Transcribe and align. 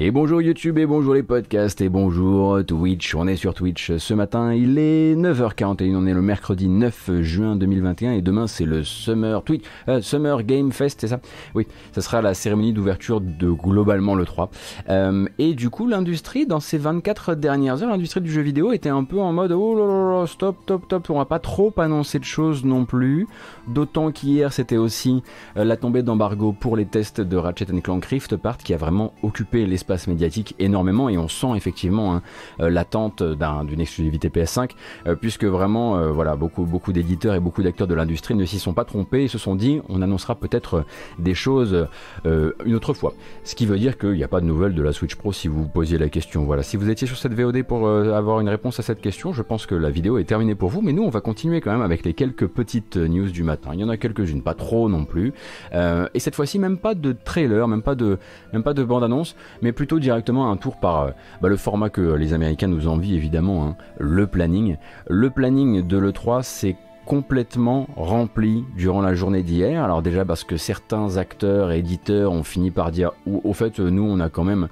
Et 0.00 0.12
bonjour 0.12 0.40
YouTube 0.40 0.78
et 0.78 0.86
bonjour 0.86 1.12
les 1.12 1.24
podcasts 1.24 1.80
et 1.80 1.88
bonjour 1.88 2.64
Twitch. 2.64 3.16
On 3.16 3.26
est 3.26 3.34
sur 3.34 3.52
Twitch 3.52 3.96
ce 3.96 4.14
matin, 4.14 4.54
il 4.54 4.78
est 4.78 5.16
9h41, 5.16 5.96
on 5.96 6.06
est 6.06 6.14
le 6.14 6.22
mercredi 6.22 6.68
9 6.68 7.22
juin 7.22 7.56
2021 7.56 8.12
et 8.12 8.22
demain 8.22 8.46
c'est 8.46 8.64
le 8.64 8.84
Summer 8.84 9.42
Twitch 9.42 9.64
euh, 9.88 10.00
Summer 10.00 10.44
Game 10.44 10.70
Fest, 10.70 11.00
c'est 11.00 11.08
ça? 11.08 11.18
Oui, 11.56 11.66
ça 11.90 12.00
sera 12.00 12.22
la 12.22 12.34
cérémonie 12.34 12.72
d'ouverture 12.72 13.20
de 13.20 13.50
globalement 13.50 14.14
le 14.14 14.24
3. 14.24 14.52
Euh, 14.88 15.26
et 15.38 15.54
du 15.54 15.68
coup, 15.68 15.88
l'industrie 15.88 16.46
dans 16.46 16.60
ces 16.60 16.78
24 16.78 17.34
dernières 17.34 17.82
heures, 17.82 17.90
l'industrie 17.90 18.20
du 18.20 18.30
jeu 18.30 18.42
vidéo 18.42 18.70
était 18.70 18.90
un 18.90 19.02
peu 19.02 19.18
en 19.18 19.32
mode 19.32 19.50
oh 19.50 19.74
là 19.74 20.20
là, 20.20 20.26
stop, 20.28 20.58
stop, 20.62 20.84
stop, 20.84 21.10
on 21.10 21.18
va 21.18 21.24
pas 21.24 21.40
trop 21.40 21.74
annoncer 21.76 22.20
de 22.20 22.24
choses 22.24 22.64
non 22.64 22.84
plus. 22.84 23.26
D'autant 23.66 24.12
qu'hier 24.12 24.52
c'était 24.52 24.76
aussi 24.76 25.24
euh, 25.56 25.64
la 25.64 25.76
tombée 25.76 26.04
d'embargo 26.04 26.52
pour 26.52 26.76
les 26.76 26.86
tests 26.86 27.20
de 27.20 27.36
Ratchet 27.36 27.66
Clank 27.82 28.04
Rift 28.04 28.34
Apart 28.34 28.58
qui 28.58 28.72
a 28.74 28.76
vraiment 28.76 29.12
occupé 29.24 29.66
l'espace 29.66 29.87
médiatique 30.06 30.54
énormément 30.58 31.08
et 31.08 31.18
on 31.18 31.28
sent 31.28 31.56
effectivement 31.56 32.14
hein, 32.14 32.22
euh, 32.60 32.70
l'attente 32.70 33.22
d'une 33.22 33.80
exclusivité 33.80 34.28
PS5 34.28 34.70
euh, 35.06 35.14
puisque 35.14 35.44
vraiment 35.44 35.96
euh, 35.96 36.10
voilà 36.10 36.36
beaucoup 36.36 36.64
beaucoup 36.64 36.92
d'éditeurs 36.92 37.34
et 37.34 37.40
beaucoup 37.40 37.62
d'acteurs 37.62 37.86
de 37.86 37.94
l'industrie 37.94 38.34
ne 38.34 38.44
s'y 38.44 38.58
sont 38.58 38.74
pas 38.74 38.84
trompés 38.84 39.24
et 39.24 39.28
se 39.28 39.38
sont 39.38 39.54
dit 39.54 39.80
on 39.88 40.02
annoncera 40.02 40.34
peut-être 40.34 40.84
des 41.18 41.34
choses 41.34 41.86
une 42.24 42.74
autre 42.74 42.94
fois. 42.94 43.14
Ce 43.44 43.54
qui 43.54 43.66
veut 43.66 43.78
dire 43.78 43.98
qu'il 43.98 44.12
n'y 44.12 44.24
a 44.24 44.28
pas 44.28 44.40
de 44.40 44.46
nouvelles 44.46 44.74
de 44.74 44.82
la 44.82 44.92
Switch 44.92 45.14
Pro 45.14 45.32
si 45.32 45.48
vous 45.48 45.66
posiez 45.66 45.98
la 45.98 46.08
question. 46.08 46.44
Voilà, 46.44 46.62
si 46.62 46.76
vous 46.76 46.90
étiez 46.90 47.06
sur 47.06 47.16
cette 47.16 47.34
VOD 47.34 47.62
pour 47.62 47.88
avoir 47.88 48.40
une 48.40 48.48
réponse 48.48 48.78
à 48.78 48.82
cette 48.82 49.00
question, 49.00 49.32
je 49.32 49.42
pense 49.42 49.66
que 49.66 49.74
la 49.74 49.90
vidéo 49.90 50.18
est 50.18 50.24
terminée 50.24 50.54
pour 50.54 50.68
vous, 50.68 50.82
mais 50.82 50.92
nous 50.92 51.02
on 51.02 51.10
va 51.10 51.20
continuer 51.20 51.60
quand 51.60 51.72
même 51.72 51.82
avec 51.82 52.04
les 52.04 52.14
quelques 52.14 52.46
petites 52.46 52.96
news 52.96 53.30
du 53.30 53.42
matin. 53.42 53.70
Il 53.74 53.80
y 53.80 53.84
en 53.84 53.88
a 53.88 53.96
quelques-unes, 53.96 54.42
pas 54.42 54.54
trop 54.54 54.88
non 54.88 55.04
plus. 55.04 55.32
et 55.72 56.20
cette 56.20 56.34
fois-ci 56.34 56.58
même 56.58 56.78
pas 56.78 56.94
de 56.94 57.12
trailer, 57.12 57.66
même 57.68 57.82
pas 57.82 57.94
de 57.94 58.18
même 58.52 58.62
pas 58.62 58.74
de 58.74 58.84
bande 58.84 59.04
annonce, 59.04 59.36
mais 59.62 59.72
plutôt 59.78 60.00
directement 60.00 60.50
un 60.50 60.56
tour 60.56 60.76
par 60.76 61.02
euh, 61.02 61.10
bah, 61.40 61.48
le 61.48 61.56
format 61.56 61.88
que 61.88 62.00
les 62.00 62.32
Américains 62.32 62.66
nous 62.66 62.88
envient 62.88 63.14
évidemment, 63.14 63.64
hein, 63.64 63.76
le 64.00 64.26
planning. 64.26 64.76
Le 65.08 65.30
planning 65.30 65.86
de 65.86 65.96
l'E3, 65.96 66.42
c'est 66.42 66.74
complètement 67.08 67.88
rempli 67.96 68.64
durant 68.76 69.00
la 69.00 69.14
journée 69.14 69.42
d'hier. 69.42 69.82
Alors 69.82 70.02
déjà 70.02 70.26
parce 70.26 70.44
que 70.44 70.58
certains 70.58 71.16
acteurs 71.16 71.72
éditeurs 71.72 72.32
ont 72.32 72.42
fini 72.42 72.70
par 72.70 72.90
dire 72.90 73.12
au 73.26 73.54
fait 73.54 73.78
nous 73.78 74.02
on 74.02 74.20
a 74.20 74.28
quand 74.28 74.44
même 74.44 74.68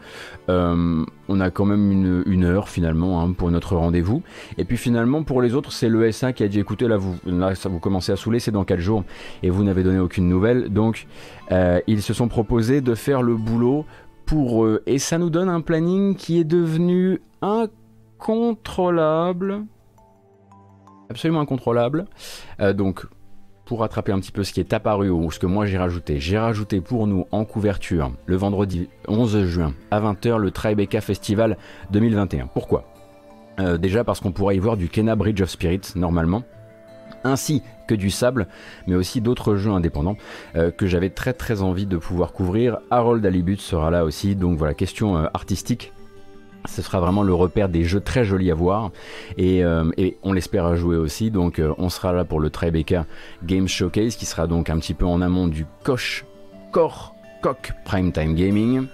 euh, 0.51 1.03
on 1.29 1.41
a 1.41 1.51
quand 1.51 1.65
même 1.65 1.91
une, 2.27 2.45
heure 2.45 2.69
finalement 2.69 3.23
hein, 3.23 3.33
pour 3.33 3.51
notre 3.51 3.75
rendez-vous. 3.75 4.23
Et 4.59 4.67
puis 4.67 4.77
finalement 4.77 5.23
pour 5.23 5.41
les 5.41 5.55
autres 5.55 5.73
c'est 5.73 5.89
le 5.89 6.13
SA 6.13 6.35
qui 6.35 6.43
a 6.43 6.49
dit 6.49 6.61
écoutez 6.61 6.89
là 6.89 6.99
vous 6.99 7.17
là 7.25 7.55
ça 7.55 7.71
vous 7.71 7.79
commencez 7.79 8.13
à 8.13 8.17
saouler 8.17 8.39
c'est 8.39 8.51
dans 8.51 8.65
4 8.65 8.81
jours 8.81 9.05
et 9.43 9.49
vous 9.49 9.65
n'avez 9.65 9.83
donné 9.83 9.99
aucune 9.99 10.29
nouvelle 10.29 10.69
donc 10.69 11.07
euh, 11.53 11.81
ils 11.87 12.03
se 12.03 12.13
sont 12.13 12.29
proposés 12.29 12.83
de 12.83 12.95
faire 12.95 13.23
le 13.23 13.35
boulot 13.35 13.87
pour 14.27 14.65
eux. 14.65 14.83
Et 14.87 14.99
ça 14.99 15.19
nous 15.19 15.31
donne 15.31 15.49
un 15.49 15.63
planning 15.63 16.17
qui 16.17 16.39
est 16.39 16.45
devenu 16.45 17.23
incontrôlable. 17.41 19.65
Absolument 21.09 21.41
incontrôlable. 21.41 22.07
Euh, 22.61 22.73
donc, 22.73 23.07
pour 23.65 23.81
rattraper 23.81 24.13
un 24.13 24.21
petit 24.21 24.33
peu 24.33 24.45
ce 24.45 24.53
qui 24.53 24.61
est 24.61 24.73
apparu 24.73 25.11
ou 25.11 25.31
ce 25.31 25.39
que 25.39 25.47
moi 25.47 25.67
j'ai 25.67 25.79
rajouté, 25.79 26.21
j'ai 26.21 26.39
rajouté 26.39 26.81
pour 26.81 27.07
nous 27.07 27.27
en 27.33 27.45
couverture 27.45 28.13
le 28.27 28.37
vendredi 28.37 28.89
11 29.09 29.45
juin 29.45 29.73
à 29.91 30.01
20h 30.01 30.37
le 30.37 30.51
Tribeca 30.51 31.01
Festival 31.01 31.57
2021. 31.91 32.47
Pourquoi? 32.47 32.85
Euh, 33.59 33.79
Déjà 33.79 34.05
parce 34.05 34.21
qu'on 34.21 34.33
pourra 34.33 34.55
y 34.55 34.59
voir 34.59 34.77
du 34.77 34.89
Kena 34.89 35.17
Bridge 35.17 35.41
of 35.41 35.51
Spirits 35.51 35.93
normalement 35.97 36.43
ainsi 37.27 37.63
que 37.87 37.95
du 37.95 38.11
sable, 38.11 38.47
mais 38.87 38.95
aussi 38.95 39.21
d'autres 39.21 39.57
jeux 39.57 39.71
indépendants 39.71 40.17
euh, 40.57 40.71
que 40.71 40.87
j'avais 40.87 41.11
très 41.11 41.33
très 41.33 41.63
envie 41.63 41.87
de 41.87 41.97
pouvoir 41.97 42.33
couvrir. 42.33 42.79
Harold 42.91 43.25
Alibut 43.25 43.59
sera 43.59 43.91
là 43.91 44.05
aussi, 44.05 44.35
donc 44.35 44.59
voilà, 44.59 44.75
question 44.75 45.17
euh, 45.17 45.27
artistique. 45.35 45.93
Ce 46.69 46.83
sera 46.83 46.99
vraiment 46.99 47.23
le 47.23 47.33
repère 47.33 47.69
des 47.69 47.85
jeux 47.85 48.01
très 48.01 48.25
jolis 48.25 48.51
à 48.51 48.55
voir 48.55 48.91
et, 49.39 49.65
euh, 49.65 49.89
on 50.25 50.33
l'espère 50.33 50.75
jouer 50.75 50.97
aussi. 50.97 51.31
Donc 51.31 51.63
on 51.79 51.89
sera 51.89 52.13
là 52.13 52.25
pour 52.25 52.41
le 52.41 52.51
Tribeca 52.51 53.07
Game 53.45 53.69
Showcase 53.69 54.17
qui 54.17 54.27
sera 54.27 54.49
donc 54.49 54.69
un 54.69 54.79
petit 54.81 54.95
peu 54.95 55.07
en 55.07 55.23
amont 55.23 55.47
du 55.47 55.65
Koch 55.85 56.25
Core 56.73 57.15
Coq 57.41 57.73
Primetime 57.85 58.35
Gaming. 58.35 58.87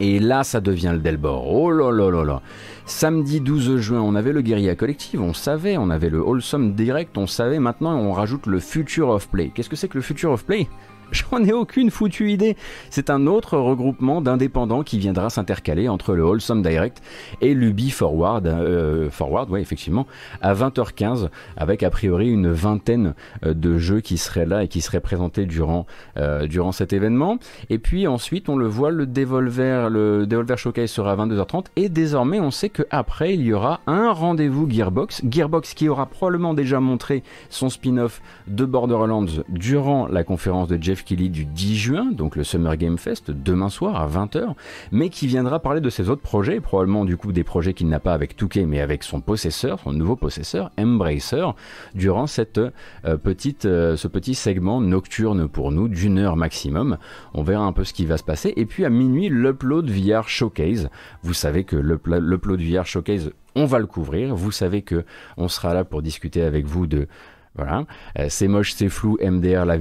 Et 0.00 0.18
là, 0.18 0.42
ça 0.42 0.60
devient 0.60 0.90
le 0.92 0.98
Delbor. 0.98 1.46
Oh 1.50 1.70
là 1.70 1.90
là 1.90 2.10
là 2.10 2.24
là. 2.24 2.42
Samedi 2.84 3.40
12 3.40 3.78
juin, 3.78 4.00
on 4.00 4.14
avait 4.16 4.32
le 4.32 4.42
Guerilla 4.42 4.74
Collective, 4.74 5.22
on 5.22 5.32
savait, 5.32 5.76
on 5.76 5.88
avait 5.88 6.10
le 6.10 6.20
Wholesome 6.20 6.74
Direct, 6.74 7.16
on 7.16 7.26
savait. 7.26 7.60
Maintenant, 7.60 7.96
on 7.96 8.12
rajoute 8.12 8.46
le 8.46 8.58
Future 8.58 9.08
of 9.08 9.28
Play. 9.28 9.52
Qu'est-ce 9.54 9.68
que 9.68 9.76
c'est 9.76 9.88
que 9.88 9.98
le 9.98 10.02
Future 10.02 10.32
of 10.32 10.44
Play? 10.44 10.68
J'en 11.12 11.44
ai 11.44 11.52
aucune 11.52 11.90
foutue 11.90 12.30
idée. 12.30 12.56
C'est 12.88 13.10
un 13.10 13.26
autre 13.26 13.58
regroupement 13.58 14.22
d'indépendants 14.22 14.82
qui 14.82 14.98
viendra 14.98 15.28
s'intercaler 15.28 15.88
entre 15.88 16.14
le 16.14 16.24
Wholesome 16.24 16.62
Direct 16.62 17.02
et 17.42 17.52
l'Ubi 17.52 17.90
Forward, 17.90 18.46
euh, 18.46 19.10
Forward, 19.10 19.50
ouais, 19.50 19.60
effectivement, 19.60 20.06
à 20.40 20.54
20h15, 20.54 21.28
avec 21.56 21.82
a 21.82 21.90
priori 21.90 22.30
une 22.30 22.50
vingtaine 22.50 23.14
euh, 23.44 23.52
de 23.52 23.76
jeux 23.76 24.00
qui 24.00 24.16
seraient 24.16 24.46
là 24.46 24.64
et 24.64 24.68
qui 24.68 24.80
seraient 24.80 25.00
présentés 25.00 25.44
durant, 25.44 25.86
euh, 26.16 26.46
durant 26.46 26.72
cet 26.72 26.94
événement. 26.94 27.38
Et 27.68 27.78
puis 27.78 28.06
ensuite, 28.06 28.48
on 28.48 28.56
le 28.56 28.66
voit, 28.66 28.90
le 28.90 29.06
Devolver, 29.06 29.90
le 29.90 30.26
Showcase 30.56 30.90
sera 30.90 31.12
à 31.12 31.16
22h30 31.16 31.66
et 31.76 31.88
désormais, 31.88 32.40
on 32.40 32.50
sait 32.50 32.70
qu'après, 32.70 33.34
il 33.34 33.42
y 33.42 33.52
aura 33.52 33.80
un 33.86 34.12
rendez-vous 34.12 34.68
Gearbox. 34.70 35.22
Gearbox 35.28 35.74
qui 35.74 35.88
aura 35.88 36.06
probablement 36.06 36.54
déjà 36.54 36.80
montré 36.80 37.22
son 37.50 37.68
spin-off 37.68 38.22
de 38.46 38.64
Borderlands 38.64 39.26
durant 39.48 40.06
la 40.06 40.24
conférence 40.24 40.68
de 40.68 40.82
Jeff 40.82 41.01
Kelly 41.04 41.30
du 41.30 41.44
10 41.44 41.76
juin, 41.76 42.12
donc 42.12 42.36
le 42.36 42.44
Summer 42.44 42.76
Game 42.76 42.98
Fest, 42.98 43.30
demain 43.30 43.68
soir 43.68 43.96
à 43.96 44.06
20h, 44.08 44.54
mais 44.90 45.08
qui 45.08 45.26
viendra 45.26 45.60
parler 45.60 45.80
de 45.80 45.90
ses 45.90 46.08
autres 46.10 46.22
projets, 46.22 46.60
probablement 46.60 47.04
du 47.04 47.16
coup 47.16 47.32
des 47.32 47.44
projets 47.44 47.74
qu'il 47.74 47.88
n'a 47.88 48.00
pas 48.00 48.14
avec 48.14 48.36
Touquet, 48.36 48.66
mais 48.66 48.80
avec 48.80 49.02
son 49.02 49.20
possesseur, 49.20 49.80
son 49.80 49.92
nouveau 49.92 50.16
possesseur, 50.16 50.70
Embracer, 50.78 51.46
durant 51.94 52.26
euh, 52.38 52.70
euh, 53.04 53.96
ce 53.96 54.08
petit 54.08 54.34
segment 54.34 54.80
nocturne 54.80 55.48
pour 55.48 55.72
nous 55.72 55.88
d'une 55.88 56.18
heure 56.18 56.36
maximum. 56.36 56.98
On 57.34 57.42
verra 57.42 57.64
un 57.64 57.72
peu 57.72 57.84
ce 57.84 57.92
qui 57.92 58.06
va 58.06 58.16
se 58.16 58.24
passer. 58.24 58.52
Et 58.56 58.66
puis 58.66 58.84
à 58.84 58.90
minuit, 58.90 59.28
l'Upload 59.28 59.90
VR 59.90 60.28
Showcase. 60.28 60.88
Vous 61.22 61.34
savez 61.34 61.64
que 61.64 61.76
l'Upload 61.76 62.60
VR 62.60 62.86
Showcase 62.86 63.30
on 63.54 63.66
va 63.66 63.78
le 63.78 63.86
couvrir. 63.86 64.34
Vous 64.34 64.50
savez 64.50 64.82
que 64.82 65.04
on 65.36 65.48
sera 65.48 65.74
là 65.74 65.84
pour 65.84 66.02
discuter 66.02 66.42
avec 66.42 66.66
vous 66.66 66.86
de 66.86 67.06
voilà, 67.54 67.84
euh, 68.18 68.26
c'est 68.30 68.48
moche, 68.48 68.72
c'est 68.72 68.88
flou, 68.88 69.18
MDR 69.22 69.66
la. 69.66 69.76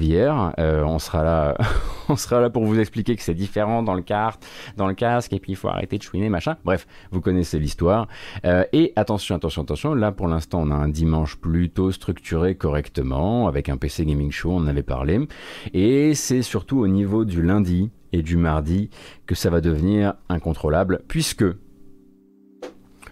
Euh, 0.60 0.84
on 0.86 1.00
sera 1.00 1.24
là, 2.42 2.50
pour 2.50 2.66
vous 2.66 2.80
expliquer 2.80 3.16
que 3.16 3.22
c'est 3.22 3.34
différent 3.34 3.82
dans 3.82 3.94
le 3.94 4.04
dans 4.76 4.88
le 4.88 4.94
casque, 4.94 5.32
et 5.32 5.40
puis 5.40 5.54
il 5.54 5.56
faut 5.56 5.70
arrêter 5.70 5.98
de 5.98 6.04
chouiner, 6.04 6.28
machin. 6.28 6.58
Bref, 6.66 6.86
vous 7.12 7.22
connaissez 7.22 7.60
l'histoire. 7.60 8.08
Euh, 8.46 8.66
et 8.74 8.92
attention, 8.98 9.36
attention, 9.36 9.62
attention. 9.62 9.94
Là, 9.94 10.12
pour 10.12 10.28
l'instant, 10.28 10.62
on 10.62 10.72
a 10.72 10.76
un 10.76 10.90
dimanche 10.90 11.38
plutôt 11.38 11.92
structuré 11.92 12.56
correctement, 12.56 13.48
avec 13.48 13.70
un 13.70 13.78
PC 13.78 14.06
gaming 14.06 14.32
show, 14.32 14.52
on 14.52 14.58
en 14.58 14.68
avait 14.68 14.84
parlé. 14.84 15.26
Et 15.74 16.14
c'est 16.14 16.42
surtout 16.42 16.80
au 16.80 16.88
niveau 16.88 17.24
du 17.24 17.42
lundi 17.42 17.90
et 18.12 18.22
du 18.22 18.36
mardi 18.36 18.90
que 19.26 19.36
ça 19.36 19.50
va 19.50 19.62
devenir 19.62 20.16
incontrôlable, 20.28 21.04
puisque 21.08 21.46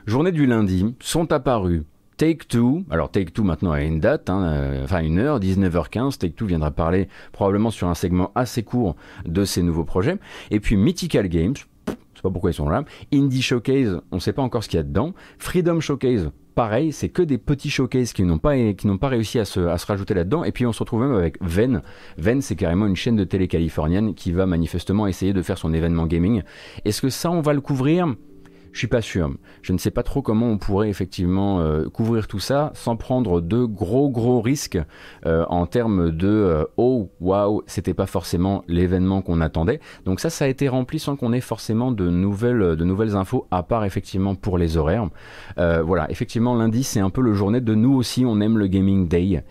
journée 0.06 0.34
du 0.34 0.46
lundi 0.46 0.96
sont 1.00 1.31
apparus 1.31 1.84
Take 2.19 2.47
Two, 2.50 2.84
alors 2.90 3.09
Take 3.09 3.31
Two 3.31 3.46
maintenant 3.46 3.72
a 3.72 3.81
une 3.81 4.02
date, 4.02 4.30
hein, 4.30 4.44
euh, 4.44 4.84
enfin 4.84 5.00
une 5.00 5.19
heure, 5.19 5.40
19h15, 5.40 6.18
Take 6.18 6.34
Two 6.34 6.47
viendra 6.47 6.69
parler 6.69 7.07
probablement 7.31 7.72
sur 7.72 7.88
un 7.88 7.96
segment 7.96 8.34
assez 8.35 8.62
court 8.62 8.97
de 9.25 9.46
ses 9.46 9.63
nouveaux 9.63 9.85
projets. 9.85 10.18
Et 10.52 10.59
puis 10.59 10.75
Mythical 10.75 11.29
Games, 11.29 11.56
je 11.56 11.94
sais 11.94 12.22
pas 12.22 12.29
pourquoi 12.29 12.52
ils 12.52 12.56
sont 12.56 12.68
là. 12.68 12.84
Indie 13.13 13.41
Showcase, 13.41 14.02
on 14.12 14.19
sait 14.19 14.34
pas 14.34 14.41
encore 14.41 14.66
ce 14.66 14.68
qu'il 14.68 14.75
y 14.75 14.81
a 14.81 14.84
dedans. 14.84 15.13
Freedom 15.38 15.79
Showcase, 15.79 16.29
pareil, 16.56 16.91
c'est 16.91 17.08
que 17.08 17.22
des 17.22 17.38
petits 17.38 17.69
showcases 17.69 18.12
qui 18.12 18.24
n'ont 18.24 18.38
pas, 18.38 18.56
pas 19.00 19.08
réussi 19.08 19.40
à 19.40 19.46
se, 19.46 19.62
à 19.62 19.78
se 19.78 19.85
rajouter 19.85 20.13
là-dedans. 20.13 20.44
Et 20.44 20.52
puis 20.52 20.66
on 20.66 20.74
se 20.74 20.79
retrouve 20.79 21.03
même 21.03 21.16
avec 21.16 21.38
Ven. 21.40 21.81
Ven, 22.18 22.41
c'est 22.41 22.58
carrément 22.58 22.85
une 22.85 22.97
chaîne 22.97 23.16
de 23.16 23.24
télé 23.24 23.47
californienne 23.47 24.13
qui 24.13 24.34
va 24.34 24.46
manifestement 24.46 25.08
essayer 25.08 25.31
de 25.31 25.41
faire 25.41 25.58
son 25.58 25.74
événement 25.74 26.06
gaming. 26.06 26.41
Est-ce 26.84 27.02
que 27.02 27.09
ça, 27.09 27.31
on 27.31 27.40
va 27.40 27.53
le 27.53 27.61
couvrir? 27.61 28.14
Je 28.72 28.78
suis 28.78 28.88
pas 28.88 29.02
sûr. 29.02 29.32
Je 29.62 29.74
ne 29.74 29.78
sais 29.78 29.92
pas 29.92 30.04
trop 30.04 30.22
comment 30.22 30.48
on 30.48 30.58
pourrait 30.58 30.90
effectivement 30.90 31.60
euh, 31.60 31.90
couvrir 31.90 32.28
tout 32.28 32.40
ça 32.40 32.72
sans 32.76 32.96
prendre 32.96 33.42
de 33.42 33.64
gros 33.66 34.10
gros 34.10 34.42
risques 34.42 34.80
euh, 35.26 35.46
en 35.50 35.66
termes 35.66 36.12
de 36.12 36.28
euh, 36.28 36.66
oh 36.78 37.12
waouh 37.20 37.62
c'était 37.68 37.94
pas 37.94 38.06
forcément 38.06 38.64
l'événement 38.68 39.22
qu'on 39.22 39.42
attendait. 39.42 39.80
Donc 40.06 40.20
ça 40.20 40.30
ça 40.30 40.46
a 40.46 40.48
été 40.48 40.68
rempli 40.68 41.00
sans 41.00 41.16
qu'on 41.16 41.34
ait 41.34 41.42
forcément 41.42 41.92
de 41.92 42.10
nouvelles 42.10 42.76
de 42.76 42.84
nouvelles 42.84 43.16
infos 43.16 43.48
à 43.52 43.64
part 43.64 43.86
effectivement 43.86 44.36
pour 44.36 44.58
les 44.58 44.78
horaires. 44.78 45.10
voilà 45.58 46.10
effectivement 46.12 46.56
lundi 46.56 46.84
c'est 46.84 47.00
un 47.00 47.10
peu 47.10 47.22
le 47.22 47.34
journée 47.34 47.62
de 47.62 47.76
nous 47.76 47.94
aussi 47.94 48.26
on 48.26 48.40
aime 48.42 48.58
le 48.58 48.68
gaming 48.68 49.08
day. 49.08 49.44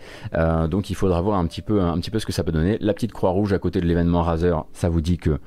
donc 0.69 0.89
il 0.89 0.95
faudra 0.95 1.21
voir 1.21 1.39
un 1.39 1.45
petit 1.45 1.61
peu 1.61 1.81
un 1.81 1.97
petit 1.99 2.11
peu 2.11 2.19
ce 2.19 2.25
que 2.25 2.31
ça 2.31 2.43
peut 2.43 2.51
donner. 2.51 2.77
La 2.79 2.93
petite 2.93 3.11
croix 3.11 3.31
rouge 3.31 3.53
à 3.53 3.59
côté 3.59 3.81
de 3.81 3.85
l'événement 3.85 4.21
Razer 4.21 4.65
ça 4.73 4.89
vous 4.89 5.01
dit 5.01 5.17
que 5.17 5.39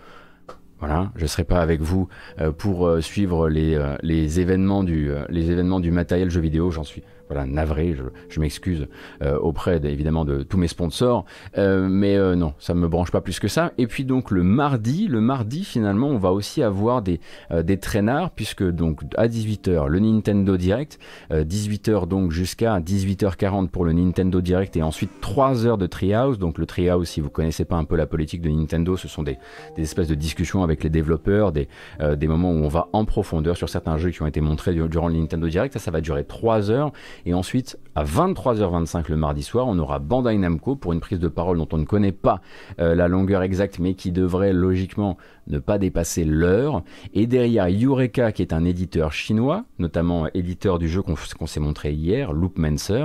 voilà, 0.83 1.13
je 1.15 1.23
ne 1.23 1.27
serai 1.29 1.45
pas 1.45 1.61
avec 1.61 1.81
vous 1.81 2.09
euh, 2.41 2.51
pour 2.51 2.89
euh, 2.89 3.01
suivre 3.01 3.49
les, 3.49 3.77
euh, 3.77 3.95
les, 4.03 4.41
événements 4.41 4.83
du, 4.83 5.13
les 5.29 5.49
événements 5.53 5.79
du 5.79 5.93
matériel 5.93 6.29
jeu 6.29 6.41
vidéo, 6.41 6.73
j'en 6.73 6.83
suis 6.83 7.05
voilà, 7.33 7.47
navré, 7.47 7.97
je, 8.29 8.41
m'excuse 8.41 8.89
euh, 9.23 9.39
auprès 9.39 9.81
évidemment 9.85 10.25
de 10.25 10.43
tous 10.43 10.59
mes 10.59 10.69
sponsors, 10.69 11.25
euh, 11.57 11.89
mais 11.89 12.17
euh, 12.17 12.35
non, 12.35 12.55
ça 12.59 12.75
ne 12.75 12.81
me 12.81 12.89
branche 12.89 13.11
pas 13.11 13.21
plus 13.21 13.41
que 13.41 13.49
ça. 13.49 13.73
Et 13.79 13.87
puis 13.87 14.05
donc 14.05 14.31
le 14.31 14.43
mardi, 14.43 15.09
le 15.09 15.21
mardi 15.21 15.65
finalement, 15.65 16.09
on 16.09 16.19
va 16.19 16.33
aussi 16.33 16.63
avoir 16.63 17.03
des, 17.03 17.21
des 17.63 17.79
traînards, 17.79 18.31
puisque 18.33 18.65
donc 18.65 19.01
à 19.17 19.29
18h, 19.29 19.87
le 19.89 19.99
Nintendo 19.99 20.57
Direct, 20.57 20.99
18h 21.31 22.07
donc 22.07 22.33
jusqu'à 22.33 22.81
18h40 22.81 23.69
pour 23.69 23.85
le 23.85 23.93
Nintendo 23.93 24.41
Direct, 24.41 24.77
et 24.77 24.83
ensuite 24.83 25.11
3 25.21 25.67
heures 25.67 25.79
de 25.79 25.87
Treehouse. 25.87 26.39
Donc 26.39 26.59
le 26.59 26.67
Treehouse, 26.67 27.09
si 27.09 27.21
vous 27.21 27.31
connaissez 27.31 27.65
pas 27.65 27.77
un 27.77 27.85
peu 27.85 27.97
la 27.97 28.07
politique 28.07 28.43
de 28.43 28.51
Nintendo, 28.51 28.97
ce 28.97 29.09
sont 29.09 29.23
des, 29.23 29.39
des 29.77 29.83
espèces 29.83 30.09
de 30.09 30.15
discussions 30.15 30.63
avec 30.63 30.83
les 30.85 30.91
développeurs, 30.91 31.53
des, 31.53 31.69
des 32.17 32.27
moments 32.27 32.51
où 32.51 32.65
on 32.65 32.69
va 32.69 32.89
en 32.93 33.05
profondeur 33.05 33.57
sur 33.57 33.69
certains 33.69 33.97
jeux 33.97 34.11
qui 34.11 34.23
ont 34.23 34.27
été 34.27 34.41
montrés 34.41 34.75
durant 34.75 35.09
le 35.09 35.15
Nintendo 35.15 35.49
Direct. 35.49 35.73
Ça, 35.73 35.79
ça 35.79 35.91
va 35.91 36.01
durer 36.01 36.25
3 36.25 36.71
heures. 36.71 36.93
Et 37.27 37.35
ensuite, 37.35 37.79
à 37.95 38.05
23h25 38.05 39.11
le 39.11 39.17
mardi 39.17 39.43
soir, 39.43 39.67
on 39.69 39.79
aura 39.79 39.99
Bandai 39.99 40.37
Namco 40.39 40.77
pour 40.77 40.93
une 40.93 41.01
prise 41.01 41.19
de 41.19 41.29
parole 41.29 41.59
dont 41.59 41.69
on 41.73 41.79
ne 41.79 41.85
connaît 41.85 42.13
pas 42.13 42.41
euh, 42.81 42.95
la 42.95 43.07
longueur 43.07 43.43
exacte, 43.43 43.79
mais 43.79 43.95
qui 43.95 44.13
devrait 44.13 44.53
logiquement 44.53 45.19
ne 45.47 45.59
pas 45.59 45.79
dépasser 45.79 46.25
l'heure. 46.25 46.83
Et 47.13 47.27
derrière 47.27 47.67
Eureka, 47.69 48.33
qui 48.33 48.41
est 48.41 48.55
un 48.55 48.65
éditeur 48.65 49.13
chinois, 49.13 49.65
notamment 49.79 50.27
éditeur 50.33 50.79
du 50.79 50.89
jeu 50.89 51.03
qu'on 51.03 51.47
s'est 51.47 51.61
montré 51.61 51.93
hier, 51.93 52.33
Loopmancer. 52.33 53.05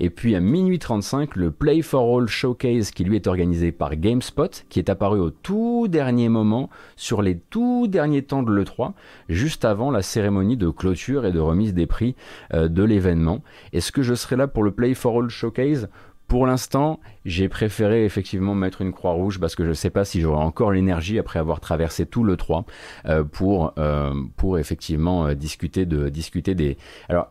Et 0.00 0.10
puis 0.10 0.34
à 0.34 0.40
minuit 0.40 0.80
35, 0.80 1.36
le 1.36 1.52
Play 1.52 1.82
for 1.82 2.18
All 2.18 2.26
Showcase, 2.26 2.90
qui 2.90 3.04
lui 3.04 3.14
est 3.14 3.28
organisé 3.28 3.70
par 3.70 3.94
GameSpot, 3.94 4.64
qui 4.68 4.80
est 4.80 4.88
apparu 4.88 5.20
au 5.20 5.30
tout 5.30 5.86
dernier 5.88 6.28
moment, 6.28 6.70
sur 6.96 7.22
les 7.22 7.38
tout 7.38 7.86
derniers 7.86 8.22
temps 8.22 8.42
de 8.42 8.50
l'E3, 8.50 8.94
juste 9.28 9.64
avant 9.64 9.92
la 9.92 10.02
cérémonie 10.02 10.56
de 10.56 10.70
clôture 10.70 11.24
et 11.24 11.32
de 11.32 11.38
remise 11.38 11.72
des 11.72 11.86
prix 11.86 12.16
euh, 12.52 12.68
de 12.68 12.82
l'événement. 12.82 13.42
Est-ce 13.72 13.92
que 13.92 14.02
je 14.02 14.14
serai 14.14 14.36
là 14.36 14.46
pour 14.46 14.62
le 14.62 14.70
Play 14.70 14.94
for 14.94 15.18
All 15.18 15.28
Showcase? 15.28 15.88
Pour 16.26 16.46
l'instant, 16.46 17.00
j'ai 17.24 17.48
préféré 17.48 18.04
effectivement 18.04 18.54
mettre 18.54 18.80
une 18.80 18.92
croix 18.92 19.12
rouge 19.12 19.38
parce 19.38 19.54
que 19.54 19.62
je 19.64 19.68
ne 19.68 19.74
sais 19.74 19.90
pas 19.90 20.04
si 20.04 20.20
j'aurai 20.20 20.42
encore 20.42 20.72
l'énergie 20.72 21.18
après 21.18 21.38
avoir 21.38 21.60
traversé 21.60 22.06
tout 22.06 22.24
le 22.24 22.36
3 22.36 22.64
euh, 23.06 23.24
pour, 23.24 23.74
euh, 23.78 24.14
pour 24.36 24.58
effectivement 24.58 25.26
euh, 25.26 25.34
discuter, 25.34 25.84
de, 25.84 26.08
discuter 26.08 26.54
des... 26.54 26.78
Alors, 27.08 27.30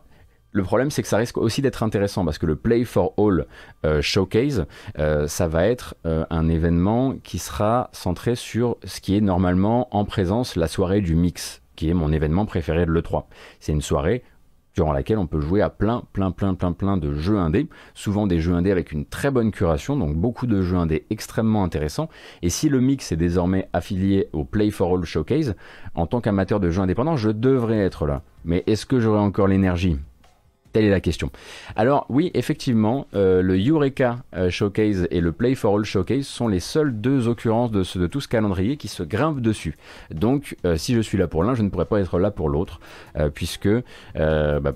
le 0.52 0.62
problème, 0.62 0.92
c'est 0.92 1.02
que 1.02 1.08
ça 1.08 1.16
risque 1.16 1.38
aussi 1.38 1.60
d'être 1.62 1.82
intéressant 1.82 2.24
parce 2.24 2.38
que 2.38 2.46
le 2.46 2.54
Play 2.54 2.84
for 2.84 3.12
All 3.18 3.44
Showcase, 4.00 4.66
ça 5.26 5.48
va 5.48 5.66
être 5.66 5.96
un 6.04 6.48
événement 6.48 7.16
qui 7.24 7.40
sera 7.40 7.90
centré 7.90 8.36
sur 8.36 8.76
ce 8.84 9.00
qui 9.00 9.16
est 9.16 9.20
normalement 9.20 9.88
en 9.90 10.04
présence 10.04 10.54
la 10.54 10.68
soirée 10.68 11.00
du 11.00 11.16
mix, 11.16 11.60
qui 11.74 11.90
est 11.90 11.94
mon 11.94 12.12
événement 12.12 12.46
préféré 12.46 12.86
de 12.86 12.92
l'E3. 12.92 13.24
C'est 13.58 13.72
une 13.72 13.82
soirée 13.82 14.22
durant 14.74 14.92
laquelle 14.92 15.18
on 15.18 15.26
peut 15.26 15.40
jouer 15.40 15.62
à 15.62 15.70
plein, 15.70 16.02
plein, 16.12 16.30
plein, 16.30 16.54
plein, 16.54 16.72
plein 16.72 16.96
de 16.96 17.14
jeux 17.14 17.38
indés, 17.38 17.68
souvent 17.94 18.26
des 18.26 18.40
jeux 18.40 18.54
indés 18.54 18.70
avec 18.70 18.92
une 18.92 19.04
très 19.04 19.30
bonne 19.30 19.50
curation, 19.50 19.96
donc 19.96 20.16
beaucoup 20.16 20.46
de 20.46 20.62
jeux 20.62 20.76
indés 20.76 21.06
extrêmement 21.10 21.64
intéressants. 21.64 22.08
Et 22.42 22.50
si 22.50 22.68
le 22.68 22.80
mix 22.80 23.12
est 23.12 23.16
désormais 23.16 23.68
affilié 23.72 24.28
au 24.32 24.44
Play 24.44 24.70
for 24.70 24.94
All 24.94 25.04
Showcase, 25.04 25.54
en 25.94 26.06
tant 26.06 26.20
qu'amateur 26.20 26.60
de 26.60 26.70
jeux 26.70 26.82
indépendants, 26.82 27.16
je 27.16 27.30
devrais 27.30 27.78
être 27.78 28.06
là. 28.06 28.22
Mais 28.44 28.64
est-ce 28.66 28.86
que 28.86 29.00
j'aurai 29.00 29.20
encore 29.20 29.48
l'énergie? 29.48 29.98
Telle 30.74 30.86
est 30.86 30.90
la 30.90 31.00
question. 31.00 31.30
Alors 31.76 32.04
oui, 32.08 32.32
effectivement, 32.34 33.06
euh, 33.14 33.42
le 33.42 33.56
Eureka 33.56 34.18
euh, 34.34 34.50
Showcase 34.50 35.06
et 35.12 35.20
le 35.20 35.30
Play 35.30 35.54
for 35.54 35.78
All 35.78 35.84
Showcase 35.84 36.26
sont 36.26 36.48
les 36.48 36.58
seules 36.58 37.00
deux 37.00 37.28
occurrences 37.28 37.70
de, 37.70 38.06
tout 38.08 38.20
ce 38.20 38.26
calendrier 38.26 38.76
qui 38.76 38.88
se 38.88 39.04
grimpent 39.04 39.40
dessus. 39.40 39.76
Donc 40.10 40.56
euh, 40.64 40.76
si 40.76 40.96
je 40.96 41.00
suis 41.00 41.16
là 41.16 41.28
pour 41.28 41.44
l'un, 41.44 41.54
je 41.54 41.62
ne 41.62 41.68
pourrais 41.68 41.84
pas 41.84 42.00
être 42.00 42.18
là 42.18 42.32
pour 42.32 42.48
l'autre, 42.48 42.80
puisque, 43.34 43.68
bah, 44.16 44.72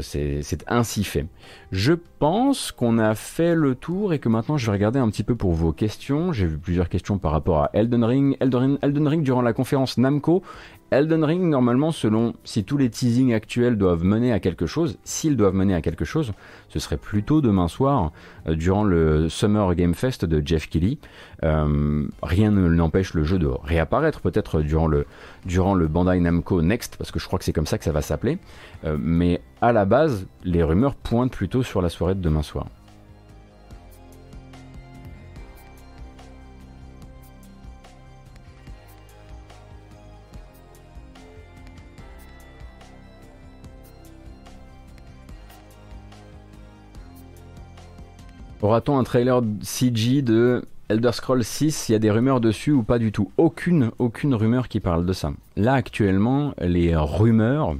c'est 0.00 0.64
ainsi 0.66 1.04
fait. 1.04 1.26
Je 1.70 1.92
pense 2.18 2.72
qu'on 2.72 2.98
a 2.98 3.14
fait 3.14 3.54
le 3.54 3.76
tour 3.76 4.12
et 4.12 4.18
que 4.18 4.28
maintenant 4.28 4.56
je 4.56 4.66
vais 4.66 4.72
regarder 4.72 4.98
un 4.98 5.08
petit 5.08 5.22
peu 5.22 5.36
pour 5.36 5.52
vos 5.52 5.72
questions. 5.72 6.32
J'ai 6.32 6.46
vu 6.46 6.58
plusieurs 6.58 6.88
questions 6.88 7.18
par 7.18 7.30
rapport 7.30 7.62
à 7.62 7.70
Elden 7.74 8.02
Ring. 8.02 8.36
Elden, 8.40 8.78
Elden 8.82 9.06
Ring 9.06 9.22
durant 9.22 9.42
la 9.42 9.52
conférence 9.52 9.98
Namco 9.98 10.42
Elden 10.90 11.22
Ring, 11.22 11.42
normalement, 11.50 11.92
selon 11.92 12.34
si 12.44 12.64
tous 12.64 12.78
les 12.78 12.88
teasings 12.88 13.34
actuels 13.34 13.76
doivent 13.76 14.04
mener 14.04 14.32
à 14.32 14.40
quelque 14.40 14.64
chose, 14.66 14.96
s'ils 15.04 15.36
doivent 15.36 15.54
mener 15.54 15.74
à 15.74 15.82
quelque 15.82 16.06
chose, 16.06 16.32
ce 16.70 16.78
serait 16.78 16.96
plutôt 16.96 17.42
demain 17.42 17.68
soir, 17.68 18.12
euh, 18.46 18.54
durant 18.54 18.84
le 18.84 19.28
Summer 19.28 19.74
Game 19.74 19.94
Fest 19.94 20.24
de 20.24 20.42
Jeff 20.44 20.68
Kelly. 20.70 20.98
Euh, 21.44 22.06
rien 22.22 22.50
ne 22.50 22.68
n'empêche 22.68 23.12
le 23.12 23.24
jeu 23.24 23.38
de 23.38 23.46
réapparaître, 23.46 24.22
peut-être 24.22 24.62
durant 24.62 24.86
le, 24.86 25.04
durant 25.44 25.74
le 25.74 25.88
Bandai 25.88 26.20
Namco 26.20 26.62
Next, 26.62 26.96
parce 26.96 27.10
que 27.10 27.18
je 27.18 27.26
crois 27.26 27.38
que 27.38 27.44
c'est 27.44 27.52
comme 27.52 27.66
ça 27.66 27.76
que 27.76 27.84
ça 27.84 27.92
va 27.92 28.00
s'appeler. 28.00 28.38
Euh, 28.84 28.96
mais 28.98 29.42
à 29.60 29.72
la 29.72 29.84
base, 29.84 30.26
les 30.42 30.62
rumeurs 30.62 30.94
pointent 30.94 31.32
plutôt 31.32 31.62
sur 31.62 31.82
la 31.82 31.90
soirée 31.90 32.14
de 32.14 32.22
demain 32.22 32.42
soir. 32.42 32.66
Aura-t-on 48.60 48.98
un 48.98 49.04
trailer 49.04 49.40
CG 49.62 50.20
de 50.20 50.64
Elder 50.88 51.12
Scrolls 51.12 51.44
6 51.44 51.88
Il 51.88 51.92
y 51.92 51.94
a 51.94 52.00
des 52.00 52.10
rumeurs 52.10 52.40
dessus 52.40 52.72
ou 52.72 52.82
pas 52.82 52.98
du 52.98 53.12
tout? 53.12 53.30
Aucune, 53.36 53.92
aucune 54.00 54.34
rumeur 54.34 54.66
qui 54.66 54.80
parle 54.80 55.06
de 55.06 55.12
ça. 55.12 55.30
Là 55.54 55.74
actuellement, 55.74 56.54
les 56.60 56.96
rumeurs. 56.96 57.76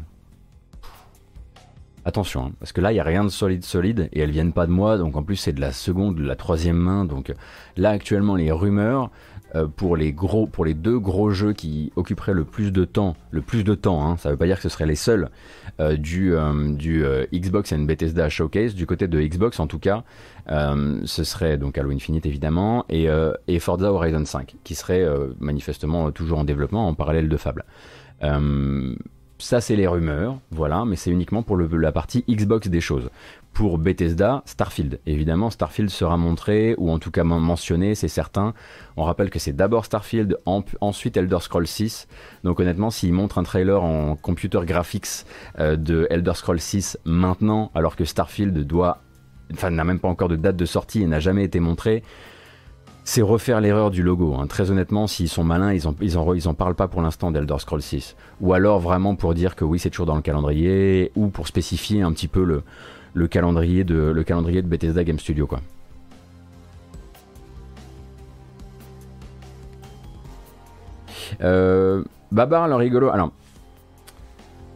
Attention, 2.04 2.46
hein, 2.46 2.52
parce 2.60 2.70
que 2.70 2.80
là, 2.80 2.92
il 2.92 2.94
n'y 2.94 3.00
a 3.00 3.04
rien 3.04 3.24
de 3.24 3.28
solide 3.28 3.64
solide 3.64 4.08
et 4.12 4.20
elles 4.20 4.30
viennent 4.30 4.52
pas 4.52 4.68
de 4.68 4.70
moi, 4.70 4.98
donc 4.98 5.16
en 5.16 5.24
plus 5.24 5.34
c'est 5.34 5.52
de 5.52 5.60
la 5.60 5.72
seconde, 5.72 6.14
de 6.14 6.22
la 6.22 6.36
troisième 6.36 6.76
main. 6.76 7.04
Donc 7.04 7.34
là 7.76 7.90
actuellement, 7.90 8.36
les 8.36 8.52
rumeurs, 8.52 9.10
euh, 9.54 9.66
pour 9.66 9.96
les 9.96 10.12
gros, 10.12 10.46
pour 10.46 10.64
les 10.64 10.74
deux 10.74 10.98
gros 10.98 11.30
jeux 11.30 11.52
qui 11.52 11.92
occuperaient 11.96 12.34
le 12.34 12.44
plus 12.44 12.70
de 12.70 12.84
temps, 12.84 13.16
le 13.30 13.40
plus 13.40 13.64
de 13.64 13.74
temps, 13.74 14.06
hein, 14.06 14.16
ça 14.18 14.30
veut 14.30 14.36
pas 14.36 14.46
dire 14.46 14.56
que 14.56 14.62
ce 14.62 14.68
seraient 14.68 14.86
les 14.86 14.94
seuls 14.94 15.30
euh, 15.80 15.96
du, 15.96 16.34
euh, 16.34 16.72
du 16.72 17.04
Xbox 17.32 17.72
and 17.72 17.80
Bethesda 17.80 18.28
Showcase. 18.28 18.74
Du 18.74 18.86
côté 18.86 19.08
de 19.08 19.20
Xbox, 19.20 19.58
en 19.60 19.66
tout 19.66 19.78
cas, 19.78 20.04
ce 20.48 21.24
serait 21.24 21.58
donc 21.58 21.78
Halo 21.78 21.90
Infinite 21.90 22.26
évidemment 22.26 22.84
et, 22.88 23.08
et 23.48 23.58
Forza 23.58 23.92
Horizon 23.92 24.24
5, 24.24 24.56
qui 24.64 24.74
serait 24.74 25.06
manifestement 25.40 26.10
toujours 26.10 26.38
en 26.38 26.44
développement 26.44 26.88
en 26.88 26.94
parallèle 26.94 27.28
de 27.28 27.36
Fable. 27.36 27.64
Ça, 29.38 29.60
c'est 29.60 29.76
les 29.76 29.86
rumeurs, 29.86 30.38
voilà, 30.50 30.84
mais 30.84 30.96
c'est 30.96 31.10
uniquement 31.10 31.42
pour 31.42 31.56
la 31.56 31.92
partie 31.92 32.24
Xbox 32.28 32.68
des 32.68 32.80
choses 32.80 33.10
pour 33.58 33.78
Bethesda, 33.78 34.42
Starfield. 34.44 35.00
Évidemment, 35.04 35.50
Starfield 35.50 35.90
sera 35.90 36.16
montré, 36.16 36.76
ou 36.78 36.92
en 36.92 37.00
tout 37.00 37.10
cas 37.10 37.24
mentionné, 37.24 37.96
c'est 37.96 38.06
certain. 38.06 38.54
On 38.96 39.02
rappelle 39.02 39.30
que 39.30 39.40
c'est 39.40 39.52
d'abord 39.52 39.84
Starfield, 39.84 40.38
ensuite 40.80 41.16
Elder 41.16 41.38
Scrolls 41.40 41.66
6. 41.66 42.06
Donc 42.44 42.60
honnêtement, 42.60 42.90
s'ils 42.90 43.12
montrent 43.12 43.36
un 43.36 43.42
trailer 43.42 43.82
en 43.82 44.14
computer 44.14 44.60
graphics 44.64 45.24
euh, 45.58 45.76
de 45.76 46.06
Elder 46.08 46.34
Scrolls 46.34 46.60
6 46.60 46.98
maintenant, 47.04 47.72
alors 47.74 47.96
que 47.96 48.04
Starfield 48.04 48.56
doit, 48.64 48.98
enfin, 49.52 49.70
n'a 49.70 49.82
même 49.82 49.98
pas 49.98 50.08
encore 50.08 50.28
de 50.28 50.36
date 50.36 50.56
de 50.56 50.64
sortie 50.64 51.02
et 51.02 51.06
n'a 51.08 51.18
jamais 51.18 51.42
été 51.42 51.58
montré, 51.58 52.04
c'est 53.08 53.22
refaire 53.22 53.62
l'erreur 53.62 53.90
du 53.90 54.02
logo. 54.02 54.34
Hein. 54.34 54.46
Très 54.48 54.70
honnêtement, 54.70 55.06
s'ils 55.06 55.30
sont 55.30 55.42
malins, 55.42 55.72
ils 55.72 55.88
en, 55.88 55.94
ils 56.02 56.18
en, 56.18 56.34
ils 56.34 56.46
en 56.46 56.52
parlent 56.52 56.74
pas 56.74 56.88
pour 56.88 57.00
l'instant 57.00 57.30
d'Elder 57.30 57.56
Scrolls 57.58 57.80
6. 57.80 58.16
Ou 58.42 58.52
alors 58.52 58.80
vraiment 58.80 59.14
pour 59.14 59.32
dire 59.32 59.56
que 59.56 59.64
oui, 59.64 59.78
c'est 59.78 59.88
toujours 59.88 60.04
dans 60.04 60.14
le 60.14 60.20
calendrier, 60.20 61.10
ou 61.16 61.28
pour 61.28 61.48
spécifier 61.48 62.02
un 62.02 62.12
petit 62.12 62.28
peu 62.28 62.44
le, 62.44 62.64
le 63.14 63.26
calendrier 63.26 63.82
de, 63.82 63.94
le 63.94 64.24
calendrier 64.24 64.60
de 64.60 64.68
Bethesda 64.68 65.04
Game 65.04 65.18
Studio. 65.18 65.46
Quoi. 65.46 65.60
Euh, 71.40 72.04
Babar, 72.30 72.68
le 72.68 72.74
rigolo. 72.74 73.08
Alors, 73.08 73.32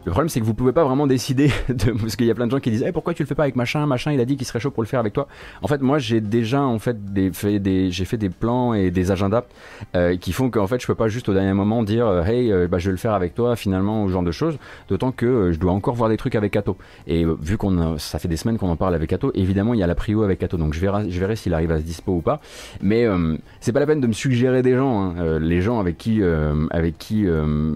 le 0.05 0.11
problème, 0.11 0.29
c'est 0.29 0.41
que 0.41 0.45
vous 0.45 0.55
pouvez 0.55 0.73
pas 0.73 0.85
vraiment 0.85 1.07
décider 1.07 1.51
de, 1.69 1.93
parce 1.93 2.17
qu'il 2.17 2.27
y 2.27 2.31
a 2.31 2.35
plein 2.35 2.47
de 2.47 2.51
gens 2.51 2.59
qui 2.59 2.71
disent, 2.71 2.85
eh, 2.87 2.93
pourquoi 2.93 3.15
tu 3.15 3.23
le 3.23 3.29
fais 3.29 3.35
pas 3.35 3.45
avec 3.45 3.57
machin, 3.57 3.87
machin, 3.87 4.13
il 4.13 4.21
a 4.21 4.25
dit 4.25 4.37
qu'il 4.37 4.47
serait 4.47 4.59
chaud 4.59 4.71
pour 4.71 4.83
le 4.83 4.89
faire 4.89 5.01
avec 5.01 5.13
toi. 5.13 5.29
En 5.63 5.69
fait, 5.69 5.81
moi, 5.81 5.99
j'ai 5.99 6.21
déjà, 6.21 6.63
en 6.63 6.79
fait, 6.79 7.13
des, 7.13 7.33
fait 7.33 7.61
des, 7.61 7.91
j'ai 7.91 8.05
fait 8.05 8.17
des 8.17 8.29
plans 8.29 8.75
et 8.75 8.91
des 8.91 9.11
agendas, 9.13 9.45
euh, 9.95 10.17
qui 10.17 10.33
font 10.33 10.51
qu'en 10.51 10.67
fait, 10.67 10.81
je 10.81 10.87
peux 10.87 10.95
pas 10.95 11.09
juste 11.09 11.29
au 11.29 11.35
dernier 11.35 11.53
moment 11.53 11.83
dire, 11.83 12.07
euh, 12.07 12.25
hey, 12.25 12.51
euh, 12.51 12.67
bah, 12.67 12.79
je 12.79 12.87
vais 12.87 12.93
le 12.93 12.99
faire 12.99 13.15
avec 13.15 13.35
toi, 13.35 13.55
finalement, 13.55 14.03
ou 14.03 14.09
ce 14.09 14.13
genre 14.13 14.23
de 14.23 14.33
choses. 14.33 14.59
D'autant 14.89 15.13
que 15.13 15.53
je 15.53 15.59
dois 15.59 15.73
encore 15.73 15.95
voir 15.95 16.09
des 16.09 16.17
trucs 16.17 16.35
avec 16.35 16.53
Kato. 16.53 16.77
Et 17.07 17.25
vu 17.41 17.57
qu'on, 17.57 17.99
ça 17.99 18.19
fait 18.19 18.29
des 18.29 18.37
semaines 18.37 18.59
qu'on 18.59 18.71
en 18.71 18.77
parle 18.77 18.95
avec 18.95 19.09
Kato, 19.09 19.31
évidemment, 19.35 19.75
il 19.75 19.81
y 19.81 19.83
a 19.85 19.87
la 19.87 19.95
prio 19.95 20.23
avec 20.23 20.41
Kato. 20.41 20.57
Donc, 20.57 20.75
je 20.75 20.81
verrai, 20.81 21.11
je 21.11 21.21
verrai 21.21 21.37
s'il 21.37 21.55
arrive 21.55 21.71
à 21.71 21.79
se 21.79 21.85
dispo 21.85 22.13
ou 22.13 22.21
pas. 22.21 22.41
Mais, 22.81 23.07
c'est 23.61 23.73
pas 23.73 23.81
la 23.81 23.87
peine 23.87 24.01
de 24.01 24.07
me 24.07 24.13
suggérer 24.13 24.63
des 24.63 24.75
gens, 24.75 25.01
hein. 25.01 25.39
les 25.39 25.61
gens 25.61 25.79
avec 25.79 25.97
qui, 25.99 26.23
avec 26.71 26.99
qui 26.99 27.27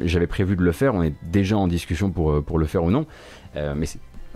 j'avais 0.03 0.27
prévu 0.27 0.57
de 0.57 0.63
le 0.63 0.73
faire, 0.73 0.95
on 0.95 1.03
est 1.03 1.15
déjà 1.31 1.57
en 1.57 1.69
discussion 1.69 2.11
euh, 2.19 2.41
pour, 2.41 2.59
le 2.59 2.67
faire 2.67 2.85
ou 2.85 2.91
non. 2.91 3.07
Euh, 3.57 3.75
mais 3.77 3.87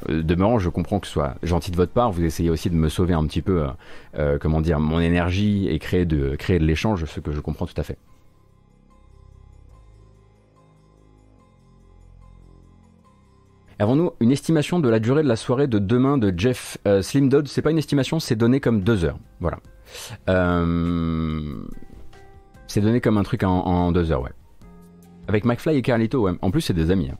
euh, 0.08 0.22
demeurant, 0.22 0.58
je 0.58 0.68
comprends 0.68 1.00
que 1.00 1.06
ce 1.06 1.12
soit 1.12 1.34
gentil 1.42 1.70
de 1.70 1.76
votre 1.76 1.92
part. 1.92 2.12
Vous 2.12 2.24
essayez 2.24 2.50
aussi 2.50 2.70
de 2.70 2.74
me 2.74 2.88
sauver 2.88 3.14
un 3.14 3.26
petit 3.26 3.42
peu, 3.42 3.66
comment 4.40 4.60
dire, 4.60 4.80
mon 4.80 5.00
énergie 5.00 5.68
et 5.68 5.78
créer 5.78 6.04
de, 6.04 6.36
créer 6.36 6.58
de 6.58 6.64
l'échange, 6.64 7.04
ce 7.04 7.20
que 7.20 7.32
je 7.32 7.40
comprends 7.40 7.66
tout 7.66 7.78
à 7.78 7.82
fait. 7.82 7.98
Avons-nous 13.80 14.12
une 14.20 14.30
estimation 14.30 14.78
de 14.78 14.90
la 14.90 14.98
durée 14.98 15.22
de 15.22 15.28
la 15.28 15.36
soirée 15.36 15.66
de 15.66 15.78
demain 15.78 16.18
de 16.18 16.34
Jeff 16.36 16.76
euh, 16.86 17.00
Slim 17.00 17.30
Dodd? 17.30 17.48
C'est 17.48 17.62
pas 17.62 17.70
une 17.70 17.78
estimation, 17.78 18.20
c'est 18.20 18.36
donné 18.36 18.60
comme 18.60 18.82
deux 18.82 19.06
heures. 19.06 19.18
Voilà. 19.40 19.58
C'est 22.66 22.82
donné 22.82 23.00
comme 23.00 23.16
un 23.16 23.22
truc 23.22 23.42
en, 23.42 23.90
deux 23.90 24.12
heures, 24.12 24.20
ouais. 24.20 24.32
Avec 25.28 25.46
McFly 25.46 25.78
et 25.78 25.82
Carlito, 25.82 26.20
ouais. 26.20 26.32
En 26.42 26.50
plus, 26.50 26.60
c'est 26.60 26.74
des 26.74 26.90
amis. 26.90 27.08
Hein. 27.10 27.16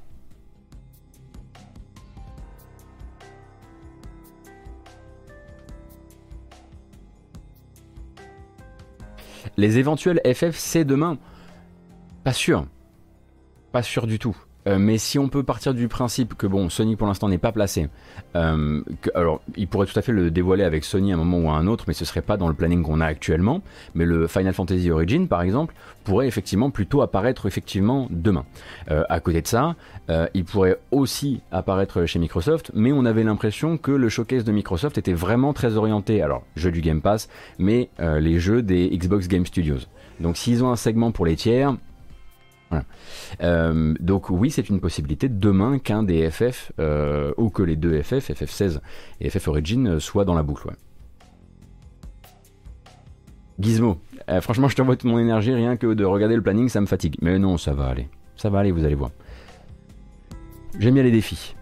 Les 9.60 9.76
éventuels 9.76 10.22
FFC 10.24 10.86
demain 10.86 11.18
Pas 12.24 12.32
sûr. 12.32 12.64
Pas 13.72 13.82
sûr 13.82 14.06
du 14.06 14.18
tout. 14.18 14.34
Euh, 14.66 14.78
mais 14.78 14.98
si 14.98 15.18
on 15.18 15.28
peut 15.28 15.42
partir 15.42 15.74
du 15.74 15.88
principe 15.88 16.34
que 16.34 16.46
bon, 16.46 16.68
Sony 16.68 16.96
pour 16.96 17.06
l'instant 17.06 17.28
n'est 17.28 17.38
pas 17.38 17.52
placé, 17.52 17.88
euh, 18.36 18.82
alors 19.14 19.40
il 19.56 19.68
pourrait 19.68 19.86
tout 19.86 19.98
à 19.98 20.02
fait 20.02 20.12
le 20.12 20.30
dévoiler 20.30 20.64
avec 20.64 20.84
Sony 20.84 21.12
à 21.12 21.14
un 21.14 21.18
moment 21.18 21.38
ou 21.38 21.50
à 21.50 21.54
un 21.54 21.66
autre, 21.66 21.84
mais 21.88 21.94
ce 21.94 22.04
serait 22.04 22.22
pas 22.22 22.36
dans 22.36 22.48
le 22.48 22.54
planning 22.54 22.82
qu'on 22.82 23.00
a 23.00 23.06
actuellement. 23.06 23.62
Mais 23.94 24.04
le 24.04 24.26
Final 24.26 24.52
Fantasy 24.52 24.90
Origin, 24.90 25.28
par 25.28 25.42
exemple, 25.42 25.74
pourrait 26.04 26.26
effectivement 26.26 26.70
plutôt 26.70 27.02
apparaître 27.02 27.46
effectivement 27.46 28.06
demain. 28.10 28.44
Euh, 28.90 29.04
à 29.08 29.20
côté 29.20 29.42
de 29.42 29.46
ça, 29.46 29.76
il 30.34 30.44
pourrait 30.44 30.80
aussi 30.90 31.40
apparaître 31.52 32.04
chez 32.04 32.18
Microsoft, 32.18 32.72
mais 32.74 32.90
on 32.90 33.04
avait 33.04 33.22
l'impression 33.22 33.78
que 33.78 33.92
le 33.92 34.08
showcase 34.08 34.42
de 34.42 34.50
Microsoft 34.50 34.98
était 34.98 35.12
vraiment 35.12 35.52
très 35.52 35.76
orienté, 35.76 36.20
alors 36.20 36.42
jeux 36.56 36.72
du 36.72 36.80
Game 36.80 37.00
Pass, 37.00 37.28
mais 37.60 37.90
les 38.00 38.40
jeux 38.40 38.62
des 38.62 38.88
Xbox 38.88 39.28
Game 39.28 39.46
Studios. 39.46 39.86
Donc 40.18 40.36
s'ils 40.36 40.64
ont 40.64 40.72
un 40.72 40.76
segment 40.76 41.12
pour 41.12 41.26
les 41.26 41.36
tiers, 41.36 41.76
euh, 43.42 43.94
donc 44.00 44.30
oui, 44.30 44.50
c'est 44.50 44.68
une 44.68 44.80
possibilité 44.80 45.28
demain 45.28 45.78
qu'un 45.78 46.02
des 46.02 46.30
FF, 46.30 46.72
euh, 46.78 47.32
ou 47.36 47.50
que 47.50 47.62
les 47.62 47.76
deux 47.76 48.02
FF, 48.02 48.30
FF16 48.30 48.80
et 49.20 49.30
FF 49.30 49.48
Origin, 49.48 49.86
euh, 49.86 50.00
soient 50.00 50.24
dans 50.24 50.34
la 50.34 50.42
boucle. 50.42 50.70
Gizmo, 53.58 53.98
franchement, 54.40 54.68
je 54.68 54.76
t'envoie 54.76 54.96
toute 54.96 55.10
mon 55.10 55.18
énergie, 55.18 55.52
rien 55.52 55.76
que 55.76 55.92
de 55.92 56.04
regarder 56.04 56.34
le 56.34 56.40
planning, 56.40 56.70
ça 56.70 56.80
me 56.80 56.86
fatigue. 56.86 57.16
Mais 57.20 57.38
non, 57.38 57.58
ça 57.58 57.74
va 57.74 57.88
aller. 57.88 58.08
Ça 58.36 58.48
va 58.48 58.60
aller, 58.60 58.70
vous 58.70 58.84
allez 58.84 58.94
voir. 58.94 59.10
J'aime 60.78 60.94
bien 60.94 61.02
les 61.02 61.10
défis. 61.10 61.54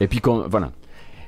Et 0.00 0.08
puis 0.08 0.20
quand, 0.20 0.48
voilà, 0.48 0.72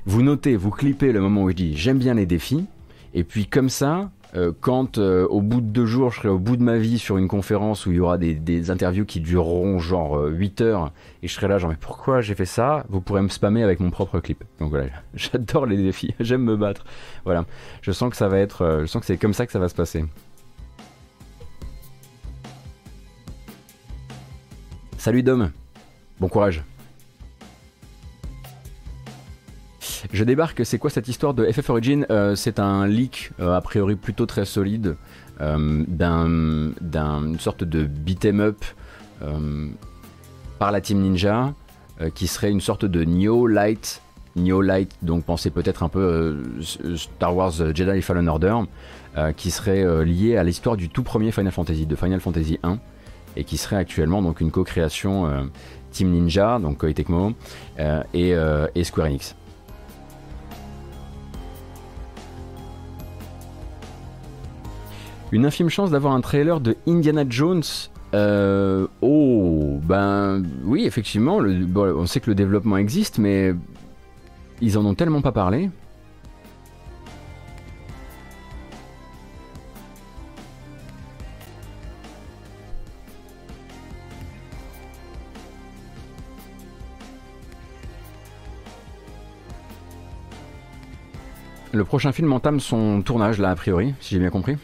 vous 0.07 0.23
notez, 0.23 0.57
vous 0.57 0.71
clippez 0.71 1.13
le 1.13 1.21
moment 1.21 1.43
où 1.43 1.51
je 1.51 1.57
dis 1.57 1.77
j'aime 1.77 1.99
bien 1.99 2.15
les 2.15 2.25
défis, 2.25 2.65
et 3.13 3.25
puis 3.25 3.47
comme 3.47 3.69
ça, 3.69 4.11
euh, 4.37 4.52
quand 4.61 4.99
euh, 4.99 5.26
au 5.28 5.40
bout 5.40 5.62
de 5.62 5.66
deux 5.66 5.87
jours 5.87 6.12
je 6.12 6.18
serai 6.18 6.28
au 6.28 6.38
bout 6.38 6.58
de 6.58 6.62
ma 6.62 6.76
vie 6.76 6.99
sur 6.99 7.16
une 7.16 7.28
conférence 7.28 7.87
où 7.87 7.92
il 7.92 7.97
y 7.97 8.00
aura 8.00 8.18
des, 8.18 8.70
interviews 8.70 9.06
qui 9.06 9.20
dureront 9.20 9.78
genre 9.78 10.23
8 10.26 10.61
euh, 10.61 10.64
heures 10.64 10.92
et 11.23 11.28
je 11.28 11.35
serai 11.35 11.49
là 11.49 11.56
genre 11.56 11.70
mais 11.70 11.78
pourquoi 11.80 12.20
j'ai 12.20 12.35
fait 12.35 12.44
ça? 12.44 12.85
Vous 12.90 13.00
pourrez 13.00 13.23
me 13.23 13.28
spammer 13.28 13.62
avec 13.62 13.80
mon 13.80 13.90
propre 13.90 14.20
clip. 14.20 14.44
Donc 14.61 14.70
voilà 14.70 14.87
j'adore 15.14 15.64
les 15.64 15.78
défis 15.78 16.14
j'aime 16.20 16.42
me 16.42 16.56
battre. 16.56 16.85
Voilà. 17.25 17.47
Je 17.80 17.90
sens 17.90 18.11
que 18.11 18.16
ça 18.16 18.28
va 18.28 18.38
être 18.38 18.80
je 18.82 18.87
sens 18.87 19.00
que 19.00 19.06
c'est 19.06 19.16
comme 19.16 19.35
ça 19.35 19.47
que 19.47 19.52
ça 19.52 19.58
va 19.58 19.68
se 19.68 19.75
passer. 19.75 20.04
Salut 24.99 25.23
Dom. 25.23 25.50
Bon 26.20 26.28
courage 26.28 26.62
Je 30.12 30.25
débarque, 30.25 30.64
c'est 30.64 30.78
quoi 30.78 30.90
cette 30.90 31.09
histoire 31.09 31.35
de 31.35 31.50
FF 31.50 31.71
Origin 31.71 32.07
euh, 32.11 32.35
C'est 32.35 32.59
un 32.59 32.87
leak, 32.87 33.31
euh, 33.40 33.55
a 33.55 33.61
priori 33.61 33.97
plutôt 33.97 34.26
très 34.26 34.45
solide, 34.45 34.97
euh, 35.40 35.85
d'une 36.81 37.38
sorte 37.38 37.64
de 37.64 37.85
beat'em 37.85 38.40
up 38.40 38.64
par 40.59 40.73
la 40.73 40.81
Team 40.81 41.00
Ninja, 41.00 41.55
qui 42.14 42.26
serait 42.28 42.50
une 42.50 42.61
sorte 42.61 42.85
de 42.85 43.05
Neo 43.05 43.47
Light. 43.47 44.00
Neo 44.37 44.62
Light, 44.62 44.97
donc 45.02 45.25
pensez 45.25 45.50
peut-être 45.50 45.83
un 45.83 45.88
peu 45.88 46.38
Star 46.97 47.35
Wars 47.35 47.52
Jedi 47.75 48.02
Fallen 48.02 48.28
Order, 48.28 48.57
qui 49.37 49.50
serait 49.50 50.05
lié 50.05 50.37
à 50.37 50.45
l'histoire 50.45 50.76
du 50.76 50.88
tout 50.88 51.02
premier 51.02 51.33
Final 51.33 51.52
Fantasy, 51.52 51.87
de 51.87 51.97
Final 51.97 52.21
Fantasy 52.21 52.61
1, 52.62 52.78
et 53.37 53.43
qui 53.43 53.57
serait 53.57 53.76
actuellement 53.76 54.23
donc 54.23 54.40
une 54.40 54.52
co-création 54.52 55.50
Team 55.90 56.11
Ninja, 56.11 56.61
donc 56.61 56.78
Koei 56.78 56.95
et 58.14 58.85
Square 58.85 59.07
Enix. 59.09 59.35
Une 65.30 65.44
infime 65.44 65.68
chance 65.68 65.90
d'avoir 65.90 66.14
un 66.14 66.23
trailer 66.23 66.58
de 66.58 66.76
Indiana 66.87 67.25
Jones. 67.28 67.62
Euh, 68.14 68.87
oh, 69.02 69.78
ben 69.82 70.42
oui, 70.64 70.87
effectivement, 70.87 71.37
on 71.37 72.06
sait 72.06 72.20
que 72.20 72.30
le 72.30 72.35
développement 72.35 72.78
existe, 72.78 73.18
mais 73.18 73.54
ils 74.62 74.78
en 74.78 74.87
ont 74.87 74.94
tellement 74.94 75.20
pas 75.20 75.32
parlé. 75.32 75.68
Le 91.75 91.85
prochain 91.85 92.12
film 92.12 92.32
entame 92.32 92.61
son 92.61 93.02
tournage 93.02 93.38
là 93.38 93.50
a 93.50 93.54
priori, 93.54 93.92
si 94.00 94.14
j'ai 94.14 94.20
bien 94.20 94.30
compris. 94.30 94.56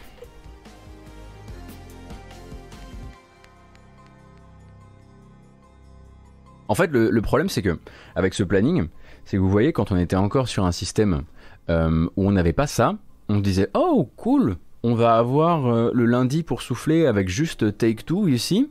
En 6.67 6.75
fait, 6.75 6.91
le, 6.91 7.21
problème, 7.21 7.49
c'est 7.49 7.61
que 7.61 7.77
avec 8.15 8.33
ce 8.33 8.43
planning, 8.43 8.87
c'est 9.23 9.37
que 9.37 9.41
vous 9.41 9.49
voyez, 9.49 9.73
quand 9.73 9.91
on 9.91 9.97
était 9.97 10.15
encore 10.15 10.47
sur 10.47 10.65
un 10.65 10.71
système 10.71 11.21
euh, 11.69 12.07
où 12.15 12.27
on 12.27 12.31
n'avait 12.31 12.53
pas 12.53 12.67
ça, 12.67 12.95
on 13.29 13.39
disait 13.39 13.69
oh 13.73 14.09
cool, 14.15 14.57
on 14.83 14.93
va 14.93 15.17
avoir 15.17 15.67
euh, 15.67 15.91
le 15.93 16.05
lundi 16.05 16.43
pour 16.43 16.61
souffler 16.61 17.05
avec 17.05 17.27
juste 17.29 17.77
Take 17.77 18.03
Two 18.05 18.27
ici, 18.27 18.69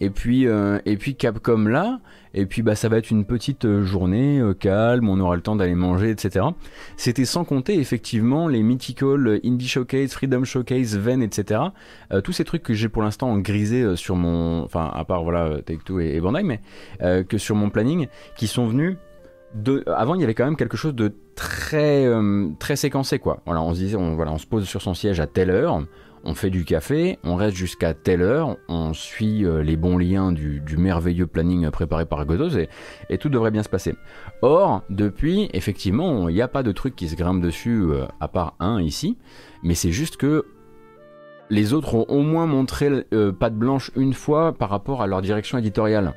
et 0.00 0.10
puis 0.10 0.46
euh, 0.46 0.78
et 0.84 0.96
puis 0.96 1.14
Capcom 1.14 1.64
là, 1.64 2.00
et 2.34 2.46
puis 2.46 2.62
bah 2.62 2.74
ça 2.74 2.88
va 2.88 2.98
être 2.98 3.10
une 3.10 3.24
petite 3.24 3.64
euh, 3.64 3.82
journée 3.82 4.40
euh, 4.40 4.52
calme, 4.52 5.08
on 5.08 5.18
aura 5.20 5.36
le 5.36 5.42
temps 5.42 5.56
d'aller 5.56 5.74
manger, 5.74 6.10
etc. 6.10 6.46
C'était 6.96 7.24
sans 7.24 7.44
compter 7.44 7.78
effectivement 7.78 8.48
les 8.48 8.62
mythical 8.62 9.40
Indie 9.44 9.68
Showcase, 9.68 10.12
Freedom 10.12 10.44
Showcase, 10.44 10.96
Ven, 10.96 11.22
etc. 11.22 11.60
tous 12.22 12.32
ces 12.32 12.44
trucs 12.44 12.62
que 12.62 12.74
j'ai 12.74 12.88
pour 12.88 13.02
l'instant 13.02 13.36
grisé 13.38 13.96
sur 13.96 14.16
mon, 14.16 14.62
enfin 14.64 14.90
à 14.94 15.04
part 15.04 15.24
voilà 15.24 15.62
Take 15.64 15.82
Two 15.84 16.00
et, 16.00 16.20
Bandai, 16.20 16.42
mais 16.42 16.60
que 17.24 17.38
sur 17.38 17.56
mon 17.56 17.70
planning, 17.70 18.08
qui 18.36 18.46
sont 18.46 18.66
venus 18.66 18.96
avant 19.86 20.14
il 20.14 20.20
y 20.20 20.24
avait 20.24 20.34
quand 20.34 20.44
même 20.44 20.56
quelque 20.56 20.76
chose 20.76 20.94
de 20.94 21.14
très 21.34 22.06
très 22.58 22.76
séquencé 22.76 23.18
quoi. 23.18 23.40
Voilà, 23.46 23.62
on 23.62 23.72
se 23.72 23.78
disait 23.78 23.96
on, 23.96 24.14
voilà, 24.14 24.32
on 24.32 24.38
se 24.38 24.46
pose 24.46 24.64
sur 24.64 24.82
son 24.82 24.94
siège 24.94 25.20
à 25.20 25.26
telle 25.26 25.50
heure, 25.50 25.82
on 26.26 26.34
fait 26.34 26.50
du 26.50 26.64
café, 26.64 27.18
on 27.22 27.36
reste 27.36 27.56
jusqu'à 27.56 27.94
telle 27.94 28.20
heure, 28.20 28.56
on 28.68 28.92
suit 28.92 29.44
euh, 29.44 29.62
les 29.62 29.76
bons 29.76 29.96
liens 29.96 30.32
du, 30.32 30.60
merveilleux 30.76 31.28
planning 31.28 31.70
préparé 31.70 32.04
par 32.04 32.26
Godot 32.26 32.58
et, 33.08 33.18
tout 33.18 33.28
devrait 33.28 33.52
bien 33.52 33.62
se 33.62 33.68
passer. 33.68 33.94
Or, 34.42 34.82
depuis, 34.90 35.48
effectivement, 35.52 36.28
il 36.28 36.34
n'y 36.34 36.42
a 36.42 36.48
pas 36.48 36.64
de 36.64 36.72
truc 36.72 36.96
qui 36.96 37.08
se 37.08 37.14
grimpe 37.14 37.40
dessus 37.40 37.80
euh, 37.82 38.06
à 38.20 38.26
part 38.26 38.56
un 38.58 38.82
ici, 38.82 39.16
mais 39.62 39.74
c'est 39.74 39.92
juste 39.92 40.16
que 40.16 40.44
les 41.50 41.72
autres 41.72 41.94
ont 41.94 42.04
au 42.08 42.22
moins 42.22 42.46
montré 42.46 43.06
euh, 43.12 43.32
patte 43.32 43.54
blanche 43.54 43.90
une 43.96 44.14
fois 44.14 44.52
par 44.52 44.70
rapport 44.70 45.02
à 45.02 45.06
leur 45.06 45.22
direction 45.22 45.58
éditoriale. 45.58 46.14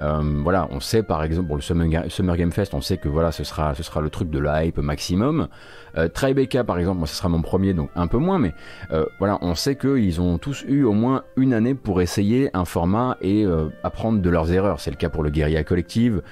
Euh, 0.00 0.20
voilà, 0.42 0.68
on 0.70 0.80
sait 0.80 1.02
par 1.02 1.22
exemple 1.22 1.46
pour 1.46 1.56
le 1.56 1.62
Summer, 1.62 2.36
Game 2.36 2.52
Fest, 2.52 2.74
on 2.74 2.80
sait 2.80 2.96
que 2.96 3.08
voilà, 3.08 3.30
ce 3.30 3.44
sera, 3.44 3.74
ce 3.74 3.82
sera 3.82 4.00
le 4.00 4.10
truc 4.10 4.30
de 4.30 4.38
la 4.38 4.64
hype 4.64 4.78
maximum. 4.78 5.48
Euh, 5.96 6.08
Tribeca 6.08 6.64
par 6.64 6.78
exemple, 6.78 6.98
moi 6.98 7.06
ce 7.06 7.14
sera 7.14 7.28
mon 7.28 7.42
premier, 7.42 7.74
donc 7.74 7.90
un 7.94 8.06
peu 8.06 8.18
moins, 8.18 8.38
mais 8.38 8.52
euh, 8.90 9.04
voilà, 9.18 9.38
on 9.42 9.54
sait 9.54 9.76
qu'ils 9.76 10.20
ont 10.20 10.38
tous 10.38 10.64
eu 10.66 10.84
au 10.84 10.92
moins 10.92 11.22
une 11.36 11.54
année 11.54 11.74
pour 11.74 12.00
essayer 12.00 12.50
un 12.54 12.64
format 12.64 13.16
et 13.20 13.46
apprendre 13.82 14.20
de 14.20 14.30
leurs 14.30 14.52
erreurs. 14.52 14.80
C'est 14.80 14.90
le 14.90 14.96
cas 14.96 15.08
pour 15.08 15.22
le 15.22 15.30
Guerilla 15.30 15.64
Collective, 15.64 16.22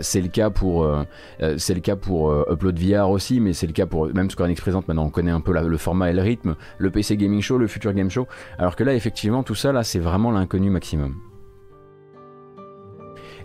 c'est 0.00 0.20
le 0.20 0.28
cas 0.28 0.50
pour, 0.50 0.86
c'est 1.56 1.74
le 1.74 1.80
cas 1.80 1.96
pour 1.96 2.32
Upload 2.50 2.78
VR 2.78 3.10
aussi, 3.10 3.40
mais 3.40 3.52
c'est 3.52 3.66
le 3.66 3.72
cas 3.72 3.86
pour 3.86 4.12
même 4.12 4.30
Square 4.30 4.46
Enix 4.46 4.60
présente. 4.60 4.88
Maintenant, 4.88 5.06
on 5.06 5.10
connaît 5.10 5.30
un 5.30 5.40
peu 5.40 5.52
le 5.52 5.76
format 5.76 6.10
et 6.10 6.12
le 6.12 6.22
rythme, 6.22 6.56
le 6.78 6.90
PC 6.90 7.16
Gaming 7.16 7.40
Show, 7.40 7.58
le 7.58 7.66
Future 7.66 7.93
Game 7.94 8.10
Show. 8.10 8.26
Alors 8.58 8.76
que 8.76 8.84
là, 8.84 8.94
effectivement, 8.94 9.42
tout 9.42 9.54
ça, 9.54 9.72
là, 9.72 9.84
c'est 9.84 9.98
vraiment 9.98 10.30
l'inconnu 10.30 10.70
maximum. 10.70 11.14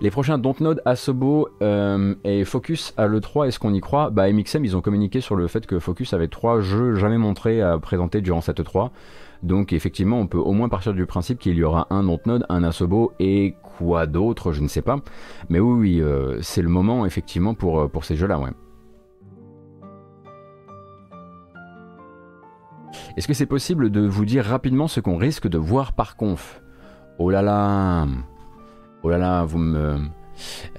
Les 0.02 0.12
prochains 0.12 0.38
Dontnod, 0.38 0.82
Asobo 0.86 1.50
euh, 1.62 2.16
et 2.24 2.46
Focus 2.46 2.94
à 2.96 3.06
l'E3, 3.08 3.50
est-ce 3.50 3.60
qu'on 3.60 3.74
y 3.74 3.82
croit? 3.82 4.12
Bah 4.12 4.32
MXM, 4.32 4.64
ils 4.64 4.78
ont 4.78 4.82
communiqué 4.82 5.20
sur 5.20 5.36
le 5.36 5.48
fait 5.48 5.68
que 5.68 5.78
Focus 5.78 6.14
avait 6.14 6.30
trois 6.30 6.62
jeux 6.62 6.96
jamais 6.96 7.18
montrés 7.18 7.62
à 7.62 7.78
présenter 7.80 8.22
durant 8.22 8.40
cette 8.40 8.62
E3. 8.62 8.92
Donc 9.44 9.74
effectivement, 9.74 10.18
on 10.20 10.28
peut 10.28 10.38
au 10.38 10.54
moins 10.54 10.70
partir 10.70 10.94
du 10.94 11.06
principe 11.06 11.40
qu'il 11.40 11.56
y 11.56 11.64
aura 11.64 11.88
un 11.90 12.04
Dontnod, 12.04 12.46
un 12.48 12.64
Asobo 12.64 13.12
et 13.20 13.56
quoi 13.78 14.06
d'autre, 14.06 14.54
je 14.54 14.62
ne 14.62 14.70
sais 14.70 14.82
pas. 14.82 15.00
Mais 15.50 15.60
oui, 15.60 15.74
oui 15.78 16.02
euh, 16.02 16.40
c'est 16.42 16.62
le 16.62 16.70
moment 16.70 17.06
effectivement 17.06 17.54
pour, 17.54 17.82
euh, 17.82 17.88
pour 17.90 18.06
ces 18.06 18.16
jeux-là, 18.16 18.40
ouais. 18.40 18.52
Est-ce 23.20 23.28
que 23.28 23.34
c'est 23.34 23.46
possible 23.46 23.90
de 23.90 24.00
vous 24.00 24.24
dire 24.24 24.46
rapidement 24.46 24.88
ce 24.88 25.02
qu'on 25.02 25.18
risque 25.18 25.50
de 25.50 25.58
voir 25.58 25.92
par 25.92 26.16
conf? 26.16 26.62
Oh 27.18 27.30
là 27.30 27.42
là 27.42 28.08
Oh 29.04 29.10
là 29.10 29.18
là, 29.18 29.44
vous 29.44 29.58
me... 29.58 29.98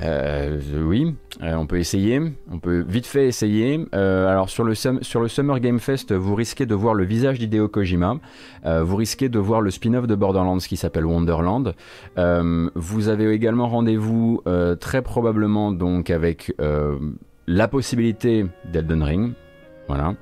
Euh, 0.01 0.59
oui, 0.83 1.15
euh, 1.43 1.55
on 1.57 1.67
peut 1.67 1.77
essayer. 1.77 2.19
On 2.51 2.59
peut 2.59 2.83
vite 2.89 3.05
fait 3.05 3.27
essayer. 3.27 3.85
Euh, 3.95 4.27
alors 4.27 4.49
sur 4.49 4.65
le, 4.65 4.75
Summer 4.75 5.61
Game 5.61 5.81
Fest, 5.81 6.15
vous 6.15 6.35
risquez 6.35 6.65
de 6.65 6.75
voir 6.75 6.95
le 6.95 7.05
visage 7.05 7.39
d'Hideo 7.39 7.69
Kojima. 7.69 8.17
vous 8.65 8.97
risquez 8.97 9.29
de 9.29 9.39
voir 9.39 9.61
le 9.61 9.71
spin-off 9.71 10.07
de 10.07 10.15
Borderlands 10.15 10.57
qui 10.57 10.79
s'appelle 10.79 11.05
Wonderland. 11.05 11.75
vous 12.17 13.09
avez 13.09 13.31
également 13.35 13.69
rendez-vous 13.69 14.41
très 14.81 15.03
probablement 15.03 15.73
donc 15.73 16.09
avec 16.09 16.55
la 17.47 17.69
possibilité 17.69 18.47
d'Elden 18.73 19.03
Ring. 19.03 19.33
Voilà 19.89 20.15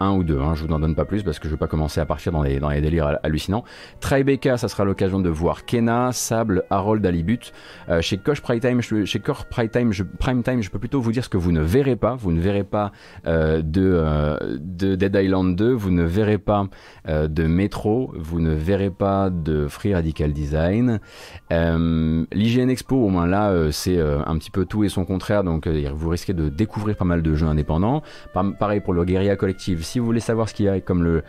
un 0.00 0.12
ou 0.12 0.24
deux, 0.24 0.40
hein, 0.40 0.54
je 0.54 0.64
vous 0.64 0.72
en 0.72 0.80
donne 0.80 0.94
pas 0.94 1.04
plus 1.04 1.22
parce 1.22 1.38
que 1.38 1.46
je 1.46 1.52
veux 1.52 1.58
pas 1.58 1.66
commencer 1.66 2.00
à 2.00 2.06
partir 2.06 2.32
dans 2.32 2.42
les, 2.42 2.58
dans 2.58 2.70
les 2.70 2.80
délires 2.80 3.18
hallucinants. 3.22 3.64
Tribeca, 4.00 4.56
ça 4.56 4.68
sera 4.68 4.84
l'occasion 4.84 5.20
de 5.20 5.28
voir 5.28 5.66
Kena, 5.66 6.10
Sable, 6.12 6.64
Harold 6.70 7.04
Alibut. 7.04 7.52
Euh, 7.90 8.00
chez 8.00 8.16
Koch 8.16 8.40
Prime 8.40 8.60
Time, 8.60 8.80
je, 8.80 9.04
chez 9.04 9.20
Koch 9.20 9.44
Prime 9.50 9.68
Time, 9.68 9.92
je, 9.92 10.02
Prime 10.02 10.42
Time, 10.42 10.62
je 10.62 10.70
peux 10.70 10.78
plutôt 10.78 11.00
vous 11.00 11.12
dire 11.12 11.22
ce 11.22 11.28
que 11.28 11.36
vous 11.36 11.52
ne 11.52 11.60
verrez 11.60 11.96
pas. 11.96 12.14
Vous 12.14 12.32
ne 12.32 12.40
verrez 12.40 12.64
pas 12.64 12.92
euh, 13.26 13.60
de, 13.62 13.90
euh, 13.94 14.38
de 14.58 14.94
Dead 14.94 15.14
Island 15.14 15.54
2, 15.54 15.70
vous 15.72 15.90
ne 15.90 16.04
verrez 16.04 16.38
pas 16.38 16.66
de 17.06 17.44
Metro, 17.44 18.12
vous 18.16 18.40
ne 18.40 18.52
verrez 18.52 18.90
pas 18.90 19.30
de 19.30 19.66
Free 19.68 19.94
Radical 19.94 20.32
Design. 20.32 21.00
L'IGN 21.50 22.68
Expo, 22.68 22.96
au 22.96 23.08
moins 23.08 23.26
là, 23.26 23.70
c'est 23.72 24.00
un 24.00 24.36
petit 24.38 24.50
peu 24.50 24.64
tout 24.64 24.84
et 24.84 24.88
son 24.88 25.04
contraire, 25.04 25.44
donc 25.44 25.66
vous 25.66 26.08
risquez 26.08 26.32
de 26.32 26.48
découvrir 26.48 26.96
pas 26.96 27.04
mal 27.04 27.22
de 27.22 27.34
jeux 27.34 27.46
indépendants. 27.46 28.02
Pareil 28.58 28.80
pour 28.80 28.94
le 28.94 29.04
Guerilla 29.04 29.36
Collective 29.36 29.82
si 29.90 29.98
vous 29.98 30.06
voulez 30.06 30.20
savoir 30.20 30.48
ce 30.48 30.54
qu'il 30.54 30.66
y 30.66 30.68
a 30.68 30.80
comme 30.80 31.02
le, 31.02 31.22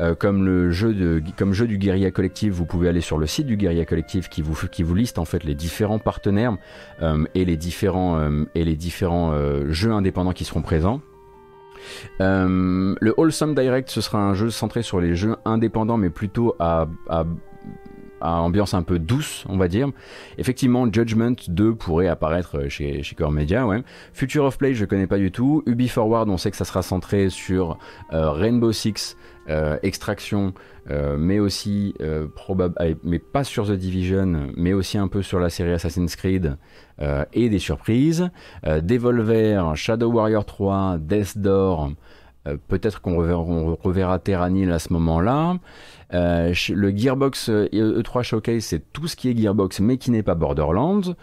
euh, 0.00 0.14
comme 0.14 0.44
le 0.44 0.70
jeu, 0.70 0.92
de, 0.92 1.22
comme 1.36 1.52
jeu 1.52 1.66
du 1.68 1.78
Guerilla 1.78 2.10
Collective, 2.10 2.52
vous 2.52 2.66
pouvez 2.66 2.88
aller 2.88 3.00
sur 3.00 3.16
le 3.16 3.26
site 3.26 3.46
du 3.46 3.56
Guerilla 3.56 3.84
Collective 3.84 4.28
qui 4.28 4.42
vous, 4.42 4.54
qui 4.66 4.82
vous 4.82 4.94
liste 4.94 5.18
en 5.18 5.24
fait 5.24 5.44
les 5.44 5.54
différents 5.54 6.00
partenaires 6.00 6.56
euh, 7.00 7.24
et 7.34 7.44
les 7.44 7.56
différents, 7.56 8.18
euh, 8.18 8.44
et 8.54 8.64
les 8.64 8.74
différents 8.74 9.32
jeux 9.68 9.92
indépendants 9.92 10.32
qui 10.32 10.44
seront 10.44 10.62
présents. 10.62 11.00
le 12.18 13.14
Wholesome 13.16 13.54
Direct, 13.54 13.88
ce 13.88 14.00
sera 14.00 14.18
un 14.18 14.34
jeu 14.34 14.50
centré 14.50 14.82
sur 14.82 15.00
les 15.00 15.14
jeux 15.14 15.36
indépendants, 15.44 15.96
mais 15.96 16.10
plutôt 16.10 16.56
à 16.58 16.88
à 18.20 18.40
ambiance 18.40 18.74
un 18.74 18.82
peu 18.82 18.98
douce, 18.98 19.44
on 19.48 19.56
va 19.56 19.68
dire. 19.68 19.90
Effectivement, 20.38 20.86
Judgment 20.92 21.36
2 21.48 21.74
pourrait 21.74 22.08
apparaître 22.08 22.68
chez, 22.68 23.02
chez 23.02 23.14
Core 23.14 23.32
Media, 23.32 23.66
ouais. 23.66 23.82
Future 24.12 24.44
of 24.44 24.58
Play, 24.58 24.74
je 24.74 24.84
connais 24.84 25.06
pas 25.06 25.18
du 25.18 25.30
tout. 25.30 25.62
Ubi 25.66 25.88
Forward, 25.88 26.28
on 26.28 26.36
sait 26.36 26.50
que 26.50 26.56
ça 26.56 26.64
sera 26.64 26.82
centré 26.82 27.30
sur 27.30 27.78
euh, 28.12 28.30
Rainbow 28.30 28.72
Six, 28.72 29.16
euh, 29.48 29.78
Extraction, 29.82 30.52
euh, 30.90 31.16
mais 31.18 31.38
aussi 31.38 31.94
mais 33.04 33.18
pas 33.18 33.44
sur 33.44 33.66
The 33.66 33.72
Division, 33.72 34.50
mais 34.56 34.72
aussi 34.72 34.98
un 34.98 35.08
peu 35.08 35.22
sur 35.22 35.40
la 35.40 35.50
série 35.50 35.72
Assassin's 35.72 36.16
Creed 36.16 36.56
et 37.32 37.48
des 37.48 37.58
surprises. 37.58 38.30
Devolver, 38.64 39.76
Shadow 39.76 40.10
Warrior 40.10 40.44
3, 40.44 40.98
Death 40.98 41.38
Door. 41.38 41.92
Peut-être 42.68 43.00
qu'on 43.00 43.16
reverra, 43.82 44.18
Terranil 44.18 44.70
à 44.70 44.78
ce 44.78 44.92
moment-là. 44.92 45.56
Euh, 46.14 46.54
le 46.70 46.96
Gearbox 46.96 47.50
E3 47.50 47.74
euh, 47.74 48.02
e 48.02 48.22
Showcase, 48.22 48.64
c'est 48.64 48.92
tout 48.92 49.08
ce 49.08 49.16
qui 49.16 49.28
est 49.28 49.36
Gearbox, 49.36 49.80
mais 49.80 49.98
qui 49.98 50.10
n'est 50.10 50.22
pas 50.22 50.34
Borderlands. 50.34 51.14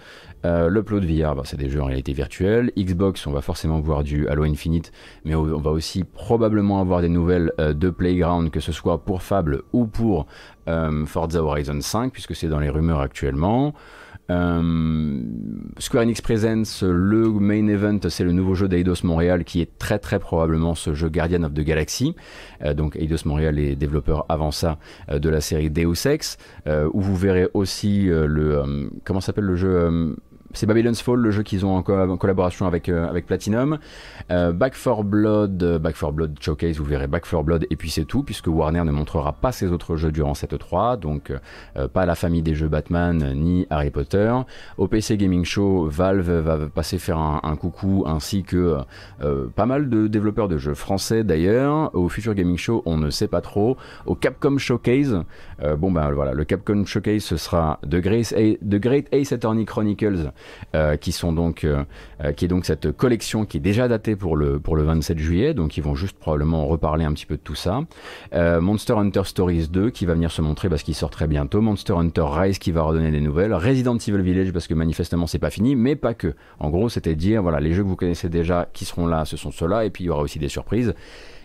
Euh, 0.45 0.69
L'upload 0.69 1.03
VR, 1.05 1.35
bah, 1.35 1.41
c'est 1.43 1.57
des 1.57 1.69
jeux 1.69 1.81
en 1.81 1.85
réalité 1.85 2.13
virtuelle. 2.13 2.71
Xbox, 2.77 3.25
on 3.25 3.31
va 3.31 3.41
forcément 3.41 3.79
voir 3.79 4.03
du 4.03 4.27
Halo 4.27 4.43
Infinite, 4.43 4.91
mais 5.23 5.33
on 5.33 5.57
va 5.57 5.71
aussi 5.71 6.03
probablement 6.03 6.81
avoir 6.81 7.01
des 7.01 7.09
nouvelles 7.09 7.51
de 7.57 7.89
Playground, 7.89 8.51
que 8.51 8.59
ce 8.59 8.71
soit 8.71 9.03
pour 9.03 9.23
Fable 9.23 9.63
ou 9.73 9.87
pour 9.87 10.27
Forza 11.05 11.43
Horizon 11.43 11.81
5, 11.81 12.11
puisque 12.11 12.35
c'est 12.35 12.47
dans 12.47 12.59
les 12.59 12.69
rumeurs 12.69 12.99
actuellement. 12.99 13.73
Euh, 14.31 15.19
Square 15.77 16.03
Enix 16.03 16.21
Presents, 16.21 16.81
le 16.81 17.29
main 17.29 17.67
event, 17.67 17.99
c'est 18.09 18.23
le 18.23 18.31
nouveau 18.31 18.55
jeu 18.55 18.67
d'Eidos 18.67 19.03
Montréal 19.03 19.43
qui 19.43 19.61
est 19.61 19.77
très 19.77 19.99
très 19.99 20.19
probablement 20.19 20.73
ce 20.73 20.93
jeu 20.93 21.09
Guardian 21.09 21.43
of 21.43 21.53
the 21.53 21.61
Galaxy. 21.61 22.15
Euh, 22.63 22.73
donc 22.73 22.95
Eidos 22.95 23.25
Montréal 23.25 23.59
est 23.59 23.75
développeur 23.75 24.25
avant 24.29 24.51
ça 24.51 24.79
euh, 25.09 25.19
de 25.19 25.29
la 25.29 25.41
série 25.41 25.69
Deus 25.69 26.07
Ex, 26.07 26.37
où 26.65 27.01
vous 27.01 27.15
verrez 27.15 27.47
aussi 27.53 28.05
le 28.05 28.89
comment 29.03 29.21
s'appelle 29.21 29.45
le 29.45 29.55
jeu 29.55 30.15
c'est 30.55 30.65
Babylon's 30.65 31.01
Fall, 31.01 31.17
le 31.17 31.31
jeu 31.31 31.43
qu'ils 31.43 31.65
ont 31.65 31.75
en, 31.75 31.83
collaboration 31.83 32.65
avec, 32.65 32.89
euh, 32.89 33.21
Platinum. 33.27 33.77
Euh, 34.31 34.51
Back 34.53 34.73
4 34.81 35.03
Blood, 35.03 35.61
euh, 35.61 35.79
Back 35.79 35.95
4 35.99 36.13
Blood 36.13 36.37
Showcase, 36.39 36.77
vous 36.77 36.85
verrez 36.85 37.07
Back 37.07 37.29
4 37.29 37.43
Blood 37.43 37.67
et 37.69 37.75
puis 37.75 37.89
c'est 37.89 38.05
tout, 38.05 38.23
puisque 38.23 38.47
Warner 38.47 38.83
ne 38.83 38.91
montrera 38.91 39.33
pas 39.33 39.51
ses 39.51 39.71
autres 39.71 39.97
jeux 39.97 40.11
durant 40.11 40.33
cette 40.33 40.57
3, 40.57 40.97
donc 40.97 41.33
pas 41.93 42.05
la 42.05 42.15
famille 42.15 42.41
des 42.41 42.55
jeux 42.55 42.69
Batman 42.69 43.33
ni 43.35 43.67
Harry 43.69 43.89
Potter. 43.89 44.33
Au 44.77 44.87
PC 44.87 45.17
Gaming 45.17 45.43
Show, 45.43 45.87
Valve 45.89 46.29
va 46.29 46.57
passer 46.67 46.97
faire 46.97 47.17
un, 47.17 47.55
coucou, 47.57 48.03
ainsi 48.07 48.43
que 48.43 48.77
pas 49.55 49.65
mal 49.65 49.89
de 49.89 50.07
développeurs 50.07 50.47
de 50.47 50.57
jeux 50.57 50.73
français 50.73 51.23
d'ailleurs. 51.23 51.93
Au 51.93 52.07
Future 52.07 52.33
Gaming 52.33 52.57
Show, 52.57 52.83
on 52.85 52.97
ne 52.97 53.09
sait 53.09 53.27
pas 53.27 53.41
trop. 53.41 53.75
Au 54.05 54.15
Capcom 54.15 54.57
Showcase, 54.57 55.23
bon 55.77 55.91
ben 55.91 56.11
voilà, 56.11 56.33
le 56.33 56.43
Capcom 56.43 56.85
Showcase 56.85 57.23
ce 57.23 57.37
sera 57.37 57.79
The 57.83 57.97
Great, 57.97 58.33
The 58.33 58.75
Great 58.75 59.07
Ace 59.11 59.31
Attorney 59.31 59.65
Chronicles 59.65 60.31
euh, 60.75 60.97
qui 60.97 61.11
sont 61.11 61.33
donc 61.33 61.63
euh, 61.63 61.83
euh, 62.23 62.31
qui 62.31 62.45
est 62.45 62.47
donc 62.47 62.65
cette 62.65 62.91
collection 62.91 63.45
qui 63.45 63.57
est 63.57 63.61
déjà 63.61 63.87
datée 63.87 64.15
pour 64.15 64.35
le 64.35 64.59
pour 64.59 64.75
le 64.75 64.83
27 64.83 65.17
juillet, 65.17 65.53
donc 65.53 65.77
ils 65.77 65.83
vont 65.83 65.95
juste 65.95 66.17
probablement 66.17 66.65
reparler 66.65 67.05
un 67.05 67.13
petit 67.13 67.25
peu 67.25 67.35
de 67.35 67.41
tout 67.41 67.55
ça. 67.55 67.81
Monster 68.33 68.93
Hunter 68.93 69.23
Stories 69.25 69.67
2 69.69 69.89
qui 69.89 70.05
va 70.05 70.13
venir 70.13 70.31
se 70.31 70.41
montrer 70.41 70.69
parce 70.69 70.83
qu'il 70.83 70.95
sort 70.95 71.09
très 71.09 71.27
bientôt. 71.27 71.61
Monster 71.61 71.93
Hunter 71.93 72.25
Rise 72.25 72.59
qui 72.59 72.71
va 72.71 72.83
redonner 72.83 73.11
des 73.11 73.21
nouvelles. 73.21 73.53
Resident 73.53 73.97
Evil 73.97 74.21
Village 74.21 74.51
parce 74.51 74.67
que 74.67 74.73
manifestement 74.73 75.27
c'est 75.27 75.39
pas 75.39 75.49
fini, 75.49 75.75
mais 75.75 75.95
pas 75.95 76.13
que. 76.13 76.33
En 76.59 76.69
gros, 76.69 76.89
c'était 76.89 77.15
dire 77.15 77.41
voilà 77.41 77.59
les 77.59 77.73
jeux 77.73 77.83
que 77.83 77.87
vous 77.87 77.95
connaissez 77.95 78.29
déjà 78.29 78.67
qui 78.73 78.85
seront 78.85 79.07
là, 79.07 79.25
ce 79.25 79.37
sont 79.37 79.51
ceux-là, 79.51 79.85
et 79.85 79.89
puis 79.89 80.03
il 80.03 80.07
y 80.07 80.09
aura 80.09 80.21
aussi 80.21 80.39
des 80.39 80.49
surprises. 80.49 80.93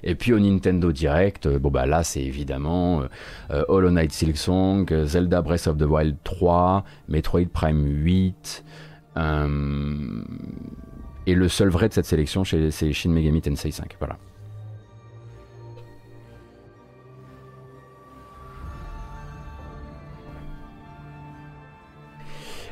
Et 0.02 0.14
puis 0.14 0.32
au 0.32 0.38
Nintendo 0.38 0.92
Direct, 0.92 1.48
bon 1.48 1.70
bah 1.70 1.86
là 1.86 2.02
c'est 2.02 2.22
évidemment 2.22 3.02
Hollow 3.50 3.90
Knight 3.90 4.12
Silksong, 4.12 5.04
Zelda 5.04 5.42
Breath 5.42 5.66
of 5.66 5.76
the 5.76 5.84
Wild 5.84 6.16
3, 6.24 6.84
Metroid 7.08 7.48
Prime 7.52 7.84
8, 7.86 8.64
euh, 9.16 10.22
et 11.26 11.34
le 11.34 11.48
seul 11.48 11.68
vrai 11.68 11.88
de 11.88 11.94
cette 11.94 12.06
sélection, 12.06 12.44
c'est 12.44 12.92
Shin 12.92 13.10
Megami 13.10 13.42
Tensei 13.42 13.70
5. 13.70 13.96
Voilà. 13.98 14.16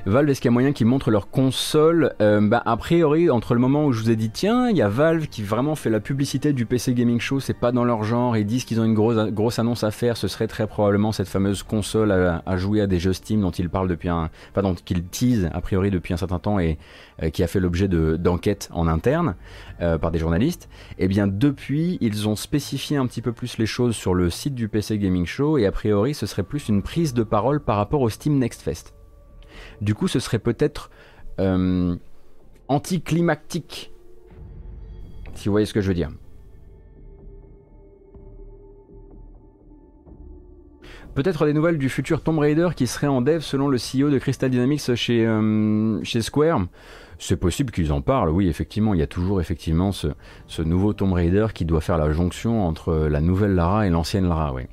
Valve, 0.09 0.31
est-ce 0.31 0.41
qu'il 0.41 0.49
y 0.49 0.53
a 0.53 0.53
moyen 0.53 0.73
qu'ils 0.73 0.87
montrent 0.87 1.11
leur 1.11 1.29
console 1.29 2.15
euh, 2.23 2.41
bah, 2.41 2.63
A 2.65 2.79
priori, 2.79 3.29
entre 3.29 3.53
le 3.53 3.61
moment 3.61 3.85
où 3.85 3.93
je 3.93 4.03
vous 4.03 4.11
ai 4.11 4.17
dit, 4.17 4.31
tiens, 4.31 4.71
il 4.71 4.77
y 4.77 4.81
a 4.81 4.89
Valve 4.89 5.27
qui 5.27 5.43
vraiment 5.43 5.75
fait 5.75 5.91
la 5.91 6.01
publicité 6.01 6.55
du 6.55 6.65
PC 6.65 6.95
Gaming 6.95 7.21
Show, 7.21 7.41
c'est 7.41 7.53
pas 7.53 7.73
dans 7.73 7.85
leur 7.85 8.05
genre, 8.05 8.35
ils 8.35 8.47
disent 8.47 8.65
qu'ils 8.65 8.81
ont 8.81 8.85
une 8.85 8.95
grosse, 8.95 9.31
grosse 9.31 9.59
annonce 9.59 9.85
à 9.85 9.91
faire, 9.91 10.17
ce 10.17 10.27
serait 10.27 10.47
très 10.47 10.67
probablement 10.67 11.13
cette 11.13 11.29
fameuse 11.29 11.63
console 11.63 12.11
à, 12.11 12.57
jouer 12.57 12.81
à 12.81 12.87
des 12.87 12.99
jeux 12.99 13.13
Steam 13.13 13.43
dont 13.43 13.51
ils 13.51 13.69
parlent 13.69 13.89
depuis 13.89 14.09
un. 14.09 14.31
Enfin, 14.51 14.63
dont 14.63 14.75
ils 14.75 15.05
teasent 15.05 15.51
a 15.53 15.61
priori 15.61 15.91
depuis 15.91 16.15
un 16.15 16.17
certain 16.17 16.39
temps 16.39 16.59
et 16.59 16.79
euh, 17.23 17.29
qui 17.29 17.43
a 17.43 17.47
fait 17.47 17.61
l'objet 17.61 17.87
d'enquêtes 17.87 18.71
en 18.73 18.89
interne 18.89 19.35
euh, 19.83 19.99
par 19.99 20.11
des 20.11 20.19
journalistes. 20.19 20.71
Et 20.93 21.05
eh 21.05 21.09
bien, 21.09 21.27
depuis, 21.27 21.99
ils 22.01 22.27
ont 22.27 22.37
spécifié 22.37 22.97
un 22.97 23.07
petit 23.07 23.21
peu 23.21 23.33
plus 23.33 23.59
les 23.59 23.67
choses 23.67 23.95
sur 23.95 24.15
le 24.15 24.31
site 24.31 24.55
du 24.55 24.69
PC 24.69 24.97
Gaming 24.97 25.27
Show 25.27 25.59
et 25.59 25.67
a 25.67 25.73
priori, 25.73 26.15
ce 26.15 26.25
serait 26.25 26.45
plus 26.45 26.71
une 26.71 26.83
prise 26.83 27.13
de 27.13 27.25
parole 27.25 27.61
par 27.61 27.77
rapport 27.77 28.01
au 28.01 28.09
Steam 28.09 28.39
Next 28.39 28.63
Fest. 28.63 28.95
Du 29.81 29.95
coup, 29.95 30.09
ce 30.09 30.21
serait 30.21 30.39
peut-être 30.39 30.91
euh, 31.41 31.97
anticlimactique. 32.69 33.93
Si 35.35 35.49
vous 35.49 35.53
voyez 35.53 35.67
ce 35.67 35.75
que 35.75 35.81
je 35.81 35.89
veux 35.89 35.95
dire. 35.95 36.11
Peut-être 41.15 41.47
des 41.47 41.53
nouvelles 41.53 41.79
du 41.79 41.89
futur 41.89 42.23
Tomb 42.23 42.39
Raider 42.39 42.69
qui 42.77 42.87
serait 42.87 43.09
en 43.09 43.21
dev 43.21 43.41
selon 43.41 43.69
le 43.69 43.79
CEO 43.79 44.11
de 44.11 44.19
Crystal 44.19 44.51
Dynamics 44.51 44.95
chez, 44.95 45.27
euh, 45.27 46.03
chez 46.05 46.23
Square. 46.23 46.67
C'est 47.19 47.37
possible 47.37 47.73
qu'ils 47.73 47.93
en 47.93 48.01
parlent, 48.01 48.31
oui, 48.31 48.49
effectivement. 48.49 48.95
Il 48.95 49.01
y 49.01 49.03
a 49.03 49.09
toujours 49.09 49.41
effectivement 49.41 49.91
ce, 49.91 50.09
ce, 50.47 50.63
nouveau 50.63 50.93
Tomb 50.93 51.13
Raider 51.13 51.49
qui 51.53 51.65
doit 51.65 51.81
faire 51.81 51.99
la 51.99 52.13
jonction 52.13 52.65
entre 52.65 52.95
la 52.95 53.21
nouvelle 53.21 53.57
Lara 53.57 53.87
et 53.87 53.91
l'ancienne 53.91 54.29
Lara, 54.29 54.55
oui. 54.55 54.69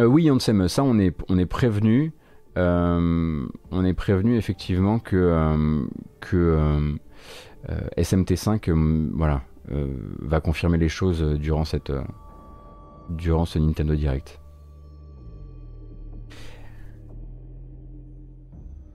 Euh, 0.00 0.06
oui, 0.06 0.30
Ansem, 0.30 0.66
ça 0.68 0.82
on 0.82 0.98
est, 0.98 1.14
on 1.28 1.38
est 1.38 1.46
prévenu. 1.46 2.12
Euh, 2.56 3.46
on 3.70 3.84
est 3.84 3.94
prévenu 3.94 4.36
effectivement 4.36 4.98
que, 4.98 5.16
euh, 5.16 5.84
que 6.20 6.98
SMT5 7.96 8.70
voilà, 9.14 9.42
va 9.68 10.40
confirmer 10.40 10.78
les 10.78 10.88
choses 10.88 11.22
durant, 11.22 11.64
cette, 11.64 11.92
durant 13.10 13.44
ce 13.44 13.58
Nintendo 13.58 13.94
Direct. 13.94 14.40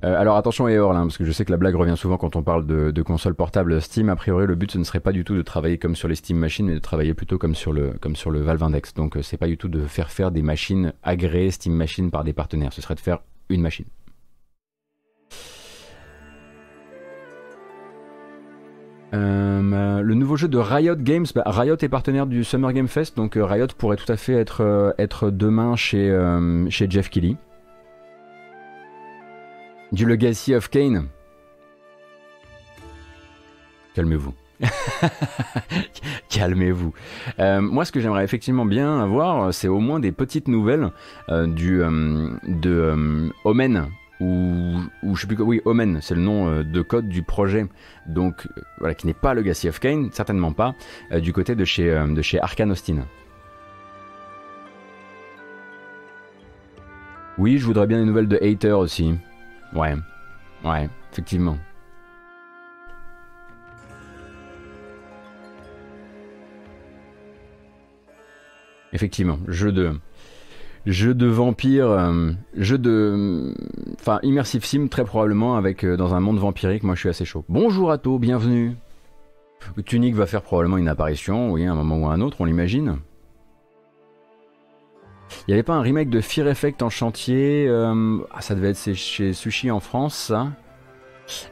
Euh, 0.06 0.20
alors 0.20 0.38
attention 0.38 0.68
et 0.68 0.78
hors, 0.78 0.94
parce 0.94 1.18
que 1.18 1.26
je 1.26 1.32
sais 1.32 1.46
que 1.46 1.52
la 1.52 1.58
blague 1.58 1.74
revient 1.74 1.98
souvent 1.98 2.18
quand 2.18 2.36
on 2.36 2.44
parle 2.44 2.68
de, 2.68 2.92
de 2.92 3.02
console 3.02 3.34
portable 3.34 3.82
Steam. 3.82 4.10
A 4.10 4.16
priori, 4.16 4.46
le 4.46 4.54
but 4.54 4.70
ce 4.70 4.78
ne 4.78 4.84
serait 4.84 5.00
pas 5.00 5.12
du 5.12 5.24
tout 5.24 5.36
de 5.36 5.42
travailler 5.42 5.80
comme 5.80 5.96
sur 5.96 6.08
les 6.08 6.14
Steam 6.14 6.38
Machines, 6.38 6.68
mais 6.68 6.76
de 6.76 6.80
travailler 6.80 7.16
plutôt 7.16 7.40
comme 7.40 7.56
sur 7.56 7.74
le, 7.74 7.94
comme 8.00 8.14
Valve 8.14 8.64
Index. 8.64 8.94
Donc 8.94 9.18
c'est 9.24 9.38
pas 9.38 9.48
du 9.48 9.58
tout 9.58 9.68
de 9.68 9.82
faire 9.82 10.12
faire 10.12 10.30
des 10.30 10.44
machines 10.44 10.94
agréées 11.02 11.50
Steam 11.50 11.74
Machines 11.74 12.12
par 12.12 12.24
des 12.24 12.34
partenaires. 12.34 12.72
Ce 12.72 12.82
serait 12.82 12.94
de 12.94 13.00
faire 13.00 13.20
une 13.50 13.62
machine. 13.62 13.86
Euh, 19.16 20.02
le 20.02 20.14
nouveau 20.14 20.36
jeu 20.36 20.48
de 20.48 20.58
Riot 20.58 20.98
Games, 20.98 21.26
bah, 21.34 21.44
Riot 21.46 21.78
est 21.82 21.90
partenaire 21.90 22.28
du 22.28 22.44
Summer 22.44 22.74
Game 22.74 22.88
Fest, 22.88 23.16
donc 23.16 23.38
euh, 23.38 23.46
Riot 23.46 23.68
pourrait 23.78 23.98
tout 23.98 24.12
à 24.12 24.18
fait 24.18 24.34
être, 24.34 24.62
euh, 24.62 24.92
être 24.98 25.32
demain 25.32 25.76
chez, 25.76 26.14
chez 26.70 26.88
Jeff 26.90 27.10
Kelly. 27.10 27.38
Du 29.96 30.06
Legacy 30.06 30.54
of 30.54 30.70
Kane. 30.70 31.08
Calmez-vous. 33.94 34.34
Calmez-vous. 36.30 36.94
moi, 37.40 37.86
ce 37.86 37.94
que 37.94 38.02
j'aimerais 38.02 38.26
effectivement 38.26 38.66
bien 38.66 39.00
avoir, 39.00 39.54
c'est 39.54 39.70
au 39.70 39.80
moins 39.80 40.02
des 40.02 40.12
petites 40.12 40.50
nouvelles 40.50 40.92
du, 41.30 41.78
de 41.80 43.32
Omen, 43.46 43.88
ou, 44.20 44.82
je 45.14 45.22
sais 45.22 45.28
plus 45.28 45.38
quoi, 45.38 45.46
oui, 45.46 45.62
Omen, 45.64 46.00
c'est 46.02 46.16
le 46.16 46.22
nom 46.22 46.50
euh, 46.50 46.64
de 46.64 46.82
code 46.82 47.08
du 47.08 47.24
projet, 47.24 47.66
donc 48.06 48.48
euh, 48.48 48.62
voilà, 48.80 48.96
qui 48.96 49.08
n'est 49.08 49.14
pas 49.14 49.34
Legacy 49.34 49.70
of 49.70 49.80
Kane, 49.80 50.10
certainement 50.12 50.52
pas, 50.52 50.76
euh, 51.14 51.22
du 51.22 51.32
côté 51.32 51.56
de 51.56 51.64
chez, 51.64 51.86
de 51.86 52.40
Arkane 52.44 52.72
Austin. 52.72 53.06
Oui, 57.38 57.60
je 57.60 57.66
voudrais 57.66 57.88
bien 57.88 58.00
des 58.00 58.06
nouvelles 58.06 58.28
de 58.28 58.38
Hater 58.42 58.74
aussi. 58.74 59.16
Ouais, 59.74 59.96
ouais, 60.64 60.90
effectivement. 61.12 61.58
Effectivement, 68.94 69.40
jeu 69.48 69.72
de 69.74 69.92
jeu 70.86 71.14
de 71.14 71.26
vampire, 71.26 71.90
euh, 71.90 72.32
jeu 72.56 72.78
de, 72.78 73.54
enfin 74.00 74.20
immersive 74.24 74.64
sim 74.64 74.88
très 74.88 75.04
probablement 75.04 75.58
avec 75.58 75.84
euh, 75.84 75.98
dans 75.98 76.14
un 76.14 76.20
monde 76.20 76.38
vampirique. 76.38 76.84
Moi, 76.84 76.96
je 76.96 77.02
suis 77.02 77.10
assez 77.10 77.26
chaud. 77.26 77.44
Bonjour 77.50 77.92
Atto, 77.92 78.20
bienvenue. 78.20 78.76
Tunic 79.86 80.16
va 80.16 80.28
faire 80.28 80.44
probablement 80.44 80.78
une 80.78 80.88
apparition, 80.88 81.52
oui, 81.52 81.66
à 81.66 81.72
un 81.72 81.76
moment 81.76 81.98
ou 81.98 82.08
à 82.08 82.14
un 82.14 82.22
autre, 82.22 82.38
on 82.40 82.46
l'imagine. 82.46 83.00
Il 85.48 85.52
n'y 85.52 85.54
avait 85.54 85.64
pas 85.64 85.74
un 85.74 85.82
remake 85.82 86.10
de 86.10 86.22
Fear 86.22 86.48
Effect 86.48 86.82
en 86.82 86.90
chantier 86.90 87.68
euh, 87.68 88.20
ah, 88.32 88.42
Ça 88.42 88.56
devait 88.56 88.70
être 88.70 88.94
chez 88.94 89.34
Sushi 89.34 89.72
en 89.72 89.80
France, 89.80 90.16
ça 90.16 90.52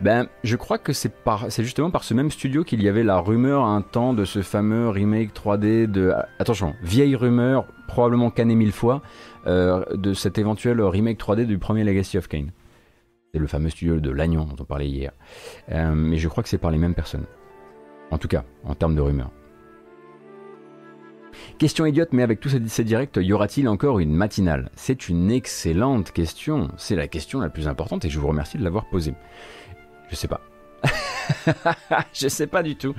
ben, 0.02 0.28
je 0.44 0.56
crois 0.56 0.78
que 0.78 0.94
c'est 0.94 1.14
par, 1.24 1.52
c'est 1.52 1.64
justement 1.64 1.90
par 1.90 2.04
ce 2.04 2.14
même 2.14 2.30
studio 2.30 2.64
qu'il 2.64 2.84
y 2.84 2.88
avait 2.88 3.04
la 3.04 3.18
rumeur 3.18 3.66
un 3.66 3.82
temps 3.82 4.14
de 4.14 4.26
ce 4.26 4.42
fameux 4.42 4.90
remake 4.90 5.34
3D 5.34 5.88
de, 5.88 6.14
attention, 6.40 6.76
vieille 6.84 7.16
rumeur, 7.16 7.66
probablement 7.88 8.30
cannée 8.30 8.56
mille 8.56 8.72
fois, 8.72 9.02
euh, 9.48 9.84
de 9.96 10.14
cet 10.14 10.38
éventuel 10.38 10.82
remake 10.82 11.20
3D 11.20 11.46
du 11.46 11.58
premier 11.58 11.84
Legacy 11.84 12.18
of 12.18 12.28
Kane. 12.28 12.52
C'est 13.34 13.40
le 13.40 13.48
fameux 13.48 13.70
studio 13.70 14.00
de 14.00 14.12
Lannion 14.12 14.46
dont 14.46 14.56
on 14.60 14.66
parlait 14.66 14.88
hier. 14.88 15.12
Euh, 15.72 15.94
mais 15.96 16.18
je 16.18 16.28
crois 16.28 16.44
que 16.44 16.50
c'est 16.50 16.60
par 16.60 16.70
les 16.70 16.78
mêmes 16.78 16.94
personnes. 16.94 17.26
En 18.12 18.20
tout 18.20 18.28
cas, 18.28 18.44
en 18.64 18.76
termes 18.76 18.96
de 18.96 19.02
rumeurs. 19.02 19.32
Question 21.64 21.86
idiote, 21.86 22.12
mais 22.12 22.24
avec 22.24 22.42
tous 22.42 22.60
ces 22.68 22.84
directs, 22.84 23.18
y 23.22 23.32
aura-t-il 23.32 23.70
encore 23.70 24.00
une 24.00 24.14
matinale? 24.14 24.70
C'est 24.76 25.08
une 25.08 25.32
excellente 25.32 26.12
question. 26.12 26.68
C'est 26.76 26.98
la 26.98 27.08
question 27.08 27.40
la 27.40 27.50
plus 27.50 27.70
importante 27.70 28.04
et 28.04 28.10
je 28.10 28.20
vous 28.20 28.28
remercie 28.28 28.58
de 28.58 28.66
l'avoir 28.66 28.84
posée. 28.90 29.14
Je 30.10 30.16
sais 30.18 30.28
pas. 30.28 30.42
je 32.14 32.28
sais 32.28 32.48
pas 32.48 32.64
du 32.64 32.76
tout. 32.76 32.94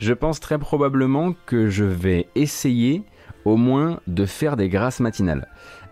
Je 0.00 0.14
pense 0.14 0.40
très 0.40 0.56
probablement 0.56 1.34
que 1.44 1.68
je 1.68 1.84
vais 1.84 2.26
essayer 2.34 3.02
au 3.44 3.58
moins 3.58 4.00
de 4.06 4.24
faire 4.24 4.56
des 4.56 4.70
grâces 4.70 5.00
matinales. 5.00 5.46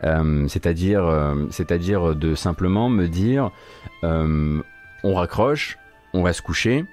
Euh, 0.05 0.49
c'est-à-dire, 0.49 1.05
euh, 1.05 1.45
c'est-à-dire 1.51 2.17
de 2.17 2.35
simplement 2.35 2.89
me 2.89 3.07
dire, 3.07 3.51
euh, 4.03 4.63
on 5.03 5.15
raccroche, 5.15 5.77
on 6.15 6.23
va 6.23 6.33
se 6.33 6.41
coucher, 6.41 6.87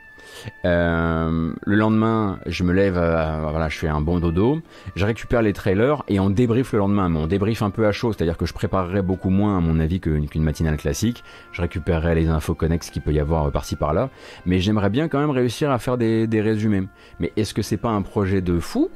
euh, 0.66 1.54
le 1.62 1.76
lendemain, 1.76 2.40
je 2.46 2.64
me 2.64 2.74
lève, 2.74 2.98
euh, 2.98 3.48
voilà, 3.50 3.70
je 3.70 3.78
fais 3.78 3.88
un 3.88 4.02
bon 4.02 4.20
dodo, 4.20 4.62
je 4.96 5.06
récupère 5.06 5.42
les 5.42 5.54
trailers 5.54 6.04
et 6.08 6.20
on 6.20 6.30
débrief 6.30 6.74
le 6.74 6.80
lendemain. 6.80 7.10
Mais 7.10 7.20
on 7.20 7.28
débrief 7.28 7.62
un 7.62 7.70
peu 7.70 7.88
à 7.88 7.92
chaud, 7.92 8.14
c'est-à-dire 8.14 8.38
que 8.38 8.46
je 8.46 8.54
préparerai 8.54 9.02
beaucoup 9.02 9.30
moins, 9.30 9.58
à 9.58 9.62
mon 9.62 9.80
avis, 9.80 10.00
qu'une 10.00 10.44
matinale 10.44 10.78
classique. 10.78 11.24
Je 11.52 11.62
récupérerai 11.62 12.16
les 12.16 12.28
infos 12.28 12.56
connexes 12.56 12.90
qu'il 12.90 13.02
peut 13.02 13.14
y 13.14 13.20
avoir 13.20 13.48
euh, 13.48 13.52
par-ci 13.52 13.76
par-là. 13.76 14.10
Mais 14.46 14.60
j'aimerais 14.60 14.90
bien 14.90 15.08
quand 15.08 15.20
même 15.20 15.32
réussir 15.32 15.72
à 15.72 15.80
faire 15.80 15.98
des, 15.98 16.28
des 16.28 16.42
résumés. 16.42 16.84
Mais 17.20 17.32
est-ce 17.38 17.54
que 17.54 17.62
c'est 17.62 17.78
pas 17.78 17.90
un 17.90 18.02
projet 18.02 18.42
de 18.42 18.60
fou? 18.60 18.90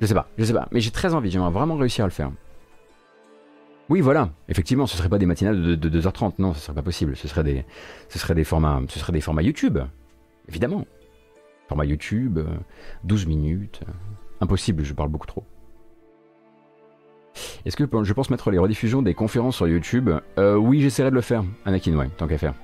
Je 0.00 0.06
sais 0.06 0.14
pas, 0.14 0.28
je 0.38 0.44
sais 0.44 0.52
pas. 0.52 0.68
Mais 0.70 0.80
j'ai 0.80 0.90
très 0.90 1.14
envie, 1.14 1.30
j'aimerais 1.30 1.50
vraiment 1.50 1.76
réussir 1.76 2.04
à 2.04 2.08
le 2.08 2.12
faire. 2.12 2.30
Oui, 3.88 4.00
voilà. 4.00 4.30
Effectivement, 4.48 4.86
ce 4.86 4.94
ne 4.94 4.98
serait 4.98 5.08
pas 5.08 5.18
des 5.18 5.26
matinales 5.26 5.78
de, 5.78 6.00
2h30. 6.00 6.34
Non, 6.38 6.52
ce 6.52 6.60
serait 6.60 6.74
pas 6.74 6.82
possible. 6.82 7.16
Ce 7.16 7.26
serait 7.26 7.44
des, 7.44 7.64
ce 8.08 8.18
serait 8.18 8.34
des 8.34 8.44
formats, 8.44 8.82
ce 8.88 8.98
serait 8.98 9.12
des 9.12 9.20
formats 9.20 9.42
YouTube. 9.42 9.78
Évidemment. 10.48 10.84
Format 11.68 11.84
YouTube, 11.84 12.38
12 13.04 13.26
minutes. 13.26 13.80
Impossible, 14.40 14.84
je 14.84 14.94
parle 14.94 15.10
beaucoup 15.10 15.26
trop. 15.26 15.44
Est-ce 17.64 17.76
que 17.76 17.84
je 18.02 18.12
pense 18.12 18.30
mettre 18.30 18.50
les 18.50 18.58
rediffusions 18.58 19.02
des 19.02 19.14
conférences 19.14 19.56
sur 19.56 19.68
YouTube? 19.68 20.10
Euh, 20.38 20.56
Oui, 20.56 20.80
j'essaierai 20.80 21.10
de 21.10 21.14
le 21.14 21.20
faire, 21.20 21.44
Anakin, 21.64 21.94
ouais, 21.94 22.08
tant 22.16 22.26
qu'à 22.26 22.38
faire. 22.38 22.54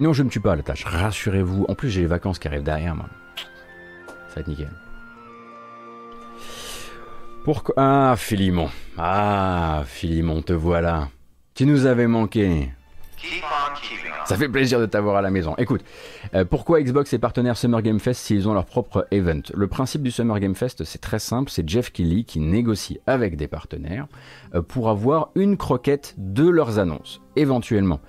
Non, 0.00 0.12
je 0.12 0.22
ne 0.22 0.26
me 0.26 0.30
tue 0.30 0.40
pas 0.40 0.52
à 0.52 0.56
la 0.56 0.62
tâche, 0.62 0.84
rassurez-vous. 0.84 1.64
En 1.68 1.74
plus, 1.74 1.88
j'ai 1.90 2.02
les 2.02 2.06
vacances 2.06 2.38
qui 2.38 2.46
arrivent 2.46 2.62
derrière, 2.62 2.94
moi. 2.94 3.06
Ça 4.28 4.36
va 4.36 4.40
être 4.42 4.48
nickel. 4.48 4.70
Pourquoi? 7.48 7.74
Ah, 7.78 8.14
Philimon. 8.18 8.68
Ah, 8.98 9.82
Philimon, 9.86 10.42
te 10.42 10.52
voilà. 10.52 11.08
Tu 11.54 11.64
nous 11.64 11.86
avais 11.86 12.06
manqué. 12.06 12.68
Ça 14.26 14.36
fait 14.36 14.50
plaisir 14.50 14.78
de 14.78 14.84
t'avoir 14.84 15.16
à 15.16 15.22
la 15.22 15.30
maison. 15.30 15.54
Écoute, 15.56 15.82
euh, 16.34 16.44
pourquoi 16.44 16.82
Xbox 16.82 17.10
est 17.14 17.18
partenaire 17.18 17.56
Summer 17.56 17.80
Game 17.80 18.00
Fest 18.00 18.20
s'ils 18.20 18.50
ont 18.50 18.52
leur 18.52 18.66
propre 18.66 19.06
event? 19.12 19.40
Le 19.54 19.66
principe 19.66 20.02
du 20.02 20.10
Summer 20.10 20.38
Game 20.40 20.54
Fest, 20.54 20.84
c'est 20.84 21.00
très 21.00 21.18
simple, 21.18 21.50
c'est 21.50 21.66
Jeff 21.66 21.90
Kelly 21.90 22.26
qui 22.26 22.38
négocie 22.38 23.00
avec 23.06 23.38
des 23.38 23.48
partenaires 23.48 24.08
euh, 24.54 24.60
pour 24.60 24.90
avoir 24.90 25.30
une 25.34 25.56
croquette 25.56 26.16
de 26.18 26.46
leurs 26.46 26.78
annonces, 26.78 27.22
éventuellement. 27.34 28.00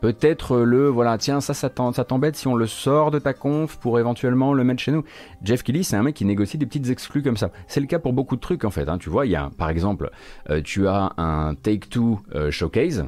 Peut-être 0.00 0.58
le, 0.58 0.88
voilà, 0.88 1.18
tiens, 1.18 1.40
ça, 1.42 1.52
ça 1.52 1.68
t'embête 1.68 2.36
si 2.36 2.48
on 2.48 2.54
le 2.54 2.66
sort 2.66 3.10
de 3.10 3.18
ta 3.18 3.34
conf 3.34 3.76
pour 3.76 3.98
éventuellement 3.98 4.54
le 4.54 4.64
mettre 4.64 4.80
chez 4.80 4.92
nous. 4.92 5.04
Jeff 5.42 5.62
Kelly, 5.62 5.84
c'est 5.84 5.96
un 5.96 6.02
mec 6.02 6.16
qui 6.16 6.24
négocie 6.24 6.56
des 6.56 6.64
petites 6.64 6.88
exclus 6.88 7.22
comme 7.22 7.36
ça. 7.36 7.50
C'est 7.66 7.80
le 7.80 7.86
cas 7.86 7.98
pour 7.98 8.14
beaucoup 8.14 8.36
de 8.36 8.40
trucs 8.40 8.64
en 8.64 8.70
fait. 8.70 8.88
Hein. 8.88 8.96
Tu 8.96 9.10
vois, 9.10 9.26
il 9.26 9.32
y 9.32 9.36
a, 9.36 9.50
par 9.58 9.68
exemple, 9.68 10.10
euh, 10.48 10.62
tu 10.62 10.88
as 10.88 11.12
un 11.18 11.54
Take-Two 11.54 12.20
euh, 12.34 12.50
Showcase. 12.50 13.04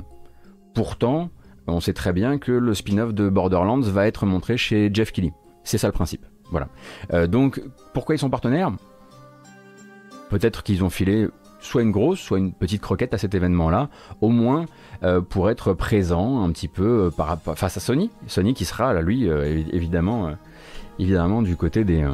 Pourtant, 0.75 1.31
on 1.67 1.81
sait 1.81 1.95
très 1.95 2.13
bien 2.13 2.39
que 2.39 2.53
le 2.53 2.75
spin-off 2.75 3.15
de 3.15 3.29
Borderlands 3.31 3.81
va 3.81 4.07
être 4.07 4.27
montré 4.27 4.59
chez 4.59 4.91
Jeff 4.93 5.13
Kelly. 5.13 5.33
C'est 5.65 5.79
ça 5.79 5.87
le 5.87 5.93
principe. 5.93 6.27
Voilà. 6.51 6.69
Euh, 7.15 7.27
donc, 7.27 7.63
pourquoi 7.95 8.15
ils 8.15 8.19
sont 8.19 8.31
partenaires? 8.31 8.71
Peut-être 10.29 10.63
qu'ils 10.63 10.85
ont 10.85 10.91
filé 10.91 11.29
soit 11.63 11.83
une 11.83 11.91
grosse, 11.91 12.21
soit 12.21 12.39
une 12.39 12.53
petite 12.53 12.83
croquette 12.83 13.15
à 13.15 13.19
cet 13.19 13.35
événement-là, 13.35 13.89
au 14.21 14.29
moins 14.29 14.67
euh, 15.03 15.21
pour 15.21 15.51
être 15.51 15.73
présent 15.73 16.43
un 16.45 16.51
petit 16.51 16.69
peu 16.69 17.11
euh, 17.19 17.55
face 17.55 17.77
à 17.77 17.81
Sony. 17.81 18.11
Sony 18.27 18.55
qui 18.55 18.65
sera, 18.65 18.93
là, 18.93 19.01
lui, 19.01 19.29
euh, 19.29 19.63
évidemment, 19.73 20.33
évidemment, 20.99 21.43
du 21.43 21.57
côté 21.57 21.85
des. 21.85 22.05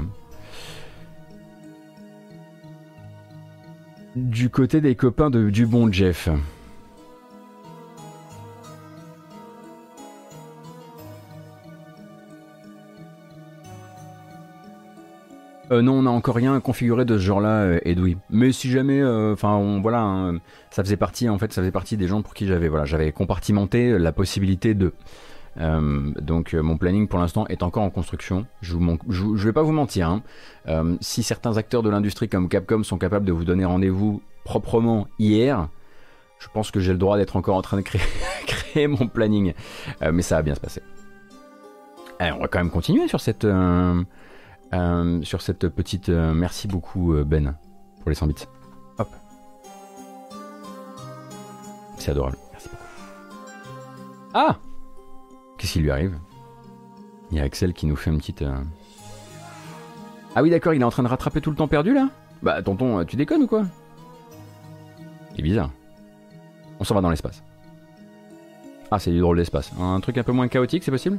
du 4.17 4.51
côté 4.51 4.81
des 4.81 4.97
copains 4.97 5.31
de, 5.31 5.49
du 5.51 5.67
bon 5.67 5.93
Jeff. 5.93 6.29
Euh, 15.71 15.83
non, 15.83 15.95
on 15.95 16.03
n'a 16.03 16.11
encore 16.11 16.37
rien 16.37 16.59
configuré 16.61 17.05
de 17.05 17.19
ce 17.19 17.23
genre-là, 17.23 17.63
euh, 17.63 17.81
Edoui. 17.85 18.17
Mais 18.31 18.53
si 18.53 18.71
jamais, 18.71 19.01
euh, 19.01 19.35
enfin, 19.35 19.81
voilà, 19.83 20.01
hein, 20.01 20.39
ça 20.71 20.83
faisait 20.83 20.97
partie, 20.97 21.29
en 21.29 21.39
fait, 21.39 21.53
ça 21.53 21.61
faisait 21.61 21.73
partie 21.73 21.97
des 21.97 22.07
gens 22.07 22.23
pour 22.23 22.35
qui 22.35 22.47
j'avais, 22.47 22.69
voilà, 22.69 22.85
j'avais 22.85 23.13
compartimenté 23.13 23.99
la 23.99 24.13
possibilité 24.13 24.75
de. 24.75 24.93
donc 25.59 26.55
mon 26.55 26.77
planning 26.77 27.09
pour 27.09 27.19
l'instant 27.19 27.47
est 27.49 27.63
encore 27.63 27.83
en 27.83 27.91
construction. 27.91 28.47
Je, 28.63 28.77
ne 28.77 29.37
vais 29.37 29.53
pas 29.53 29.63
vous 29.63 29.73
mentir. 29.73 30.09
Hein. 30.09 30.97
si 31.01 31.23
certains 31.23 31.57
acteurs 31.57 31.83
de 31.83 31.91
l'industrie 31.91 32.29
comme 32.29 32.49
Capcom 32.49 32.83
sont 32.83 32.99
capables 32.99 33.27
de 33.27 33.33
vous 33.33 33.45
donner 33.45 33.65
rendez-vous 33.65 34.23
proprement 34.45 35.09
hier, 35.19 35.69
je 36.39 36.47
pense 36.55 36.71
que 36.71 36.81
j'ai 36.81 36.93
le 36.93 36.99
droit 36.99 37.17
d'être 37.17 37.37
encore 37.37 37.57
en 37.57 37.63
train 37.63 37.77
de 37.77 37.83
créer, 37.83 38.01
créer 38.47 38.87
mon 38.87 39.09
planning. 39.09 39.53
mais 40.13 40.23
ça 40.23 40.37
va 40.37 40.43
bien 40.43 40.55
se 40.55 40.61
passer. 40.61 40.83
Allez, 42.21 42.33
on 42.33 42.41
va 42.41 42.49
quand 42.49 42.59
même 42.59 42.71
continuer 42.71 43.09
sur 43.09 43.21
cette 43.21 43.47
euh, 44.73 45.23
sur 45.23 45.41
cette 45.43 45.69
petite. 45.69 46.09
Euh, 46.09 46.33
merci 46.35 46.69
beaucoup, 46.69 47.15
euh, 47.15 47.25
Ben, 47.25 47.57
pour 48.01 48.11
les 48.11 48.15
100 48.15 48.27
bits. 48.27 48.35
Hop. 48.99 49.09
c'est 51.97 52.11
adorable. 52.11 52.37
Merci 52.53 52.69
beaucoup. 52.69 52.83
Ah 54.35 54.57
Qu'est-ce 55.57 55.73
qui 55.73 55.81
lui 55.81 55.91
arrive? 55.91 56.19
Il 57.31 57.39
y 57.39 57.41
a 57.41 57.45
Axel 57.45 57.73
qui 57.73 57.87
nous 57.87 57.97
fait 57.97 58.11
une 58.11 58.19
petite. 58.19 58.43
Euh, 58.43 58.57
ah 60.35 60.43
oui, 60.43 60.51
d'accord, 60.51 60.75
il 60.75 60.81
est 60.81 60.85
en 60.85 60.91
train 60.91 61.03
de 61.03 61.09
rattraper 61.09 61.41
tout 61.41 61.51
le 61.51 61.57
temps 61.57 61.69
perdu 61.69 61.93
là? 61.95 62.09
Bah, 62.43 62.63
tonton, 62.63 63.05
tu 63.05 63.17
déconnes 63.17 63.43
ou 63.43 63.47
quoi? 63.47 63.67
C'est 65.35 65.43
bizarre. 65.43 65.71
On 66.79 66.85
s'en 66.85 66.95
va 66.95 67.01
dans 67.01 67.11
l'espace. 67.11 67.43
Ah, 68.91 68.99
c'est 68.99 69.11
du 69.11 69.19
drôle 69.21 69.37
d'espace. 69.37 69.73
Un 69.79 70.01
truc 70.01 70.17
un 70.19 70.23
peu 70.23 70.33
moins 70.33 70.49
chaotique, 70.49 70.85
c'est 70.85 70.91
possible? 70.91 71.19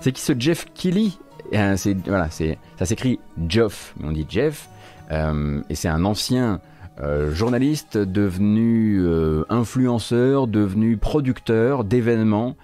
C'est 0.00 0.12
qui 0.12 0.20
ce 0.20 0.32
Jeff 0.38 0.66
Kelly 0.74 1.18
euh, 1.54 1.76
ça 1.76 2.86
s'écrit 2.86 3.20
Geoff, 3.48 3.94
mais 3.98 4.08
on 4.08 4.12
dit 4.12 4.26
Jeff, 4.28 4.68
euh, 5.10 5.62
et 5.68 5.74
c'est 5.74 5.88
un 5.88 6.04
ancien 6.04 6.60
euh, 7.00 7.32
journaliste 7.32 7.96
devenu 7.96 9.02
influenceur, 9.48 10.46
devenu 10.46 10.96
producteur 10.96 11.84
d'événements 11.84 12.56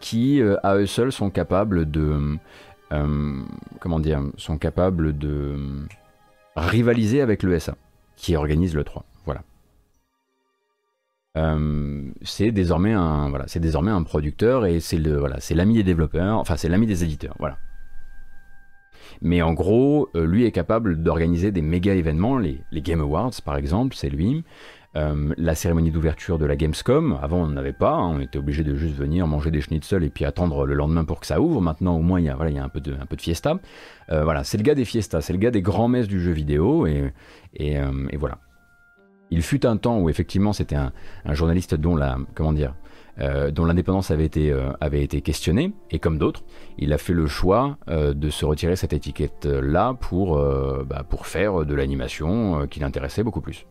qui 0.00 0.42
à 0.64 0.74
eux 0.74 0.86
seuls 0.86 1.12
sont 1.12 1.30
capables 1.30 1.88
de 1.88 2.36
comment 3.80 4.00
dire, 4.00 4.20
sont 4.36 4.58
capables 4.58 5.16
de 5.16 5.86
rivaliser 6.56 7.20
avec 7.20 7.42
l'ESA 7.42 7.76
qui 8.16 8.36
organise 8.36 8.74
le 8.74 8.84
3. 8.84 9.04
Voilà. 9.24 9.42
c'est 12.22 12.50
désormais 12.50 12.92
un 12.92 13.30
voilà, 13.30 13.44
c'est 13.46 13.60
désormais 13.60 13.92
un 13.92 14.02
producteur 14.02 14.66
et 14.66 14.80
c'est 14.80 14.98
le 14.98 15.16
voilà, 15.16 15.38
c'est 15.38 15.54
l'ami 15.54 15.74
des 15.74 15.84
développeurs, 15.84 16.38
enfin 16.38 16.56
c'est 16.56 16.68
l'ami 16.68 16.86
des 16.86 17.04
éditeurs, 17.04 17.36
voilà. 17.38 17.56
Mais 19.20 19.42
en 19.42 19.52
gros, 19.52 20.08
euh, 20.14 20.26
lui 20.26 20.44
est 20.44 20.52
capable 20.52 21.02
d'organiser 21.02 21.52
des 21.52 21.62
méga 21.62 21.94
événements, 21.94 22.38
les, 22.38 22.60
Game 22.72 23.00
Awards 23.00 23.32
par 23.44 23.56
exemple, 23.56 23.94
c'est 23.96 24.10
lui. 24.10 24.44
Euh, 24.94 25.32
la 25.38 25.54
cérémonie 25.54 25.90
d'ouverture 25.90 26.38
de 26.38 26.44
la 26.44 26.54
Gamescom, 26.54 27.18
avant 27.22 27.44
on 27.44 27.48
n'avait 27.48 27.72
pas, 27.72 27.94
hein, 27.94 28.16
on 28.16 28.20
était 28.20 28.38
obligé 28.38 28.62
de 28.62 28.74
juste 28.74 28.94
venir 28.94 29.26
manger 29.26 29.50
des 29.50 29.62
schnitzels 29.62 30.04
et 30.04 30.10
puis 30.10 30.26
attendre 30.26 30.66
le 30.66 30.74
lendemain 30.74 31.04
pour 31.04 31.18
que 31.20 31.26
ça 31.26 31.40
ouvre. 31.40 31.62
Maintenant 31.62 31.96
au 31.96 32.02
moins 32.02 32.20
il 32.20 32.26
y 32.26 32.28
a, 32.28 32.36
voilà, 32.36 32.62
un, 32.62 32.68
peu 32.68 32.80
de, 32.80 32.94
fiesta. 33.18 33.58
Euh, 34.10 34.22
voilà, 34.24 34.44
c'est 34.44 34.58
le 34.58 34.62
gars 34.62 34.74
des 34.74 34.84
fiestas, 34.84 35.22
c'est 35.22 35.32
le 35.32 35.38
gars 35.38 35.50
des 35.50 35.62
grands 35.62 35.88
messes 35.88 36.08
du 36.08 36.20
jeu 36.20 36.32
vidéo 36.32 36.86
et, 36.86 37.10
et, 37.54 37.78
voilà. 38.18 38.38
Il 39.30 39.40
fut 39.40 39.64
un 39.64 39.78
temps 39.78 39.98
où 39.98 40.10
effectivement 40.10 40.52
c'était 40.52 40.76
un, 40.76 40.92
un, 41.24 41.32
journaliste 41.32 41.74
dont 41.74 41.96
la, 41.96 42.18
comment 42.34 42.52
dire, 42.52 42.74
euh, 43.20 43.50
dont 43.50 43.64
l'indépendance 43.64 44.10
avait 44.10 44.24
été, 44.24 44.50
euh, 44.50 44.70
avait 44.80 45.02
été 45.02 45.20
questionnée, 45.20 45.72
et 45.90 45.98
comme 45.98 46.18
d'autres, 46.18 46.44
il 46.78 46.92
a 46.92 46.98
fait 46.98 47.12
le 47.12 47.26
choix 47.26 47.76
euh, 47.88 48.14
de 48.14 48.30
se 48.30 48.44
retirer 48.44 48.76
cette 48.76 48.92
étiquette-là 48.92 49.94
pour, 50.00 50.42
bah, 50.86 51.04
pour 51.08 51.26
faire 51.26 51.66
de 51.66 51.74
l'animation 51.74 52.66
qui 52.68 52.80
l'intéressait 52.80 53.22
beaucoup 53.22 53.40
plus. 53.40 53.66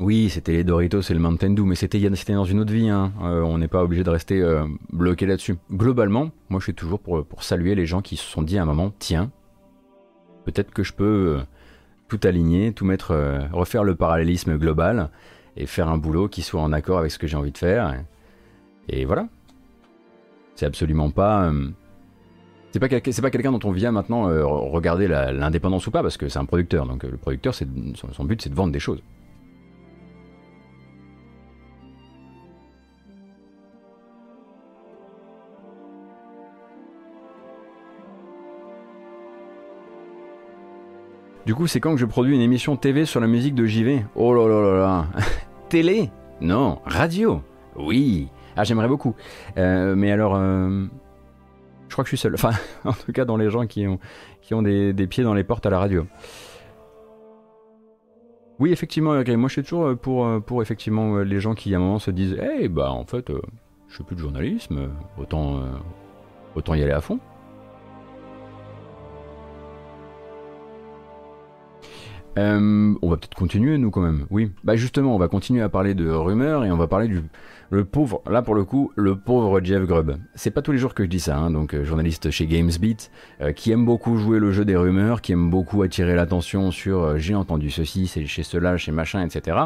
Oui, 0.00 0.28
c'était 0.30 0.52
les 0.52 0.62
Doritos 0.62 1.00
et 1.00 1.12
le 1.12 1.18
Mountain 1.18 1.50
Dew, 1.50 1.64
mais 1.64 1.74
c'était 1.74 1.98
dans 2.28 2.44
une 2.44 2.60
autre 2.60 2.72
vie. 2.72 2.88
Hein. 2.88 3.12
Euh, 3.22 3.42
on 3.42 3.58
n'est 3.58 3.68
pas 3.68 3.82
obligé 3.82 4.04
de 4.04 4.10
rester 4.10 4.40
euh, 4.40 4.64
bloqué 4.92 5.26
là-dessus. 5.26 5.56
Globalement, 5.72 6.30
moi 6.50 6.60
je 6.60 6.64
suis 6.64 6.74
toujours 6.74 7.00
pour, 7.00 7.42
saluer 7.42 7.74
les 7.74 7.84
gens 7.84 8.00
qui 8.00 8.16
se 8.16 8.24
sont 8.24 8.42
dit 8.42 8.58
à 8.58 8.62
un 8.62 8.64
moment 8.64 8.92
tiens, 9.00 9.32
peut-être 10.44 10.72
que 10.72 10.84
je 10.84 10.92
peux 10.92 11.38
euh, 11.38 11.42
tout 12.06 12.20
aligner, 12.22 12.72
tout 12.72 12.84
mettre, 12.84 13.12
refaire 13.52 13.82
le 13.82 13.96
parallélisme 13.96 14.56
global 14.56 15.10
et 15.56 15.66
faire 15.66 15.88
un 15.88 15.98
boulot 15.98 16.28
qui 16.28 16.42
soit 16.42 16.62
en 16.62 16.72
accord 16.72 16.98
avec 16.98 17.10
ce 17.10 17.18
que 17.18 17.26
j'ai 17.26 17.36
envie 17.36 17.52
de 17.52 17.58
faire. 17.58 17.92
Et, 18.88 19.04
voilà. 19.04 19.26
C'est 20.54 20.66
absolument 20.66 21.10
pas. 21.10 21.52
c'est 22.72 22.78
pas, 22.78 22.88
pas 22.88 23.30
quelqu'un 23.30 23.52
dont 23.52 23.60
on 23.64 23.72
vient 23.72 23.92
maintenant 23.92 24.22
regarder 24.70 25.06
l'indépendance 25.08 25.86
ou 25.86 25.90
pas, 25.90 26.02
parce 26.02 26.16
que 26.16 26.28
c'est 26.28 26.38
un 26.38 26.46
producteur. 26.46 26.86
Donc 26.86 27.02
le 27.02 27.16
producteur, 27.16 27.52
son 27.54 28.24
but, 28.24 28.40
c'est 28.40 28.50
de 28.50 28.54
vendre 28.54 28.72
des 28.72 28.80
choses. 28.80 29.02
Du 41.48 41.54
coup, 41.54 41.66
c'est 41.66 41.80
quand 41.80 41.94
que 41.94 41.96
je 41.98 42.04
produis 42.04 42.34
une 42.34 42.42
émission 42.42 42.76
TV 42.76 43.06
sur 43.06 43.20
la 43.20 43.26
musique 43.26 43.54
de 43.54 43.64
JV 43.64 44.04
Oh 44.14 44.34
là 44.34 44.46
là 44.46 44.60
là 44.60 44.78
là 44.80 45.06
Télé? 45.70 46.10
Non, 46.42 46.78
radio 46.84 47.40
Oui 47.74 48.28
Ah, 48.54 48.64
j'aimerais 48.64 48.86
beaucoup. 48.86 49.14
Euh, 49.56 49.94
mais 49.96 50.12
alors, 50.12 50.34
euh, 50.36 50.84
je 51.88 51.94
crois 51.94 52.04
que 52.04 52.10
je 52.10 52.16
suis 52.16 52.18
seul. 52.18 52.34
Enfin, 52.34 52.50
en 52.84 52.92
tout 52.92 53.12
cas, 53.12 53.24
dans 53.24 53.38
les 53.38 53.48
gens 53.48 53.66
qui 53.66 53.86
ont, 53.86 53.98
qui 54.42 54.52
ont 54.52 54.60
des, 54.60 54.92
pieds 55.06 55.24
dans 55.24 55.32
les 55.32 55.42
portes 55.42 55.64
à 55.64 55.70
la 55.70 55.78
radio. 55.78 56.06
Oui, 58.58 58.70
effectivement, 58.70 59.14
moi 59.14 59.48
je 59.48 59.52
suis 59.52 59.62
toujours 59.62 59.96
pour, 59.96 60.28
pour 60.42 60.60
effectivement 60.60 61.16
les 61.20 61.40
gens 61.40 61.54
qui 61.54 61.72
à 61.72 61.78
un 61.78 61.80
moment 61.80 61.98
se 61.98 62.10
disent 62.10 62.36
Eh 62.38 62.64
hey, 62.64 62.68
bah 62.68 62.92
en 62.92 63.06
fait, 63.06 63.30
euh, 63.30 63.40
je 63.88 63.96
fais 63.96 64.04
plus 64.04 64.16
de 64.16 64.20
journalisme, 64.20 64.90
autant, 65.16 65.62
autant 66.54 66.74
y 66.74 66.82
aller 66.82 66.92
à 66.92 67.00
fond. 67.00 67.18
Euh, 72.38 72.94
on 73.02 73.10
va 73.10 73.16
peut-être 73.16 73.34
continuer, 73.34 73.76
nous, 73.78 73.90
quand 73.90 74.00
même. 74.00 74.26
Oui. 74.30 74.52
Bah, 74.64 74.76
justement, 74.76 75.14
on 75.14 75.18
va 75.18 75.28
continuer 75.28 75.62
à 75.62 75.68
parler 75.68 75.94
de 75.94 76.08
rumeurs 76.08 76.64
et 76.64 76.70
on 76.70 76.76
va 76.76 76.86
parler 76.86 77.08
du 77.08 77.22
le 77.70 77.84
pauvre, 77.84 78.22
là 78.28 78.42
pour 78.42 78.54
le 78.54 78.64
coup, 78.64 78.92
le 78.96 79.16
pauvre 79.16 79.60
Jeff 79.62 79.82
Grubb. 79.84 80.16
C'est 80.34 80.50
pas 80.50 80.62
tous 80.62 80.72
les 80.72 80.78
jours 80.78 80.94
que 80.94 81.04
je 81.04 81.08
dis 81.08 81.20
ça, 81.20 81.36
hein, 81.36 81.50
donc 81.50 81.74
euh, 81.74 81.84
journaliste 81.84 82.30
chez 82.30 82.46
GamesBeat, 82.46 83.10
euh, 83.40 83.52
qui 83.52 83.70
aime 83.72 83.84
beaucoup 83.84 84.16
jouer 84.16 84.38
le 84.38 84.52
jeu 84.52 84.64
des 84.64 84.76
rumeurs, 84.76 85.20
qui 85.20 85.32
aime 85.32 85.50
beaucoup 85.50 85.82
attirer 85.82 86.14
l'attention 86.14 86.70
sur 86.70 87.18
j'ai 87.18 87.34
entendu 87.34 87.70
ceci, 87.70 88.06
c'est 88.06 88.24
chez 88.26 88.42
cela, 88.42 88.76
chez 88.76 88.92
machin, 88.92 89.24
etc. 89.24 89.56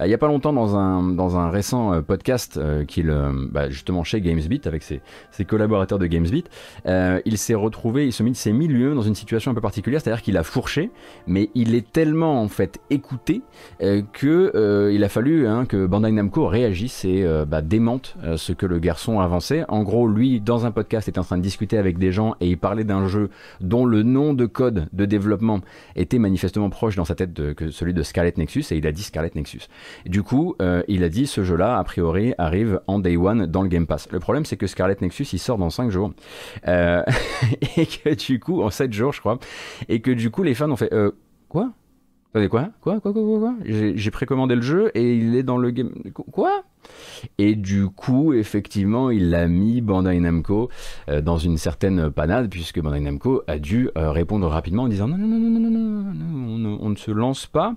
il 0.00 0.08
y 0.08 0.14
a 0.14 0.18
pas 0.18 0.26
longtemps, 0.26 0.52
dans 0.52 0.76
un, 0.76 1.02
dans 1.02 1.36
un 1.36 1.50
récent 1.50 2.02
podcast 2.02 2.58
qu'il, 2.86 3.14
bah, 3.50 3.68
justement 3.70 4.04
chez 4.04 4.20
GamesBeat, 4.20 4.66
avec 4.66 4.82
ses, 4.82 5.00
ses 5.30 5.44
collaborateurs 5.44 5.98
de 5.98 6.06
GamesBeat, 6.06 6.48
il 6.86 7.38
s'est 7.38 7.54
retrouvé, 7.54 8.06
il 8.06 8.12
s'est 8.12 8.24
mis, 8.24 8.38
mis 8.52 8.68
lui-même 8.68 8.94
dans 8.94 9.02
une 9.02 9.14
situation 9.14 9.50
un 9.50 9.54
peu 9.54 9.60
particulière, 9.60 10.00
c'est-à-dire 10.00 10.22
qu'il 10.22 10.36
a 10.36 10.42
fourché, 10.42 10.90
mais 11.26 11.50
il 11.54 11.74
est 11.74 11.92
tellement 11.92 12.42
en 12.42 12.48
fait 12.48 12.80
écouté 12.90 13.42
que 13.80 14.90
il 14.92 15.04
a 15.04 15.08
fallu 15.08 15.46
hein, 15.46 15.66
que 15.66 15.86
Bandai 15.86 16.12
Namco 16.12 16.46
réagisse 16.46 17.04
et 17.04 17.24
euh, 17.34 17.44
bah, 17.44 17.62
démente 17.62 18.14
euh, 18.22 18.36
ce 18.36 18.52
que 18.52 18.66
le 18.66 18.78
garçon 18.78 19.20
avançait. 19.20 19.64
En 19.68 19.82
gros, 19.82 20.06
lui, 20.06 20.40
dans 20.40 20.66
un 20.66 20.70
podcast, 20.70 21.08
était 21.08 21.18
en 21.18 21.24
train 21.24 21.36
de 21.36 21.42
discuter 21.42 21.76
avec 21.76 21.98
des 21.98 22.12
gens 22.12 22.34
et 22.40 22.48
il 22.48 22.58
parlait 22.58 22.84
d'un 22.84 23.06
jeu 23.08 23.30
dont 23.60 23.84
le 23.84 24.02
nom 24.02 24.34
de 24.34 24.46
code 24.46 24.88
de 24.92 25.04
développement 25.04 25.60
était 25.96 26.18
manifestement 26.18 26.70
proche 26.70 26.96
dans 26.96 27.04
sa 27.04 27.14
tête 27.14 27.54
que 27.54 27.70
celui 27.70 27.92
de 27.92 28.02
Scarlet 28.02 28.34
Nexus 28.36 28.64
et 28.70 28.76
il 28.76 28.86
a 28.86 28.92
dit 28.92 29.02
Scarlet 29.02 29.32
Nexus. 29.34 29.62
du 30.06 30.22
coup, 30.22 30.54
euh, 30.62 30.82
il 30.88 31.02
a 31.04 31.08
dit 31.08 31.26
ce 31.26 31.44
jeu-là, 31.44 31.78
a 31.78 31.84
priori, 31.84 32.34
arrive 32.38 32.80
en 32.86 32.98
day 32.98 33.16
one 33.16 33.46
dans 33.46 33.62
le 33.62 33.68
Game 33.68 33.86
Pass. 33.86 34.08
Le 34.10 34.20
problème, 34.20 34.44
c'est 34.44 34.56
que 34.56 34.66
Scarlet 34.66 34.96
Nexus, 35.00 35.26
il 35.32 35.38
sort 35.38 35.58
dans 35.58 35.70
5 35.70 35.90
jours. 35.90 36.12
et 36.66 37.86
que 37.86 38.14
du 38.14 38.40
coup, 38.40 38.62
en 38.62 38.70
7 38.70 38.92
jours, 38.92 39.12
je 39.12 39.20
crois, 39.20 39.38
et 39.88 40.00
que 40.00 40.10
du 40.10 40.30
coup, 40.30 40.42
les 40.42 40.54
fans 40.54 40.70
ont 40.70 40.76
fait 40.76 40.90
quoi? 41.48 41.72
Quoi? 42.32 42.48
Quoi? 42.48 42.70
Quoi? 42.80 43.00
Quoi? 43.00 43.12
Quoi, 43.12 43.38
quoi? 43.38 43.54
J'ai 43.64 44.10
précommandé 44.10 44.56
le 44.56 44.62
jeu 44.62 44.90
et 44.94 45.14
il 45.14 45.36
est 45.36 45.42
dans 45.42 45.56
le 45.56 45.70
game. 45.70 45.92
Quoi? 46.32 46.64
Et 47.38 47.54
du 47.54 47.88
coup, 47.88 48.32
effectivement, 48.32 49.10
il 49.10 49.34
a 49.34 49.46
mis 49.48 49.80
Bandai 49.80 50.18
Namco 50.20 50.70
euh, 51.08 51.20
dans 51.20 51.38
une 51.38 51.56
certaine 51.56 52.10
panade, 52.10 52.48
puisque 52.50 52.80
Bandai 52.80 53.00
Namco 53.00 53.42
a 53.46 53.58
dû 53.58 53.90
euh, 53.96 54.10
répondre 54.10 54.46
rapidement 54.48 54.84
en 54.84 54.88
disant 54.88 55.08
non, 55.08 55.18
non, 55.18 55.26
non, 55.26 55.38
non, 55.38 55.70
non, 55.70 56.58
non, 56.58 56.78
on, 56.80 56.90
ne 56.90 56.96
se 56.96 57.10
lance 57.10 57.46
pas 57.46 57.74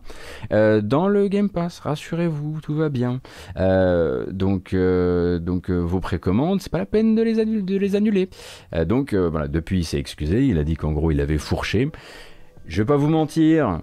euh, 0.52 0.82
dans 0.82 1.08
le 1.08 1.28
Game 1.28 1.50
Pass, 1.50 1.80
rassurez-vous, 1.80 2.60
tout 2.62 2.76
va 2.76 2.90
bien. 2.90 3.22
donc, 3.56 4.76
donc 4.76 5.70
vos 5.70 6.00
précommandes, 6.00 6.62
c'est 6.62 6.72
pas 6.72 6.78
la 6.78 6.86
peine 6.86 7.16
de 7.16 7.22
les, 7.22 7.46
de 7.46 7.78
les 7.78 7.96
annuler. 7.96 8.30
donc, 8.86 9.14
voilà, 9.14 9.48
depuis, 9.48 9.80
il 9.80 9.84
s'est 9.86 10.00
excusé, 10.00 10.46
il 10.46 10.58
a 10.58 10.64
dit 10.64 10.76
qu'en 10.76 10.92
gros, 10.92 11.12
il 11.12 11.22
avait 11.22 11.38
fourché. 11.38 11.90
Je 12.68 12.82
vais 12.82 12.86
pas 12.86 12.98
vous 12.98 13.10
mentir, 13.10 13.80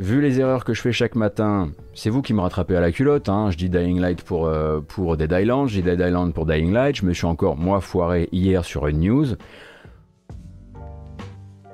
Vu 0.00 0.20
les 0.20 0.40
erreurs 0.40 0.64
que 0.64 0.74
je 0.74 0.80
fais 0.80 0.90
chaque 0.90 1.14
matin, 1.14 1.70
c'est 1.94 2.10
vous 2.10 2.22
qui 2.22 2.34
me 2.34 2.40
rattrapez 2.40 2.76
à 2.76 2.80
la 2.80 2.92
culotte. 2.92 3.28
Hein. 3.28 3.50
Je 3.50 3.56
dis 3.56 3.68
Dying 3.68 4.00
Light 4.00 4.22
pour, 4.22 4.46
euh, 4.46 4.80
pour 4.80 5.16
Dead 5.16 5.32
Island, 5.32 5.68
je 5.68 5.76
dis 5.76 5.82
Dead 5.82 6.00
Island 6.00 6.32
pour 6.32 6.46
Dying 6.46 6.72
Light. 6.72 6.96
Je 6.96 7.06
me 7.06 7.12
suis 7.12 7.26
encore, 7.26 7.56
moi, 7.56 7.80
foiré 7.80 8.28
hier 8.32 8.64
sur 8.64 8.86
une 8.86 9.00
news. 9.00 9.26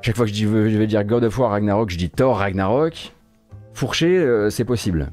Chaque 0.02 0.16
fois 0.16 0.26
que 0.26 0.33
je, 0.33 0.46
veux, 0.46 0.68
je 0.70 0.78
vais 0.78 0.87
dire 0.87 1.04
God 1.04 1.24
of 1.24 1.38
War 1.38 1.50
Ragnarok, 1.50 1.90
je 1.90 1.98
dis 1.98 2.11
Thor 2.11 2.38
Ragnarok. 2.38 3.12
Fourcher, 3.74 4.18
euh, 4.18 4.50
c'est 4.50 4.64
possible. 4.64 5.11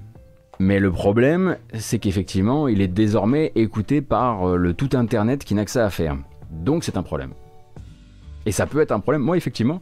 Mais 0.59 0.79
le 0.79 0.91
problème, 0.91 1.57
c'est 1.73 1.99
qu'effectivement, 1.99 2.67
il 2.67 2.81
est 2.81 2.87
désormais 2.87 3.51
écouté 3.55 4.01
par 4.01 4.49
euh, 4.49 4.57
le 4.57 4.73
tout 4.73 4.89
Internet 4.93 5.43
qui 5.43 5.55
n'a 5.55 5.65
que 5.65 5.71
ça 5.71 5.85
à 5.85 5.89
faire. 5.89 6.17
Donc 6.51 6.83
c'est 6.83 6.97
un 6.97 7.03
problème. 7.03 7.33
Et 8.47 8.53
ça 8.53 8.65
peut 8.65 8.79
être 8.79 8.93
un 8.93 9.01
problème. 9.01 9.23
Moi, 9.23 9.35
effectivement, 9.35 9.81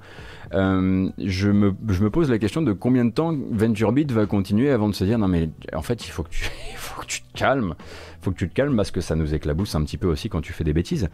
euh, 0.56 1.08
je, 1.20 1.52
me, 1.52 1.72
pose 2.10 2.32
la 2.32 2.40
question 2.40 2.64
de 2.64 2.74
combien 2.74 3.06
de 3.06 3.12
temps 3.12 3.32
VentureBeat 3.52 4.12
va 4.12 4.26
continuer 4.26 4.72
avant 4.72 4.90
de 4.90 4.96
se 4.96 5.04
dire 5.04 5.20
non 5.20 5.28
mais 5.28 5.50
en 5.74 5.84
fait 5.84 6.08
il 6.08 6.10
faut 6.10 6.24
que 6.24 6.30
tu, 6.30 6.46
faut 6.76 7.02
que 7.02 7.06
tu 7.06 7.22
te 7.22 7.38
calmes. 7.38 7.76
Faut 8.22 8.32
que 8.32 8.38
tu 8.38 8.50
te 8.50 8.56
calmes 8.56 8.76
parce 8.76 8.90
que 8.90 9.02
ça 9.02 9.16
nous 9.16 9.36
éclabousse 9.36 9.76
un 9.76 9.84
petit 9.84 10.00
peu 10.00 10.08
aussi 10.08 10.30
quand 10.30 10.42
tu 10.42 10.52
fais 10.52 10.64
des 10.64 10.74
bêtises. 10.74 11.10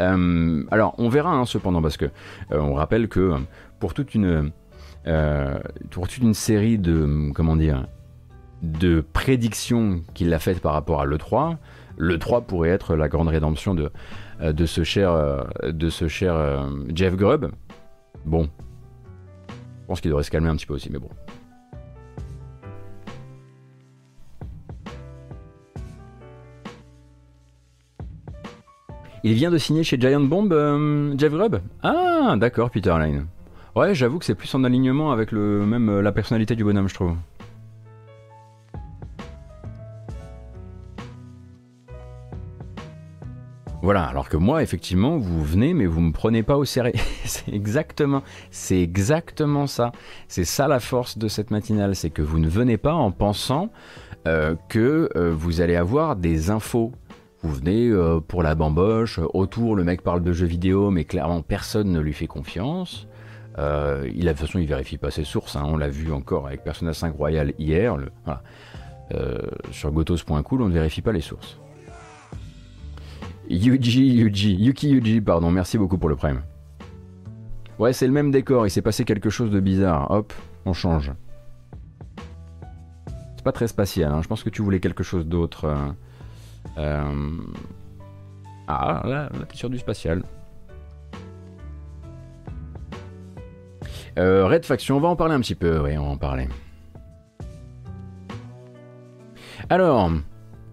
Euh, 0.00 0.64
alors, 0.72 0.96
on 0.98 1.08
verra 1.08 1.30
hein, 1.30 1.46
cependant 1.46 1.80
parce 1.80 1.96
que 1.96 2.06
on 2.50 2.74
rappelle 2.74 3.06
que 3.06 3.34
pour 3.78 3.94
toute 3.94 4.16
une 4.16 4.50
pour 5.92 6.08
toute 6.08 6.24
une 6.24 6.34
série 6.34 6.78
de 6.78 7.30
comment 7.32 7.54
dire 7.54 7.86
de 8.64 9.04
prédictions 9.12 10.02
qu'il 10.14 10.34
a 10.34 10.40
faites 10.40 10.58
par 10.58 10.72
rapport 10.72 11.00
à 11.00 11.06
l'E3, 11.06 11.56
l'E3 11.98 12.44
pourrait 12.44 12.70
être 12.70 12.96
la 12.96 13.08
grande 13.08 13.28
rédemption 13.28 13.74
de, 13.74 13.92
de 14.40 14.66
ce 14.66 14.84
cher, 14.84 15.46
de 15.62 15.90
ce 15.90 16.08
cher 16.08 16.68
Jeff 16.94 17.16
Grubb. 17.16 17.50
Bon, 18.24 18.48
je 19.48 19.86
pense 19.86 20.00
qu'il 20.00 20.10
devrait 20.10 20.24
se 20.24 20.30
calmer 20.30 20.48
un 20.48 20.56
petit 20.56 20.66
peu 20.66 20.74
aussi, 20.74 20.90
mais 20.90 20.98
bon. 20.98 21.08
Il 29.22 29.34
vient 29.34 29.50
de 29.50 29.58
signer 29.58 29.82
chez 29.82 29.98
Giant 29.98 30.20
Bomb, 30.20 30.52
euh, 30.52 31.12
Jeff 31.18 31.32
Grubb? 31.32 31.60
Ah, 31.82 32.36
d'accord, 32.36 32.70
Peter 32.70 32.94
Line. 32.96 33.26
Ouais, 33.74 33.92
j'avoue 33.92 34.20
que 34.20 34.24
c'est 34.24 34.36
plus 34.36 34.54
en 34.54 34.62
alignement 34.62 35.10
avec 35.10 35.32
le 35.32 35.66
même 35.66 35.88
euh, 35.88 36.00
la 36.00 36.12
personnalité 36.12 36.54
du 36.54 36.62
bonhomme, 36.62 36.88
je 36.88 36.94
trouve. 36.94 37.16
Voilà, 43.86 44.02
alors 44.02 44.28
que 44.28 44.36
moi, 44.36 44.64
effectivement, 44.64 45.16
vous 45.16 45.44
venez, 45.44 45.72
mais 45.72 45.86
vous 45.86 46.00
me 46.00 46.10
prenez 46.10 46.42
pas 46.42 46.56
au 46.56 46.64
sérieux. 46.64 46.92
c'est 47.24 47.54
exactement, 47.54 48.24
c'est 48.50 48.82
exactement 48.82 49.68
ça. 49.68 49.92
C'est 50.26 50.44
ça 50.44 50.66
la 50.66 50.80
force 50.80 51.18
de 51.18 51.28
cette 51.28 51.52
matinale, 51.52 51.94
c'est 51.94 52.10
que 52.10 52.20
vous 52.20 52.40
ne 52.40 52.48
venez 52.48 52.78
pas 52.78 52.94
en 52.94 53.12
pensant 53.12 53.70
euh, 54.26 54.56
que 54.68 55.08
euh, 55.14 55.32
vous 55.32 55.60
allez 55.60 55.76
avoir 55.76 56.16
des 56.16 56.50
infos. 56.50 56.90
Vous 57.42 57.54
venez 57.54 57.88
euh, 57.88 58.18
pour 58.18 58.42
la 58.42 58.56
bamboche, 58.56 59.20
autour 59.34 59.76
le 59.76 59.84
mec 59.84 60.02
parle 60.02 60.24
de 60.24 60.32
jeux 60.32 60.48
vidéo, 60.48 60.90
mais 60.90 61.04
clairement 61.04 61.42
personne 61.42 61.92
ne 61.92 62.00
lui 62.00 62.12
fait 62.12 62.26
confiance. 62.26 63.06
il 63.56 63.62
de 63.62 64.28
toute 64.30 64.36
façon, 64.36 64.58
il 64.58 64.66
vérifie 64.66 64.98
pas 64.98 65.12
ses 65.12 65.22
sources. 65.22 65.54
Hein. 65.54 65.62
on 65.64 65.76
l'a 65.76 65.90
vu 65.90 66.10
encore 66.10 66.48
avec 66.48 66.64
Persona 66.64 66.92
5 66.92 67.14
Royal 67.14 67.52
hier. 67.60 67.96
Sur 69.70 69.92
gotos.cool, 69.92 70.62
on 70.62 70.68
ne 70.68 70.74
vérifie 70.74 71.02
pas 71.02 71.12
les 71.12 71.20
sources. 71.20 71.60
Yuji, 73.48 74.06
Yuji, 74.16 74.54
Yuki 74.56 74.88
Yuji, 74.90 75.20
pardon, 75.20 75.50
merci 75.50 75.78
beaucoup 75.78 75.98
pour 75.98 76.08
le 76.08 76.16
prime. 76.16 76.42
Ouais, 77.78 77.92
c'est 77.92 78.06
le 78.06 78.12
même 78.12 78.30
décor, 78.30 78.66
il 78.66 78.70
s'est 78.70 78.82
passé 78.82 79.04
quelque 79.04 79.30
chose 79.30 79.50
de 79.50 79.60
bizarre. 79.60 80.10
Hop, 80.10 80.32
on 80.64 80.72
change. 80.72 81.12
C'est 83.36 83.44
pas 83.44 83.52
très 83.52 83.68
spatial, 83.68 84.12
hein. 84.12 84.22
je 84.22 84.28
pense 84.28 84.42
que 84.42 84.50
tu 84.50 84.62
voulais 84.62 84.80
quelque 84.80 85.02
chose 85.02 85.26
d'autre. 85.26 85.66
Euh, 85.66 85.76
euh, 86.78 87.38
ah, 88.66 89.02
là, 89.04 89.30
là 89.32 89.44
t'es 89.48 89.56
sur 89.56 89.70
du 89.70 89.78
spatial. 89.78 90.22
Euh, 94.18 94.46
Red 94.46 94.64
Faction, 94.64 94.96
on 94.96 95.00
va 95.00 95.08
en 95.08 95.16
parler 95.16 95.34
un 95.34 95.40
petit 95.40 95.54
peu, 95.54 95.78
oui, 95.80 95.96
on 95.98 96.04
va 96.04 96.10
en 96.10 96.16
parler. 96.16 96.48
Alors, 99.68 100.10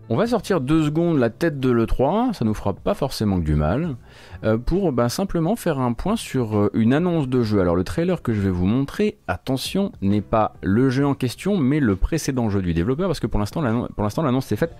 on 0.10 0.18
va 0.18 0.28
sortir 0.28 0.60
deux 0.60 0.84
secondes 0.84 1.18
la 1.18 1.30
tête 1.30 1.60
de 1.60 1.70
l'E3, 1.70 2.34
ça 2.34 2.46
nous 2.46 2.54
fera 2.54 2.74
pas 2.74 2.94
forcément 2.94 3.40
que 3.40 3.46
du 3.46 3.56
mal, 3.56 3.96
euh, 4.44 4.58
pour 4.58 4.92
ben, 4.92 5.10
simplement 5.10 5.56
faire 5.56 5.80
un 5.80 5.94
point 5.94 6.16
sur 6.16 6.58
euh, 6.58 6.70
une 6.74 6.94
annonce 6.94 7.28
de 7.28 7.42
jeu. 7.42 7.62
Alors 7.62 7.76
le 7.76 7.84
trailer 7.84 8.22
que 8.22 8.34
je 8.34 8.42
vais 8.42 8.50
vous 8.50 8.66
montrer, 8.66 9.18
attention, 9.28 9.92
n'est 10.02 10.22
pas 10.22 10.56
le 10.62 10.90
jeu 10.90 11.06
en 11.06 11.14
question, 11.14 11.58
mais 11.58 11.80
le 11.80 11.96
précédent 11.96 12.50
jeu 12.50 12.62
du 12.62 12.74
développeur, 12.74 13.08
parce 13.08 13.20
que 13.20 13.28
pour 13.28 13.40
l'instant 13.40 13.62
l'annonce 13.62 14.46
s'est 14.46 14.56
faite 14.56 14.76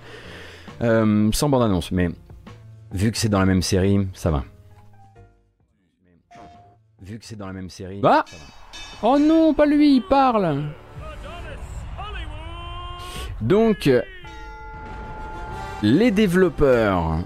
euh, 0.82 1.30
sans 1.32 1.50
bande-annonce. 1.50 1.92
Mais 1.92 2.10
vu 2.92 3.12
que 3.12 3.18
c'est 3.18 3.30
dans 3.30 3.40
la 3.40 3.46
même 3.46 3.62
série, 3.62 4.08
ça 4.14 4.30
va. 4.30 4.44
Vu 7.02 7.20
que 7.20 7.26
c'est 7.26 7.36
dans 7.38 7.48
la 7.48 7.54
même 7.54 7.70
série... 7.70 8.00
Bah 8.00 8.26
Oh 9.02 9.20
non, 9.20 9.54
pas 9.54 9.66
lui, 9.66 9.98
il 9.98 10.02
parle 10.02 10.64
donc, 13.44 13.90
les 15.84 16.12
développeurs 16.12 17.20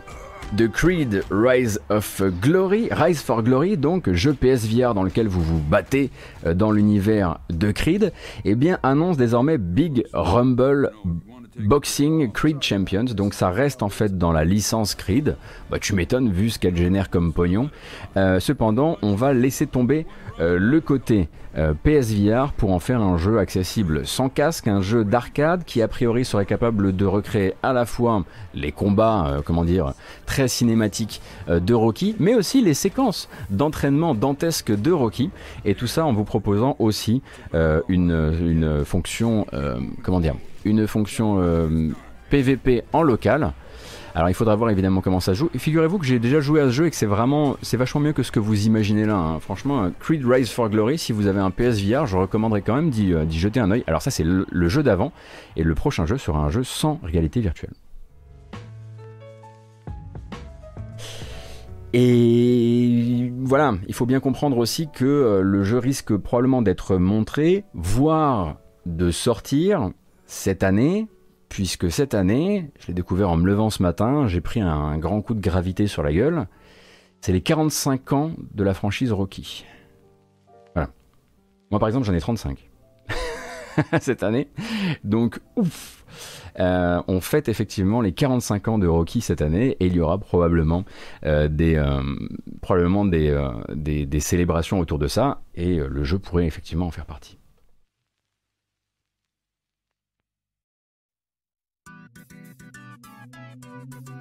de 0.53 0.65
Creed 0.65 1.23
Rise 1.29 1.79
of 1.89 2.23
Glory, 2.41 2.89
Rise 2.91 3.21
for 3.21 3.43
Glory, 3.43 3.77
donc 3.77 4.11
jeu 4.11 4.33
PSVR 4.33 4.95
dans 4.95 5.03
lequel 5.03 5.27
vous 5.27 5.43
vous 5.43 5.59
battez 5.59 6.09
euh, 6.47 6.55
dans 6.55 6.71
l'univers 6.71 7.37
de 7.51 7.71
Creed, 7.71 8.11
eh 8.45 8.55
bien 8.55 8.79
désormais 9.15 9.59
Big 9.59 10.05
Rumble 10.11 10.91
Boxing 11.59 12.31
Creed 12.31 12.61
Champions, 12.61 13.05
donc 13.15 13.33
ça 13.33 13.49
reste 13.49 13.81
en 13.81 13.89
fait 13.89 14.17
dans 14.17 14.31
la 14.31 14.45
licence 14.45 14.93
Creed. 14.93 15.37
Bah, 15.71 15.79
tu 15.79 15.95
m'étonnes 15.95 16.31
vu 16.31 16.51
ce 16.51 16.59
qu'elle 16.59 16.75
génère 16.75 17.09
comme 17.09 17.33
pognon. 17.33 17.69
Euh, 18.15 18.39
cependant, 18.39 18.97
on 19.01 19.15
va 19.15 19.33
laisser 19.33 19.65
tomber 19.65 20.05
euh, 20.39 20.59
le 20.59 20.81
côté 20.81 21.29
euh, 21.57 21.73
PSVR 21.73 22.53
pour 22.53 22.73
en 22.73 22.79
faire 22.79 23.01
un 23.01 23.17
jeu 23.17 23.39
accessible 23.39 24.05
sans 24.05 24.29
casque, 24.29 24.67
un 24.67 24.81
jeu 24.81 25.03
d'arcade 25.03 25.63
qui 25.63 25.81
a 25.81 25.87
priori 25.87 26.25
serait 26.25 26.45
capable 26.45 26.95
de 26.95 27.05
recréer 27.05 27.55
à 27.63 27.73
la 27.73 27.85
fois 27.85 28.23
les 28.53 28.71
combats, 28.71 29.41
comment 29.43 29.65
dire, 29.65 29.93
très 30.27 30.47
cinématiques 30.47 31.21
de 31.47 31.73
Rocky, 31.73 32.15
mais 32.19 32.35
aussi 32.35 32.61
les 32.61 32.75
séquences 32.75 33.29
d'entraînement 33.49 34.13
dantesque 34.13 34.71
de 34.71 34.91
Rocky, 34.91 35.31
et 35.65 35.73
tout 35.73 35.87
ça 35.87 36.05
en 36.05 36.13
vous 36.13 36.25
proposant 36.25 36.75
aussi 36.77 37.23
une, 37.53 38.35
une, 38.39 38.85
fonction, 38.85 39.47
comment 40.03 40.19
dire, 40.19 40.35
une 40.67 40.87
fonction 40.87 41.41
PVP 42.29 42.83
en 42.93 43.01
local. 43.01 43.53
Alors 44.17 44.31
il 44.31 44.33
faudra 44.33 44.55
voir 44.55 44.71
évidemment 44.71 45.01
comment 45.01 45.19
ça 45.19 45.35
joue. 45.35 45.47
Figurez-vous 45.55 45.99
que 45.99 46.05
j'ai 46.07 46.17
déjà 46.17 46.39
joué 46.39 46.59
à 46.59 46.65
ce 46.65 46.71
jeu 46.71 46.87
et 46.87 46.89
que 46.89 46.95
c'est 46.95 47.05
vraiment, 47.05 47.55
c'est 47.61 47.77
vachement 47.77 48.01
mieux 48.01 48.13
que 48.13 48.23
ce 48.23 48.31
que 48.31 48.39
vous 48.39 48.65
imaginez 48.65 49.05
là. 49.05 49.15
Hein. 49.15 49.39
Franchement, 49.39 49.83
euh, 49.83 49.89
Creed 49.99 50.25
Rise 50.25 50.49
for 50.49 50.69
Glory, 50.69 50.97
si 50.97 51.11
vous 51.11 51.27
avez 51.27 51.39
un 51.39 51.51
PSVR, 51.51 52.07
je 52.07 52.17
recommanderais 52.17 52.63
quand 52.63 52.73
même 52.73 52.89
d'y, 52.89 53.13
euh, 53.13 53.29
jeter 53.29 53.59
un 53.59 53.69
oeil. 53.69 53.83
Alors 53.85 54.01
ça 54.01 54.09
c'est 54.09 54.23
le, 54.23 54.69
jeu 54.69 54.81
d'avant 54.81 55.11
et 55.55 55.61
le 55.61 55.75
prochain 55.75 56.07
jeu 56.07 56.17
sera 56.17 56.39
un 56.39 56.49
jeu 56.49 56.63
sans 56.63 56.99
réalité 57.03 57.41
virtuelle. 57.41 57.73
Et 61.93 63.31
voilà, 63.39 63.75
il 63.87 63.93
faut 63.93 64.07
bien 64.07 64.19
comprendre 64.19 64.57
aussi 64.57 64.89
que 64.91 65.05
euh, 65.05 65.41
le 65.41 65.63
jeu 65.63 65.77
risque 65.77 66.17
probablement 66.17 66.63
d'être 66.63 66.97
montré, 66.97 67.65
voire 67.75 68.57
de 68.87 69.11
sortir 69.11 69.91
cette 70.27 70.63
année, 70.63 71.07
puisque 71.49 71.91
cette 71.91 72.13
année, 72.13 72.69
je 72.79 72.87
l'ai 72.87 72.93
découvert 72.93 73.31
en 73.31 73.37
me 73.37 73.47
levant 73.47 73.69
ce 73.69 73.81
matin, 73.81 74.27
j'ai 74.27 74.41
pris 74.41 74.59
un 74.59 74.97
grand 74.97 75.21
coup 75.21 75.33
de 75.33 75.41
gravité 75.41 75.87
sur 75.87 76.03
la 76.03 76.13
gueule. 76.13 76.47
C'est 77.21 77.31
les 77.31 77.41
45 77.41 78.13
ans 78.13 78.31
de 78.53 78.63
la 78.63 78.73
franchise 78.73 79.11
Rocky. 79.11 79.65
Voilà. 80.75 80.89
Moi 81.71 81.79
par 81.79 81.89
exemple 81.89 82.05
j'en 82.05 82.13
ai 82.13 82.19
35 82.19 82.69
cette 84.01 84.21
année. 84.21 84.49
Donc 85.03 85.39
ouf 85.55 86.05
euh, 86.59 87.01
on 87.07 87.21
fête 87.21 87.49
effectivement 87.49 88.01
les 88.01 88.11
45 88.11 88.67
ans 88.67 88.79
de 88.79 88.87
Rocky 88.87 89.21
cette 89.21 89.41
année 89.41 89.77
et 89.79 89.85
il 89.85 89.95
y 89.95 89.99
aura 89.99 90.17
probablement 90.17 90.85
euh, 91.25 91.47
euh, 91.59 92.03
des, 93.75 94.05
des, 94.05 94.19
célébrations 94.19 94.79
autour 94.79 94.97
de 94.97 95.07
ça 95.07 95.41
et 95.53 95.75
le 95.75 96.03
jeu 96.03 96.17
pourrait 96.17 96.47
effectivement 96.47 96.87
en 96.87 96.91
faire 96.91 97.05
partie. 97.05 97.36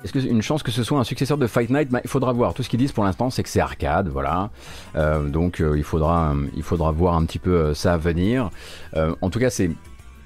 Est-ce 0.06 0.12
que 0.12 0.20
une 0.20 0.40
chance 0.40 0.62
que 0.62 0.70
ce 0.70 0.84
soit 0.84 1.00
un 1.00 1.04
successeur 1.04 1.36
de 1.36 1.48
Fight 1.48 1.68
Night? 1.68 1.88
Bah, 1.88 2.00
Il 2.04 2.08
faudra 2.08 2.32
voir. 2.32 2.54
Tout 2.54 2.62
ce 2.62 2.68
qu'ils 2.68 2.78
disent 2.78 2.92
pour 2.92 3.02
l'instant, 3.02 3.28
c'est 3.28 3.42
que 3.42 3.48
c'est 3.48 3.58
arcade, 3.58 4.06
voilà. 4.06 4.50
Euh, 4.94 5.28
donc 5.28 5.60
euh, 5.60 5.76
il 5.76 5.82
faudra, 5.82 6.32
il 6.54 6.62
faudra 6.62 6.92
voir 6.92 7.16
un 7.16 7.24
petit 7.24 7.40
peu 7.40 7.56
euh, 7.56 7.74
ça 7.74 7.94
à 7.94 7.96
venir. 7.96 8.50
en 8.94 9.30
tout 9.30 9.40
cas, 9.40 9.50
c'est 9.50 9.68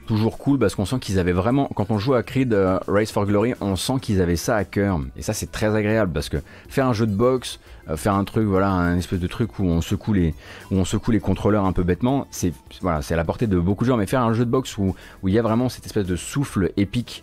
toujours 0.06 0.36
cool 0.36 0.58
parce 0.58 0.74
qu'on 0.74 0.84
sent 0.84 0.98
qu'ils 1.00 1.18
avaient 1.18 1.32
vraiment, 1.32 1.70
quand 1.74 1.90
on 1.90 1.98
joue 1.98 2.12
à 2.12 2.22
Creed 2.22 2.54
Race 2.88 3.10
for 3.10 3.24
Glory, 3.24 3.54
on 3.62 3.74
sent 3.74 4.00
qu'ils 4.02 4.20
avaient 4.20 4.36
ça 4.36 4.56
à 4.56 4.64
cœur. 4.64 5.00
Et 5.16 5.22
ça, 5.22 5.32
c'est 5.32 5.50
très 5.50 5.74
agréable 5.74 6.12
parce 6.12 6.28
que 6.28 6.36
faire 6.68 6.86
un 6.86 6.92
jeu 6.92 7.06
de 7.06 7.14
boxe, 7.14 7.58
faire 7.96 8.14
un 8.14 8.24
truc, 8.24 8.46
voilà, 8.46 8.70
un 8.70 8.98
espèce 8.98 9.20
de 9.20 9.26
truc 9.28 9.58
où 9.58 9.64
on 9.64 9.80
secoue 9.80 10.12
les, 10.12 10.34
où 10.70 10.76
on 10.76 10.84
secoue 10.84 11.10
les 11.10 11.20
contrôleurs 11.20 11.64
un 11.64 11.72
peu 11.72 11.84
bêtement, 11.84 12.26
c'est 12.30 12.52
voilà, 12.82 13.00
à 13.08 13.16
la 13.16 13.24
portée 13.24 13.46
de 13.46 13.58
beaucoup 13.58 13.84
de 13.84 13.88
gens. 13.88 13.96
Mais 13.96 14.06
faire 14.06 14.20
un 14.20 14.34
jeu 14.34 14.44
de 14.44 14.50
boxe 14.50 14.76
où, 14.76 14.94
il 15.26 15.32
y 15.32 15.38
a 15.38 15.42
vraiment 15.42 15.70
cette 15.70 15.86
espèce 15.86 16.06
de 16.06 16.16
souffle 16.16 16.70
épique 16.76 17.22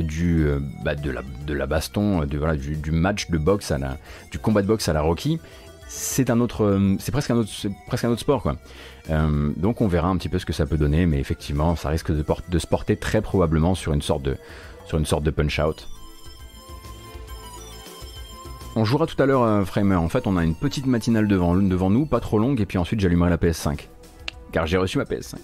du, 0.00 0.46
euh, 0.46 0.60
bah, 0.84 0.94
de, 0.94 1.10
la, 1.52 1.66
baston, 1.66 2.24
voilà, 2.36 2.56
du, 2.56 2.90
match 2.90 3.30
de 3.30 3.38
boxe 3.38 3.70
à 3.70 3.78
la, 3.78 3.96
du 4.30 4.38
combat 4.38 4.62
de 4.62 4.66
boxe 4.66 4.88
à 4.88 4.92
la 4.92 5.00
Rocky, 5.00 5.40
c'est 5.88 6.30
un 6.30 6.40
autre, 6.40 6.64
euh, 6.64 6.96
presque 7.10 7.30
un 7.30 7.36
autre, 7.36 8.20
sport 8.20 8.42
quoi. 8.42 8.56
donc 9.08 9.80
on 9.80 9.88
verra 9.88 10.08
un 10.08 10.16
petit 10.16 10.28
peu 10.28 10.38
ce 10.38 10.46
que 10.46 10.52
ça 10.52 10.66
peut 10.66 10.76
donner, 10.76 11.06
mais 11.06 11.18
effectivement, 11.18 11.76
ça 11.76 11.88
risque 11.88 12.12
de, 12.12 12.58
se 12.58 12.66
porter 12.66 12.96
très 12.96 13.22
probablement 13.22 13.74
sur 13.74 13.92
une 13.92 14.02
sorte 14.02 14.22
de, 14.22 15.30
punch 15.30 15.58
out. 15.58 15.88
On 18.76 18.84
jouera 18.84 19.06
tout 19.06 19.20
à 19.20 19.26
l'heure 19.26 19.66
Framer. 19.66 19.96
En 19.96 20.08
fait, 20.08 20.26
on 20.26 20.36
a 20.36 20.44
une 20.44 20.54
petite 20.54 20.86
matinale 20.86 21.26
devant, 21.26 21.56
devant 21.56 21.90
nous, 21.90 22.06
pas 22.06 22.20
trop 22.20 22.38
longue, 22.38 22.60
et 22.60 22.66
puis 22.66 22.78
ensuite 22.78 23.00
j'allumerai 23.00 23.30
la 23.30 23.38
PS5. 23.38 23.88
Car 24.52 24.66
j'ai 24.66 24.76
reçu 24.76 24.98
ma 24.98 25.04
PS5. 25.04 25.36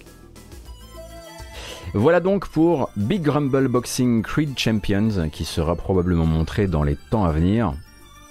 Voilà 1.97 2.18
donc 2.18 2.49
pour 2.49 2.90
Big 2.97 3.24
Rumble 3.28 3.68
Boxing 3.68 4.22
Creed 4.22 4.59
Champions 4.59 5.28
qui 5.30 5.45
sera 5.45 5.76
probablement 5.76 6.26
montré 6.26 6.66
dans 6.66 6.82
les 6.82 6.97
temps 6.97 7.24
à 7.24 7.30
venir. 7.30 7.72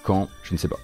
Quand 0.02 0.28
Je 0.42 0.52
ne 0.52 0.58
sais 0.58 0.68
pas. 0.68 0.76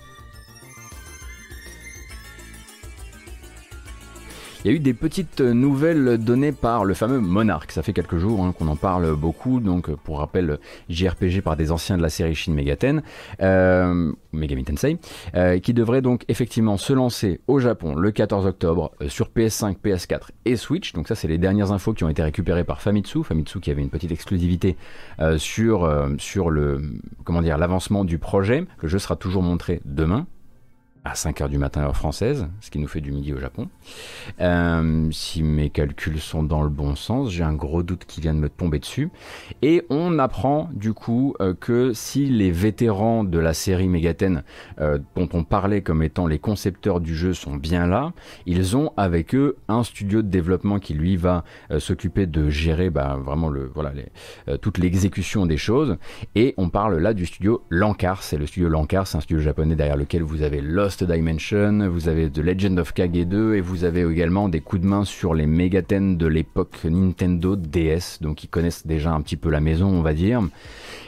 Il 4.62 4.70
y 4.70 4.74
a 4.74 4.76
eu 4.76 4.80
des 4.80 4.92
petites 4.92 5.40
nouvelles 5.40 6.18
données 6.18 6.52
par 6.52 6.84
le 6.84 6.92
fameux 6.92 7.18
Monarch. 7.18 7.70
Ça 7.70 7.82
fait 7.82 7.94
quelques 7.94 8.18
jours 8.18 8.44
hein, 8.44 8.52
qu'on 8.52 8.68
en 8.68 8.76
parle 8.76 9.16
beaucoup. 9.16 9.58
Donc, 9.58 9.90
pour 9.90 10.18
rappel, 10.18 10.58
JRPG 10.90 11.40
par 11.40 11.56
des 11.56 11.72
anciens 11.72 11.96
de 11.96 12.02
la 12.02 12.10
série 12.10 12.34
Shin 12.34 12.52
Megaten, 12.52 13.02
euh, 13.40 14.12
Megami 14.34 14.64
Tensei, 14.64 14.98
euh, 15.34 15.58
qui 15.60 15.72
devrait 15.72 16.02
donc 16.02 16.26
effectivement 16.28 16.76
se 16.76 16.92
lancer 16.92 17.40
au 17.46 17.58
Japon 17.58 17.94
le 17.94 18.10
14 18.10 18.44
octobre 18.44 18.92
euh, 19.00 19.08
sur 19.08 19.30
PS5, 19.34 19.76
PS4 19.82 20.28
et 20.44 20.56
Switch. 20.56 20.92
Donc 20.92 21.08
ça, 21.08 21.14
c'est 21.14 21.28
les 21.28 21.38
dernières 21.38 21.72
infos 21.72 21.94
qui 21.94 22.04
ont 22.04 22.10
été 22.10 22.22
récupérées 22.22 22.64
par 22.64 22.82
Famitsu. 22.82 23.24
Famitsu 23.24 23.60
qui 23.60 23.70
avait 23.70 23.80
une 23.80 23.88
petite 23.88 24.12
exclusivité 24.12 24.76
sur, 25.38 25.88
l'avancement 27.28 28.04
du 28.04 28.18
projet. 28.18 28.66
Le 28.82 28.88
jeu 28.88 28.98
sera 28.98 29.16
toujours 29.16 29.42
montré 29.42 29.80
demain, 29.86 30.26
à 31.04 31.14
5h 31.14 31.48
du 31.48 31.56
matin 31.56 31.82
heure 31.82 31.96
française, 31.96 32.46
ce 32.60 32.70
qui 32.70 32.78
nous 32.78 32.86
fait 32.86 33.00
du 33.00 33.10
midi 33.10 33.32
au 33.32 33.38
Japon. 33.38 33.68
Euh, 34.40 35.08
si 35.12 35.42
mes 35.42 35.70
calculs 35.70 36.20
sont 36.20 36.42
dans 36.42 36.62
le 36.62 36.68
bon 36.68 36.94
sens, 36.94 37.30
j'ai 37.30 37.42
un 37.42 37.54
gros 37.54 37.82
doute 37.82 38.04
qui 38.06 38.20
vient 38.20 38.34
de 38.34 38.38
me 38.38 38.50
tomber 38.50 38.78
dessus. 38.78 39.10
Et 39.62 39.84
on 39.88 40.18
apprend 40.18 40.68
du 40.74 40.92
coup 40.92 41.34
euh, 41.40 41.54
que 41.58 41.92
si 41.94 42.26
les 42.26 42.50
vétérans 42.50 43.24
de 43.24 43.38
la 43.38 43.54
série 43.54 43.88
Megaten, 43.88 44.42
euh, 44.80 44.98
dont 45.16 45.28
on 45.32 45.42
parlait 45.42 45.80
comme 45.80 46.02
étant 46.02 46.26
les 46.26 46.38
concepteurs 46.38 47.00
du 47.00 47.14
jeu, 47.14 47.32
sont 47.32 47.56
bien 47.56 47.86
là, 47.86 48.12
ils 48.44 48.76
ont 48.76 48.92
avec 48.96 49.34
eux 49.34 49.56
un 49.68 49.82
studio 49.84 50.20
de 50.20 50.28
développement 50.28 50.78
qui 50.78 50.94
lui 50.94 51.16
va 51.16 51.44
s'occuper 51.78 52.26
de 52.26 52.50
gérer 52.50 52.90
bah, 52.90 53.18
vraiment 53.22 53.48
le, 53.48 53.70
voilà, 53.74 53.92
toute 54.60 54.78
l'exécution 54.78 55.46
des 55.46 55.56
choses. 55.56 55.96
Et 56.34 56.54
on 56.56 56.68
parle 56.68 56.98
là 56.98 57.14
du 57.14 57.26
studio 57.26 57.64
Lankar. 57.70 58.22
C'est 58.22 58.36
le 58.36 58.46
studio 58.46 58.68
Lankar, 58.68 59.06
c'est 59.06 59.16
un 59.16 59.20
studio 59.20 59.42
japonais 59.42 59.76
derrière 59.76 59.96
lequel 59.96 60.22
vous 60.22 60.42
avez 60.42 60.60
Lost 60.60 60.89
Dimension, 60.98 61.88
vous 61.88 62.08
avez 62.08 62.28
The 62.28 62.38
Legend 62.38 62.78
of 62.78 62.92
Kage 62.92 63.26
2 63.26 63.54
et 63.54 63.60
vous 63.60 63.84
avez 63.84 64.02
également 64.02 64.48
des 64.48 64.60
coups 64.60 64.82
de 64.82 64.86
main 64.86 65.04
sur 65.04 65.34
les 65.34 65.46
Megaten 65.46 66.16
de 66.16 66.26
l'époque 66.26 66.84
Nintendo 66.84 67.56
DS, 67.56 68.18
donc 68.20 68.44
ils 68.44 68.48
connaissent 68.48 68.86
déjà 68.86 69.12
un 69.12 69.20
petit 69.20 69.36
peu 69.36 69.50
la 69.50 69.60
maison, 69.60 69.86
on 69.86 70.02
va 70.02 70.12
dire. 70.12 70.42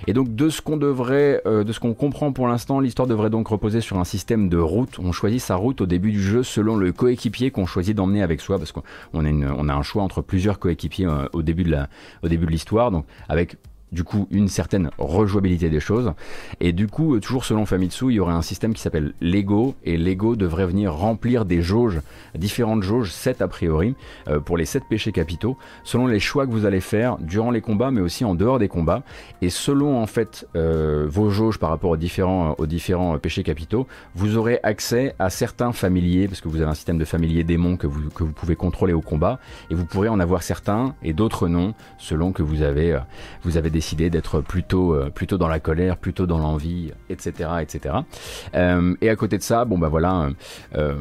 Et 0.06 0.12
donc 0.12 0.34
de 0.34 0.48
ce 0.48 0.62
qu'on 0.62 0.76
devrait, 0.76 1.42
euh, 1.46 1.64
de 1.64 1.72
ce 1.72 1.80
qu'on 1.80 1.94
comprend 1.94 2.32
pour 2.32 2.48
l'instant, 2.48 2.80
l'histoire 2.80 3.08
devrait 3.08 3.30
donc 3.30 3.48
reposer 3.48 3.80
sur 3.80 3.98
un 3.98 4.04
système 4.04 4.48
de 4.48 4.56
route. 4.56 4.98
On 4.98 5.12
choisit 5.12 5.40
sa 5.40 5.56
route 5.56 5.80
au 5.80 5.86
début 5.86 6.12
du 6.12 6.22
jeu 6.22 6.42
selon 6.42 6.76
le 6.76 6.92
coéquipier 6.92 7.50
qu'on 7.50 7.66
choisit 7.66 7.96
d'emmener 7.96 8.22
avec 8.22 8.40
soi, 8.40 8.58
parce 8.58 8.72
qu'on 8.72 8.82
a, 9.24 9.74
un 9.74 9.82
choix 9.82 10.02
entre 10.02 10.22
plusieurs 10.22 10.58
coéquipiers 10.58 11.06
euh, 11.06 11.26
au 11.32 11.42
début 11.42 11.64
de 11.64 12.46
l'histoire, 12.46 12.90
donc 12.90 13.04
avec 13.28 13.56
du 13.92 14.04
coup 14.04 14.26
une 14.30 14.48
certaine 14.48 14.90
rejouabilité 14.98 15.70
des 15.70 15.80
choses. 15.80 16.12
Et 16.60 16.72
du 16.72 16.88
coup, 16.88 17.14
euh, 17.14 17.20
toujours 17.20 17.44
selon 17.44 17.66
Famitsu, 17.66 18.06
il 18.10 18.14
y 18.14 18.20
aurait 18.20 18.32
un 18.32 18.42
système 18.42 18.74
qui 18.74 18.80
s'appelle 18.80 19.12
Lego, 19.20 19.74
et 19.84 19.96
Lego 19.96 20.34
devrait 20.34 20.66
venir 20.66 20.94
remplir 20.94 21.44
des 21.44 21.62
jauges, 21.62 22.00
différentes 22.34 22.82
jauges, 22.82 23.10
7 23.12 23.42
a 23.42 23.48
priori, 23.48 23.94
euh, 24.28 24.40
pour 24.40 24.56
les 24.56 24.64
7 24.64 24.84
péchés 24.88 25.12
capitaux, 25.12 25.56
selon 25.84 26.06
les 26.06 26.20
choix 26.20 26.46
que 26.46 26.52
vous 26.52 26.64
allez 26.64 26.80
faire 26.80 27.18
durant 27.18 27.50
les 27.50 27.60
combats, 27.60 27.90
mais 27.90 28.00
aussi 28.00 28.24
en 28.24 28.34
dehors 28.34 28.58
des 28.58 28.68
combats. 28.68 29.02
Et 29.42 29.50
selon 29.50 30.00
en 30.00 30.06
fait 30.06 30.46
euh, 30.56 31.06
vos 31.08 31.30
jauges 31.30 31.58
par 31.58 31.68
rapport 31.68 31.90
aux 31.90 31.96
différents, 31.96 32.54
aux 32.58 32.66
différents 32.66 33.18
péchés 33.18 33.42
capitaux, 33.42 33.86
vous 34.14 34.36
aurez 34.36 34.58
accès 34.62 35.14
à 35.18 35.28
certains 35.28 35.72
familiers, 35.72 36.28
parce 36.28 36.40
que 36.40 36.48
vous 36.48 36.60
avez 36.60 36.70
un 36.70 36.74
système 36.74 36.98
de 36.98 37.04
familiers 37.04 37.44
démons 37.44 37.76
que 37.76 37.86
vous, 37.86 38.08
que 38.10 38.24
vous 38.24 38.32
pouvez 38.32 38.56
contrôler 38.56 38.94
au 38.94 39.02
combat, 39.02 39.38
et 39.70 39.74
vous 39.74 39.84
pourrez 39.84 40.08
en 40.08 40.18
avoir 40.18 40.42
certains 40.42 40.94
et 41.02 41.12
d'autres 41.12 41.48
non, 41.48 41.74
selon 41.98 42.32
que 42.32 42.42
vous 42.42 42.62
avez, 42.62 42.98
vous 43.42 43.56
avez 43.56 43.68
des 43.68 43.81
décidé 43.82 44.10
d'être 44.10 44.40
plutôt, 44.40 44.94
euh, 44.94 45.10
plutôt 45.10 45.38
dans 45.38 45.48
la 45.48 45.58
colère, 45.58 45.96
plutôt 45.96 46.24
dans 46.24 46.38
l'envie, 46.38 46.92
etc. 47.10 47.50
etc. 47.60 47.96
Euh, 48.54 48.94
et 49.00 49.10
à 49.10 49.16
côté 49.16 49.38
de 49.38 49.42
ça, 49.42 49.64
bon 49.64 49.76
bah 49.76 49.88
voilà. 49.88 50.30
Euh, 50.76 50.94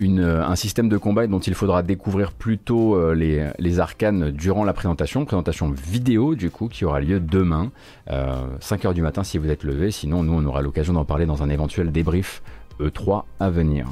un 0.00 0.54
système 0.54 0.90
de 0.90 0.98
combat 0.98 1.26
dont 1.26 1.40
il 1.40 1.54
faudra 1.54 1.82
découvrir 1.82 2.32
plutôt 2.32 3.12
les, 3.14 3.50
les, 3.58 3.80
arcanes 3.80 4.30
durant 4.30 4.62
la 4.62 4.72
présentation, 4.72 5.24
présentation 5.24 5.72
vidéo 5.72 6.36
du 6.36 6.50
coup 6.50 6.68
qui 6.68 6.84
aura 6.84 7.00
lieu 7.00 7.18
demain, 7.18 7.72
5h 8.08 8.94
du 8.94 9.02
matin 9.02 9.24
si 9.24 9.38
vous 9.38 9.50
êtes 9.50 9.64
levé, 9.64 9.90
sinon 9.90 10.22
nous 10.22 10.34
on 10.34 10.44
aura 10.44 10.62
l'occasion 10.62 10.92
d'en 10.92 11.04
parler 11.04 11.26
dans 11.26 11.42
un 11.42 11.48
éventuel 11.48 11.90
débrief 11.90 12.42
E3 12.78 13.24
à 13.40 13.50
venir. 13.50 13.88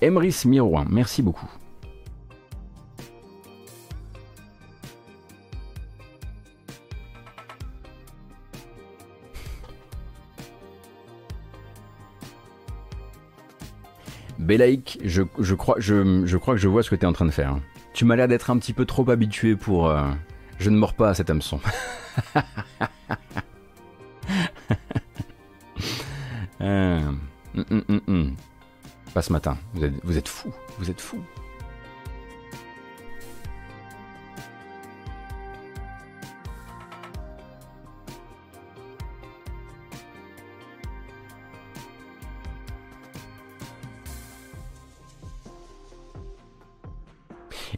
Emrys 0.00 0.42
Mirouin, 0.44 0.84
merci 0.88 1.22
beaucoup. 1.22 1.50
Belaïk, 14.42 14.98
je, 15.04 15.22
crois, 15.54 15.76
je, 15.78 16.36
crois 16.36 16.54
que 16.54 16.60
je 16.60 16.68
vois 16.68 16.82
ce 16.82 16.90
que 16.90 16.96
tu 16.96 17.02
es 17.02 17.06
en 17.06 17.12
train 17.12 17.26
de 17.26 17.30
faire. 17.30 17.56
Tu 17.94 18.04
m'as 18.04 18.16
l'air 18.16 18.28
d'être 18.28 18.50
un 18.50 18.58
petit 18.58 18.72
peu 18.72 18.84
trop 18.84 19.08
habitué 19.10 19.54
pour... 19.56 19.88
Euh, 19.88 20.02
je 20.58 20.68
ne 20.70 20.76
mords 20.76 20.94
pas 20.94 21.10
à 21.10 21.14
cet 21.14 21.30
hameçon. 21.30 21.60
euh, 26.60 27.00
hum, 27.56 27.64
hum, 27.88 28.00
hum, 28.06 28.34
Pas 29.14 29.22
ce 29.22 29.32
matin. 29.32 29.56
Vous 29.74 29.84
êtes, 29.84 29.94
vous 30.02 30.18
êtes 30.18 30.28
fou. 30.28 30.52
Vous 30.78 30.90
êtes 30.90 31.00
fou. 31.00 31.22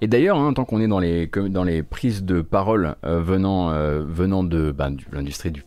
Et 0.05 0.07
d'ailleurs, 0.07 0.37
hein, 0.37 0.53
tant 0.53 0.67
qu'on 0.67 0.83
est 0.83 0.87
dans 0.87 0.99
les, 0.99 1.31
dans 1.49 1.65
les 1.65 1.83
prises 1.83 2.25
de 2.25 2.43
parole 2.43 2.97
euh, 3.07 3.23
venant, 3.23 3.71
euh, 3.71 4.05
venant 4.07 4.45
de, 4.45 4.71
bah, 4.71 4.91
l'industrie 5.13 5.51
du 5.51 5.65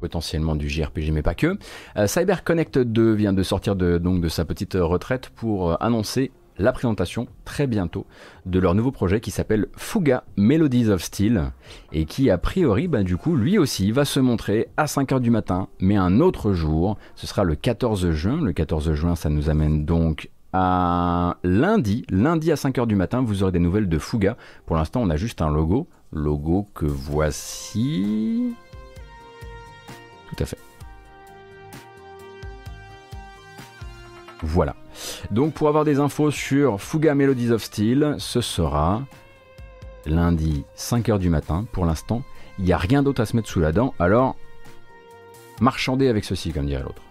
potentiellement 0.00 0.54
du 0.54 0.68
JRPG, 0.68 1.12
mais 1.12 1.22
pas 1.22 1.34
que. 1.34 1.56
Euh, 1.96 2.06
CyberConnect 2.06 2.78
2 2.78 3.14
vient 3.14 3.32
de 3.32 3.42
sortir 3.42 3.74
de, 3.74 3.96
donc 3.96 4.20
de 4.20 4.28
sa 4.28 4.44
petite 4.44 4.76
retraite 4.78 5.30
pour 5.30 5.82
annoncer 5.82 6.30
la 6.58 6.72
présentation 6.72 7.26
très 7.46 7.66
bientôt 7.66 8.04
de 8.44 8.58
leur 8.58 8.74
nouveau 8.74 8.92
projet 8.92 9.20
qui 9.20 9.30
s'appelle 9.30 9.68
Fuga 9.78 10.24
Melodies 10.36 10.90
of 10.90 11.02
Steel 11.02 11.50
et 11.92 12.04
qui 12.04 12.28
a 12.28 12.36
priori 12.36 12.86
bah, 12.86 13.02
du 13.02 13.16
coup 13.16 13.34
lui 13.34 13.56
aussi 13.56 13.92
va 13.92 14.04
se 14.04 14.20
montrer 14.20 14.68
à 14.76 14.84
5h 14.84 15.20
du 15.20 15.30
matin 15.30 15.68
mais 15.78 15.96
un 15.96 16.20
autre 16.20 16.52
jour 16.52 16.98
ce 17.14 17.28
sera 17.28 17.44
le 17.44 17.54
14 17.54 18.10
juin 18.10 18.42
le 18.42 18.52
14 18.52 18.92
juin 18.92 19.14
ça 19.14 19.30
nous 19.30 19.50
amène 19.50 19.84
donc 19.84 20.30
lundi, 20.52 22.04
lundi 22.08 22.52
à 22.52 22.54
5h 22.54 22.86
du 22.86 22.96
matin, 22.96 23.22
vous 23.22 23.42
aurez 23.42 23.52
des 23.52 23.58
nouvelles 23.58 23.88
de 23.88 23.98
Fuga. 23.98 24.36
Pour 24.66 24.76
l'instant, 24.76 25.00
on 25.02 25.10
a 25.10 25.16
juste 25.16 25.42
un 25.42 25.50
logo. 25.50 25.88
Logo 26.12 26.66
que 26.74 26.86
voici. 26.86 28.54
Tout 30.28 30.42
à 30.42 30.46
fait. 30.46 30.58
Voilà. 34.42 34.76
Donc 35.30 35.52
pour 35.52 35.68
avoir 35.68 35.84
des 35.84 35.98
infos 35.98 36.30
sur 36.30 36.80
Fuga 36.80 37.14
Melodies 37.14 37.50
of 37.50 37.62
Steel, 37.62 38.16
ce 38.18 38.40
sera 38.40 39.02
lundi 40.06 40.64
5h 40.76 41.18
du 41.18 41.28
matin. 41.28 41.66
Pour 41.72 41.84
l'instant, 41.84 42.22
il 42.58 42.64
n'y 42.64 42.72
a 42.72 42.78
rien 42.78 43.02
d'autre 43.02 43.20
à 43.20 43.26
se 43.26 43.36
mettre 43.36 43.48
sous 43.48 43.60
la 43.60 43.72
dent. 43.72 43.94
Alors, 43.98 44.36
marchandez 45.60 46.08
avec 46.08 46.24
ceci, 46.24 46.52
comme 46.52 46.66
dirait 46.66 46.82
l'autre. 46.82 47.02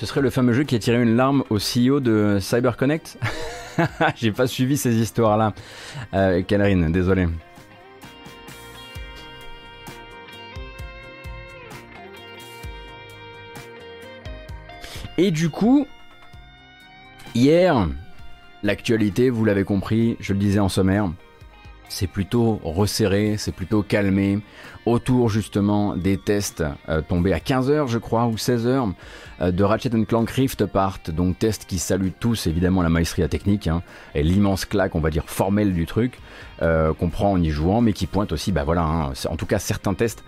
Ce 0.00 0.06
serait 0.06 0.22
le 0.22 0.30
fameux 0.30 0.54
jeu 0.54 0.64
qui 0.64 0.74
a 0.76 0.78
tiré 0.78 1.02
une 1.02 1.14
larme 1.14 1.44
au 1.50 1.58
CEO 1.58 2.00
de 2.00 2.38
CyberConnect 2.40 3.18
J'ai 4.16 4.32
pas 4.32 4.46
suivi 4.46 4.78
ces 4.78 4.96
histoires-là. 4.96 5.52
Euh, 6.14 6.42
désolé. 6.88 7.28
Et 15.18 15.30
du 15.30 15.50
coup, 15.50 15.86
hier, 17.34 17.86
l'actualité, 18.62 19.28
vous 19.28 19.44
l'avez 19.44 19.64
compris, 19.64 20.16
je 20.18 20.32
le 20.32 20.38
disais 20.38 20.60
en 20.60 20.70
sommaire, 20.70 21.10
c'est 21.90 22.06
plutôt 22.06 22.60
resserré, 22.64 23.34
c'est 23.36 23.52
plutôt 23.52 23.82
calmé, 23.82 24.38
autour 24.86 25.28
justement 25.28 25.96
des 25.96 26.16
tests 26.16 26.64
euh, 26.88 27.02
tombés 27.02 27.32
à 27.32 27.38
15h 27.38 27.88
je 27.88 27.98
crois, 27.98 28.26
ou 28.26 28.36
16h, 28.36 28.92
euh, 29.42 29.50
de 29.50 29.64
Ratchet 29.64 29.90
Clank 30.06 30.30
Rift 30.30 30.62
Apart, 30.62 31.00
donc 31.08 31.38
tests 31.38 31.66
qui 31.66 31.78
saluent 31.78 32.12
tous 32.18 32.46
évidemment 32.46 32.82
la 32.82 32.88
maestria 32.88 33.28
technique, 33.28 33.66
hein, 33.66 33.82
et 34.14 34.22
l'immense 34.22 34.64
claque 34.64 34.94
on 34.94 35.00
va 35.00 35.10
dire 35.10 35.24
formelle 35.26 35.74
du 35.74 35.84
truc, 35.84 36.18
euh, 36.62 36.94
qu'on 36.94 37.10
prend 37.10 37.32
en 37.32 37.42
y 37.42 37.50
jouant, 37.50 37.80
mais 37.80 37.92
qui 37.92 38.06
pointe 38.06 38.32
aussi, 38.32 38.52
bah 38.52 38.64
voilà, 38.64 38.82
hein, 38.82 39.12
en 39.28 39.36
tout 39.36 39.46
cas 39.46 39.58
certains 39.58 39.94
tests 39.94 40.24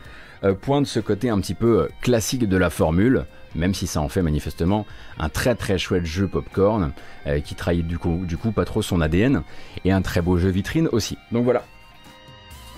pointent 0.60 0.86
ce 0.86 1.00
côté 1.00 1.30
un 1.30 1.40
petit 1.40 1.54
peu 1.54 1.88
classique 2.00 2.48
de 2.48 2.56
la 2.56 2.70
formule, 2.70 3.26
même 3.54 3.74
si 3.74 3.86
ça 3.86 4.00
en 4.00 4.08
fait 4.08 4.22
manifestement 4.22 4.86
un 5.18 5.28
très 5.28 5.54
très 5.54 5.78
chouette 5.78 6.04
jeu 6.04 6.26
popcorn 6.26 6.92
euh, 7.26 7.40
qui 7.40 7.54
trahit 7.54 7.86
du 7.86 7.98
coup, 7.98 8.22
du 8.26 8.36
pas 8.36 8.64
trop 8.64 8.82
son 8.82 9.00
ADN 9.00 9.42
et 9.84 9.92
un 9.92 10.02
très 10.02 10.20
beau 10.20 10.36
jeu 10.36 10.50
vitrine 10.50 10.88
aussi. 10.92 11.16
Donc 11.30 11.44
voilà. 11.44 11.64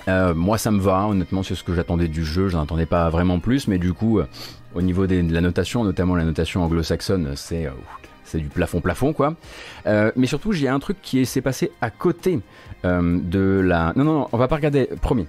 Euh, 0.07 0.35
moi 0.35 0.59
ça 0.59 0.71
me 0.71 0.81
va, 0.81 1.07
honnêtement 1.07 1.43
c'est 1.43 1.55
ce 1.55 1.65
que 1.65 1.75
j'attendais 1.75 2.09
du 2.09 2.25
jeu, 2.25 2.49
j'en 2.49 2.63
attendais 2.63 2.87
pas 2.87 3.09
vraiment 3.09 3.41
plus, 3.41 3.69
mais 3.69 3.79
du 3.79 3.95
coup 3.95 4.19
euh, 4.19 4.27
au 4.75 4.83
niveau 4.83 5.07
de 5.07 5.33
la 5.33 5.41
notation, 5.41 5.85
notamment 5.85 6.15
la 6.15 6.25
notation 6.25 6.63
anglo-saxonne, 6.63 7.33
c'est 7.37 7.71
c'est 8.25 8.39
du 8.39 8.49
plafond 8.49 8.81
plafond 8.81 9.13
quoi. 9.13 9.35
mais 9.87 10.27
surtout 10.27 10.53
j'ai 10.53 10.69
un 10.69 10.79
truc 10.79 10.99
qui 11.01 11.25
s'est 11.25 11.41
passé 11.41 11.71
à 11.81 11.91
côté 11.91 12.41
de 12.83 13.61
la... 13.65 13.93
Non 13.97 14.05
non 14.05 14.13
non, 14.15 14.29
on 14.33 14.37
va 14.37 14.49
pas 14.49 14.57
regarder, 14.57 14.89
promis. 15.01 15.27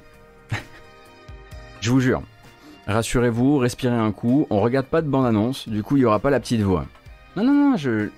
Je 1.86 1.92
vous 1.92 2.00
jure, 2.00 2.24
Rassurez-vous, 2.88 3.60
respirez 3.60 3.94
un 3.96 4.12
coup, 4.12 4.48
on 4.50 4.60
regarde 4.60 4.88
pas 4.88 5.04
de 5.04 5.08
bande-annonce, 5.08 5.70
du 5.70 5.84
coup 5.84 5.98
il 5.98 6.00
y 6.02 6.06
aura 6.06 6.18
pas 6.18 6.32
la 6.32 6.40
petite 6.40 6.62
voix. 6.62 6.88
Non, 7.36 7.44
non, 7.44 7.54
non, 7.54 7.78
je. 7.78 8.10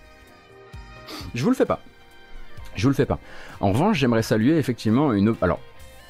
Je 1.36 1.44
vous 1.44 1.50
le 1.50 1.56
fais 1.56 1.66
pas. 1.66 1.82
Je 2.76 2.84
vous 2.84 2.88
le 2.88 2.96
fais 2.96 3.06
pas. 3.06 3.20
En 3.60 3.74
revanche, 3.74 3.98
j'aimerais 3.98 4.22
saluer 4.22 4.58
effectivement 4.58 5.12
une. 5.12 5.36
Alors, 5.42 5.60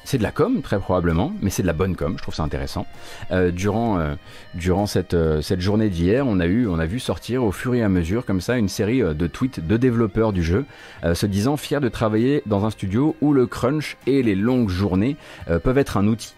c'est 0.04 0.18
de 0.18 0.22
la 0.22 0.30
com, 0.30 0.62
très 0.62 0.78
probablement, 0.78 1.32
mais 1.42 1.50
c'est 1.50 1.62
de 1.62 1.66
la 1.66 1.72
bonne 1.72 1.96
com, 1.96 2.14
je 2.16 2.22
trouve 2.22 2.34
ça 2.36 2.44
intéressant. 2.44 2.86
Euh, 3.32 3.50
durant 3.50 3.98
euh, 3.98 4.14
durant 4.54 4.86
cette, 4.86 5.14
euh, 5.14 5.42
cette 5.42 5.60
journée 5.60 5.88
d'hier, 5.88 6.28
on, 6.28 6.38
on 6.38 6.78
a 6.78 6.86
vu 6.86 7.00
sortir 7.00 7.42
au 7.42 7.50
fur 7.50 7.74
et 7.74 7.82
à 7.82 7.88
mesure, 7.88 8.24
comme 8.24 8.40
ça, 8.40 8.56
une 8.56 8.68
série 8.68 9.00
de 9.00 9.26
tweets 9.26 9.66
de 9.66 9.76
développeurs 9.76 10.32
du 10.32 10.44
jeu, 10.44 10.64
se 11.12 11.26
disant 11.26 11.56
fiers 11.56 11.80
de 11.80 11.88
travailler 11.88 12.40
dans 12.46 12.64
un 12.66 12.70
studio 12.70 13.16
où 13.20 13.32
le 13.32 13.48
crunch 13.48 13.96
et 14.06 14.22
les 14.22 14.36
longues 14.36 14.68
journées 14.68 15.16
peuvent 15.64 15.78
être 15.78 15.96
un 15.96 16.06
outil 16.06 16.34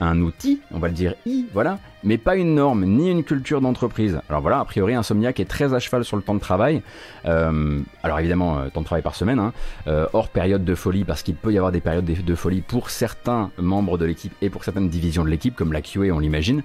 un 0.00 0.20
outil, 0.20 0.60
on 0.72 0.78
va 0.78 0.88
le 0.88 0.94
dire 0.94 1.14
i, 1.26 1.46
voilà, 1.52 1.78
mais 2.04 2.18
pas 2.18 2.36
une 2.36 2.54
norme, 2.54 2.84
ni 2.84 3.10
une 3.10 3.24
culture 3.24 3.60
d'entreprise. 3.60 4.20
Alors 4.28 4.42
voilà, 4.42 4.60
a 4.60 4.64
priori, 4.64 4.94
Insomniac 4.94 5.40
est 5.40 5.44
très 5.44 5.74
à 5.74 5.78
cheval 5.78 6.04
sur 6.04 6.16
le 6.16 6.22
temps 6.22 6.34
de 6.34 6.40
travail. 6.40 6.82
Euh, 7.26 7.80
alors 8.02 8.18
évidemment, 8.18 8.58
euh, 8.58 8.68
temps 8.68 8.80
de 8.80 8.86
travail 8.86 9.02
par 9.02 9.14
semaine, 9.14 9.38
hein, 9.38 9.52
euh, 9.86 10.06
hors 10.12 10.28
période 10.28 10.64
de 10.64 10.74
folie, 10.74 11.04
parce 11.04 11.22
qu'il 11.22 11.34
peut 11.34 11.52
y 11.52 11.56
avoir 11.56 11.72
des 11.72 11.80
périodes 11.80 12.04
de, 12.04 12.34
folie 12.34 12.62
pour 12.62 12.90
certains 12.90 13.50
membres 13.58 13.98
de 13.98 14.04
l'équipe 14.04 14.32
et 14.40 14.50
pour 14.50 14.64
certaines 14.64 14.88
divisions 14.88 15.24
de 15.24 15.28
l'équipe, 15.28 15.54
comme 15.54 15.72
la 15.72 15.82
QA, 15.82 16.12
on 16.12 16.18
l'imagine. 16.18 16.62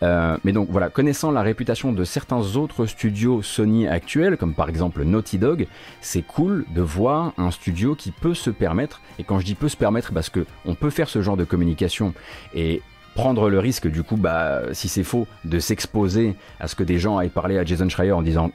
mais 0.00 0.52
donc 0.52 0.68
voilà, 0.70 0.88
connaissant 0.88 1.30
la 1.30 1.42
réputation 1.42 1.92
de 1.92 2.04
certains 2.04 2.56
autres 2.56 2.86
studios 2.86 3.42
Sony 3.42 3.86
actuels, 3.86 4.36
comme 4.36 4.54
par 4.54 4.68
exemple 4.68 5.02
Naughty 5.04 5.38
Dog, 5.38 5.66
c'est 6.00 6.22
cool 6.22 6.64
de 6.74 6.80
voir 6.80 7.32
un 7.36 7.50
studio 7.50 7.94
qui 7.94 8.10
peut 8.10 8.34
se 8.34 8.50
permettre, 8.50 9.00
et 9.18 9.24
quand 9.24 9.38
je 9.38 9.44
dis 9.44 9.54
peut 9.54 9.68
se 9.68 9.76
permettre, 9.76 10.12
parce 10.12 10.30
que 10.30 10.46
on 10.64 10.74
peut 10.74 10.90
faire 10.90 11.08
ce 11.08 11.20
genre 11.20 11.36
de 11.36 11.44
communication 11.44 12.14
et 12.54 12.82
prendre 13.18 13.50
le 13.50 13.58
risque, 13.58 13.88
du 13.88 14.04
coup, 14.04 14.16
bah, 14.16 14.60
si 14.70 14.86
c'est 14.86 15.02
faux, 15.02 15.26
de 15.44 15.58
s'exposer 15.58 16.36
à 16.60 16.68
ce 16.68 16.76
que 16.76 16.84
des 16.84 17.00
gens 17.00 17.18
aillent 17.18 17.28
parler 17.30 17.58
à 17.58 17.64
Jason 17.64 17.88
Schreier 17.88 18.12
en 18.12 18.22
disant 18.22 18.52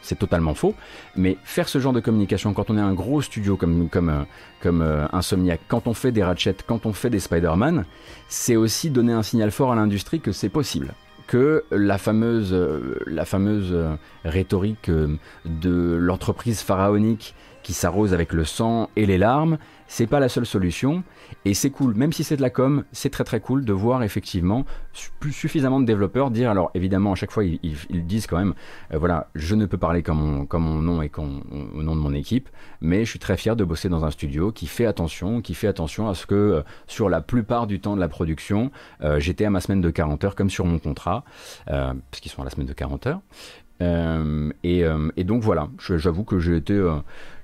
c'est 0.00 0.18
totalement 0.18 0.54
faux. 0.54 0.74
Mais 1.16 1.36
faire 1.44 1.68
ce 1.68 1.80
genre 1.80 1.92
de 1.92 2.00
communication 2.00 2.54
quand 2.54 2.70
on 2.70 2.78
est 2.78 2.80
un 2.80 2.94
gros 2.94 3.20
studio 3.20 3.56
comme, 3.56 3.90
comme, 3.90 4.08
euh, 4.08 4.22
comme 4.62 4.80
euh, 4.80 5.06
Insomniac, 5.12 5.60
quand 5.68 5.86
on 5.86 5.92
fait 5.92 6.12
des 6.12 6.24
Ratchet, 6.24 6.56
quand 6.66 6.86
on 6.86 6.94
fait 6.94 7.10
des 7.10 7.20
Spider-Man, 7.20 7.84
c'est 8.28 8.56
aussi 8.56 8.88
donner 8.88 9.12
un 9.12 9.22
signal 9.22 9.50
fort 9.50 9.70
à 9.72 9.74
l'industrie 9.74 10.20
que 10.20 10.32
c'est 10.32 10.48
possible 10.48 10.94
que 11.26 11.64
la 11.70 11.98
fameuse, 11.98 12.54
euh, 12.54 13.00
la 13.06 13.26
fameuse 13.26 13.76
rhétorique 14.24 14.90
de 15.44 15.96
l'entreprise 16.00 16.60
pharaonique 16.62 17.34
qui 17.66 17.72
s'arrose 17.72 18.14
avec 18.14 18.32
le 18.32 18.44
sang 18.44 18.90
et 18.94 19.06
les 19.06 19.18
larmes, 19.18 19.58
c'est 19.88 20.06
pas 20.06 20.20
la 20.20 20.28
seule 20.28 20.46
solution. 20.46 21.02
Et 21.44 21.52
c'est 21.52 21.70
cool, 21.70 21.94
même 21.94 22.12
si 22.12 22.22
c'est 22.22 22.36
de 22.36 22.42
la 22.42 22.48
com, 22.48 22.84
c'est 22.92 23.10
très 23.10 23.24
très 23.24 23.40
cool 23.40 23.64
de 23.64 23.72
voir 23.72 24.04
effectivement 24.04 24.64
suffisamment 25.32 25.80
de 25.80 25.84
développeurs 25.84 26.30
dire, 26.30 26.48
alors 26.48 26.70
évidemment 26.74 27.10
à 27.10 27.14
chaque 27.16 27.32
fois 27.32 27.42
ils, 27.42 28.06
disent 28.06 28.28
quand 28.28 28.38
même, 28.38 28.54
euh, 28.94 28.98
voilà, 28.98 29.30
je 29.34 29.56
ne 29.56 29.66
peux 29.66 29.78
parler 29.78 30.04
comme 30.04 30.18
mon, 30.18 30.46
comme 30.46 30.62
mon 30.62 30.80
nom 30.80 31.02
et 31.02 31.08
comme, 31.08 31.42
au 31.74 31.82
nom 31.82 31.96
de 31.96 32.00
mon 32.00 32.14
équipe, 32.14 32.48
mais 32.80 33.04
je 33.04 33.10
suis 33.10 33.18
très 33.18 33.36
fier 33.36 33.56
de 33.56 33.64
bosser 33.64 33.88
dans 33.88 34.04
un 34.04 34.12
studio 34.12 34.52
qui 34.52 34.68
fait 34.68 34.86
attention, 34.86 35.40
qui 35.40 35.54
fait 35.54 35.66
attention 35.66 36.08
à 36.08 36.14
ce 36.14 36.24
que 36.24 36.36
euh, 36.36 36.62
sur 36.86 37.08
la 37.08 37.20
plupart 37.20 37.66
du 37.66 37.80
temps 37.80 37.96
de 37.96 38.00
la 38.00 38.08
production, 38.08 38.70
euh, 39.02 39.18
j'étais 39.18 39.44
à 39.44 39.50
ma 39.50 39.60
semaine 39.60 39.80
de 39.80 39.90
40 39.90 40.22
heures 40.22 40.36
comme 40.36 40.50
sur 40.50 40.66
mon 40.66 40.78
contrat, 40.78 41.24
parce 41.66 42.20
qu'ils 42.20 42.30
sont 42.30 42.42
à 42.42 42.44
la 42.44 42.50
semaine 42.50 42.68
de 42.68 42.74
40 42.74 43.08
heures. 43.08 43.20
Et, 44.62 45.24
donc 45.24 45.42
voilà, 45.42 45.68
j'avoue 45.78 46.22
que 46.22 46.38
j'ai 46.38 46.56
été 46.56 46.80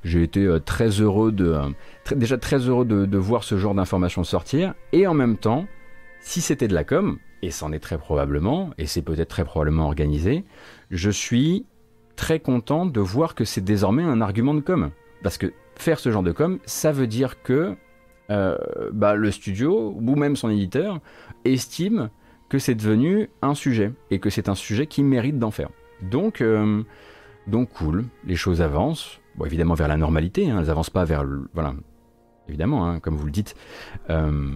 j'ai 0.04 0.22
été 0.22 0.44
euh, 0.44 0.58
très 0.58 0.88
heureux 0.88 1.32
de, 1.32 1.46
euh, 1.46 2.14
déjà 2.14 2.38
très 2.38 2.58
heureux 2.58 2.84
de, 2.84 3.18
voir 3.18 3.44
ce 3.44 3.56
genre 3.56 3.74
d'informations 3.74 4.24
sortir. 4.24 4.74
Et 4.92 5.06
en 5.06 5.14
même 5.14 5.36
temps, 5.36 5.66
si 6.20 6.40
c'était 6.40 6.68
de 6.68 6.74
la 6.74 6.84
com, 6.84 7.18
et 7.42 7.50
c'en 7.50 7.72
est 7.72 7.78
très 7.78 7.98
probablement, 7.98 8.70
et 8.78 8.86
c'est 8.86 9.02
peut-être 9.02 9.28
très 9.28 9.44
probablement 9.44 9.86
organisé, 9.86 10.44
je 10.90 11.10
suis 11.10 11.66
très 12.16 12.40
content 12.40 12.86
de 12.86 13.00
voir 13.00 13.34
que 13.34 13.44
c'est 13.44 13.62
désormais 13.62 14.02
un 14.02 14.20
argument 14.20 14.54
de 14.54 14.60
com. 14.60 14.90
Parce 15.22 15.38
que 15.38 15.52
faire 15.76 15.98
ce 15.98 16.10
genre 16.10 16.22
de 16.22 16.32
com, 16.32 16.58
ça 16.66 16.92
veut 16.92 17.06
dire 17.06 17.42
que 17.42 17.76
euh, 18.30 18.56
bah, 18.92 19.14
le 19.14 19.30
studio, 19.30 19.94
ou 19.96 20.16
même 20.16 20.36
son 20.36 20.50
éditeur, 20.50 21.00
estime 21.44 22.10
que 22.48 22.58
c'est 22.58 22.74
devenu 22.74 23.30
un 23.40 23.54
sujet, 23.54 23.92
et 24.10 24.18
que 24.18 24.30
c'est 24.30 24.48
un 24.48 24.54
sujet 24.54 24.86
qui 24.86 25.02
mérite 25.02 25.38
d'en 25.38 25.50
faire. 25.50 25.70
Donc, 26.02 26.44
donc 27.46 27.70
cool, 27.70 28.04
les 28.26 28.36
choses 28.36 28.60
avancent 28.60 29.21
bon, 29.36 29.44
évidemment 29.44 29.74
vers 29.74 29.88
la 29.88 29.96
normalité, 29.96 30.50
hein, 30.50 30.58
elles 30.60 30.70
avancent 30.70 30.90
pas 30.90 31.04
vers 31.04 31.24
le, 31.24 31.48
voilà, 31.54 31.74
évidemment, 32.48 32.86
hein, 32.86 33.00
comme 33.00 33.16
vous 33.16 33.26
le 33.26 33.32
dites. 33.32 33.54
Euh, 34.10 34.52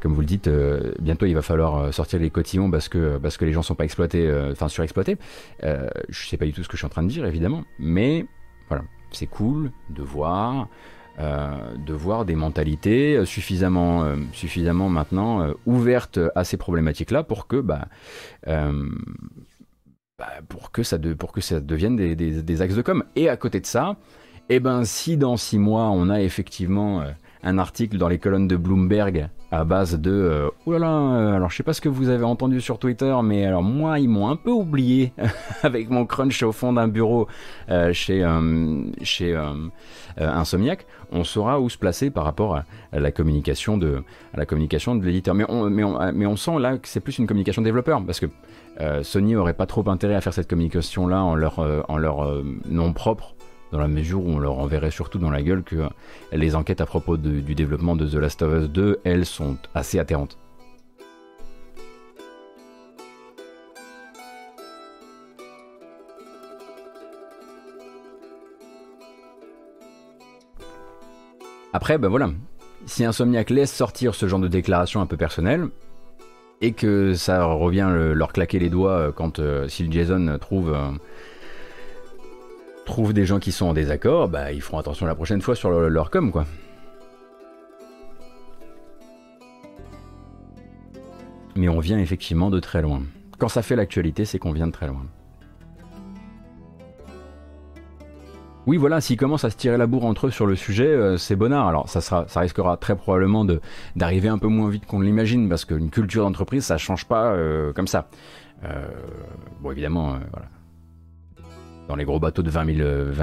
comme 0.00 0.14
vous 0.14 0.20
le 0.20 0.26
dites, 0.26 0.48
euh, 0.48 0.94
bientôt 0.98 1.26
il 1.26 1.34
va 1.34 1.42
falloir 1.42 1.76
euh, 1.76 1.92
sortir 1.92 2.20
les 2.20 2.30
cotillons 2.30 2.70
parce 2.70 2.88
que, 2.88 3.18
parce 3.18 3.36
que 3.36 3.44
les 3.44 3.52
gens 3.52 3.62
sont 3.62 3.74
pas 3.74 3.84
exploités, 3.84 4.32
enfin 4.50 4.68
surexploités. 4.68 5.18
je 5.62 6.26
sais 6.26 6.36
pas 6.36 6.46
du 6.46 6.52
tout 6.52 6.62
ce 6.62 6.68
que 6.68 6.76
je 6.76 6.78
suis 6.78 6.86
en 6.86 6.90
train 6.90 7.02
de 7.02 7.08
dire, 7.08 7.26
évidemment, 7.26 7.64
mais 7.78 8.26
voilà, 8.68 8.84
c'est 9.12 9.26
cool 9.26 9.72
de 9.90 10.02
voir, 10.02 10.68
de 11.18 11.92
voir 11.92 12.24
des 12.24 12.34
mentalités 12.34 13.26
suffisamment, 13.26 14.14
suffisamment 14.32 14.88
maintenant 14.88 15.52
ouvertes 15.66 16.18
à 16.34 16.44
ces 16.44 16.56
problématiques-là 16.56 17.22
pour 17.24 17.46
que, 17.46 17.60
bah, 17.60 17.88
bah, 20.20 20.26
pour 20.50 20.70
que 20.70 20.82
ça, 20.82 20.98
pour 21.18 21.32
que 21.32 21.40
ça 21.40 21.60
devienne 21.60 21.96
des, 21.96 22.60
axes 22.62 22.74
de 22.74 22.82
com. 22.82 23.04
Et 23.16 23.30
à 23.30 23.38
côté 23.38 23.58
de 23.58 23.64
ça, 23.64 23.96
eh 24.50 24.60
ben, 24.60 24.84
si 24.84 25.16
dans 25.16 25.38
six 25.38 25.58
mois, 25.58 25.84
on 25.84 26.10
a 26.10 26.20
effectivement 26.20 27.00
euh, 27.00 27.06
un 27.42 27.56
article 27.56 27.96
dans 27.96 28.08
les 28.08 28.18
colonnes 28.18 28.46
de 28.46 28.56
Bloomberg 28.56 29.30
à 29.50 29.64
base 29.64 29.98
de 29.98 30.10
euh, 30.10 30.50
là 30.66 30.78
là, 30.78 30.90
euh, 30.90 31.36
alors 31.36 31.50
je 31.50 31.56
sais 31.56 31.62
pas 31.62 31.72
ce 31.72 31.80
que 31.80 31.88
vous 31.88 32.10
avez 32.10 32.24
entendu 32.24 32.60
sur 32.60 32.78
Twitter, 32.78 33.16
mais 33.24 33.46
alors 33.46 33.62
moi 33.62 33.98
ils 33.98 34.08
m'ont 34.08 34.28
un 34.28 34.36
peu 34.36 34.50
oublié 34.50 35.12
avec 35.62 35.88
mon 35.88 36.04
crunch 36.04 36.42
au 36.42 36.52
fond 36.52 36.74
d'un 36.74 36.86
bureau 36.86 37.26
chez 37.92 38.24
chez 39.02 39.42
Insomniac, 40.18 40.86
on 41.10 41.24
saura 41.24 41.60
où 41.60 41.70
se 41.70 41.78
placer 41.78 42.10
par 42.10 42.24
rapport 42.24 42.56
à, 42.56 42.64
la 42.92 43.10
communication 43.10 43.78
de 43.78 44.04
la 44.34 44.46
communication 44.46 44.94
de 44.94 45.04
l'éditeur. 45.04 45.34
Mais 45.34 45.44
on, 45.48 45.68
mais, 45.68 45.82
on, 45.82 46.12
mais 46.12 46.26
on 46.26 46.36
sent 46.36 46.58
là 46.60 46.76
que 46.78 46.86
c'est 46.86 47.00
plus 47.00 47.18
une 47.18 47.26
communication 47.26 47.62
développeur 47.62 48.04
parce 48.04 48.20
que 48.20 48.26
Sony 49.02 49.36
aurait 49.36 49.54
pas 49.54 49.66
trop 49.66 49.88
intérêt 49.88 50.14
à 50.14 50.20
faire 50.20 50.32
cette 50.32 50.48
communication 50.48 51.06
là 51.06 51.22
en 51.22 51.34
leur 51.34 51.58
en 51.88 51.98
leur 51.98 52.42
nom 52.66 52.92
propre 52.92 53.34
dans 53.72 53.78
la 53.78 53.88
mesure 53.88 54.24
où 54.24 54.28
on 54.28 54.38
leur 54.38 54.58
enverrait 54.58 54.90
surtout 54.90 55.18
dans 55.18 55.30
la 55.30 55.42
gueule 55.42 55.62
que 55.62 55.88
les 56.32 56.56
enquêtes 56.56 56.80
à 56.80 56.86
propos 56.86 57.16
du 57.16 57.54
développement 57.54 57.96
de 57.96 58.06
The 58.06 58.14
Last 58.14 58.42
of 58.42 58.62
Us 58.62 58.68
2, 58.70 59.00
elles, 59.04 59.26
sont 59.26 59.56
assez 59.74 59.98
atterrantes. 59.98 60.38
Après, 71.72 71.98
ben 71.98 72.08
voilà, 72.08 72.30
si 72.86 73.04
Insomniac 73.04 73.48
laisse 73.48 73.72
sortir 73.72 74.16
ce 74.16 74.26
genre 74.26 74.40
de 74.40 74.48
déclaration 74.48 75.00
un 75.00 75.06
peu 75.06 75.16
personnelle, 75.16 75.68
et 76.60 76.72
que 76.72 77.14
ça 77.14 77.44
revient 77.44 77.88
leur 78.14 78.32
claquer 78.32 78.58
les 78.58 78.68
doigts 78.68 79.12
quand 79.12 79.38
euh, 79.38 79.68
Jason 79.68 80.38
trouve 80.38 80.76
trouvent 82.84 83.12
des 83.12 83.24
gens 83.24 83.38
qui 83.38 83.52
sont 83.52 83.66
en 83.66 83.72
désaccord, 83.72 84.28
bah 84.28 84.52
ils 84.52 84.60
feront 84.60 84.78
attention 84.78 85.06
la 85.06 85.14
prochaine 85.14 85.40
fois 85.40 85.54
sur 85.54 85.70
leur, 85.70 86.10
com 86.10 86.32
quoi. 86.32 86.44
Mais 91.56 91.68
on 91.68 91.78
vient 91.78 91.98
effectivement 91.98 92.50
de 92.50 92.58
très 92.58 92.82
loin. 92.82 93.02
Quand 93.38 93.48
ça 93.48 93.62
fait 93.62 93.76
l'actualité, 93.76 94.24
c'est 94.24 94.38
qu'on 94.38 94.52
vient 94.52 94.66
de 94.66 94.72
très 94.72 94.86
loin. 94.86 95.06
Oui, 98.70 98.76
voilà, 98.76 99.00
s'ils 99.00 99.16
commencent 99.16 99.42
à 99.42 99.50
se 99.50 99.56
tirer 99.56 99.76
la 99.76 99.88
bourre 99.88 100.04
entre 100.04 100.28
eux 100.28 100.30
sur 100.30 100.46
le 100.46 100.54
sujet, 100.54 100.86
euh, 100.86 101.16
c'est 101.16 101.34
bonnard. 101.34 101.66
Alors, 101.66 101.88
ça, 101.88 102.00
sera, 102.00 102.28
ça 102.28 102.38
risquera 102.38 102.76
très 102.76 102.94
probablement 102.94 103.44
d'arriver 103.96 104.28
un 104.28 104.38
peu 104.38 104.46
moins 104.46 104.70
vite 104.70 104.86
qu'on 104.86 105.00
l'imagine, 105.00 105.48
parce 105.48 105.64
qu'une 105.64 105.90
culture 105.90 106.22
d'entreprise, 106.22 106.66
ça 106.66 106.78
change 106.78 107.04
pas 107.04 107.32
euh, 107.32 107.72
comme 107.72 107.88
ça. 107.88 108.06
Euh, 108.62 108.86
bon, 109.60 109.72
évidemment, 109.72 110.20
voilà 110.30 110.46
dans 111.90 111.96
les 111.96 112.04
gros 112.04 112.20
bateaux 112.20 112.42
de 112.42 112.50
20 112.50 112.76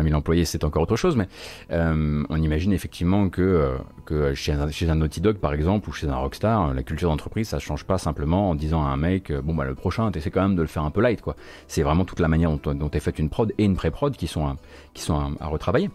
000, 0.03 0.13
employés, 0.13 0.43
c'est 0.43 0.65
encore 0.65 0.83
autre 0.83 0.97
chose, 0.97 1.15
mais 1.15 1.29
euh, 1.71 2.23
on 2.29 2.41
imagine 2.41 2.73
effectivement 2.73 3.29
que, 3.29 3.41
euh, 3.41 3.77
que 4.05 4.33
chez, 4.33 4.51
un, 4.51 4.69
chez 4.69 4.89
un 4.89 4.95
Naughty 4.95 5.21
Dog, 5.21 5.37
par 5.37 5.53
exemple, 5.53 5.87
ou 5.89 5.93
chez 5.93 6.09
un 6.09 6.17
Rockstar, 6.17 6.73
la 6.73 6.83
culture 6.83 7.09
d'entreprise, 7.09 7.47
ça 7.47 7.59
change 7.59 7.85
pas 7.85 7.97
simplement 7.97 8.49
en 8.49 8.55
disant 8.55 8.83
à 8.83 8.89
un 8.89 8.97
mec, 8.97 9.31
bon, 9.31 9.55
bah, 9.55 9.63
le 9.63 9.73
prochain, 9.73 10.11
t'essaies 10.11 10.31
quand 10.31 10.41
même 10.41 10.57
de 10.57 10.61
le 10.61 10.67
faire 10.67 10.83
un 10.83 10.91
peu 10.91 10.99
light, 10.99 11.21
quoi. 11.21 11.37
C'est 11.67 11.81
vraiment 11.81 12.03
toute 12.03 12.19
la 12.19 12.27
manière 12.27 12.51
dont, 12.51 12.73
dont 12.73 12.91
est 12.91 12.99
faite 12.99 13.19
une 13.19 13.29
prod 13.29 13.53
et 13.57 13.63
une 13.63 13.77
pré-prod 13.77 14.17
qui 14.17 14.27
sont, 14.27 14.45
à, 14.45 14.57
qui 14.93 15.01
sont 15.01 15.37
à, 15.39 15.47
retravailler. 15.47 15.89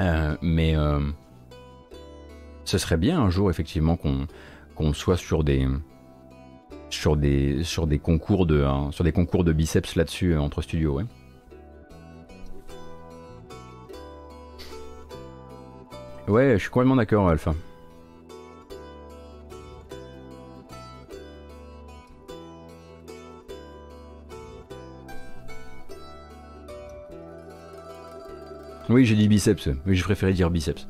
Euh, 0.00 0.34
mais 0.40 0.74
ce 2.64 2.78
serait 2.78 2.96
bien 2.96 3.20
un 3.20 3.28
jour, 3.28 3.50
effectivement, 3.50 3.96
qu'on 3.96 4.26
qu'on 4.74 4.94
soit 4.94 5.18
sur 5.18 5.44
des 5.44 5.68
sur 6.88 7.16
des 7.16 7.62
sur 7.64 7.86
des 7.86 7.98
concours 7.98 8.46
de 8.46 8.64
hein, 8.64 8.88
sur 8.92 9.04
des 9.04 9.12
concours 9.12 9.44
de 9.44 9.52
biceps 9.52 9.96
là-dessus 9.96 10.36
entre 10.36 10.62
studios 10.62 10.94
ouais. 10.94 11.04
Ouais, 16.28 16.52
je 16.54 16.58
suis 16.58 16.70
complètement 16.70 16.96
d'accord, 16.96 17.28
Alpha. 17.28 17.54
Oui, 28.88 29.04
j'ai 29.04 29.14
dit 29.14 29.28
biceps. 29.28 29.68
Oui, 29.86 29.94
je 29.94 30.02
préférais 30.02 30.32
dire 30.32 30.50
biceps. 30.50 30.88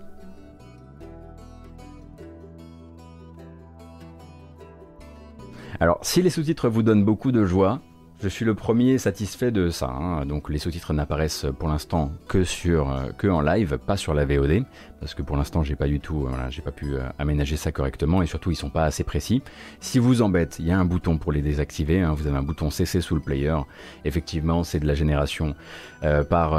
Alors, 5.81 5.99
si 6.03 6.23
les 6.23 6.31
sous-titres 6.31 6.69
vous 6.69 6.83
donnent 6.83 7.05
beaucoup 7.05 7.33
de 7.33 7.45
joie, 7.45 7.81
je 8.23 8.29
suis 8.29 8.45
le 8.45 8.55
premier 8.55 8.99
satisfait 8.99 9.51
de 9.51 9.71
ça. 9.71 9.89
Hein. 9.89 10.27
Donc 10.27 10.51
les 10.51 10.59
sous-titres 10.59 10.93
n'apparaissent 10.93 11.47
pour 11.59 11.69
l'instant 11.69 12.13
que 12.29 12.45
sur 12.45 12.91
euh, 12.91 13.11
que 13.17 13.27
en 13.27 13.41
live, 13.41 13.79
pas 13.79 13.97
sur 13.97 14.15
la 14.15 14.25
VOD, 14.25 14.65
parce 15.01 15.15
que 15.15 15.23
pour 15.23 15.37
l'instant 15.37 15.63
j'ai 15.63 15.77
pas 15.77 15.87
du 15.87 16.01
tout, 16.01 16.27
voilà, 16.29 16.51
j'ai 16.51 16.63
pas 16.63 16.71
pu 16.71 16.95
euh, 16.95 17.01
aménager 17.19 17.57
ça 17.57 17.73
correctement 17.73 18.23
et 18.23 18.27
surtout 18.27 18.51
ils 18.51 18.57
sont 18.57 18.71
pas 18.71 18.85
assez 18.85 19.05
précis. 19.05 19.43
Si 19.81 19.99
vous 19.99 20.23
embête, 20.23 20.59
il 20.59 20.67
y 20.67 20.73
a 20.73 20.79
un 20.79 20.85
bouton 20.85 21.19
pour 21.19 21.33
les 21.33 21.43
désactiver. 21.43 22.01
Hein. 22.01 22.13
Vous 22.13 22.27
avez 22.27 22.37
un 22.37 22.43
bouton 22.43 22.71
CC 22.71 23.01
sous 23.01 23.15
le 23.15 23.23
player. 23.23 23.57
Effectivement, 24.05 24.65
c'est 24.65 24.81
de 24.81 24.87
la 24.87 24.95
génération 24.95 25.55
euh, 26.03 26.23
par 26.23 26.51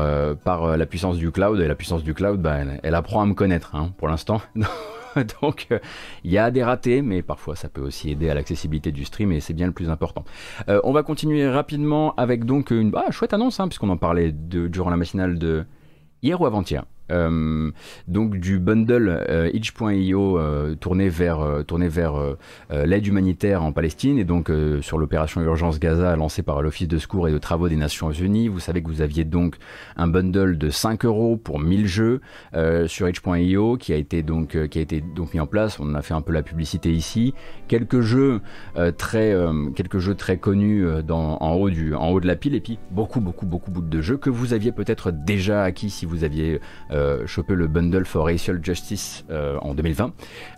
par 0.43 0.77
la 0.77 0.85
puissance 0.85 1.17
du 1.17 1.31
cloud 1.31 1.59
et 1.59 1.67
la 1.67 1.75
puissance 1.75 2.03
du 2.03 2.13
cloud, 2.13 2.41
bah, 2.41 2.57
elle, 2.83 2.95
apprend 2.95 3.21
à 3.21 3.25
me 3.25 3.33
connaître 3.33 3.75
hein, 3.75 3.91
pour 3.97 4.07
l'instant. 4.07 4.41
Donc 5.41 5.67
euh, 5.71 5.79
il 6.23 6.31
y 6.31 6.37
a 6.37 6.51
des 6.51 6.63
ratés, 6.63 7.01
mais 7.01 7.21
parfois 7.21 7.55
ça 7.55 7.69
peut 7.69 7.81
aussi 7.81 8.11
aider 8.11 8.29
à 8.29 8.33
l'accessibilité 8.33 8.91
du 8.91 9.05
stream 9.05 9.31
et 9.31 9.39
c'est 9.39 9.53
bien 9.53 9.67
le 9.67 9.73
plus 9.73 9.89
important. 9.89 10.25
Euh, 10.69 10.79
on 10.83 10.91
va 10.91 11.03
continuer 11.03 11.47
rapidement 11.47 12.15
avec 12.15 12.45
donc 12.45 12.71
une 12.71 12.91
ah, 12.95 13.11
chouette 13.11 13.33
annonce, 13.33 13.59
hein, 13.59 13.67
puisqu'on 13.67 13.89
en 13.89 13.97
parlait 13.97 14.31
de, 14.31 14.67
durant 14.67 14.89
la 14.89 14.97
matinale 14.97 15.37
de 15.37 15.65
hier 16.21 16.39
ou 16.39 16.45
avant-hier. 16.45 16.85
Euh, 17.11 17.71
donc 18.07 18.37
du 18.37 18.59
bundle 18.59 19.25
euh, 19.29 19.49
itch.io 19.53 20.37
euh, 20.37 20.75
tourné 20.75 21.09
vers, 21.09 21.63
tourné 21.67 21.87
vers 21.87 22.13
l'aide 22.71 23.05
humanitaire 23.05 23.63
en 23.63 23.71
Palestine 23.71 24.17
et 24.17 24.23
donc 24.23 24.51
sur 24.81 24.97
l'opération 24.97 25.41
Urgence 25.41 25.79
Gaza 25.79 26.15
lancée 26.15 26.43
par 26.43 26.61
l'Office 26.61 26.87
de 26.87 26.97
secours 26.97 27.27
et 27.27 27.31
de 27.31 27.37
travaux 27.37 27.69
des 27.69 27.75
Nations 27.75 28.11
Unies. 28.11 28.47
Vous 28.47 28.59
savez 28.59 28.81
que 28.81 28.87
vous 28.87 29.01
aviez 29.01 29.23
donc 29.23 29.57
un 29.95 30.07
bundle 30.07 30.57
de 30.57 30.69
5 30.69 31.05
euros 31.05 31.37
pour 31.37 31.59
1000 31.59 31.87
jeux 31.87 32.21
sur 32.87 33.09
itch.io 33.09 33.77
qui 33.77 33.93
a 33.93 33.95
été 33.95 34.23
donc 34.23 34.67
qui 34.69 34.79
a 34.79 34.81
été 34.81 35.01
donc 35.01 35.33
mis 35.33 35.39
en 35.39 35.47
place. 35.47 35.79
On 35.79 35.93
a 35.95 36.01
fait 36.01 36.13
un 36.13 36.21
peu 36.21 36.33
la 36.33 36.43
publicité 36.43 36.91
ici. 36.91 37.33
Quelques 37.67 38.01
jeux 38.01 38.41
très 38.97 39.35
quelques 39.75 39.99
jeux 39.99 40.15
très 40.15 40.37
connus 40.37 40.85
en 41.09 41.53
haut 41.53 41.69
du 41.69 41.93
en 41.95 42.09
haut 42.09 42.19
de 42.19 42.27
la 42.27 42.35
pile 42.35 42.55
et 42.55 42.61
puis 42.61 42.79
beaucoup 42.91 43.21
beaucoup 43.21 43.45
beaucoup 43.45 43.71
de 43.71 44.01
jeux 44.01 44.17
que 44.17 44.29
vous 44.29 44.53
aviez 44.53 44.71
peut-être 44.71 45.11
déjà 45.11 45.63
acquis 45.63 45.89
si 45.89 46.05
vous 46.05 46.23
aviez 46.23 46.59
choper 47.25 47.55
le 47.55 47.67
bundle 47.67 48.05
for 48.05 48.25
Racial 48.25 48.59
Justice 48.63 49.25
euh, 49.29 49.57
en 49.61 49.73
2020. 49.73 50.13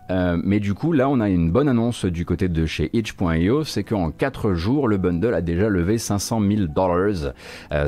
Euh, 0.10 0.38
mais 0.44 0.60
du 0.60 0.74
coup, 0.74 0.92
là, 0.92 1.10
on 1.10 1.20
a 1.20 1.30
une 1.30 1.52
bonne 1.52 1.70
annonce 1.70 2.06
du 2.06 2.26
côté 2.26 2.50
de 2.50 2.66
chez 2.66 2.90
itch.io, 2.94 3.64
c'est 3.64 3.84
qu'en 3.84 4.12
4 4.12 4.54
jours, 4.54 4.88
le 4.88 4.98
bundle 4.98 5.34
a 5.34 5.42
déjà 5.42 5.70
levé 5.70 5.98
500 5.98 6.42
000 6.42 6.68
dollars. 6.68 7.34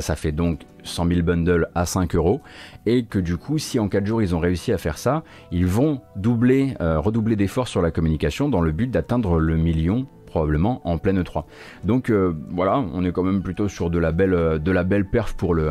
ça 0.00 0.16
fait 0.16 0.32
donc 0.32 0.62
100 0.82 1.08
000 1.08 1.22
bundles 1.22 1.68
à 1.74 1.84
5 1.84 2.14
euros. 2.14 2.40
Et 2.86 3.04
que 3.04 3.18
du 3.18 3.36
coup, 3.36 3.58
si 3.58 3.78
en 3.78 3.88
4 3.88 4.06
jours 4.06 4.22
ils 4.22 4.34
ont 4.34 4.40
réussi 4.40 4.72
à 4.72 4.78
faire 4.78 4.98
ça, 4.98 5.24
ils 5.50 5.66
vont 5.66 6.00
doubler, 6.16 6.74
redoubler 6.80 7.36
d'efforts 7.36 7.68
sur 7.68 7.82
la 7.82 7.90
communication 7.90 8.48
dans 8.48 8.60
le 8.60 8.72
but 8.72 8.90
d'atteindre 8.90 9.38
le 9.38 9.56
million 9.56 10.06
probablement 10.26 10.80
en 10.84 10.98
pleine 10.98 11.22
3. 11.22 11.46
Donc 11.84 12.10
voilà, 12.50 12.78
on 12.78 13.04
est 13.04 13.12
quand 13.12 13.22
même 13.22 13.42
plutôt 13.42 13.68
sur 13.68 13.90
de 13.90 13.98
la 13.98 14.12
belle, 14.12 14.60
de 14.62 14.70
la 14.70 14.84
belle 14.84 15.04
perf 15.04 15.34
pour 15.34 15.54
le, 15.54 15.70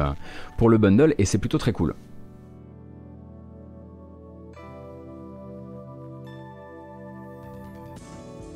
pour 0.57 0.69
le 0.69 0.77
bundle 0.77 1.13
et 1.17 1.25
c'est 1.25 1.37
plutôt 1.37 1.57
très 1.57 1.71
cool. 1.71 1.93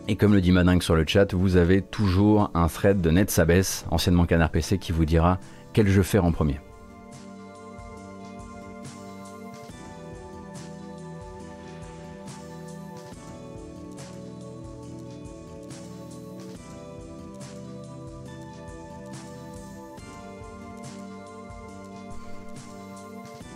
Et 0.09 0.15
comme 0.15 0.33
le 0.33 0.41
dit 0.41 0.51
Madingue 0.51 0.81
sur 0.81 0.95
le 0.95 1.05
chat, 1.05 1.35
vous 1.35 1.55
avez 1.55 1.83
toujours 1.83 2.49
un 2.55 2.67
thread 2.67 2.99
de 2.99 3.11
NetSabes, 3.11 3.61
anciennement 3.91 4.25
Canard 4.25 4.49
PC, 4.49 4.79
qui 4.79 4.91
vous 4.91 5.05
dira 5.05 5.37
quel 5.71 5.87
jeu 5.87 6.01
faire 6.01 6.25
en 6.25 6.31
premier. 6.31 6.59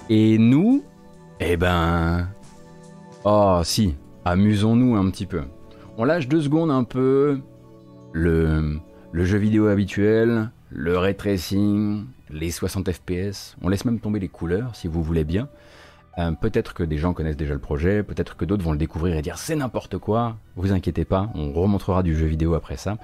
Et 0.07 0.37
nous, 0.37 0.83
eh 1.39 1.57
ben... 1.57 2.29
Oh 3.23 3.61
si, 3.63 3.95
amusons-nous 4.23 4.95
un 4.95 5.09
petit 5.09 5.25
peu. 5.25 5.41
On 5.95 6.05
lâche 6.05 6.27
deux 6.27 6.41
secondes 6.41 6.71
un 6.71 6.83
peu 6.83 7.39
le, 8.13 8.79
jeu 9.13 9.37
vidéo 9.37 9.67
habituel, 9.67 10.49
le 10.71 10.97
ray 10.97 11.15
tracing, 11.15 12.05
les 12.31 12.49
60 12.49 12.91
fps. 12.91 13.55
On 13.61 13.69
laisse 13.69 13.85
même 13.85 13.99
tomber 13.99 14.19
les 14.19 14.27
couleurs 14.27 14.75
si 14.75 14.87
vous 14.87 15.03
voulez 15.03 15.23
bien. 15.23 15.49
Euh, 16.19 16.31
peut-être 16.31 16.75
que 16.75 16.83
des 16.83 16.97
gens 16.97 17.13
connaissent 17.13 17.37
déjà 17.37 17.53
le 17.53 17.59
projet, 17.59 18.03
peut-être 18.03 18.35
que 18.37 18.45
d'autres 18.45 18.63
vont 18.63 18.71
le 18.71 18.77
découvrir 18.77 19.15
et 19.15 19.23
dire 19.23 19.39
c'est 19.39 19.55
n'importe 19.55 19.97
quoi. 19.97 20.37
Vous 20.55 20.71
inquiétez 20.71 21.05
pas, 21.05 21.31
on 21.33 21.51
remontrera 21.51 22.03
du 22.03 22.15
jeu 22.15 22.27
vidéo 22.27 22.53
après 22.53 22.77
ça. 22.77 22.97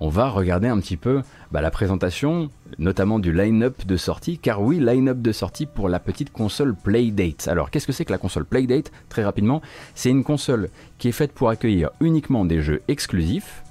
On 0.00 0.08
va 0.08 0.28
regarder 0.28 0.66
un 0.66 0.80
petit 0.80 0.96
peu 0.96 1.22
bah, 1.52 1.60
la 1.60 1.70
présentation, 1.70 2.50
notamment 2.78 3.20
du 3.20 3.32
line-up 3.32 3.86
de 3.86 3.96
sortie, 3.96 4.38
car 4.38 4.60
oui, 4.62 4.80
line-up 4.80 5.18
de 5.18 5.30
sortie 5.30 5.66
pour 5.66 5.88
la 5.88 6.00
petite 6.00 6.32
console 6.32 6.74
Playdate. 6.74 7.46
Alors 7.46 7.70
qu'est-ce 7.70 7.86
que 7.86 7.92
c'est 7.92 8.04
que 8.04 8.12
la 8.12 8.18
console 8.18 8.44
Playdate? 8.44 8.90
Très 9.08 9.22
rapidement, 9.22 9.62
c'est 9.94 10.10
une 10.10 10.24
console 10.24 10.68
qui 10.98 11.08
est 11.08 11.12
faite 11.12 11.32
pour 11.32 11.50
accueillir 11.50 11.90
uniquement 12.00 12.44
des 12.44 12.62
jeux 12.62 12.82
exclusifs, 12.88 13.62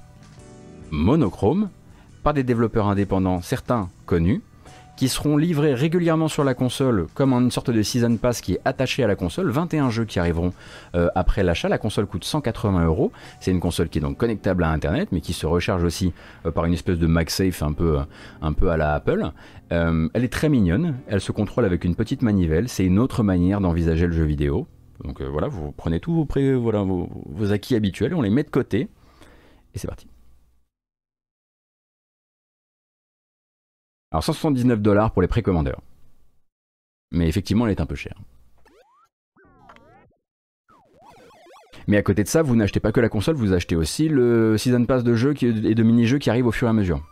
monochromes, 0.92 1.70
par 2.24 2.34
des 2.34 2.44
développeurs 2.44 2.88
indépendants, 2.88 3.42
certains 3.42 3.90
connus, 4.06 4.42
qui 4.96 5.10
seront 5.10 5.38
livrés 5.38 5.74
régulièrement 5.74 6.28
sur 6.28 6.44
la 6.44 6.54
console 6.54 7.08
comme 7.14 7.34
une 7.34 7.52
sorte 7.52 7.70
de 7.70 7.82
season 7.82 8.18
pass 8.18 8.42
qui 8.42 8.54
est 8.54 8.62
attaché 8.66 9.04
à 9.04 9.08
la 9.08 9.16
console. 9.16 9.50
21 9.50 9.90
jeux 9.90 10.06
qui 10.06 10.20
arriveront 10.20 10.54
euh, 10.96 11.10
après 11.16 11.44
l'achat. 11.44 11.70
La 11.70 11.78
console 11.78 12.06
coûte 12.06 12.24
180 12.24 12.86
euros. 12.86 13.12
C'est 13.40 13.52
une 13.52 13.60
console 13.60 13.90
qui 13.90 13.98
est 13.98 14.02
donc 14.02 14.18
connectable 14.18 14.64
à 14.64 14.70
Internet, 14.70 15.10
mais 15.12 15.22
qui 15.22 15.34
se 15.34 15.46
recharge 15.46 15.84
aussi 15.84 16.14
euh, 16.46 16.52
par 16.52 16.66
une 16.66 16.74
espèce 16.74 16.98
de 16.98 17.08
MagSafe 17.08 17.62
un 17.62 17.74
peu, 17.74 18.00
un 18.42 18.54
peu 18.54 18.70
à 18.70 18.78
la 18.78 18.94
Apple. 18.94 19.32
Euh, 19.72 20.08
elle 20.14 20.24
est 20.24 20.34
très 20.34 20.50
mignonne. 20.50 20.96
Elle 21.08 21.22
se 21.22 21.32
contrôle 21.32 21.66
avec 21.66 21.84
une 21.84 21.96
petite 21.96 22.22
manivelle. 22.22 22.70
C'est 22.70 22.86
une 22.86 23.00
autre 23.00 23.24
manière 23.24 23.62
d'envisager 23.62 24.08
le 24.08 24.14
jeu 24.14 24.24
vidéo. 24.24 24.68
Donc 25.04 25.22
voilà, 25.22 25.48
vous 25.50 25.74
prenez 25.74 26.00
tous 26.00 26.14
vos, 26.14 26.26
pré, 26.26 26.56
voilà, 26.56 26.82
vos, 26.82 27.10
vos 27.26 27.52
acquis 27.52 27.76
habituels, 27.76 28.16
on 28.16 28.22
les 28.22 28.30
met 28.30 28.44
de 28.44 28.50
côté 28.50 28.88
et 29.76 29.78
c'est 29.78 29.88
parti. 29.88 30.08
Alors 34.16 34.24
179 34.24 34.80
dollars 34.80 35.12
pour 35.12 35.22
les 35.22 35.28
précommandeurs. 35.28 35.82
Mais 37.12 37.28
effectivement, 37.28 37.66
elle 37.66 37.74
est 37.74 37.82
un 37.82 37.86
peu 37.86 37.96
chère. 37.96 38.16
Mais 41.88 41.98
à 41.98 42.02
côté 42.02 42.24
de 42.24 42.30
ça, 42.30 42.42
vous 42.42 42.56
n'achetez 42.56 42.80
pas 42.80 42.94
que 42.94 43.02
la 43.02 43.10
console, 43.10 43.36
vous 43.36 43.52
achetez 43.52 43.76
aussi 43.76 44.08
le 44.08 44.58
Season 44.58 44.86
Pass 44.86 45.04
de 45.04 45.16
jeux 45.16 45.34
et 45.44 45.76
de 45.76 45.84
mini-jeux 45.84 46.18
qui 46.18 46.30
arrivent 46.30 46.48
au 46.48 46.54
fur 46.54 46.66
et 46.66 46.70
à 46.70 46.74
mesure. 46.74 47.06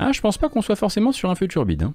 Ah, 0.00 0.10
je 0.10 0.20
pense 0.20 0.38
pas 0.38 0.48
qu'on 0.48 0.60
soit 0.60 0.74
forcément 0.74 1.12
sur 1.12 1.30
un 1.30 1.36
futur 1.36 1.64
bid. 1.64 1.84
Hein. 1.84 1.94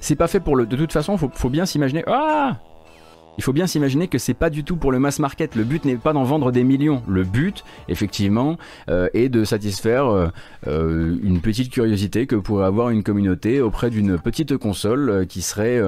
C'est 0.00 0.16
pas 0.16 0.26
fait 0.26 0.40
pour 0.40 0.56
le. 0.56 0.64
De 0.64 0.76
toute 0.76 0.94
façon, 0.94 1.18
faut, 1.18 1.28
faut 1.34 1.50
bien 1.50 1.66
s'imaginer. 1.66 2.02
Ah 2.06 2.56
il 3.40 3.42
faut 3.42 3.54
bien 3.54 3.66
s'imaginer 3.66 4.06
que 4.06 4.18
c'est 4.18 4.34
pas 4.34 4.50
du 4.50 4.64
tout 4.64 4.76
pour 4.76 4.92
le 4.92 4.98
mass 4.98 5.18
market. 5.18 5.54
Le 5.54 5.64
but 5.64 5.86
n'est 5.86 5.96
pas 5.96 6.12
d'en 6.12 6.24
vendre 6.24 6.52
des 6.52 6.62
millions. 6.62 7.02
Le 7.08 7.24
but, 7.24 7.64
effectivement, 7.88 8.58
euh, 8.90 9.08
est 9.14 9.30
de 9.30 9.44
satisfaire 9.44 10.06
euh, 10.08 10.28
euh, 10.66 11.16
une 11.22 11.40
petite 11.40 11.72
curiosité 11.72 12.26
que 12.26 12.36
pourrait 12.36 12.66
avoir 12.66 12.90
une 12.90 13.02
communauté 13.02 13.62
auprès 13.62 13.88
d'une 13.88 14.18
petite 14.18 14.58
console 14.58 15.26
qui 15.26 15.40
serait, 15.40 15.80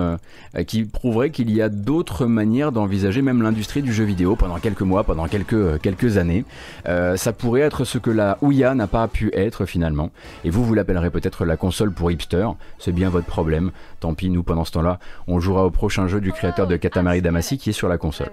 qui 0.67 0.85
prouverait 0.85 1.29
qu'il 1.29 1.51
y 1.51 1.61
a 1.61 1.69
d'autres 1.69 2.25
manières 2.25 2.73
d'envisager 2.73 3.21
même 3.21 3.43
l'industrie 3.43 3.83
du 3.83 3.93
jeu 3.93 4.05
vidéo 4.05 4.35
pendant 4.35 4.57
quelques 4.57 4.81
mois, 4.81 5.05
pendant 5.05 5.27
quelques 5.29 6.17
années. 6.17 6.47
ça 6.87 7.33
pourrait 7.33 7.61
être 7.61 7.85
ce 7.85 7.99
que 7.99 8.11
la 8.11 8.39
Ouya 8.41 8.75
n'a 8.75 8.87
pas 8.87 9.07
pu 9.09 9.31
être 9.35 9.67
finalement. 9.67 10.11
Et 10.45 10.49
vous, 10.51 10.65
vous 10.65 10.73
l'appellerez 10.73 11.11
peut-être 11.11 11.45
la 11.45 11.59
console 11.59 11.93
pour 11.93 12.11
hipster. 12.11 12.49
C'est 12.79 12.93
bien 12.93 13.11
votre 13.11 13.27
problème. 13.27 13.73
Tant 14.01 14.15
pis, 14.15 14.31
nous 14.31 14.43
pendant 14.43 14.65
ce 14.65 14.73
temps-là, 14.73 14.99
on 15.27 15.39
jouera 15.39 15.67
au 15.67 15.71
prochain 15.71 16.07
jeu 16.09 16.21
du 16.21 16.33
créateur 16.33 16.67
de 16.67 16.77
Katamari 16.77 17.21
Damacy 17.21 17.32
qui 17.41 17.71
est 17.71 17.73
sur 17.73 17.89
la 17.89 17.99
console. 17.99 18.31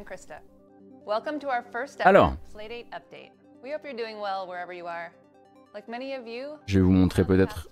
Alors, 2.00 2.34
je 6.66 6.80
vais 6.80 6.84
vous 6.84 6.92
montrer 6.92 7.24
peut-être. 7.24 7.68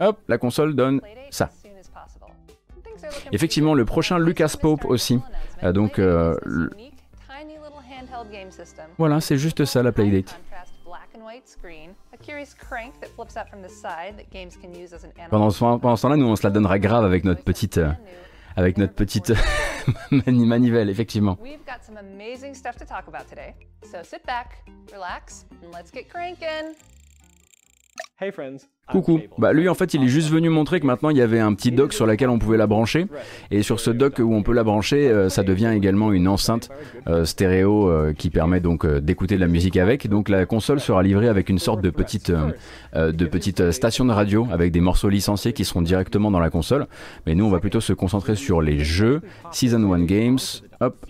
Hop, 0.00 0.18
la 0.28 0.38
console 0.38 0.74
donne 0.76 1.00
ça. 1.30 1.50
Effectivement, 3.32 3.74
le 3.74 3.84
prochain 3.84 4.18
Lucas 4.18 4.54
Pope 4.60 4.84
aussi. 4.84 5.20
Euh, 5.62 5.72
donc, 5.72 5.98
euh, 5.98 6.34
voilà, 8.98 9.20
c'est 9.20 9.36
juste 9.36 9.64
ça 9.64 9.82
la 9.82 9.92
playdate. 9.92 10.38
Pendant 15.30 15.50
ce, 15.50 15.58
pendant 15.58 15.96
ce 15.96 16.02
temps-là, 16.02 16.16
nous 16.16 16.26
on 16.26 16.36
se 16.36 16.46
la 16.46 16.50
donnera 16.50 16.78
grave 16.78 17.04
avec 17.04 17.24
notre 17.24 17.42
petite, 17.42 17.78
euh, 17.78 17.92
avec 18.56 18.78
notre 18.78 18.94
petite 18.94 19.32
manivelle, 20.10 20.90
effectivement. 20.90 21.36
Hey 28.18 28.32
friends, 28.32 28.66
Coucou. 28.90 29.20
Bah 29.38 29.52
lui 29.52 29.68
en 29.68 29.74
fait 29.74 29.94
il 29.94 30.04
est 30.04 30.08
juste 30.08 30.30
venu 30.30 30.48
montrer 30.48 30.78
que 30.78 30.86
maintenant 30.86 31.10
il 31.10 31.16
y 31.16 31.22
avait 31.22 31.40
un 31.40 31.52
petit 31.54 31.72
dock 31.72 31.92
sur 31.92 32.06
lequel 32.06 32.28
on 32.28 32.38
pouvait 32.38 32.56
la 32.56 32.68
brancher 32.68 33.06
et 33.50 33.62
sur 33.62 33.80
ce 33.80 33.90
dock 33.90 34.20
où 34.20 34.32
on 34.32 34.44
peut 34.44 34.52
la 34.52 34.62
brancher 34.62 35.08
euh, 35.08 35.28
ça 35.28 35.42
devient 35.42 35.72
également 35.74 36.12
une 36.12 36.28
enceinte 36.28 36.68
euh, 37.08 37.24
stéréo 37.24 37.90
euh, 37.90 38.12
qui 38.12 38.30
permet 38.30 38.60
donc 38.60 38.86
d'écouter 38.86 39.34
de 39.34 39.40
la 39.40 39.48
musique 39.48 39.76
avec. 39.76 40.08
Donc 40.08 40.28
la 40.28 40.46
console 40.46 40.78
sera 40.78 41.02
livrée 41.02 41.28
avec 41.28 41.48
une 41.48 41.58
sorte 41.58 41.80
de 41.80 41.90
petite 41.90 42.32
de 42.94 43.24
petite 43.24 43.72
station 43.72 44.04
de 44.04 44.12
radio 44.12 44.46
avec 44.52 44.70
des 44.70 44.80
morceaux 44.80 45.08
licenciés 45.08 45.52
qui 45.52 45.64
seront 45.64 45.82
directement 45.82 46.30
dans 46.30 46.40
la 46.40 46.50
console. 46.50 46.86
Mais 47.26 47.34
nous 47.34 47.44
on 47.44 47.50
va 47.50 47.58
plutôt 47.58 47.80
se 47.80 47.92
concentrer 47.92 48.36
sur 48.36 48.62
les 48.62 48.84
jeux 48.84 49.20
Season 49.50 49.92
1 49.92 50.04
Games. 50.04 50.38
Hop. 50.80 51.06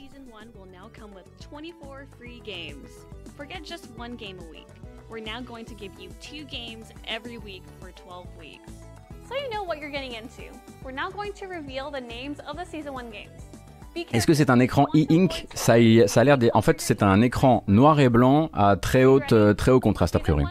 We're 5.09 5.21
now 5.21 5.41
going 5.41 5.65
to 5.67 5.75
give 5.75 5.93
you 6.01 6.11
two 6.21 6.45
games 6.45 6.93
every 7.07 7.39
week 7.39 7.63
for 7.81 7.93
12 7.93 8.27
weeks. 8.39 8.73
So 9.29 9.35
you 9.37 9.51
know 9.51 9.63
what 9.63 9.79
you're 9.79 9.91
getting 9.91 10.15
into. 10.15 10.51
We're 10.85 10.93
now 10.93 11.11
going 11.11 11.33
to 11.35 11.47
reveal 11.47 11.91
the 11.91 12.01
names 12.01 12.39
of 12.49 12.57
the 12.57 12.65
Season 12.65 12.93
1 12.93 13.11
games. 13.11 13.31
Est-ce 14.13 14.27
que 14.27 14.35
c'est 14.35 14.51
un 14.51 14.61
écran 14.61 14.87
e-ink? 14.95 15.47
Ça, 15.55 15.75
ça, 16.07 16.21
a 16.21 16.25
l'air 16.25 16.37
En 16.53 16.61
fait, 16.61 16.81
c'est 16.83 17.03
un 17.03 17.23
écran 17.23 17.65
noir 17.67 17.99
et 17.99 18.11
blanc 18.11 18.51
à 18.53 18.77
très, 18.77 19.05
haute, 19.05 19.33
euh, 19.33 19.55
très 19.55 19.71
haut 19.71 19.81
contraste 19.81 20.15
a 20.17 20.19
priori. 20.19 20.45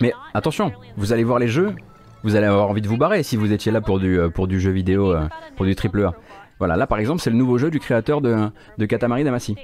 Mais 0.00 0.12
attention, 0.32 0.72
vous 0.96 1.12
allez 1.12 1.24
voir 1.24 1.40
les 1.40 1.48
jeux, 1.48 1.74
vous 2.22 2.36
allez 2.36 2.46
avoir 2.46 2.70
envie 2.70 2.80
de 2.80 2.86
vous 2.86 2.96
barrer 2.96 3.24
si 3.24 3.36
vous 3.36 3.52
étiez 3.52 3.72
là 3.72 3.80
pour 3.80 3.98
du, 3.98 4.20
euh, 4.20 4.28
pour 4.28 4.46
du 4.46 4.60
jeu 4.60 4.70
vidéo, 4.70 5.12
euh, 5.12 5.26
pour 5.56 5.66
du 5.66 5.74
triple 5.74 6.04
A. 6.04 6.14
Voilà, 6.58 6.76
là 6.76 6.86
par 6.86 6.98
exemple, 6.98 7.20
c'est 7.20 7.30
le 7.30 7.36
nouveau 7.36 7.58
jeu 7.58 7.70
du 7.70 7.80
créateur 7.80 8.20
de, 8.20 8.50
de 8.78 8.86
Katamari 8.86 9.24
Damacy. 9.24 9.56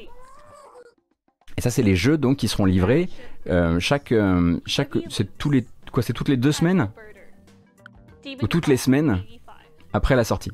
Et 1.57 1.61
ça, 1.61 1.71
c'est 1.71 1.83
les 1.83 1.97
jeux 1.97 2.19
donc 2.19 2.39
qui 2.39 2.49
seront 2.49 2.65
livrés 2.65 3.09
euh, 3.49 3.79
chaque, 3.81 4.13
euh, 4.13 4.59
chaque, 4.67 4.91
c'est 5.09 5.37
tous 5.39 5.51
les, 5.51 5.67
quoi, 5.91 6.03
c'est 6.03 6.13
toutes 6.13 6.29
les 6.29 6.37
deux 6.37 6.53
semaines? 6.53 6.91
Ou 8.41 8.47
toutes 8.47 8.69
les 8.69 8.77
semaines 8.77 9.23
après 9.93 10.17
la 10.17 10.25
sortie? 10.25 10.53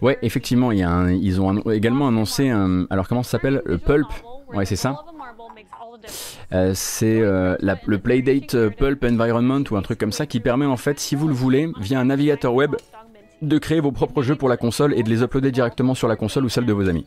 Ouais, 0.00 0.18
effectivement, 0.22 0.72
il 0.72 0.78
y 0.78 0.82
a 0.82 1.10
ils 1.10 1.40
ont 1.40 1.60
également 1.70 2.08
annoncé 2.08 2.50
un, 2.50 2.86
alors 2.90 3.08
comment 3.08 3.22
ça 3.22 3.32
s'appelle, 3.32 3.62
le 3.64 3.78
Pulp. 3.78 4.06
Ouais, 4.52 4.64
c'est 4.64 4.76
ça. 4.76 5.04
Euh, 6.52 6.72
c'est 6.74 7.20
euh, 7.20 7.56
le 7.60 7.98
Playdate 7.98 8.54
euh, 8.54 8.70
Pulp 8.70 9.04
Environment 9.04 9.62
ou 9.70 9.76
un 9.76 9.82
truc 9.82 9.98
comme 9.98 10.12
ça 10.12 10.26
qui 10.26 10.40
permet 10.40 10.66
en 10.66 10.76
fait, 10.76 10.98
si 10.98 11.14
vous 11.14 11.28
le 11.28 11.34
voulez, 11.34 11.70
via 11.78 12.00
un 12.00 12.06
navigateur 12.06 12.54
web, 12.54 12.74
de 13.42 13.58
créer 13.58 13.80
vos 13.80 13.92
propres 13.92 14.22
jeux 14.22 14.36
pour 14.36 14.48
la 14.48 14.56
console 14.56 14.94
et 14.94 15.02
de 15.02 15.08
les 15.08 15.22
uploader 15.22 15.52
directement 15.52 15.94
sur 15.94 16.08
la 16.08 16.16
console 16.16 16.44
ou 16.44 16.48
celle 16.48 16.66
de 16.66 16.72
vos 16.72 16.88
amis. 16.88 17.06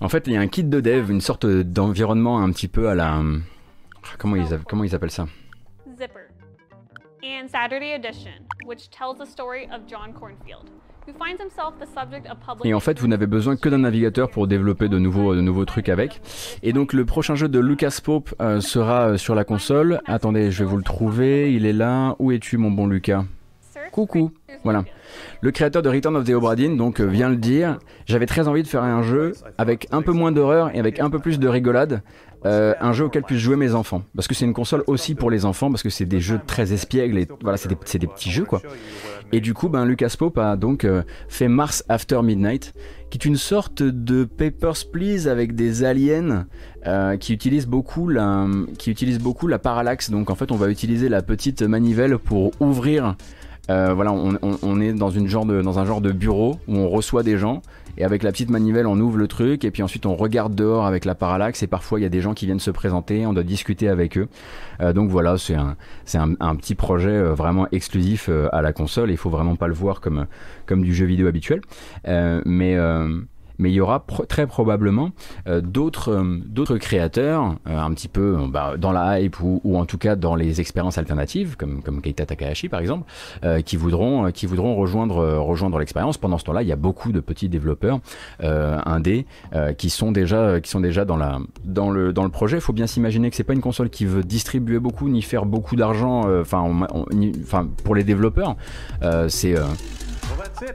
En 0.00 0.08
fait, 0.08 0.26
il 0.26 0.34
y 0.34 0.36
a 0.36 0.40
un 0.40 0.46
kit 0.46 0.64
de 0.64 0.80
dev, 0.80 1.10
une 1.10 1.20
sorte 1.20 1.46
d'environnement 1.46 2.38
un 2.38 2.50
petit 2.52 2.68
peu 2.68 2.88
à 2.88 2.94
la... 2.94 3.20
Comment 4.18 4.36
ils, 4.36 4.60
comment 4.68 4.84
ils 4.84 4.94
appellent 4.94 5.10
ça? 5.10 5.26
Zipper. 5.98 6.28
And 7.24 7.48
Saturday 7.48 7.94
Edition, 7.94 8.46
which 8.66 8.88
tells 8.90 9.18
the 9.18 9.26
story 9.26 9.68
of 9.72 9.86
John 9.88 10.12
Cornfield, 10.12 10.70
et 12.64 12.74
en 12.74 12.80
fait, 12.80 12.98
vous 12.98 13.06
n'avez 13.06 13.26
besoin 13.26 13.56
que 13.56 13.68
d'un 13.68 13.78
navigateur 13.78 14.30
pour 14.30 14.46
développer 14.46 14.88
de 14.88 14.98
nouveaux, 14.98 15.34
de 15.34 15.40
nouveaux 15.40 15.64
trucs 15.64 15.88
avec. 15.88 16.20
Et 16.62 16.72
donc, 16.72 16.92
le 16.92 17.04
prochain 17.04 17.34
jeu 17.34 17.48
de 17.48 17.58
Lucas 17.58 17.98
Pope 18.02 18.34
euh, 18.40 18.60
sera 18.60 19.10
euh, 19.10 19.16
sur 19.16 19.34
la 19.34 19.44
console. 19.44 20.00
Attendez, 20.06 20.50
je 20.50 20.64
vais 20.64 20.70
vous 20.70 20.76
le 20.76 20.82
trouver. 20.82 21.52
Il 21.52 21.66
est 21.66 21.72
là. 21.72 22.16
Où 22.18 22.32
es-tu, 22.32 22.56
mon 22.56 22.70
bon 22.70 22.86
Lucas? 22.86 23.24
Coucou. 23.92 24.32
Voilà. 24.64 24.84
Le 25.40 25.50
créateur 25.52 25.82
de 25.82 25.88
Return 25.88 26.16
of 26.16 26.24
the 26.24 26.30
Obra 26.30 26.56
Dinn 26.56 26.76
donc 26.76 27.00
euh, 27.00 27.04
vient 27.04 27.28
le 27.28 27.36
dire. 27.36 27.78
J'avais 28.06 28.26
très 28.26 28.48
envie 28.48 28.62
de 28.62 28.68
faire 28.68 28.82
un 28.82 29.02
jeu 29.02 29.32
avec 29.58 29.86
un 29.92 30.02
peu 30.02 30.12
moins 30.12 30.32
d'horreur 30.32 30.74
et 30.74 30.78
avec 30.78 31.00
un 31.00 31.08
peu 31.08 31.18
plus 31.18 31.38
de 31.38 31.48
rigolade. 31.48 32.02
Un 32.44 32.92
jeu 32.92 33.06
auquel 33.06 33.22
puissent 33.22 33.40
jouer 33.40 33.56
mes 33.56 33.74
enfants. 33.74 34.02
Parce 34.14 34.28
que 34.28 34.34
c'est 34.34 34.44
une 34.44 34.54
console 34.54 34.84
aussi 34.86 35.14
pour 35.14 35.30
les 35.30 35.44
enfants, 35.44 35.70
parce 35.70 35.82
que 35.82 35.90
c'est 35.90 36.04
des 36.04 36.20
jeux 36.20 36.40
très 36.46 36.72
espiègles 36.72 37.18
et 37.18 37.28
voilà, 37.42 37.56
c'est 37.56 37.68
des, 37.68 37.98
des, 37.98 38.06
petits 38.06 38.30
jeux 38.30 38.44
quoi. 38.44 38.62
Et 39.32 39.40
du 39.40 39.54
coup, 39.54 39.68
ben, 39.68 39.84
Lucas 39.84 40.14
Pope 40.18 40.38
a 40.38 40.56
donc 40.56 40.84
euh, 40.84 41.02
fait 41.28 41.48
Mars 41.48 41.84
After 41.88 42.22
Midnight, 42.22 42.74
qui 43.10 43.18
est 43.18 43.24
une 43.24 43.36
sorte 43.36 43.82
de 43.82 44.24
Papers, 44.24 44.88
Please 44.92 45.28
avec 45.28 45.54
des 45.54 45.84
aliens 45.84 46.46
euh, 46.86 47.16
qui 47.16 47.32
utilisent 47.32 47.66
beaucoup 47.66 48.08
la, 48.08 48.46
qui 48.78 48.94
beaucoup 49.18 49.48
la 49.48 49.58
parallaxe. 49.58 50.10
Donc 50.10 50.30
en 50.30 50.34
fait, 50.34 50.52
on 50.52 50.56
va 50.56 50.68
utiliser 50.68 51.08
la 51.08 51.22
petite 51.22 51.62
manivelle 51.62 52.18
pour 52.18 52.52
ouvrir. 52.60 53.16
Euh, 53.68 53.94
voilà, 53.94 54.12
on, 54.12 54.38
on, 54.42 54.80
est 54.80 54.92
dans, 54.92 55.10
une 55.10 55.26
genre 55.26 55.44
de, 55.44 55.60
dans 55.60 55.80
un 55.80 55.84
genre 55.84 56.00
de 56.00 56.12
bureau 56.12 56.60
où 56.68 56.76
on 56.76 56.88
reçoit 56.88 57.24
des 57.24 57.36
gens 57.36 57.62
et 57.98 58.04
avec 58.04 58.22
la 58.22 58.32
petite 58.32 58.50
manivelle, 58.50 58.86
on 58.86 58.98
ouvre 58.98 59.18
le 59.18 59.28
truc 59.28 59.64
et 59.64 59.70
puis 59.70 59.82
ensuite 59.82 60.06
on 60.06 60.16
regarde 60.16 60.54
dehors 60.54 60.86
avec 60.86 61.04
la 61.04 61.14
parallaxe 61.14 61.62
et 61.62 61.66
parfois 61.66 61.98
il 61.98 62.02
y 62.02 62.06
a 62.06 62.10
des 62.10 62.20
gens 62.20 62.34
qui 62.34 62.46
viennent 62.46 62.60
se 62.60 62.70
présenter, 62.70 63.26
on 63.26 63.32
doit 63.32 63.42
discuter 63.42 63.88
avec 63.88 64.18
eux. 64.18 64.28
Euh, 64.80 64.92
donc 64.92 65.10
voilà, 65.10 65.38
c'est 65.38 65.54
un, 65.54 65.76
c'est 66.04 66.18
un, 66.18 66.56
petit 66.56 66.74
projet 66.74 67.10
euh, 67.10 67.34
vraiment 67.34 67.66
exclusif 67.72 68.28
euh, 68.28 68.48
à 68.52 68.62
la 68.62 68.72
console. 68.72 69.10
Il 69.10 69.16
faut 69.16 69.30
vraiment 69.30 69.56
pas 69.56 69.68
le 69.68 69.74
voir 69.74 70.00
comme, 70.00 70.26
comme 70.66 70.82
du 70.82 70.94
jeu 70.94 71.06
vidéo 71.06 71.26
habituel. 71.26 71.60
mais 72.04 72.76
mais 73.58 73.70
il 73.70 73.74
y 73.74 73.80
aura 73.80 74.04
très 74.28 74.46
probablement 74.46 75.10
euh, 75.48 75.60
d'autres 75.60 76.12
euh, 76.12 76.40
d'autres 76.46 76.78
créateurs 76.78 77.56
euh, 77.66 77.78
un 77.78 77.92
petit 77.92 78.08
peu 78.08 78.36
bah, 78.48 78.74
dans 78.78 78.92
la 78.92 79.20
hype 79.20 79.40
ou, 79.40 79.60
en 79.76 79.84
tout 79.84 79.98
cas 79.98 80.16
dans 80.16 80.34
les 80.34 80.60
expériences 80.60 80.98
alternatives 80.98 81.56
comme 81.56 82.00
Keita 82.02 82.26
Takahashi 82.26 82.68
par 82.68 82.80
exemple 82.80 83.04
qui 83.64 83.76
voudront 83.76 84.22
rejoindre 84.76 85.78
l'expérience. 85.78 86.18
Pendant 86.18 86.38
ce 86.38 86.44
temps-là 86.44 86.62
il 86.62 86.68
y 86.68 86.72
a 86.72 86.76
beaucoup 86.76 87.12
de 87.12 87.20
petits 87.20 87.48
développeurs 87.48 88.00
indés 88.40 89.26
qui 89.78 89.90
sont 89.90 90.12
déjà 90.12 90.60
dans 91.04 91.90
le 91.90 92.28
projet. 92.28 92.58
Il 92.58 92.60
faut 92.60 92.72
bien 92.72 92.86
s'imaginer 92.86 93.30
que 93.30 93.36
c'est 93.36 93.44
pas 93.44 93.54
une 93.54 93.60
console 93.60 93.90
qui 93.90 94.04
veut 94.04 94.22
distribuer 94.22 94.78
beaucoup 94.78 95.08
ni 95.08 95.22
faire 95.22 95.46
beaucoup 95.46 95.76
d'argent 95.76 96.24
enfin 96.40 97.68
pour 97.84 97.94
les 97.94 98.04
développeurs 98.04 98.56
c'est 99.28 99.54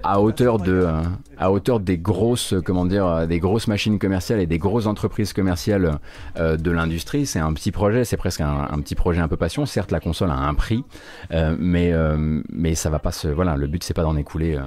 à 0.03 0.21
hauteur 0.21 0.59
de 0.59 0.71
euh, 0.71 1.01
à 1.37 1.51
hauteur 1.51 1.79
des 1.79 1.97
grosses 1.97 2.53
comment 2.65 2.85
dire 2.85 3.05
euh, 3.05 3.25
des 3.25 3.39
grosses 3.39 3.67
machines 3.67 3.99
commerciales 3.99 4.39
et 4.39 4.47
des 4.47 4.57
grosses 4.57 4.85
entreprises 4.85 5.33
commerciales 5.33 5.99
euh, 6.37 6.57
de 6.57 6.71
l'industrie. 6.71 7.25
C'est 7.25 7.39
un 7.39 7.53
petit 7.53 7.71
projet 7.71 8.05
c'est 8.05 8.17
presque 8.17 8.41
un, 8.41 8.79
petit 8.81 8.95
projet 8.95 9.21
un 9.21 9.27
peu 9.27 9.37
passion. 9.37 9.65
Certes 9.65 9.91
la 9.91 9.99
console 9.99 10.31
a 10.31 10.37
un 10.37 10.53
prix 10.53 10.83
mais 11.31 11.93
mais 12.49 12.75
ça 12.75 12.89
va 12.89 12.99
pas 12.99 13.11
se 13.11 13.27
voilà 13.27 13.55
le 13.55 13.67
but 13.67 13.83
c'est 13.83 13.93
pas 13.93 14.03
d'en 14.03 14.17
écouler 14.17 14.57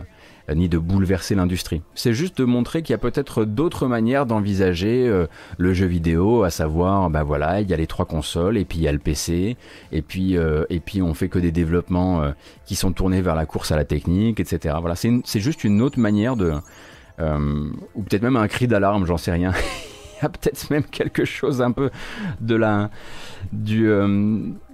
ni 0.53 0.69
de 0.69 0.79
bouleverser 0.79 1.35
l'industrie. 1.35 1.83
C'est 1.95 2.13
juste 2.13 2.39
de 2.39 2.45
montrer 2.45 2.83
qu'il 2.83 2.93
y 2.93 2.95
a 2.95 2.99
peut-être 2.99 3.45
d'autres 3.45 3.87
manières 3.87 4.27
d'envisager 4.27 5.09
euh, 5.09 5.27
le 5.57 5.73
jeu 5.73 5.87
vidéo, 5.87 6.43
à 6.43 6.51
savoir, 6.51 7.09
ben 7.11 7.23
voilà, 7.23 7.61
il 7.61 7.71
y 7.71 7.73
a 7.75 7.77
les 7.77 7.87
trois 7.87 8.05
consoles 8.05 8.59
et 8.59 8.65
puis 8.65 8.79
il 8.79 8.85
y 8.85 8.89
a 8.89 8.93
le 8.93 8.99
PC, 8.99 9.57
et 9.93 10.03
puis 10.03 10.37
euh, 10.37 10.65
et 10.69 10.81
puis 10.81 11.01
on 11.01 11.15
fait 11.15 11.29
que 11.29 11.39
des 11.39 11.53
développements 11.53 12.33
qui 12.67 12.77
sont 12.77 12.93
tournés 12.93 13.23
vers 13.23 13.35
la 13.35 13.47
course 13.47 13.73
à 13.73 13.77
la 13.77 13.85
technique, 13.85 14.41
etc. 14.41 14.75
Voilà, 14.81 14.97
c'est 14.97 15.41
juste 15.41 15.65
une 15.65 15.81
autre 15.81 15.99
manière 15.99 16.37
de 16.37 16.53
ou 17.21 18.03
peut-être 18.03 18.23
même 18.23 18.37
un 18.37 18.49
cri 18.49 18.67
d'alarme, 18.67 19.07
j'en 19.07 19.17
sais 19.17 19.33
rien. 19.33 19.53
Il 20.17 20.23
y 20.23 20.27
a 20.27 20.29
peut-être 20.29 20.71
même 20.71 20.85
quelque 20.85 21.25
chose 21.25 21.61
un 21.61 21.73
peu 21.73 21.91
de 22.41 22.55
la 22.55 22.91
du, 23.53 23.91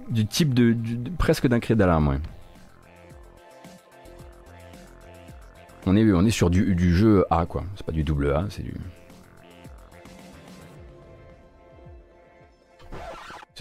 du 0.09 0.25
type 0.25 0.53
de, 0.53 0.75
presque 1.17 1.47
d'un 1.47 1.59
cri 1.59 1.75
d'alarme. 1.75 2.09
Ouais. 2.09 2.17
On 5.85 5.95
est, 5.95 6.31
sur 6.31 6.49
du, 6.49 6.75
du 6.75 6.93
jeu 6.93 7.25
A 7.29 7.45
quoi, 7.45 7.63
c'est 7.75 7.85
pas 7.85 7.91
du 7.91 8.03
double 8.03 8.31
A, 8.31 8.45
c'est 8.49 8.63
du 8.63 8.73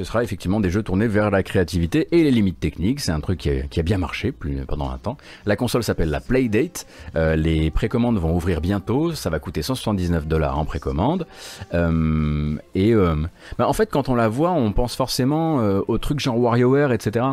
ce 0.00 0.04
sera 0.04 0.24
effectivement 0.24 0.60
des 0.60 0.70
jeux 0.70 0.82
tournés 0.82 1.08
vers 1.08 1.30
la 1.30 1.42
créativité 1.42 2.08
et 2.12 2.22
les 2.22 2.30
limites 2.30 2.58
techniques. 2.58 3.00
C'est 3.00 3.12
un 3.12 3.20
truc 3.20 3.38
qui 3.38 3.80
a, 3.80 3.82
bien 3.82 3.98
marché 3.98 4.32
pendant 4.66 4.88
un 4.88 4.96
temps. 4.96 5.18
La 5.44 5.56
console 5.56 5.82
s'appelle 5.82 6.08
la 6.08 6.20
Playdate. 6.20 6.86
Euh, 7.16 7.36
les 7.36 7.70
précommandes 7.70 8.16
vont 8.16 8.34
ouvrir 8.34 8.62
bientôt. 8.62 9.12
Ça 9.12 9.28
va 9.28 9.38
coûter 9.40 9.60
179 9.60 10.26
dollars 10.26 10.58
en 10.58 10.64
précommande. 10.64 11.26
Euh, 11.74 12.56
et 12.74 12.94
euh, 12.94 13.14
bah, 13.58 13.68
en 13.68 13.74
fait, 13.74 13.90
quand 13.90 14.08
on 14.08 14.14
la 14.14 14.28
voit, 14.28 14.52
on 14.52 14.72
pense 14.72 14.96
forcément 14.96 15.56
aux 15.86 15.98
trucs 15.98 16.20
genre 16.20 16.38
WarioWare, 16.38 16.92
etc. 16.92 17.26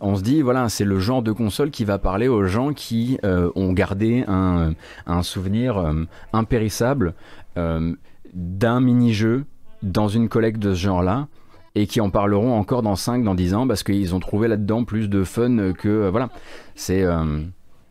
On 0.00 0.16
se 0.16 0.22
dit, 0.22 0.40
voilà, 0.40 0.70
c'est 0.70 0.86
le 0.86 0.98
genre 1.00 1.20
de 1.20 1.32
console 1.32 1.70
qui 1.70 1.84
va 1.84 1.98
parler 1.98 2.28
aux 2.28 2.46
gens 2.46 2.72
qui 2.72 3.18
ont 3.22 3.72
gardé 3.74 4.24
un 4.26 5.22
souvenir 5.22 5.94
impérissable 6.32 7.12
d'un 7.54 8.80
mini-jeu 8.80 9.44
dans 9.82 10.08
une 10.08 10.30
collecte 10.30 10.58
de 10.58 10.74
ce 10.74 10.80
genre-là 10.80 11.28
et 11.74 11.86
qui 11.86 12.00
en 12.00 12.10
parleront 12.10 12.54
encore 12.54 12.82
dans 12.82 12.96
5, 12.96 13.24
dans 13.24 13.34
10 13.34 13.54
ans 13.54 13.66
parce 13.66 13.82
qu'ils 13.82 14.14
ont 14.14 14.20
trouvé 14.20 14.48
là-dedans 14.48 14.84
plus 14.84 15.08
de 15.08 15.24
fun 15.24 15.72
que. 15.72 15.88
Euh, 15.88 16.10
voilà. 16.10 16.28
C'est. 16.74 17.02
Euh, 17.02 17.42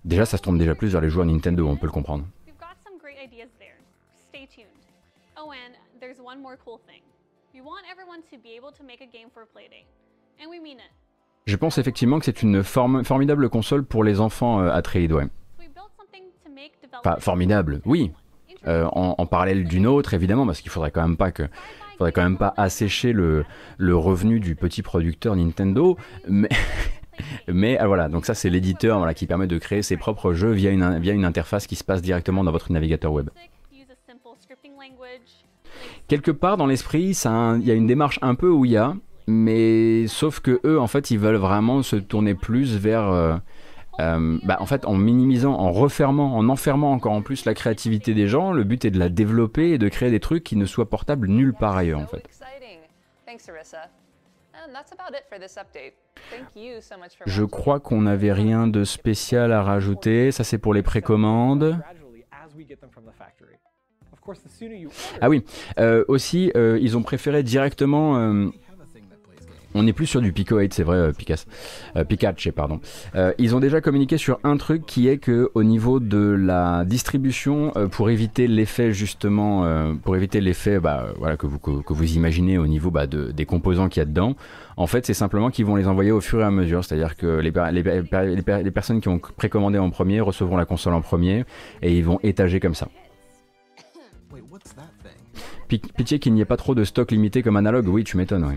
déjà, 0.06 0.26
ça 0.26 0.38
se 0.38 0.42
tourne 0.42 0.58
déjà 0.58 0.76
plus 0.76 0.90
vers 0.90 1.02
les 1.02 1.10
joueurs 1.10 1.26
Nintendo, 1.26 1.68
on 1.68 1.76
peut 1.76 1.88
le 1.88 1.92
comprendre. 1.92 2.26
Je 11.46 11.56
pense 11.58 11.78
effectivement 11.78 12.20
que 12.20 12.26
c'est 12.26 12.42
une 12.42 12.64
formidable 12.64 13.50
console 13.50 13.84
pour 13.84 14.04
les 14.04 14.22
enfants 14.22 14.60
à 14.60 14.78
euh, 14.78 14.82
trade, 14.82 15.12
ouais. 15.12 15.28
Enfin, 17.06 17.18
formidable, 17.20 17.82
oui. 17.86 18.14
en, 18.66 19.16
en, 19.18 19.26
parallèle 19.26 19.66
d'une 19.66 19.88
autre, 19.88 20.14
évidemment, 20.14 20.46
parce 20.46 20.62
qu'il 20.62 20.72
faudrait 20.72 20.92
quand 20.92 21.02
même 21.02 21.18
pas 21.18 21.32
que 21.32 21.50
faudrait 21.98 22.12
quand 22.12 22.24
même 22.24 22.38
pas 22.38 22.54
assécher 22.58 23.14
le, 23.14 23.46
le 23.78 23.96
revenu 23.96 24.40
du 24.40 24.56
petit 24.56 24.82
producteur 24.82 25.36
Nintendo, 25.36 25.98
mais. 26.28 26.50
Mais 27.48 27.78
ah, 27.78 27.86
voilà, 27.86 28.10
donc 28.10 28.26
ça 28.26 28.34
c'est 28.34 28.50
l'éditeur 28.50 29.14
qui 29.14 29.28
permet 29.28 29.46
de 29.46 29.60
créer 29.60 29.84
ses 29.84 29.98
propres 29.98 30.34
jeux 30.34 30.52
via 30.52 30.72
une, 30.72 30.98
via 31.00 31.14
une 31.14 31.26
interface 31.26 31.68
qui 31.68 31.76
se 31.76 31.84
passe 31.84 32.02
directement 32.02 32.44
dans 32.44 32.52
votre 32.52 32.72
navigateur 32.72 33.14
web. 33.14 33.30
Quelque 36.08 36.32
part 36.32 36.58
dans 36.58 36.66
l'esprit, 36.66 37.16
il 37.26 37.66
y 37.66 37.72
a 37.72 37.74
une 37.74 37.88
démarche 37.88 38.20
un 38.22 38.36
peu 38.36 38.50
où 38.50 38.66
il 38.66 38.72
y 38.72 38.78
a, 38.78 38.96
mais 39.28 40.08
sauf 40.08 40.40
que 40.40 40.60
eux 40.66 40.80
en 40.80 40.88
fait 40.88 41.12
ils 41.12 41.20
veulent 41.20 41.36
vraiment 41.36 41.82
se 41.82 41.96
tourner 41.96 42.36
plus 42.36 42.76
vers 42.76 43.10
euh, 43.10 43.36
euh, 44.00 44.40
bah, 44.44 44.58
en 44.60 44.66
fait, 44.66 44.86
en 44.86 44.96
minimisant, 44.96 45.54
en 45.54 45.72
refermant, 45.72 46.36
en 46.36 46.50
enfermant 46.50 46.92
encore 46.92 47.14
en 47.14 47.22
plus 47.22 47.46
la 47.46 47.54
créativité 47.54 48.14
des 48.14 48.28
gens, 48.28 48.52
le 48.52 48.64
but 48.64 48.86
est 48.86 48.92
de 48.92 49.00
la 49.00 49.10
développer 49.10 49.72
et 49.72 49.78
de 49.78 49.90
créer 49.90 50.12
des 50.12 50.20
trucs 50.20 50.44
qui 50.44 50.56
ne 50.56 50.66
soient 50.66 50.90
portables 50.90 51.28
nulle 51.28 51.54
part 51.54 51.76
ailleurs 51.76 52.00
en 52.00 52.08
fait. 52.08 52.24
Je 57.26 57.44
crois 57.44 57.80
qu'on 57.80 58.02
n'avait 58.02 58.34
rien 58.34 58.68
de 58.68 58.84
spécial 58.84 59.52
à 59.52 59.62
rajouter. 59.62 60.32
Ça, 60.32 60.44
c'est 60.44 60.58
pour 60.58 60.74
les 60.74 60.84
précommandes. 60.84 61.78
Ah 65.22 65.30
oui, 65.30 65.44
euh, 65.80 66.06
aussi, 66.08 66.52
euh, 66.56 66.80
ils 66.82 66.96
ont 66.96 67.04
préféré 67.04 67.44
directement 67.44 68.52
on 69.76 69.84
n'est 69.84 69.94
plus 69.94 70.06
sur 70.06 70.22
du 70.22 70.32
Pico 70.32 70.58
8, 70.58 70.74
c'est 70.74 70.84
vrai, 70.84 70.98
euh, 70.98 71.12
Picas, 71.12 71.46
euh, 71.96 72.04
Pikachu, 72.04 72.52
pardon. 72.52 72.80
Euh, 73.16 73.34
ils 73.38 73.56
ont 73.56 73.60
déjà 73.60 73.82
communiqué 73.82 74.18
sur 74.18 74.40
un 74.44 74.58
truc 74.58 74.86
qui 74.86 75.08
est 75.08 75.18
que 75.18 75.50
au 75.54 75.64
niveau 75.64 76.00
de 76.00 76.18
la 76.18 76.86
distribution, 76.86 77.72
pour 77.92 78.10
éviter 78.10 78.48
l'effet 78.48 78.92
justement, 78.92 79.96
pour 80.04 80.16
éviter 80.16 80.42
l'effet, 80.42 80.80
bah, 80.80 81.08
voilà, 81.18 81.38
que 81.38 81.48
vous 81.48 81.60
que, 81.60 81.94
vous 81.94 82.16
imaginez 82.16 82.58
au 82.58 82.68
niveau 82.68 82.92
bah, 82.92 83.08
de, 83.08 83.32
des 83.32 83.46
composants 83.46 83.90
qu'il 83.90 84.02
y 84.02 84.04
a 84.04 84.06
dedans. 84.06 84.36
En 84.78 84.88
fait, 84.88 85.06
c'est 85.06 85.14
simplement 85.14 85.52
qu'ils 85.52 85.66
vont 85.66 85.76
les 85.76 85.88
envoyer 85.88 86.12
au 86.12 86.22
fur 86.22 86.40
et 86.40 86.44
à 86.44 86.52
mesure, 86.52 86.84
c'est-à-dire 86.84 87.16
que 87.16 87.40
les, 87.40 87.52
les, 87.72 88.64
les, 88.64 88.72
personnes 88.72 89.02
qui 89.02 89.08
ont 89.08 89.20
précommandé 89.20 89.78
en 89.78 89.90
premier 89.90 90.20
recevront 90.20 90.58
la 90.58 90.66
console 90.66 90.94
en 90.94 91.02
premier 91.02 91.46
et 91.82 91.96
ils 91.96 92.04
vont 92.04 92.20
étager 92.24 92.60
comme 92.60 92.76
ça. 92.76 92.88
Pitié 95.68 96.20
qu'il 96.20 96.34
n'y 96.34 96.42
ait 96.42 96.46
pas 96.46 96.58
trop 96.58 96.76
de 96.76 96.84
stock 96.84 97.12
limité 97.12 97.42
comme 97.42 97.56
analogue, 97.56 97.88
oui, 97.88 98.04
tu 98.04 98.18
m'étonnes, 98.18 98.46
oui. 98.46 98.56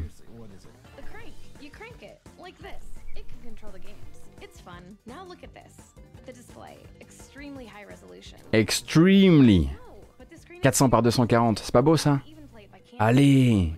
Extremely. 8.56 9.68
400 10.62 10.88
par 10.88 11.02
240, 11.02 11.60
c'est 11.62 11.72
pas 11.72 11.82
beau 11.82 11.98
ça? 11.98 12.20
Allez 12.98 13.72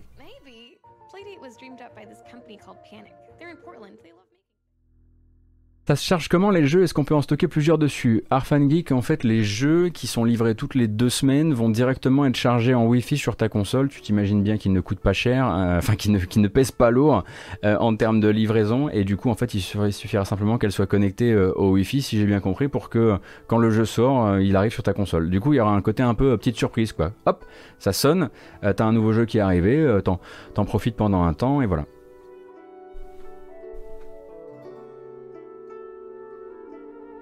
Ça 5.88 5.96
se 5.96 6.04
charge 6.04 6.28
comment 6.28 6.50
les 6.50 6.66
jeux? 6.66 6.82
Est-ce 6.82 6.92
qu'on 6.92 7.04
peut 7.04 7.14
en 7.14 7.22
stocker 7.22 7.48
plusieurs 7.48 7.78
dessus? 7.78 8.22
Arfan 8.28 8.68
Geek, 8.68 8.92
en 8.92 9.00
fait, 9.00 9.24
les 9.24 9.42
jeux 9.42 9.88
qui 9.88 10.06
sont 10.06 10.22
livrés 10.22 10.54
toutes 10.54 10.74
les 10.74 10.86
deux 10.86 11.08
semaines 11.08 11.54
vont 11.54 11.70
directement 11.70 12.26
être 12.26 12.36
chargés 12.36 12.74
en 12.74 12.84
Wi-Fi 12.84 13.16
sur 13.16 13.36
ta 13.36 13.48
console. 13.48 13.88
Tu 13.88 14.02
t'imagines 14.02 14.42
bien 14.42 14.58
qu'ils 14.58 14.74
ne 14.74 14.82
coûtent 14.82 15.00
pas 15.00 15.14
cher, 15.14 15.48
euh, 15.48 15.78
enfin 15.78 15.96
qu'ils 15.96 16.12
ne, 16.12 16.48
pèsent 16.48 16.72
pas 16.72 16.90
lourd 16.90 17.24
euh, 17.64 17.78
en 17.78 17.96
termes 17.96 18.20
de 18.20 18.28
livraison. 18.28 18.90
Et 18.90 19.04
du 19.04 19.16
coup, 19.16 19.30
en 19.30 19.34
fait, 19.34 19.54
il 19.54 19.62
suffira 19.62 20.26
simplement 20.26 20.58
qu'elle 20.58 20.72
soit 20.72 20.86
connectée 20.86 21.32
euh, 21.32 21.54
au 21.54 21.70
Wi-Fi, 21.70 22.02
si 22.02 22.18
j'ai 22.18 22.26
bien 22.26 22.40
compris, 22.40 22.68
pour 22.68 22.90
que 22.90 23.16
quand 23.46 23.56
le 23.56 23.70
jeu 23.70 23.86
sort, 23.86 24.40
il 24.40 24.56
arrive 24.56 24.72
sur 24.72 24.82
ta 24.82 24.92
console. 24.92 25.30
Du 25.30 25.40
coup, 25.40 25.54
il 25.54 25.56
y 25.56 25.60
aura 25.60 25.72
un 25.72 25.80
côté 25.80 26.02
un 26.02 26.12
peu 26.12 26.36
petite 26.36 26.56
surprise, 26.56 26.92
quoi. 26.92 27.12
Hop, 27.24 27.46
ça 27.78 27.94
sonne, 27.94 28.28
t'as 28.60 28.84
un 28.84 28.92
nouveau 28.92 29.14
jeu 29.14 29.24
qui 29.24 29.38
est 29.38 29.40
arrivé, 29.40 30.00
t'en 30.04 30.64
profites 30.66 30.96
pendant 30.96 31.22
un 31.22 31.32
temps, 31.32 31.62
et 31.62 31.66
voilà. 31.66 31.86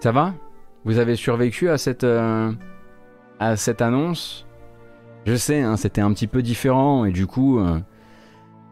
Ça 0.06 0.12
va? 0.12 0.34
Vous 0.84 0.98
avez 0.98 1.16
survécu 1.16 1.68
à 1.68 1.78
cette, 1.78 2.04
euh, 2.04 2.52
à 3.40 3.56
cette 3.56 3.82
annonce? 3.82 4.46
Je 5.24 5.34
sais, 5.34 5.62
hein, 5.62 5.76
c'était 5.76 6.00
un 6.00 6.12
petit 6.12 6.28
peu 6.28 6.42
différent 6.42 7.06
et 7.06 7.10
du 7.10 7.26
coup, 7.26 7.58
euh, 7.58 7.80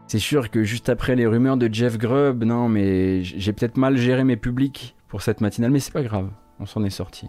c'est 0.07 0.19
sûr 0.19 0.49
que 0.49 0.63
juste 0.63 0.87
après 0.87 1.17
les 1.17 1.27
rumeurs 1.27 1.57
de 1.57 1.67
Jeff 1.69 1.97
Grubb, 1.97 2.45
non 2.45 2.69
mais 2.69 3.21
j'ai 3.21 3.51
peut-être 3.51 3.75
mal 3.75 3.97
géré 3.97 4.23
mes 4.23 4.37
publics 4.37 4.95
pour 5.09 5.21
cette 5.21 5.41
matinale, 5.41 5.71
mais 5.71 5.81
c'est 5.81 5.91
pas 5.91 6.03
grave, 6.03 6.29
on 6.61 6.65
s'en 6.65 6.85
est 6.85 6.89
sorti. 6.89 7.27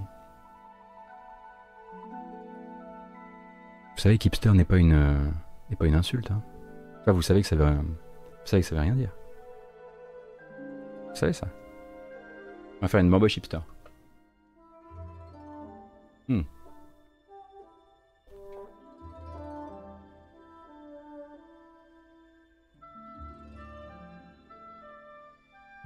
Vous 3.96 4.02
savez 4.02 4.18
qu'hipster 4.18 4.52
n'est 4.52 4.64
pas 4.64 4.76
une 4.76 4.92
euh, 4.92 5.18
n'est 5.68 5.76
pas 5.76 5.86
une 5.86 5.96
insulte. 5.96 6.30
Hein. 6.30 6.44
Enfin, 7.00 7.10
vous 7.10 7.22
savez 7.22 7.42
que 7.42 7.48
ça 7.48 7.56
veut, 7.56 7.74
ça 8.44 8.56
veut 8.56 8.80
rien 8.80 8.94
dire. 8.94 9.10
Vous 11.08 11.16
savez 11.16 11.32
ça? 11.32 11.48
On 12.78 12.82
va 12.82 12.86
faire 12.88 13.00
une 13.00 13.10
bamboche 13.10 13.36
hipster. 13.36 13.58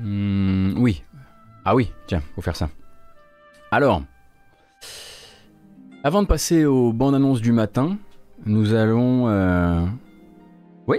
Hmm, 0.01 0.79
oui. 0.79 1.03
Ah 1.65 1.75
oui, 1.75 1.93
tiens, 2.07 2.23
faut 2.35 2.41
faire 2.41 2.57
ça. 2.57 2.71
Alors, 3.71 4.03
avant 6.03 6.23
de 6.23 6.27
passer 6.27 6.65
aux 6.65 6.93
bandes 6.93 7.15
annonces 7.15 7.43
du 7.43 7.53
matin, 7.53 7.99
nous 8.47 8.73
allons... 8.73 9.29
Euh, 9.29 9.85
oui, 10.87 10.99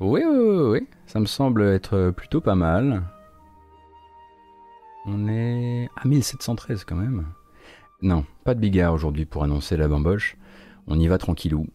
oui, 0.00 0.22
oui, 0.24 0.80
oui, 0.80 0.88
ça 1.06 1.18
me 1.18 1.26
semble 1.26 1.62
être 1.62 2.12
plutôt 2.14 2.42
pas 2.42 2.54
mal. 2.54 3.02
On 5.06 5.26
est 5.28 5.88
à 5.96 6.06
1713 6.06 6.84
quand 6.84 6.96
même. 6.96 7.26
Non, 8.02 8.24
pas 8.44 8.54
de 8.54 8.60
bigard 8.60 8.92
aujourd'hui 8.92 9.24
pour 9.24 9.44
annoncer 9.44 9.76
la 9.76 9.88
bamboche. 9.88 10.36
On 10.86 10.98
y 10.98 11.08
va 11.08 11.16
tranquillou. 11.18 11.66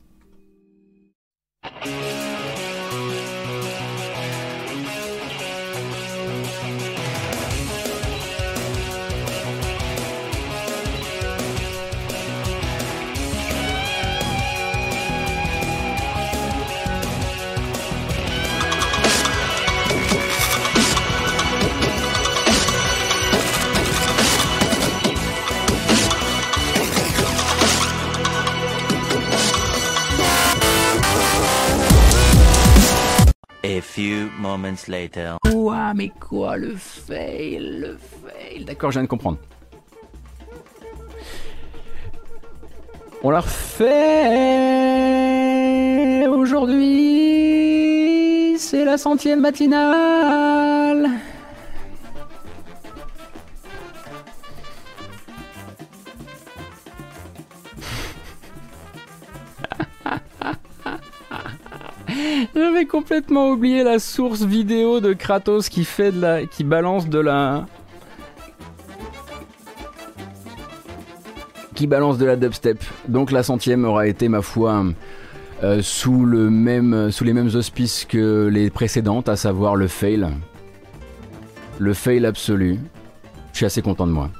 Moments 34.57 35.93
mais 35.95 36.11
quoi, 36.19 36.57
le 36.57 36.75
fail, 36.75 37.59
le 37.59 37.97
fail. 37.97 38.65
D'accord, 38.65 38.91
je 38.91 38.99
viens 38.99 39.03
de 39.03 39.09
comprendre. 39.09 39.37
On 43.23 43.29
l'a 43.31 43.39
refait 43.39 43.87
aujourd'hui. 46.27 47.17
C'est 48.57 48.85
la 48.85 48.97
centième 48.97 49.41
matinale. 49.41 51.09
J'avais 62.57 62.85
complètement 62.85 63.51
oublié 63.51 63.83
la 63.83 63.99
source 63.99 64.41
vidéo 64.41 64.99
de 64.99 65.13
Kratos 65.13 65.69
qui 65.69 65.85
fait 65.85 66.11
de 66.11 66.19
la, 66.19 66.47
qui 66.47 66.63
balance 66.63 67.07
de 67.07 67.19
la, 67.19 67.67
qui 71.75 71.85
balance 71.85 72.17
de 72.17 72.25
la 72.25 72.35
dubstep. 72.35 72.83
Donc 73.09 73.29
la 73.29 73.43
centième 73.43 73.85
aura 73.85 74.07
été 74.07 74.27
ma 74.27 74.41
foi 74.41 74.85
euh, 75.63 75.83
sous 75.83 76.25
le 76.25 76.49
même, 76.49 77.11
sous 77.11 77.23
les 77.23 77.33
mêmes 77.33 77.51
auspices 77.53 78.05
que 78.05 78.47
les 78.47 78.71
précédentes, 78.71 79.29
à 79.29 79.35
savoir 79.35 79.75
le 79.75 79.87
fail, 79.87 80.27
le 81.77 81.93
fail 81.93 82.25
absolu. 82.25 82.79
Je 83.51 83.57
suis 83.57 83.65
assez 83.67 83.83
content 83.83 84.07
de 84.07 84.13
moi. 84.13 84.31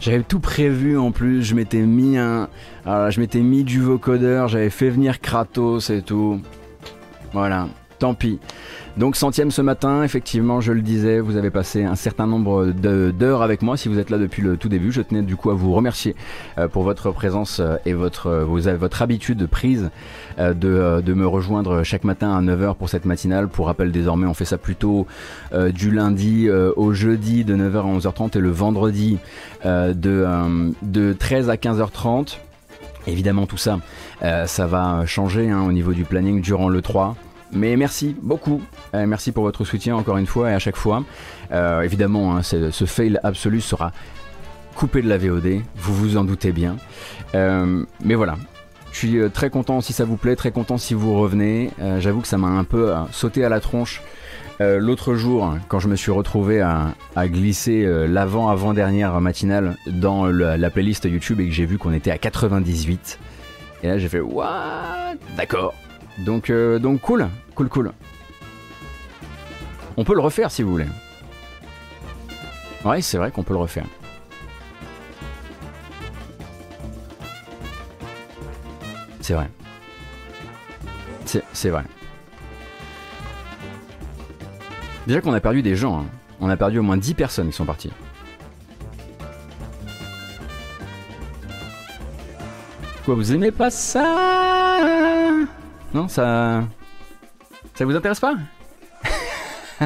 J'avais 0.00 0.22
tout 0.22 0.40
prévu 0.40 0.98
en 0.98 1.12
plus, 1.12 1.42
je 1.42 1.54
m'étais 1.54 1.80
mis 1.80 2.18
un, 2.18 2.50
je 2.84 3.20
m'étais 3.20 3.40
mis 3.40 3.64
du 3.64 3.80
vocodeur, 3.80 4.48
j'avais 4.48 4.68
fait 4.68 4.90
venir 4.90 5.22
Kratos 5.22 5.88
et 5.88 6.02
tout. 6.02 6.42
Voilà, 7.34 7.66
tant 7.98 8.14
pis. 8.14 8.38
Donc 8.96 9.16
centième 9.16 9.50
ce 9.50 9.60
matin, 9.60 10.04
effectivement, 10.04 10.60
je 10.60 10.70
le 10.70 10.82
disais, 10.82 11.18
vous 11.18 11.36
avez 11.36 11.50
passé 11.50 11.82
un 11.82 11.96
certain 11.96 12.28
nombre 12.28 12.66
d'heures 12.66 13.42
avec 13.42 13.60
moi. 13.60 13.76
Si 13.76 13.88
vous 13.88 13.98
êtes 13.98 14.08
là 14.08 14.18
depuis 14.18 14.40
le 14.40 14.56
tout 14.56 14.68
début, 14.68 14.92
je 14.92 15.02
tenais 15.02 15.22
du 15.22 15.34
coup 15.34 15.50
à 15.50 15.54
vous 15.54 15.72
remercier 15.72 16.14
euh, 16.58 16.68
pour 16.68 16.84
votre 16.84 17.10
présence 17.10 17.58
euh, 17.58 17.74
et 17.86 17.92
votre, 17.92 18.28
euh, 18.28 18.76
votre 18.76 19.02
habitude 19.02 19.48
prise 19.48 19.90
de, 20.38 21.00
de, 21.00 21.14
me 21.14 21.26
rejoindre 21.26 21.82
chaque 21.82 22.04
matin 22.04 22.36
à 22.36 22.40
9h 22.40 22.76
pour 22.76 22.88
cette 22.88 23.04
matinale. 23.04 23.48
Pour 23.48 23.66
rappel, 23.66 23.90
désormais, 23.90 24.28
on 24.28 24.34
fait 24.34 24.44
ça 24.44 24.58
plutôt 24.58 25.08
du 25.72 25.90
lundi 25.90 26.48
au 26.50 26.92
jeudi 26.92 27.44
de 27.44 27.56
9h 27.56 27.78
à 27.78 27.98
11h30 27.98 28.38
et 28.38 28.40
le 28.40 28.50
vendredi 28.50 29.18
de, 29.64 30.26
de 30.82 31.12
13 31.12 31.50
à 31.50 31.56
15h30. 31.56 32.38
Évidemment, 33.06 33.46
tout 33.46 33.56
ça, 33.56 33.80
ça 34.20 34.66
va 34.66 35.04
changer 35.06 35.50
hein, 35.50 35.62
au 35.62 35.72
niveau 35.72 35.92
du 35.92 36.04
planning 36.04 36.40
durant 36.40 36.68
le 36.68 36.80
3. 36.80 37.16
Mais 37.54 37.76
merci 37.76 38.16
beaucoup, 38.20 38.60
euh, 38.94 39.06
merci 39.06 39.30
pour 39.30 39.44
votre 39.44 39.64
soutien 39.64 39.94
encore 39.94 40.16
une 40.16 40.26
fois 40.26 40.50
et 40.50 40.54
à 40.54 40.58
chaque 40.58 40.76
fois. 40.76 41.04
Euh, 41.52 41.82
évidemment, 41.82 42.36
hein, 42.36 42.42
ce 42.42 42.84
fail 42.84 43.20
absolu 43.22 43.60
sera 43.60 43.92
coupé 44.74 45.02
de 45.02 45.08
la 45.08 45.18
VOD, 45.18 45.62
vous 45.76 45.94
vous 45.94 46.16
en 46.16 46.24
doutez 46.24 46.50
bien. 46.50 46.76
Euh, 47.36 47.84
mais 48.02 48.16
voilà, 48.16 48.36
je 48.90 48.98
suis 48.98 49.30
très 49.32 49.50
content 49.50 49.80
si 49.80 49.92
ça 49.92 50.04
vous 50.04 50.16
plaît, 50.16 50.34
très 50.34 50.50
content 50.50 50.78
si 50.78 50.94
vous 50.94 51.16
revenez. 51.16 51.70
J'avoue 52.00 52.22
que 52.22 52.28
ça 52.28 52.38
m'a 52.38 52.48
un 52.48 52.64
peu 52.64 52.92
sauté 53.12 53.44
à 53.44 53.48
la 53.48 53.60
tronche 53.60 54.02
l'autre 54.60 55.14
jour 55.14 55.56
quand 55.68 55.78
je 55.78 55.88
me 55.88 55.96
suis 55.96 56.12
retrouvé 56.12 56.60
à, 56.60 56.94
glisser 57.28 57.84
l'avant-avant-dernière 58.08 59.20
matinale 59.20 59.76
dans 59.86 60.26
la 60.26 60.70
playlist 60.70 61.04
YouTube 61.04 61.40
et 61.40 61.46
que 61.46 61.52
j'ai 61.52 61.66
vu 61.66 61.78
qu'on 61.78 61.92
était 61.92 62.10
à 62.10 62.18
98. 62.18 63.18
Et 63.82 63.88
là 63.88 63.98
j'ai 63.98 64.08
fait 64.08 64.20
What? 64.20 65.16
D'accord. 65.36 65.74
Donc, 66.18 66.50
euh, 66.50 66.78
donc 66.78 67.00
cool, 67.00 67.28
cool, 67.54 67.68
cool. 67.68 67.92
On 69.96 70.04
peut 70.04 70.14
le 70.14 70.20
refaire 70.20 70.50
si 70.50 70.62
vous 70.62 70.70
voulez. 70.70 70.86
Ouais, 72.84 73.00
c'est 73.00 73.18
vrai 73.18 73.30
qu'on 73.30 73.42
peut 73.42 73.54
le 73.54 73.60
refaire. 73.60 73.86
C'est 79.20 79.34
vrai. 79.34 79.48
C'est 81.52 81.70
vrai. 81.70 81.84
Déjà 85.06 85.20
qu'on 85.20 85.32
a 85.34 85.40
perdu 85.40 85.62
des 85.62 85.76
gens. 85.76 86.00
Hein. 86.00 86.06
On 86.40 86.48
a 86.48 86.56
perdu 86.56 86.78
au 86.78 86.82
moins 86.82 86.96
10 86.96 87.14
personnes 87.14 87.48
qui 87.48 87.56
sont 87.56 87.64
parties. 87.64 87.92
Quoi, 93.04 93.14
vous 93.14 93.32
aimez 93.32 93.50
pas 93.50 93.70
ça? 93.70 95.36
Non, 95.92 96.08
ça. 96.08 96.64
Ça 97.74 97.84
vous 97.84 97.94
intéresse 97.94 98.20
pas? 98.20 98.34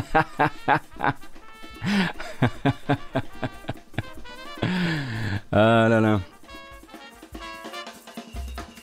Ah 5.50 5.86
là 5.88 6.00
là. 6.00 6.20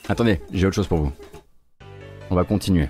Attendez, 0.08 0.40
j'ai 0.52 0.66
autre 0.66 0.74
chose 0.74 0.88
pour 0.88 0.98
vous. 0.98 1.12
On 2.30 2.34
va 2.34 2.44
continuer. 2.44 2.88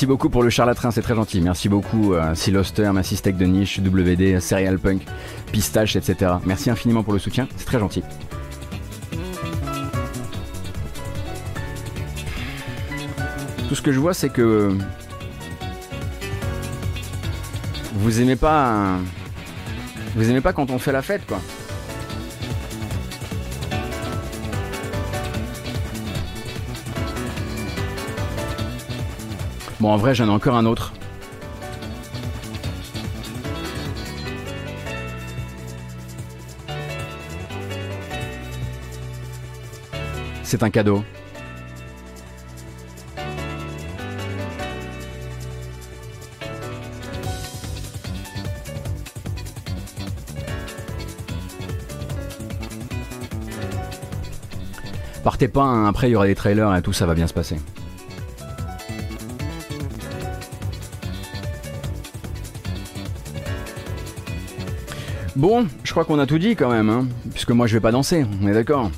Merci 0.00 0.08
beaucoup 0.08 0.30
pour 0.30 0.42
le 0.42 0.48
charlatrin, 0.48 0.90
c'est 0.90 1.02
très 1.02 1.14
gentil. 1.14 1.42
Merci 1.42 1.68
beaucoup 1.68 2.14
euh, 2.14 2.34
Siloster, 2.34 2.90
Massistec 2.90 3.36
de 3.36 3.44
Niche, 3.44 3.80
WD, 3.80 4.40
Serial 4.40 4.78
Punk, 4.78 5.02
Pistache, 5.52 5.94
etc. 5.94 6.36
Merci 6.46 6.70
infiniment 6.70 7.02
pour 7.02 7.12
le 7.12 7.18
soutien, 7.18 7.46
c'est 7.54 7.66
très 7.66 7.78
gentil. 7.78 8.02
Tout 13.68 13.74
ce 13.74 13.82
que 13.82 13.92
je 13.92 14.00
vois, 14.00 14.14
c'est 14.14 14.30
que 14.30 14.74
vous 17.92 18.20
aimez 18.22 18.36
pas. 18.36 18.96
Vous 20.16 20.30
aimez 20.30 20.40
pas 20.40 20.54
quand 20.54 20.70
on 20.70 20.78
fait 20.78 20.92
la 20.92 21.02
fête, 21.02 21.26
quoi. 21.26 21.42
Bon, 29.80 29.90
en 29.90 29.96
vrai, 29.96 30.14
j'en 30.14 30.26
ai 30.26 30.30
encore 30.30 30.56
un 30.56 30.66
autre. 30.66 30.92
C'est 40.42 40.62
un 40.62 40.68
cadeau. 40.68 41.02
Partez 55.24 55.48
pas, 55.48 55.62
hein, 55.62 55.86
après 55.86 56.08
il 56.08 56.12
y 56.12 56.16
aura 56.16 56.26
des 56.26 56.34
trailers 56.34 56.74
et 56.74 56.82
tout, 56.82 56.92
ça 56.92 57.06
va 57.06 57.14
bien 57.14 57.26
se 57.26 57.32
passer. 57.32 57.56
Bon, 65.40 65.66
je 65.84 65.90
crois 65.92 66.04
qu'on 66.04 66.18
a 66.18 66.26
tout 66.26 66.38
dit 66.38 66.54
quand 66.54 66.68
même, 66.68 66.90
hein, 66.90 67.08
puisque 67.30 67.52
moi 67.52 67.66
je 67.66 67.72
vais 67.72 67.80
pas 67.80 67.92
danser, 67.92 68.26
on 68.42 68.46
est 68.46 68.52
d'accord 68.52 68.90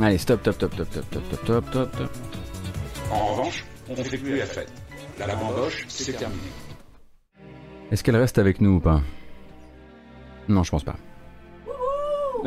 Allez, 0.00 0.16
stop, 0.16 0.40
stop, 0.40 0.54
stop, 0.54 0.72
stop, 0.72 0.88
stop, 0.88 1.04
stop, 1.10 1.22
stop, 1.44 1.64
stop, 1.68 1.94
stop. 1.94 2.10
En 3.12 3.26
revanche, 3.26 3.66
on 3.90 3.96
ne 3.96 4.02
fait 4.02 4.16
plus 4.16 4.38
la 4.38 4.46
fête. 4.46 4.72
La 5.18 5.36
bamboche, 5.36 5.84
c'est 5.88 6.16
terminé. 6.16 6.40
Est-ce 7.92 8.02
qu'elle 8.02 8.16
reste 8.16 8.38
avec 8.38 8.62
nous 8.62 8.76
ou 8.76 8.80
pas? 8.80 9.02
Non, 10.48 10.62
je 10.62 10.70
pense 10.70 10.84
pas. 10.84 10.96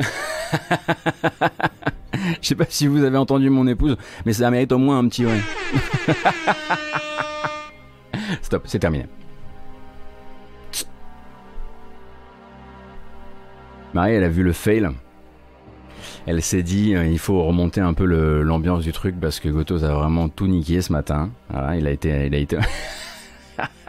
Je 2.40 2.48
sais 2.48 2.56
pas 2.56 2.66
si 2.68 2.88
vous 2.88 3.04
avez 3.04 3.18
entendu 3.18 3.50
mon 3.50 3.68
épouse, 3.68 3.96
mais 4.26 4.32
ça 4.32 4.50
mérite 4.50 4.72
au 4.72 4.78
moins 4.78 4.98
un 4.98 5.06
petit 5.06 5.24
ouais. 5.24 5.40
Stop, 8.42 8.62
c'est 8.66 8.78
terminé. 8.78 9.06
Marie, 13.94 14.14
elle 14.14 14.24
a 14.24 14.28
vu 14.28 14.42
le 14.42 14.52
fail. 14.52 14.88
Elle 16.26 16.42
s'est 16.42 16.62
dit, 16.62 16.94
euh, 16.94 17.06
il 17.06 17.18
faut 17.18 17.42
remonter 17.42 17.80
un 17.80 17.94
peu 17.94 18.04
l'ambiance 18.42 18.82
du 18.82 18.92
truc 18.92 19.16
parce 19.20 19.40
que 19.40 19.48
Gotos 19.48 19.84
a 19.84 19.92
vraiment 19.92 20.28
tout 20.28 20.46
niqué 20.46 20.80
ce 20.80 20.92
matin. 20.92 21.30
Il 21.76 21.86
a 21.86 21.90
été, 21.90 22.30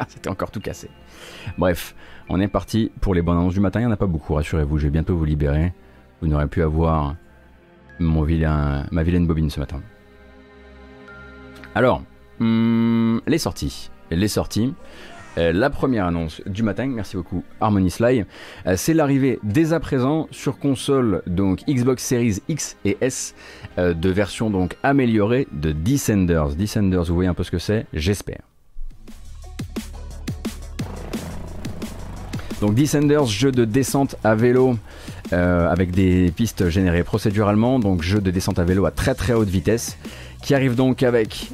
c'était 0.07 0.30
encore 0.30 0.51
tout 0.51 0.59
cassé. 0.59 0.89
Bref, 1.57 1.95
on 2.30 2.39
est 2.41 2.47
parti 2.47 2.91
pour 3.01 3.14
les 3.14 3.22
bonnes 3.22 3.38
annonces 3.38 3.53
du 3.53 3.59
matin. 3.59 3.80
Il 3.80 3.84
n'y 3.84 3.89
en 3.89 3.93
a 3.93 3.97
pas 3.97 4.07
beaucoup, 4.07 4.34
rassurez-vous. 4.34 4.78
Je 4.78 4.86
vais 4.86 4.91
bientôt 4.91 5.16
vous 5.16 5.26
libérer. 5.26 5.74
Vous 6.22 6.28
n'aurez 6.28 6.47
plus 6.47 6.64
à 6.64 6.68
voir 6.68 7.16
mon 7.99 8.24
vilain, 8.24 8.86
ma 8.91 9.03
vilaine 9.03 9.28
bobine 9.28 9.49
ce 9.49 9.59
matin. 9.59 9.82
Alors, 11.76 12.03
hmm, 12.39 13.19
les 13.26 13.39
sorties. 13.39 13.89
Les 14.11 14.28
sorties. 14.28 14.74
Euh, 15.39 15.51
la 15.51 15.71
première 15.71 16.05
annonce 16.05 16.41
du 16.45 16.61
matin, 16.61 16.86
merci 16.86 17.17
beaucoup 17.17 17.43
Harmony 17.59 17.89
Sly, 17.89 18.24
euh, 18.67 18.76
c'est 18.78 18.93
l'arrivée 18.93 19.39
dès 19.41 19.74
à 19.74 19.80
présent 19.80 20.28
sur 20.30 20.59
console 20.59 21.24
donc 21.26 21.63
Xbox 21.67 22.03
Series 22.03 22.38
X 22.47 22.78
et 22.86 22.97
S 23.01 23.34
euh, 23.80 23.95
de 23.95 24.09
versions 24.11 24.51
donc 24.51 24.78
améliorées 24.84 25.47
de 25.51 25.71
Descenders. 25.71 26.49
Descenders, 26.49 27.05
vous 27.05 27.15
voyez 27.15 27.30
un 27.30 27.34
peu 27.34 27.43
ce 27.43 27.49
que 27.49 27.57
c'est, 27.57 27.88
j'espère. 27.93 28.41
Donc 32.61 32.76
Descenders, 32.76 33.26
jeu 33.26 33.51
de 33.51 33.65
descente 33.65 34.15
à 34.24 34.36
vélo 34.36 34.78
avec 35.32 35.89
des 35.89 36.30
pistes 36.30 36.69
générées 36.69 37.03
procéduralement, 37.03 37.80
donc 37.80 38.03
jeu 38.03 38.21
de 38.21 38.30
descente 38.30 38.59
à 38.59 38.63
vélo 38.63 38.86
à 38.86 38.91
très 38.91 39.15
très 39.15 39.34
haute 39.34 39.49
vitesse, 39.49 39.97
qui 40.43 40.53
arrive 40.53 40.76
donc 40.76 41.01
avec 41.01 41.49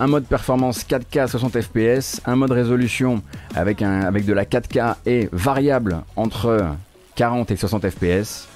un 0.00 0.06
mode 0.06 0.24
performance 0.24 0.82
4K 0.84 1.28
60 1.28 1.60
fps, 1.60 2.22
un 2.24 2.34
mode 2.34 2.52
résolution 2.52 3.22
avec, 3.54 3.82
un, 3.82 4.00
avec 4.00 4.24
de 4.24 4.32
la 4.32 4.46
4K 4.46 4.96
et 5.04 5.28
variable 5.30 6.00
entre 6.16 6.66
40 7.16 7.50
et 7.50 7.56
60 7.56 7.90
fps. 7.90 8.48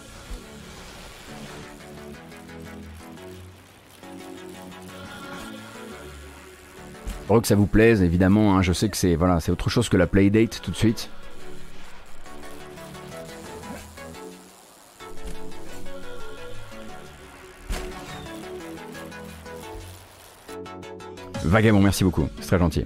Heureux 7.28 7.40
que 7.40 7.46
ça 7.46 7.54
vous 7.54 7.66
plaise, 7.66 8.02
évidemment. 8.02 8.56
Hein, 8.56 8.62
je 8.62 8.72
sais 8.72 8.88
que 8.88 8.96
c'est 8.96 9.14
voilà, 9.14 9.40
c'est 9.40 9.52
autre 9.52 9.68
chose 9.68 9.88
que 9.88 9.96
la 9.96 10.06
Playdate 10.06 10.60
tout 10.62 10.70
de 10.70 10.76
suite. 10.76 11.10
Vagabond, 21.44 21.80
merci 21.80 22.04
beaucoup, 22.04 22.26
c'est 22.40 22.46
très 22.46 22.58
gentil. 22.58 22.84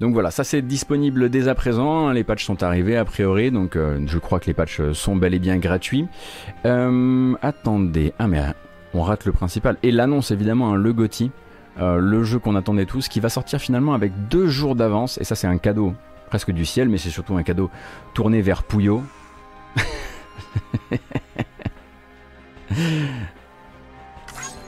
Donc 0.00 0.12
voilà, 0.12 0.30
ça 0.30 0.44
c'est 0.44 0.62
disponible 0.62 1.28
dès 1.28 1.48
à 1.48 1.54
présent, 1.54 2.10
les 2.10 2.24
patchs 2.24 2.44
sont 2.44 2.62
arrivés 2.62 2.96
a 2.96 3.04
priori, 3.04 3.50
donc 3.50 3.74
euh, 3.76 4.00
je 4.06 4.18
crois 4.18 4.38
que 4.38 4.46
les 4.46 4.54
patchs 4.54 4.92
sont 4.92 5.16
bel 5.16 5.34
et 5.34 5.38
bien 5.38 5.56
gratuits. 5.56 6.06
Euh, 6.66 7.34
attendez, 7.42 8.12
ah 8.18 8.26
mais 8.28 8.40
on 8.92 9.02
rate 9.02 9.24
le 9.24 9.32
principal. 9.32 9.76
Et 9.82 9.90
l'annonce 9.90 10.30
évidemment, 10.30 10.72
hein, 10.72 10.76
le 10.76 10.92
GOTY, 10.92 11.30
euh, 11.80 11.96
le 11.98 12.22
jeu 12.22 12.38
qu'on 12.38 12.54
attendait 12.54 12.86
tous, 12.86 13.08
qui 13.08 13.18
va 13.20 13.28
sortir 13.28 13.60
finalement 13.60 13.94
avec 13.94 14.28
deux 14.28 14.46
jours 14.48 14.76
d'avance, 14.76 15.18
et 15.18 15.24
ça 15.24 15.34
c'est 15.34 15.46
un 15.46 15.58
cadeau 15.58 15.94
presque 16.28 16.50
du 16.50 16.64
ciel, 16.64 16.88
mais 16.88 16.98
c'est 16.98 17.10
surtout 17.10 17.36
un 17.36 17.42
cadeau 17.42 17.70
tourné 18.14 18.40
vers 18.42 18.62
Pouillot. 18.62 19.02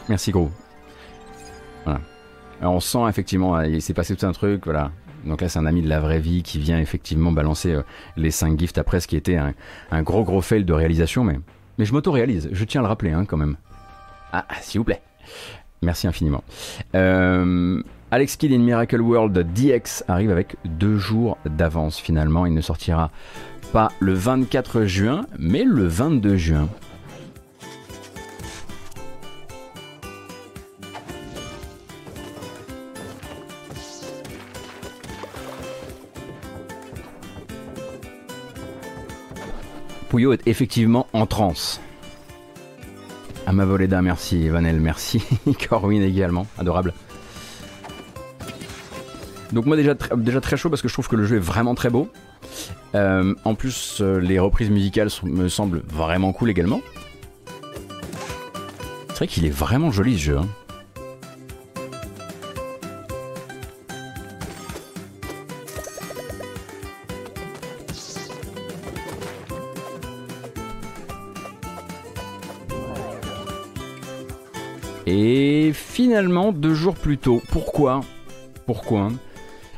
Merci 0.08 0.30
gros. 0.30 0.50
Voilà 1.84 2.00
on 2.70 2.80
sent 2.80 3.08
effectivement, 3.08 3.56
euh, 3.56 3.66
il 3.66 3.82
s'est 3.82 3.94
passé 3.94 4.16
tout 4.16 4.26
un 4.26 4.32
truc, 4.32 4.64
voilà. 4.64 4.90
Donc 5.24 5.40
là, 5.40 5.48
c'est 5.48 5.58
un 5.58 5.66
ami 5.66 5.82
de 5.82 5.88
la 5.88 6.00
vraie 6.00 6.20
vie 6.20 6.42
qui 6.42 6.58
vient 6.58 6.78
effectivement 6.78 7.32
balancer 7.32 7.72
euh, 7.72 7.82
les 8.16 8.30
5 8.30 8.58
gifts 8.58 8.78
après 8.78 9.00
ce 9.00 9.08
qui 9.08 9.16
était 9.16 9.36
un, 9.36 10.02
gros 10.02 10.24
gros 10.24 10.40
fail 10.40 10.64
de 10.64 10.72
réalisation, 10.72 11.24
mais, 11.24 11.38
mais 11.78 11.84
je 11.84 11.92
m'auto-réalise, 11.92 12.48
je 12.52 12.64
tiens 12.64 12.80
à 12.80 12.84
le 12.84 12.88
rappeler 12.88 13.10
hein, 13.10 13.24
quand 13.24 13.36
même. 13.36 13.56
Ah, 14.32 14.46
s'il 14.60 14.80
vous 14.80 14.84
plaît. 14.84 15.02
Merci 15.82 16.06
infiniment. 16.06 16.42
Euh, 16.94 17.82
Alex 18.10 18.36
Kidd 18.36 18.52
in 18.52 18.58
Miracle 18.58 19.00
World 19.00 19.36
DX 19.52 20.04
arrive 20.08 20.30
avec 20.30 20.56
deux 20.64 20.96
jours 20.96 21.38
d'avance 21.44 21.98
finalement. 21.98 22.46
Il 22.46 22.54
ne 22.54 22.60
sortira 22.60 23.10
pas 23.72 23.88
le 24.00 24.14
24 24.14 24.84
juin, 24.84 25.26
mais 25.38 25.64
le 25.64 25.86
22 25.86 26.36
juin. 26.36 26.68
Est 40.18 40.46
effectivement 40.46 41.06
en 41.12 41.26
transe. 41.26 41.80
Amavoleda, 43.46 44.00
merci. 44.00 44.48
Vanel, 44.48 44.80
merci. 44.80 45.22
Corwin 45.68 46.02
également, 46.02 46.46
adorable. 46.58 46.94
Donc 49.52 49.66
moi 49.66 49.76
déjà, 49.76 49.94
déjà 50.16 50.40
très 50.40 50.56
chaud 50.56 50.70
parce 50.70 50.82
que 50.82 50.88
je 50.88 50.94
trouve 50.94 51.08
que 51.08 51.16
le 51.16 51.26
jeu 51.26 51.36
est 51.36 51.40
vraiment 51.40 51.74
très 51.74 51.90
beau. 51.90 52.08
Euh, 52.94 53.34
en 53.44 53.54
plus, 53.54 53.98
euh, 54.00 54.18
les 54.18 54.38
reprises 54.38 54.70
musicales 54.70 55.10
me 55.22 55.48
semblent 55.48 55.82
vraiment 55.86 56.32
cool 56.32 56.50
également. 56.50 56.80
C'est 59.10 59.16
vrai 59.16 59.26
qu'il 59.28 59.44
est 59.44 59.50
vraiment 59.50 59.90
joli 59.90 60.18
ce 60.18 60.24
jeu. 60.24 60.38
Hein. 60.38 60.48
Et 75.06 75.70
finalement, 75.72 76.52
deux 76.52 76.74
jours 76.74 76.96
plus 76.96 77.16
tôt, 77.16 77.40
pourquoi? 77.50 78.00
Pourquoi? 78.66 79.10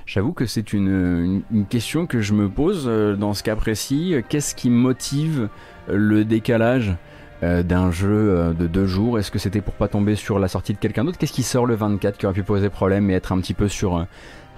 J'avoue 0.07 0.33
que 0.33 0.47
c'est 0.47 0.73
une, 0.73 1.43
question 1.69 2.07
que 2.07 2.23
je 2.23 2.33
me 2.33 2.49
pose 2.49 2.87
euh, 2.87 3.15
dans 3.15 3.35
ce 3.35 3.43
cas 3.43 3.57
précis. 3.57 4.15
Qu'est-ce 4.31 4.55
qui 4.55 4.71
motive 4.71 5.51
le 5.87 6.25
décalage 6.25 6.97
euh, 7.43 7.63
d'un 7.63 7.91
jeu 7.91 8.09
euh, 8.09 8.53
de 8.55 8.67
deux 8.67 8.87
jours? 8.87 9.19
Est-ce 9.19 9.31
que 9.31 9.39
c'était 9.39 9.61
pour 9.61 9.75
pas 9.75 9.87
tomber 9.87 10.15
sur 10.15 10.39
la 10.39 10.49
sortie 10.49 10.73
de 10.73 10.79
quelqu'un 10.79 11.05
d'autre? 11.05 11.19
Qu'est-ce 11.19 11.35
qui 11.35 11.43
sort 11.43 11.67
le 11.67 11.75
24 11.75 12.17
qui 12.17 12.25
aurait 12.25 12.35
pu 12.35 12.43
poser 12.43 12.71
problème 12.71 13.11
et 13.11 13.13
être 13.13 13.33
un 13.33 13.41
petit 13.41 13.53
peu 13.53 13.69
sur, 13.69 14.07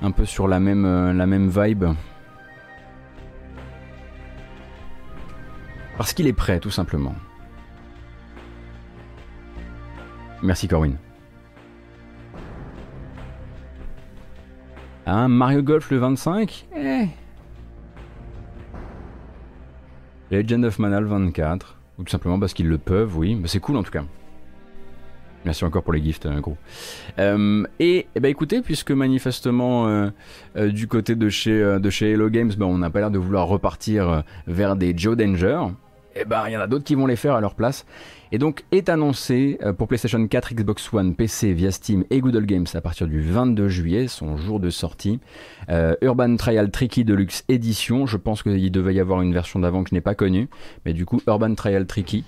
un 0.02 0.10
peu 0.12 0.24
sur 0.24 0.46
la, 0.46 0.60
même, 0.60 0.86
la 1.18 1.26
même 1.26 1.48
vibe? 1.48 1.86
Parce 5.98 6.12
qu'il 6.12 6.28
est 6.28 6.32
prêt, 6.32 6.60
tout 6.60 6.70
simplement. 6.70 7.16
Merci 10.42 10.68
Corwin. 10.68 10.96
Un 15.06 15.28
Mario 15.28 15.62
Golf 15.62 15.90
le 15.90 15.98
25 15.98 16.66
eh. 16.76 17.06
Legend 20.30 20.64
of 20.64 20.78
Mana 20.78 21.00
le 21.00 21.06
24. 21.06 21.76
Ou 21.98 22.04
tout 22.04 22.10
simplement 22.10 22.38
parce 22.38 22.54
qu'ils 22.54 22.68
le 22.68 22.78
peuvent, 22.78 23.16
oui. 23.18 23.34
Mais 23.34 23.48
c'est 23.48 23.60
cool 23.60 23.76
en 23.76 23.82
tout 23.82 23.90
cas. 23.90 24.04
Merci 25.44 25.64
encore 25.64 25.82
pour 25.82 25.92
les 25.92 26.02
gifts, 26.02 26.26
euh, 26.26 26.40
gros. 26.40 26.56
Euh, 27.18 27.64
et, 27.78 28.06
ben, 28.14 28.28
écoutez, 28.28 28.60
puisque 28.60 28.90
manifestement 28.90 29.88
euh, 29.88 30.70
du 30.70 30.86
côté 30.86 31.14
de 31.14 31.28
chez, 31.30 31.58
de 31.58 32.04
Hello 32.04 32.28
Games, 32.28 32.52
ben, 32.56 32.66
on 32.66 32.78
n'a 32.78 32.90
pas 32.90 33.00
l'air 33.00 33.10
de 33.10 33.18
vouloir 33.18 33.48
repartir 33.48 34.22
vers 34.46 34.76
des 34.76 34.92
Joe 34.96 35.16
Danger, 35.16 35.62
et 36.14 36.20
eh 36.22 36.24
ben 36.24 36.42
il 36.48 36.52
y 36.52 36.56
en 36.56 36.60
a 36.60 36.66
d'autres 36.66 36.84
qui 36.84 36.96
vont 36.96 37.06
les 37.06 37.16
faire 37.16 37.34
à 37.34 37.40
leur 37.40 37.54
place. 37.54 37.86
Et 38.32 38.38
donc 38.38 38.64
est 38.70 38.88
annoncé 38.88 39.58
euh, 39.62 39.72
pour 39.72 39.88
PlayStation 39.88 40.24
4, 40.24 40.54
Xbox 40.54 40.92
One, 40.92 41.14
PC 41.14 41.52
via 41.52 41.72
Steam 41.72 42.04
et 42.10 42.20
Google 42.20 42.46
Games 42.46 42.66
à 42.74 42.80
partir 42.80 43.08
du 43.08 43.20
22 43.20 43.68
juillet, 43.68 44.06
son 44.06 44.36
jour 44.36 44.60
de 44.60 44.70
sortie. 44.70 45.18
Euh, 45.68 45.96
Urban 46.00 46.36
Trial 46.36 46.70
Tricky 46.70 47.04
Deluxe 47.04 47.44
Edition, 47.48 48.06
je 48.06 48.16
pense 48.16 48.42
qu'il 48.42 48.70
devait 48.70 48.94
y 48.94 49.00
avoir 49.00 49.22
une 49.22 49.32
version 49.32 49.58
d'avant 49.58 49.82
que 49.82 49.90
je 49.90 49.94
n'ai 49.94 50.00
pas 50.00 50.14
connue, 50.14 50.48
mais 50.84 50.92
du 50.92 51.06
coup 51.06 51.20
Urban 51.26 51.54
Trial 51.54 51.86
Tricky, 51.86 52.24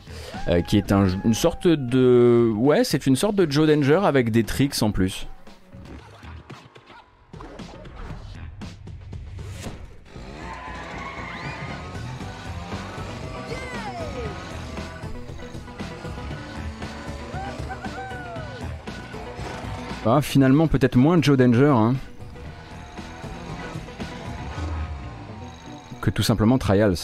euh, 0.49 0.61
qui 0.61 0.77
est 0.77 0.91
une 0.91 1.35
sorte 1.35 1.69
de... 1.69 2.53
Ouais, 2.57 2.83
c'est 2.83 3.07
une 3.07 3.17
sorte 3.17 3.37
de 3.37 3.51
Joe 3.51 3.69
Danger 3.69 4.01
avec 4.03 4.31
des 4.31 4.43
tricks 4.43 4.83
en 4.83 4.91
plus. 4.91 5.29
Ah, 20.05 20.21
finalement, 20.21 20.67
peut-être 20.67 20.97
moins 20.97 21.21
Joe 21.23 21.37
Danger. 21.37 21.73
Hein. 21.77 21.95
Que 26.01 26.11
tout 26.11 26.25
simplement 26.25 26.59
Trials. 26.59 26.97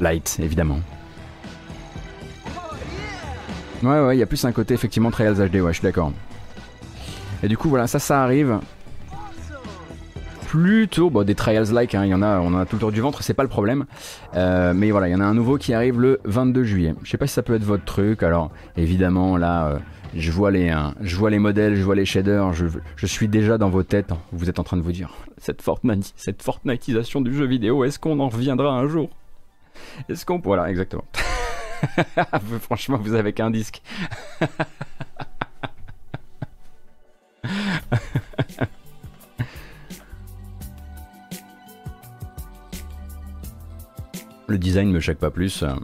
Light, 0.00 0.36
évidemment. 0.40 0.80
Ouais, 3.82 4.00
ouais, 4.00 4.16
il 4.16 4.18
y 4.18 4.22
a 4.22 4.26
plus 4.26 4.44
un 4.44 4.52
côté 4.52 4.74
effectivement 4.74 5.10
Trials 5.10 5.36
HD, 5.36 5.56
ouais, 5.56 5.72
je 5.72 5.78
suis 5.78 5.82
d'accord. 5.82 6.12
Et 7.42 7.48
du 7.48 7.56
coup, 7.56 7.68
voilà, 7.68 7.86
ça, 7.86 7.98
ça 7.98 8.22
arrive. 8.22 8.58
plutôt 10.46 11.10
bon, 11.10 11.24
des 11.24 11.34
trials 11.34 11.70
like, 11.72 11.94
hein, 11.94 12.04
il 12.04 12.08
y 12.10 12.14
en 12.14 12.22
a, 12.22 12.40
on 12.40 12.54
en 12.54 12.58
a 12.58 12.66
tout 12.66 12.76
le 12.76 12.80
tour 12.80 12.92
du 12.92 13.00
ventre, 13.00 13.22
c'est 13.22 13.34
pas 13.34 13.42
le 13.42 13.48
problème. 13.48 13.84
Euh, 14.34 14.72
mais 14.74 14.90
voilà, 14.90 15.08
il 15.08 15.12
y 15.12 15.14
en 15.14 15.20
a 15.20 15.24
un 15.24 15.34
nouveau 15.34 15.58
qui 15.58 15.72
arrive 15.74 16.00
le 16.00 16.20
22 16.24 16.64
juillet. 16.64 16.94
Je 17.04 17.10
sais 17.10 17.18
pas 17.18 17.26
si 17.26 17.34
ça 17.34 17.42
peut 17.42 17.54
être 17.54 17.64
votre 17.64 17.84
truc. 17.84 18.22
Alors 18.22 18.50
évidemment 18.76 19.36
là, 19.36 19.66
euh, 19.68 19.78
je 20.14 20.30
vois 20.30 20.50
les, 20.50 20.68
hein, 20.70 20.94
je 21.00 21.16
vois 21.16 21.30
les 21.30 21.38
modèles, 21.38 21.76
je 21.76 21.82
vois 21.82 21.94
les 21.94 22.04
shaders, 22.04 22.52
je, 22.52 22.66
je 22.96 23.06
suis 23.06 23.28
déjà 23.28 23.58
dans 23.58 23.70
vos 23.70 23.82
têtes. 23.82 24.10
Vous 24.32 24.48
êtes 24.48 24.58
en 24.58 24.64
train 24.64 24.76
de 24.76 24.82
vous 24.82 24.92
dire 24.92 25.14
cette 25.38 25.62
Fortnite, 25.62 26.12
cette 26.16 26.42
Fortniteisation 26.42 27.20
du 27.20 27.34
jeu 27.34 27.46
vidéo, 27.46 27.84
est-ce 27.84 27.98
qu'on 27.98 28.20
en 28.20 28.28
reviendra 28.28 28.72
un 28.72 28.86
jour? 28.88 29.10
Est-ce 30.08 30.26
qu'on 30.26 30.38
voilà 30.38 30.70
exactement. 30.70 31.04
Franchement, 32.60 32.98
vous 32.98 33.14
avez 33.14 33.32
qu'un 33.32 33.50
disque. 33.50 33.82
Le 44.48 44.56
design 44.56 44.90
me 44.90 44.98
choque 44.98 45.18
pas 45.18 45.30
plus 45.30 45.62
euh, 45.62 45.74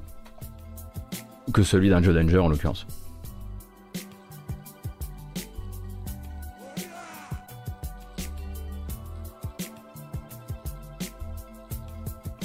que 1.53 1.63
celui 1.63 1.91
d'un 1.91 2.03
Joe 2.03 2.15
Danger 2.15 2.39
en 2.39 2.49
l'occurrence. 2.49 2.87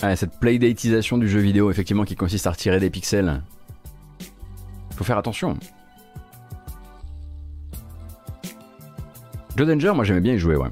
Ah, 0.02 0.16
cette 0.16 0.40
playdateisation 0.40 1.18
du 1.18 1.28
jeu 1.28 1.40
vidéo, 1.40 1.70
effectivement, 1.70 2.06
qui 2.06 2.16
consiste 2.16 2.48
à 2.48 2.52
retirer 2.52 2.80
des 2.80 2.90
pixels. 2.90 3.42
Faut 4.96 5.04
faire 5.04 5.18
attention. 5.18 5.58
Joe 9.58 9.68
Danger, 9.68 9.92
moi 9.94 10.06
j'aimais 10.06 10.22
bien 10.22 10.34
y 10.34 10.40
jouer, 10.40 10.56
ouais. 10.56 10.70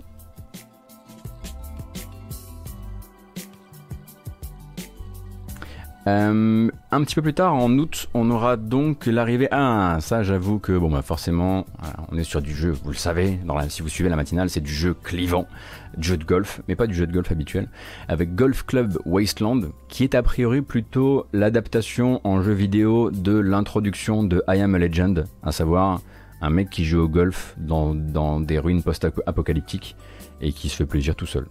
Euh, 6.07 6.69
un 6.89 7.03
petit 7.03 7.15
peu 7.15 7.21
plus 7.21 7.33
tard, 7.33 7.53
en 7.53 7.69
août, 7.77 8.07
on 8.13 8.31
aura 8.31 8.55
donc 8.55 9.07
l'arrivée. 9.07 9.49
Ah, 9.51 9.97
ça, 9.99 10.23
j'avoue 10.23 10.57
que 10.57 10.77
bon, 10.77 10.89
bah 10.89 11.01
forcément, 11.01 11.65
on 12.11 12.17
est 12.17 12.23
sur 12.23 12.41
du 12.41 12.53
jeu. 12.55 12.71
Vous 12.71 12.91
le 12.91 12.95
savez, 12.95 13.39
si 13.69 13.81
vous 13.81 13.89
suivez 13.89 14.09
la 14.09 14.15
matinale, 14.15 14.49
c'est 14.49 14.61
du 14.61 14.71
jeu 14.73 14.93
clivant, 14.93 15.47
du 15.97 16.07
jeu 16.07 16.17
de 16.17 16.23
golf, 16.23 16.61
mais 16.67 16.75
pas 16.75 16.87
du 16.87 16.93
jeu 16.93 17.05
de 17.05 17.11
golf 17.11 17.29
habituel, 17.31 17.67
avec 18.07 18.35
Golf 18.35 18.65
Club 18.65 18.97
Wasteland, 19.05 19.61
qui 19.89 20.05
est 20.05 20.15
a 20.15 20.23
priori 20.23 20.61
plutôt 20.61 21.27
l'adaptation 21.33 22.21
en 22.23 22.41
jeu 22.41 22.53
vidéo 22.53 23.11
de 23.11 23.37
l'introduction 23.37 24.23
de 24.23 24.41
I 24.47 24.61
Am 24.61 24.75
a 24.75 24.79
Legend, 24.79 25.25
à 25.43 25.51
savoir 25.51 26.01
un 26.41 26.49
mec 26.49 26.69
qui 26.69 26.85
joue 26.85 27.01
au 27.01 27.09
golf 27.09 27.53
dans, 27.57 28.39
des 28.39 28.59
ruines 28.59 28.83
post-apocalyptiques 28.83 29.97
et 30.39 30.53
qui 30.53 30.69
se 30.69 30.77
fait 30.77 30.85
plaisir 30.85 31.15
tout 31.15 31.25
seul. 31.25 31.47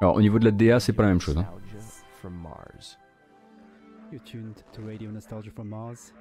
Alors 0.00 0.14
au 0.14 0.20
niveau 0.20 0.38
de 0.38 0.44
la 0.44 0.52
DA, 0.52 0.78
c'est 0.78 0.92
pas 0.92 1.02
la 1.02 1.08
même 1.08 1.20
chose. 1.20 1.36
hein. 1.36 1.44
Nostalgia 1.44 2.04
from 2.22 2.34
Mars. 2.34 2.98
You're 4.12 4.22
tuned 4.24 4.54
to 4.72 4.82
Radio 4.86 5.10
Nostalgia 5.10 5.50
from 5.50 5.68
Mars. 5.70 6.12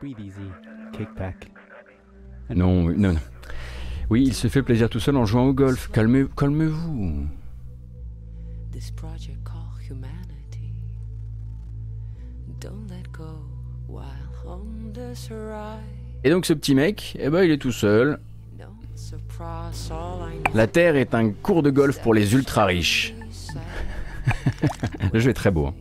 Breathe 0.00 0.18
easy, 0.20 0.50
kick 0.92 1.14
back. 1.16 1.50
Non, 2.48 2.86
oui, 2.86 2.94
non, 2.96 3.12
non. 3.12 3.20
Oui, 4.08 4.24
il 4.26 4.32
se 4.32 4.48
fait 4.48 4.62
plaisir 4.62 4.88
tout 4.88 5.00
seul 5.00 5.16
en 5.18 5.26
jouant 5.26 5.44
au 5.46 5.52
golf. 5.52 5.90
Calmez, 5.92 6.24
calmez-vous. 6.34 7.26
this 8.72 8.90
project 8.90 9.36
called 9.44 9.78
humanity. 9.86 10.72
Don't 12.58 12.88
let 12.88 13.12
go 13.12 13.42
while 13.86 14.06
on 14.46 14.92
this 14.94 15.28
ride. 15.30 15.84
Et 16.24 16.30
donc 16.30 16.46
ce 16.46 16.54
petit 16.54 16.74
mec, 16.74 17.16
eh 17.20 17.28
ben 17.28 17.44
il 17.44 17.50
est 17.50 17.58
tout 17.58 17.70
seul. 17.72 18.18
La 20.54 20.66
Terre 20.66 20.96
est 20.96 21.14
un 21.14 21.30
cours 21.30 21.62
de 21.62 21.70
golf 21.70 22.00
pour 22.00 22.14
les 22.14 22.34
ultra 22.34 22.66
riches. 22.66 23.14
Le 25.12 25.18
jeu 25.20 25.30
est 25.30 25.34
très 25.34 25.50
beau. 25.50 25.68
hein. 25.68 25.74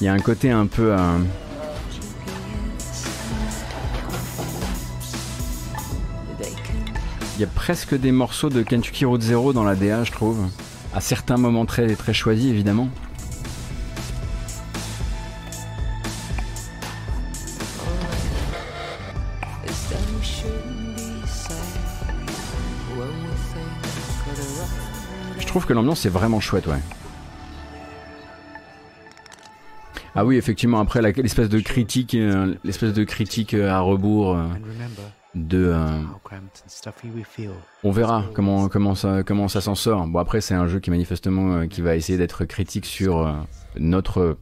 Il 0.00 0.04
y 0.04 0.08
a 0.08 0.12
un 0.12 0.18
côté 0.18 0.50
un 0.50 0.66
peu... 0.66 0.92
euh, 0.92 1.18
Il 7.36 7.40
y 7.40 7.44
a 7.44 7.48
presque 7.48 7.98
des 7.98 8.12
morceaux 8.12 8.48
de 8.48 8.62
Kentucky 8.62 9.04
Road 9.04 9.20
Zero 9.20 9.52
dans 9.52 9.64
la 9.64 9.74
DA, 9.74 10.04
je 10.04 10.12
trouve. 10.12 10.46
À 10.94 11.00
certains 11.00 11.36
moments 11.36 11.66
très, 11.66 11.96
très 11.96 12.14
choisis, 12.14 12.48
évidemment. 12.48 12.88
Je 25.38 25.46
trouve 25.46 25.66
que 25.66 25.72
l'ambiance 25.72 26.06
est 26.06 26.10
vraiment 26.10 26.38
chouette, 26.38 26.68
ouais. 26.68 26.80
Ah 30.14 30.24
oui, 30.24 30.36
effectivement, 30.36 30.78
après 30.78 31.02
l'espèce 31.02 31.48
de 31.48 31.58
critique, 31.58 32.14
euh, 32.14 32.54
l'espèce 32.62 32.92
de 32.92 33.02
critique 33.02 33.54
euh, 33.54 33.68
à 33.68 33.80
rebours 33.80 34.36
euh, 34.36 34.46
de... 35.34 35.66
euh, 35.66 36.00
on 37.82 37.90
verra 37.90 38.24
comment, 38.34 38.68
comment 38.68 38.94
ça, 38.94 39.22
comment 39.24 39.48
ça 39.48 39.60
s'en 39.60 39.74
sort. 39.74 40.06
Bon, 40.06 40.18
après, 40.18 40.40
c'est 40.40 40.54
un 40.54 40.66
jeu 40.68 40.78
qui 40.80 40.90
manifestement 40.90 41.56
euh, 41.56 41.66
qui 41.66 41.80
va 41.80 41.96
essayer 41.96 42.16
d'être 42.18 42.44
critique 42.44 42.86
sur 42.86 43.26
euh, 43.26 43.32
notre 43.78 44.38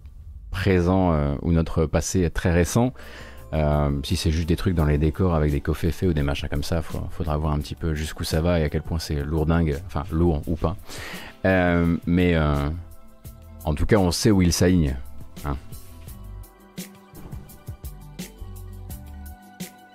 présent 0.51 1.13
euh, 1.13 1.35
ou 1.43 1.53
notre 1.53 1.87
passé 1.87 2.29
très 2.31 2.53
récent. 2.53 2.93
Euh, 3.55 3.91
si 4.03 4.17
c'est 4.17 4.31
juste 4.31 4.49
des 4.49 4.57
trucs 4.57 4.75
dans 4.75 4.87
les 4.87 4.97
décors 4.99 5.35
avec 5.35 5.51
des 5.51 5.61
coffres 5.61 5.91
faits 5.91 6.09
ou 6.09 6.13
des 6.15 6.23
machins 6.23 6.49
comme 6.49 6.63
ça, 6.63 6.81
faut- 6.83 7.07
faudra 7.11 7.37
voir 7.37 7.53
un 7.53 7.59
petit 7.59 7.75
peu 7.75 7.95
jusqu'où 7.95 8.25
ça 8.25 8.41
va 8.41 8.61
et 8.61 8.65
à 8.65 8.69
quel 8.71 8.83
point 8.83 8.99
c'est 8.99 9.23
lourdingue, 9.23 9.79
enfin 9.87 10.05
lourd 10.11 10.43
ou 10.47 10.57
pas. 10.57 10.77
Euh, 11.45 11.97
mais 12.07 12.35
en 13.65 13.75
tout 13.75 13.85
cas, 13.87 13.97
on 13.97 14.11
sait 14.11 14.31
où 14.31 14.41
il 14.43 14.53
s'aligne. 14.53 14.97
hein. 15.45 15.57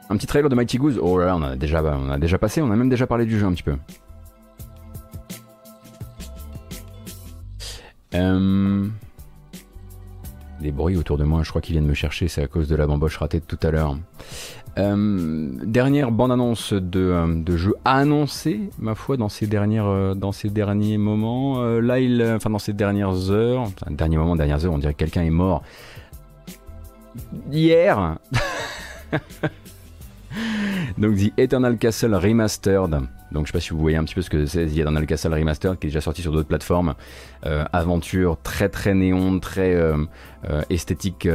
Un 0.10 0.16
petit 0.16 0.28
trailer 0.28 0.50
de 0.50 0.56
Mighty 0.56 0.78
Goose. 0.78 1.00
Oh 1.02 1.18
là 1.18 1.26
là, 1.26 1.36
on 1.36 1.42
a 1.42 1.56
déjà, 1.56 1.84
on 1.84 2.10
a 2.10 2.18
déjà 2.18 2.38
passé, 2.38 2.62
on 2.62 2.72
a 2.72 2.76
même 2.76 2.90
déjà 2.90 3.08
parlé 3.08 3.26
du 3.26 3.38
jeu 3.38 3.46
un 3.46 3.54
petit 3.54 3.64
peu. 3.64 3.76
Euh, 8.14 8.88
Des 10.62 10.72
bruits 10.72 10.96
autour 10.96 11.18
de 11.18 11.24
moi, 11.24 11.44
je 11.44 11.50
crois 11.50 11.62
qu'ils 11.62 11.74
viennent 11.74 11.88
me 11.88 11.94
chercher, 11.94 12.28
c'est 12.30 12.42
à 12.42 12.48
cause 12.48 12.68
de 12.68 12.76
la 12.76 12.88
bamboche 12.88 13.18
ratée 13.18 13.40
de 13.40 13.46
tout 13.46 13.60
à 13.64 13.72
l'heure. 13.72 13.98
Euh, 14.78 15.50
dernière 15.64 16.12
bande-annonce 16.12 16.74
de, 16.74 17.00
euh, 17.00 17.58
jeu 17.58 17.76
annoncé, 17.84 18.70
ma 18.78 18.94
foi, 18.96 19.18
dans 19.18 19.30
ces, 19.30 19.48
dernières, 19.48 19.88
euh, 19.88 20.14
dans 20.14 20.32
ces 20.32 20.50
derniers 20.50 20.98
moments. 20.98 21.62
Là, 21.64 22.00
il, 22.00 22.24
enfin, 22.24 22.50
dans 22.50 22.60
ces 22.60 22.74
dernières 22.74 23.32
heures, 23.32 23.62
enfin, 23.62 23.92
dernier 23.92 24.18
moment, 24.18 24.36
dernières 24.36 24.64
heures, 24.66 24.74
on 24.74 24.78
dirait 24.78 24.94
que 24.94 25.00
quelqu'un 25.00 25.24
est 25.24 25.32
mort. 25.32 25.64
Hier 27.52 28.20
Donc 30.98 31.16
The 31.18 31.34
Eternal 31.38 31.78
Castle 31.78 32.16
Remastered. 32.16 33.02
Donc 33.32 33.46
je 33.46 33.52
sais 33.52 33.58
pas 33.58 33.60
si 33.60 33.72
vous 33.72 33.80
voyez 33.80 33.98
un 33.98 34.04
petit 34.04 34.16
peu 34.16 34.22
ce 34.22 34.30
que 34.30 34.46
c'est 34.46 34.66
The 34.66 34.78
Eternal 34.78 35.06
Castle 35.06 35.34
Remastered 35.34 35.80
qui 35.80 35.88
est 35.88 35.90
déjà 35.90 36.02
sorti 36.02 36.22
sur 36.22 36.32
d'autres 36.32 36.48
plateformes. 36.48 36.96
Euh, 37.46 37.66
aventure 37.74 38.38
très 38.42 38.70
très 38.70 38.94
néon, 38.94 39.40
très 39.40 39.76
euh, 39.76 39.98
euh, 40.50 40.62
esthétique. 40.70 41.28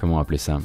comment 0.00 0.18
appeler 0.18 0.38
ça? 0.38 0.58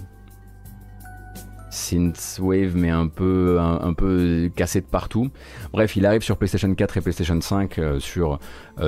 Synthwave 1.72 2.76
mais 2.76 2.90
un 2.90 3.08
peu 3.08 3.60
un, 3.60 3.94
peu 3.94 4.50
cassé 4.56 4.82
de 4.82 4.88
partout. 4.88 5.30
Bref, 5.72 5.96
il 5.96 6.06
arrive 6.06 6.22
sur 6.22 6.38
PlayStation 6.38 6.74
4 6.74 6.98
et 6.98 7.02
PlayStation 7.02 7.40
5 7.40 7.78
euh, 7.78 8.00
sur 8.00 8.40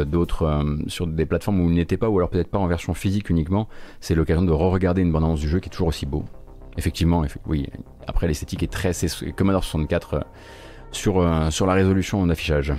d'autres 0.06 0.66
sur 0.88 1.06
des 1.06 1.26
plateformes 1.26 1.62
où 1.62 1.70
il 1.70 1.76
n'était 1.76 1.98
pas 1.98 2.10
ou 2.10 2.18
alors 2.18 2.30
peut-être 2.30 2.50
pas 2.50 2.58
en 2.58 2.68
version 2.68 2.94
physique 2.94 3.30
uniquement. 3.30 3.70
C'est 4.00 4.16
l'occasion 4.16 4.42
de 4.42 4.52
re-regarder 4.52 5.04
une 5.04 5.12
bande-annonce 5.12 5.40
du 5.40 5.48
jeu 5.48 5.60
qui 5.60 5.70
est 5.70 5.72
toujours 5.72 5.90
aussi 5.90 6.06
beau. 6.06 6.26
Effectivement, 6.78 7.24
effe- 7.26 7.38
oui. 7.48 7.68
Après, 8.08 8.28
l'esthétique 8.28 8.64
est 8.64 8.72
très 8.72 8.94
c'est 8.94 9.32
Commodore 9.34 9.64
64 9.64 10.14
euh, 10.14 10.20
sur, 10.92 11.20
euh, 11.20 11.50
sur 11.50 11.66
la 11.66 11.74
résolution 11.74 12.26
d'affichage. 12.26 12.74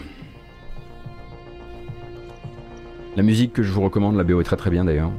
La 3.16 3.22
musique 3.22 3.52
que 3.52 3.62
je 3.62 3.70
vous 3.72 3.82
recommande, 3.82 4.16
la 4.16 4.24
BO 4.24 4.40
est 4.40 4.44
très 4.44 4.56
très 4.56 4.70
bien 4.70 4.84
d'ailleurs. 4.84 5.10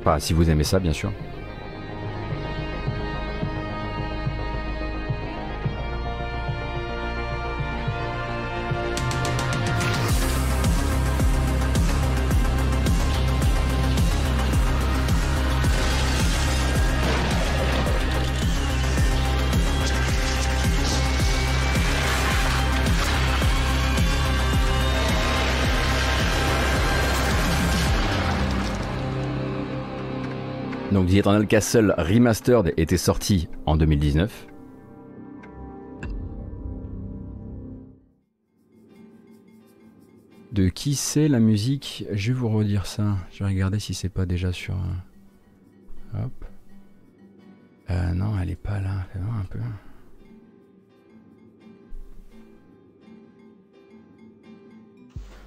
Enfin, 0.00 0.18
si 0.18 0.32
vous 0.32 0.48
aimez 0.50 0.64
ça, 0.64 0.78
bien 0.78 0.92
sûr. 0.92 1.12
The 31.14 31.18
Eternal 31.18 31.46
Castle 31.46 31.94
Remastered 31.96 32.74
était 32.76 32.96
sorti 32.96 33.48
en 33.66 33.76
2019. 33.76 34.48
De 40.50 40.68
qui 40.70 40.96
c'est 40.96 41.28
la 41.28 41.38
musique? 41.38 42.04
Je 42.10 42.32
vais 42.32 42.38
vous 42.40 42.48
redire 42.48 42.86
ça. 42.86 43.16
Je 43.30 43.44
vais 43.44 43.50
regarder 43.50 43.78
si 43.78 43.94
c'est 43.94 44.08
pas 44.08 44.26
déjà 44.26 44.50
sur. 44.50 44.74
Hop. 46.14 46.44
Euh, 47.90 48.12
non, 48.12 48.32
elle 48.42 48.50
est 48.50 48.56
pas 48.56 48.80
là. 48.80 49.06
Fais 49.12 49.20
voir 49.20 49.36
un 49.36 49.44
peu. 49.44 49.60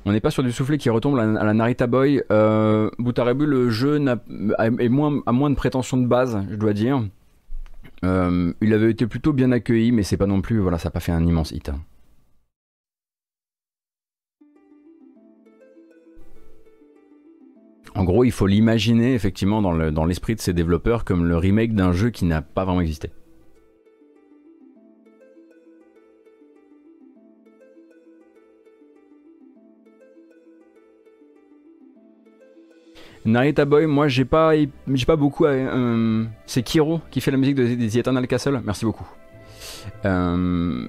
On 0.08 0.14
n'est 0.14 0.22
pas 0.22 0.32
sur 0.32 0.42
du 0.42 0.54
soufflet 0.54 0.78
qui 0.78 0.90
retombe 0.90 1.20
à 1.20 1.26
la, 1.26 1.54
Narita 1.54 1.86
Boy. 1.86 2.24
Euh, 2.32 2.90
Boutarebu, 2.98 3.46
le 3.46 3.70
jeu 3.70 4.00
a, 4.58 4.70
moins, 4.70 5.50
de 5.50 5.56
prétention 5.56 5.98
de 5.98 6.08
base, 6.08 6.42
je 6.50 6.56
dois 6.56 6.72
dire. 6.72 7.04
Euh, 8.06 8.54
il 8.62 8.74
avait 8.74 8.90
été 8.90 9.06
plutôt 9.06 9.34
bien 9.34 9.52
accueilli, 9.52 9.92
mais 9.92 10.04
c'est 10.04 10.16
pas 10.16 10.26
non 10.26 10.40
plus. 10.40 10.60
Voilà, 10.60 10.78
ça 10.78 10.88
n'a 10.88 10.92
pas 10.92 11.02
fait 11.02 11.12
un 11.12 11.26
immense 11.26 11.52
hit. 11.52 11.72
En 17.94 18.06
gros, 18.06 18.24
il 18.24 18.32
faut 18.32 18.48
l'imaginer 18.48 19.14
effectivement 19.14 19.62
dans 19.62 19.74
le- 19.74 19.92
dans 19.92 20.06
l'esprit 20.06 20.36
de 20.36 20.40
ces 20.40 20.54
développeurs 20.54 21.04
comme 21.04 21.26
le 21.26 21.36
remake 21.36 21.76
d'un 21.76 21.92
jeu 21.92 22.12
qui 22.12 22.24
n'a 22.24 22.42
pas 22.42 22.64
vraiment 22.64 22.80
existé. 22.80 23.12
Narita 33.28 33.66
Boy, 33.66 33.88
moi 33.88 34.08
j'ai 34.08 34.24
pas, 34.26 34.54
j'ai 34.56 35.06
pas 35.06 35.18
beaucoup. 35.18 35.46
à- 35.46 35.50
euh, 35.50 36.24
c'est 36.46 36.64
Kiro 36.64 37.02
qui 37.12 37.20
fait 37.22 37.30
la 37.32 37.38
musique 37.38 37.56
de, 37.56 37.66
The 37.88 37.96
Eternal 37.98 38.26
Castle. 38.26 38.62
Merci 38.64 38.86
beaucoup. 38.86 39.06
Euh, 40.06 40.86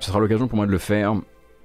ce 0.00 0.08
sera 0.10 0.18
l'occasion 0.18 0.48
pour 0.48 0.56
moi 0.56 0.66
de 0.66 0.72
le 0.72 0.78
faire. 0.78 1.14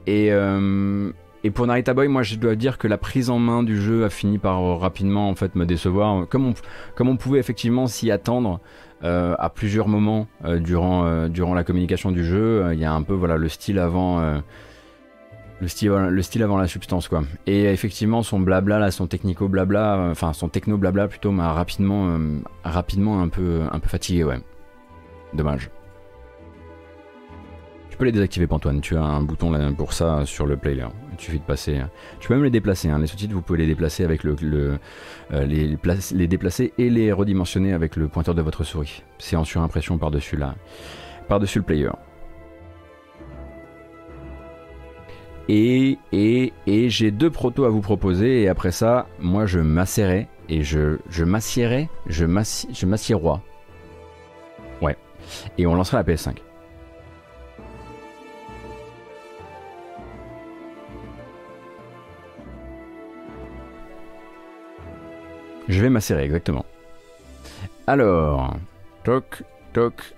Et, 0.06 0.32
euh, 0.32 1.11
et 1.44 1.49
pour 1.49 1.65
Narita 1.65 1.95
Boy, 1.95 2.07
moi 2.07 2.22
je 2.22 2.36
dois 2.36 2.56
dire 2.56 2.77
que 2.77 2.88
la 2.88 2.99
prise 2.99 3.32
en 3.32 3.40
main 3.40 3.64
du 3.64 3.82
jeu 3.82 4.06
a 4.06 4.10
fini 4.11 4.38
par 4.38 4.61
euh, 4.64 4.76
rapidement 4.76 5.27
en 5.27 5.34
fait 5.36 5.56
me 5.56 5.65
décevoir. 5.65 6.27
Comme 6.30 6.45
on, 6.49 6.53
comme 6.95 7.10
on 7.10 7.18
pouvait 7.18 7.40
effectivement 7.40 7.88
s'y 7.88 8.11
attendre 8.11 8.60
euh, 9.03 9.34
à 9.40 9.49
plusieurs 9.49 9.88
moments 9.88 10.27
euh, 10.45 10.60
durant, 10.60 11.06
euh, 11.07 11.30
durant 11.30 11.56
la 11.56 11.64
communication 11.64 12.11
du 12.11 12.23
jeu, 12.23 12.64
euh, 12.64 12.73
il 12.76 12.80
y 12.80 12.86
a 12.86 12.94
un 12.94 13.02
peu 13.02 13.14
voilà 13.14 13.38
le 13.38 13.49
style 13.49 13.80
avant. 13.80 14.40
Euh, 15.56 15.61
le 15.61 15.68
style, 15.68 15.90
le 15.90 16.22
style 16.22 16.44
avant 16.44 16.57
la 16.57 16.68
substance 16.68 17.07
quoi. 17.07 17.23
Et 17.48 17.65
effectivement 17.65 18.23
son 18.23 18.40
blabla 18.40 18.80
là, 18.80 18.91
son 18.91 19.07
technico 19.07 19.48
blabla, 19.48 19.95
euh, 19.98 20.11
enfin 20.11 20.34
son 20.34 20.49
techno 20.49 20.77
blabla 20.77 21.07
plutôt 21.07 21.32
m'a 21.32 21.53
rapidement, 21.53 22.10
euh, 22.10 22.40
rapidement 22.64 23.22
un 23.22 23.30
peu, 23.30 23.61
un 23.72 23.80
peu 23.80 23.90
fatigué 23.90 24.23
ouais. 24.23 24.40
Dommage. 25.34 25.69
Tu 27.90 27.98
peux 27.98 28.06
les 28.06 28.11
désactiver 28.11 28.45
Pantoine, 28.45 28.82
tu 28.82 28.98
as 28.98 29.02
un 29.03 29.22
bouton 29.22 29.52
là 29.52 29.72
pour 29.72 29.94
ça 29.94 30.26
sur 30.26 30.45
le 30.45 30.57
player. 30.57 30.86
Il 31.14 31.23
suffit 31.23 31.40
de 31.40 31.44
passer. 31.45 31.80
Tu 32.19 32.27
peux 32.27 32.34
même 32.34 32.44
les 32.44 32.49
déplacer, 32.49 32.90
hein. 32.90 32.99
les 32.99 33.07
sous-titres 33.07 33.34
vous 33.34 33.41
pouvez 33.41 33.60
les 33.60 33.68
déplacer 33.68 34.03
avec 34.03 34.26
le, 34.26 34.36
le- 34.41 34.77
euh, 35.32 35.45
les, 35.45 35.65
les 35.65 35.77
placer- 35.77 36.14
les 36.14 36.27
déplacer 36.27 36.73
et 36.77 36.90
les 36.90 37.14
redimensionner 37.14 37.72
avec 37.72 37.95
le 37.95 38.10
pointeur 38.10 38.36
de 38.36 38.41
votre 38.41 38.65
souris. 38.65 39.02
C'est 39.18 39.38
en 39.38 39.45
surimpression 39.45 39.98
par-dessus 39.98 40.36
la, 40.36 40.56
par-dessus 41.30 41.60
le 41.60 41.64
player. 41.64 41.90
Et, 45.48 45.98
et, 46.12 46.54
et 46.66 46.90
j'ai 46.90 47.12
deux 47.12 47.30
protos 47.30 47.66
à 47.66 47.70
vous 47.70 47.82
proposer 47.82 48.42
et 48.44 48.48
après 48.50 48.72
ça, 48.72 49.08
moi 49.20 49.46
je 49.46 49.60
m'assierai 49.60 50.28
et 50.50 50.64
je, 50.64 50.98
je 51.10 51.24
m'assierai, 51.24 51.88
je 52.08 52.26
m'assi- 52.26 52.68
je 52.74 52.86
m'assierois. 52.88 53.42
Ouais. 54.82 54.98
Et 55.58 55.68
on 55.68 55.76
lancera 55.76 55.98
la 56.00 56.04
PS5. 56.04 56.38
Je 65.68 65.82
vais 65.82 65.90
m'asserrer, 65.90 66.24
exactement. 66.24 66.66
Alors, 67.88 68.56
toc, 69.04 69.44
toc, 69.74 70.16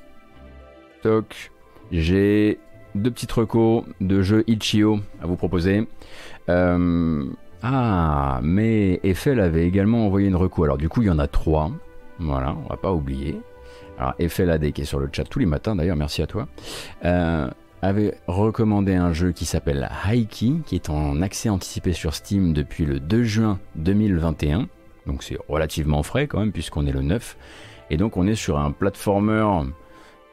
toc. 1.01 1.51
J'ai 1.91 2.59
deux 2.97 3.11
petites 3.11 3.31
recos 3.31 3.83
de 4.01 4.21
jeux 4.21 4.43
Itch.io 4.47 4.99
à 5.21 5.27
vous 5.27 5.35
proposer. 5.35 5.87
Euh, 6.49 7.25
ah, 7.63 8.39
mais 8.43 8.99
Eiffel 9.03 9.39
avait 9.39 9.65
également 9.65 10.05
envoyé 10.05 10.27
une 10.27 10.35
reco. 10.35 10.63
Alors 10.63 10.77
du 10.77 10.89
coup, 10.89 11.01
il 11.01 11.07
y 11.07 11.11
en 11.11 11.19
a 11.19 11.27
trois. 11.27 11.71
Voilà, 12.19 12.55
on 12.65 12.69
va 12.69 12.77
pas 12.77 12.91
oublier. 12.91 13.39
Alors 13.97 14.13
Eiffel 14.19 14.49
AD 14.49 14.71
qui 14.71 14.81
est 14.81 14.85
sur 14.85 14.99
le 14.99 15.09
chat 15.11 15.23
tous 15.23 15.39
les 15.39 15.45
matins 15.45 15.75
d'ailleurs, 15.75 15.95
merci 15.95 16.21
à 16.21 16.27
toi. 16.27 16.47
Euh, 17.05 17.49
avait 17.81 18.15
recommandé 18.27 18.95
un 18.95 19.13
jeu 19.13 19.31
qui 19.31 19.45
s'appelle 19.45 19.89
Haiki, 20.05 20.61
qui 20.65 20.75
est 20.75 20.89
en 20.89 21.21
accès 21.21 21.49
anticipé 21.49 21.93
sur 21.93 22.13
Steam 22.13 22.53
depuis 22.53 22.85
le 22.85 22.99
2 22.99 23.23
juin 23.23 23.59
2021. 23.75 24.67
Donc 25.05 25.23
c'est 25.23 25.37
relativement 25.47 26.03
frais 26.03 26.27
quand 26.27 26.39
même 26.39 26.51
puisqu'on 26.51 26.85
est 26.85 26.91
le 26.91 27.01
9. 27.01 27.37
Et 27.89 27.97
donc 27.97 28.17
on 28.17 28.27
est 28.27 28.35
sur 28.35 28.59
un 28.59 28.71
platformer 28.71 29.63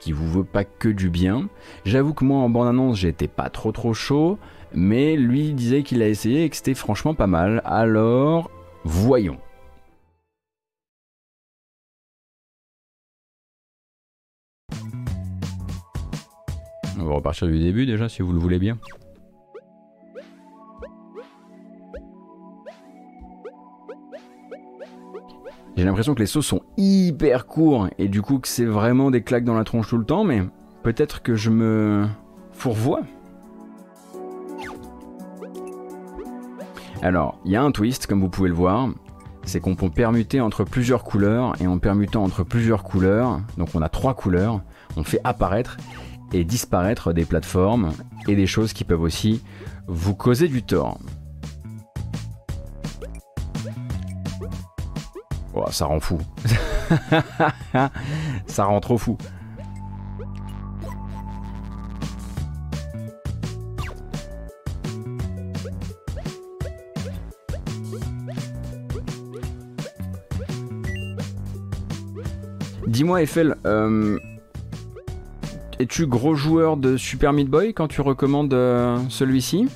qui 0.01 0.13
vous 0.13 0.31
veut 0.31 0.45
pas 0.45 0.65
que 0.65 0.89
du 0.89 1.11
bien. 1.11 1.49
J'avoue 1.85 2.15
que 2.15 2.25
moi 2.25 2.39
en 2.39 2.49
bande-annonce 2.49 2.99
j'étais 2.99 3.29
pas 3.29 3.51
trop 3.51 3.73
trop 3.73 3.95
chaud, 3.95 4.39
mais 4.73 5.17
lui 5.17 5.53
disait 5.53 5.83
qu'il 5.83 6.03
a 6.03 6.09
essayé 6.09 6.45
et 6.45 6.51
que 6.51 6.57
c'était 6.57 6.75
franchement 6.75 7.15
pas 7.15 7.27
mal. 7.27 7.63
Alors 7.65 8.51
voyons. 8.85 9.39
On 16.99 17.05
va 17.07 17.15
repartir 17.17 17.49
du 17.49 17.59
début 17.59 17.87
déjà 17.87 18.09
si 18.09 18.23
vous 18.23 18.33
le 18.33 18.39
voulez 18.39 18.59
bien. 18.59 18.79
J'ai 25.77 25.85
l'impression 25.85 26.15
que 26.15 26.21
les 26.21 26.27
sauts 26.27 26.43
sont 26.43 26.63
hyper 26.77 27.47
courts 27.47 27.89
et 27.99 28.07
du 28.07 28.23
coup 28.23 28.39
que 28.39 28.47
c'est 28.47 28.65
vraiment 28.65 29.11
des 29.11 29.23
claques 29.23 29.45
dans 29.45 29.55
la 29.55 29.65
tronche 29.65 29.89
tout 29.89 29.99
le 29.99 30.05
temps, 30.05 30.23
mais 30.23 30.43
peut-être 30.83 31.23
que 31.23 31.35
je 31.35 31.51
me 31.51 32.07
fourvoie. 32.53 33.01
Alors, 37.03 37.41
il 37.45 37.51
y 37.51 37.57
a 37.57 37.63
un 37.63 37.73
twist, 37.73 38.07
comme 38.07 38.21
vous 38.21 38.29
pouvez 38.29 38.49
le 38.49 38.55
voir, 38.55 38.89
c'est 39.45 39.61
qu'on 39.61 39.75
peut 39.75 39.91
permuter 39.91 40.41
entre 40.41 40.65
plusieurs 40.65 41.05
couleurs, 41.05 41.61
et 41.61 41.67
en 41.67 41.79
permutant 41.79 42.23
entre 42.23 42.45
plusieurs 42.45 42.85
couleurs, 42.85 43.41
donc 43.59 43.75
on 43.75 43.83
a 43.83 43.89
trois 43.89 44.15
couleurs, 44.15 44.63
on 44.97 45.03
fait 45.03 45.21
apparaître 45.25 45.77
et 46.33 46.45
disparaître 46.45 47.13
des 47.13 47.25
plateformes 47.25 47.93
et 48.27 48.37
des 48.37 48.47
choses 48.47 48.73
qui 48.73 48.85
peuvent 48.85 49.03
aussi 49.03 49.43
vous 49.87 50.15
causer 50.15 50.49
du 50.49 50.63
tort. 50.63 50.99
Oh, 55.57 55.65
ça 55.71 55.87
rend 55.87 56.01
fou. 56.01 56.19
ça 58.47 58.65
rend 58.65 58.81
trop 58.81 58.99
fou. 58.99 59.17
Dis-moi 72.89 73.23
Eiffel, 73.23 73.57
euh, 73.65 74.19
es-tu 75.79 76.07
gros 76.07 76.35
joueur 76.35 76.77
de 76.77 76.97
Super 76.97 77.33
Meat 77.33 77.49
Boy 77.49 77.75
quand 77.75 77.89
tu 77.89 78.01
recommandes 78.01 78.55
euh, 78.55 78.99
celui-ci? 79.09 79.69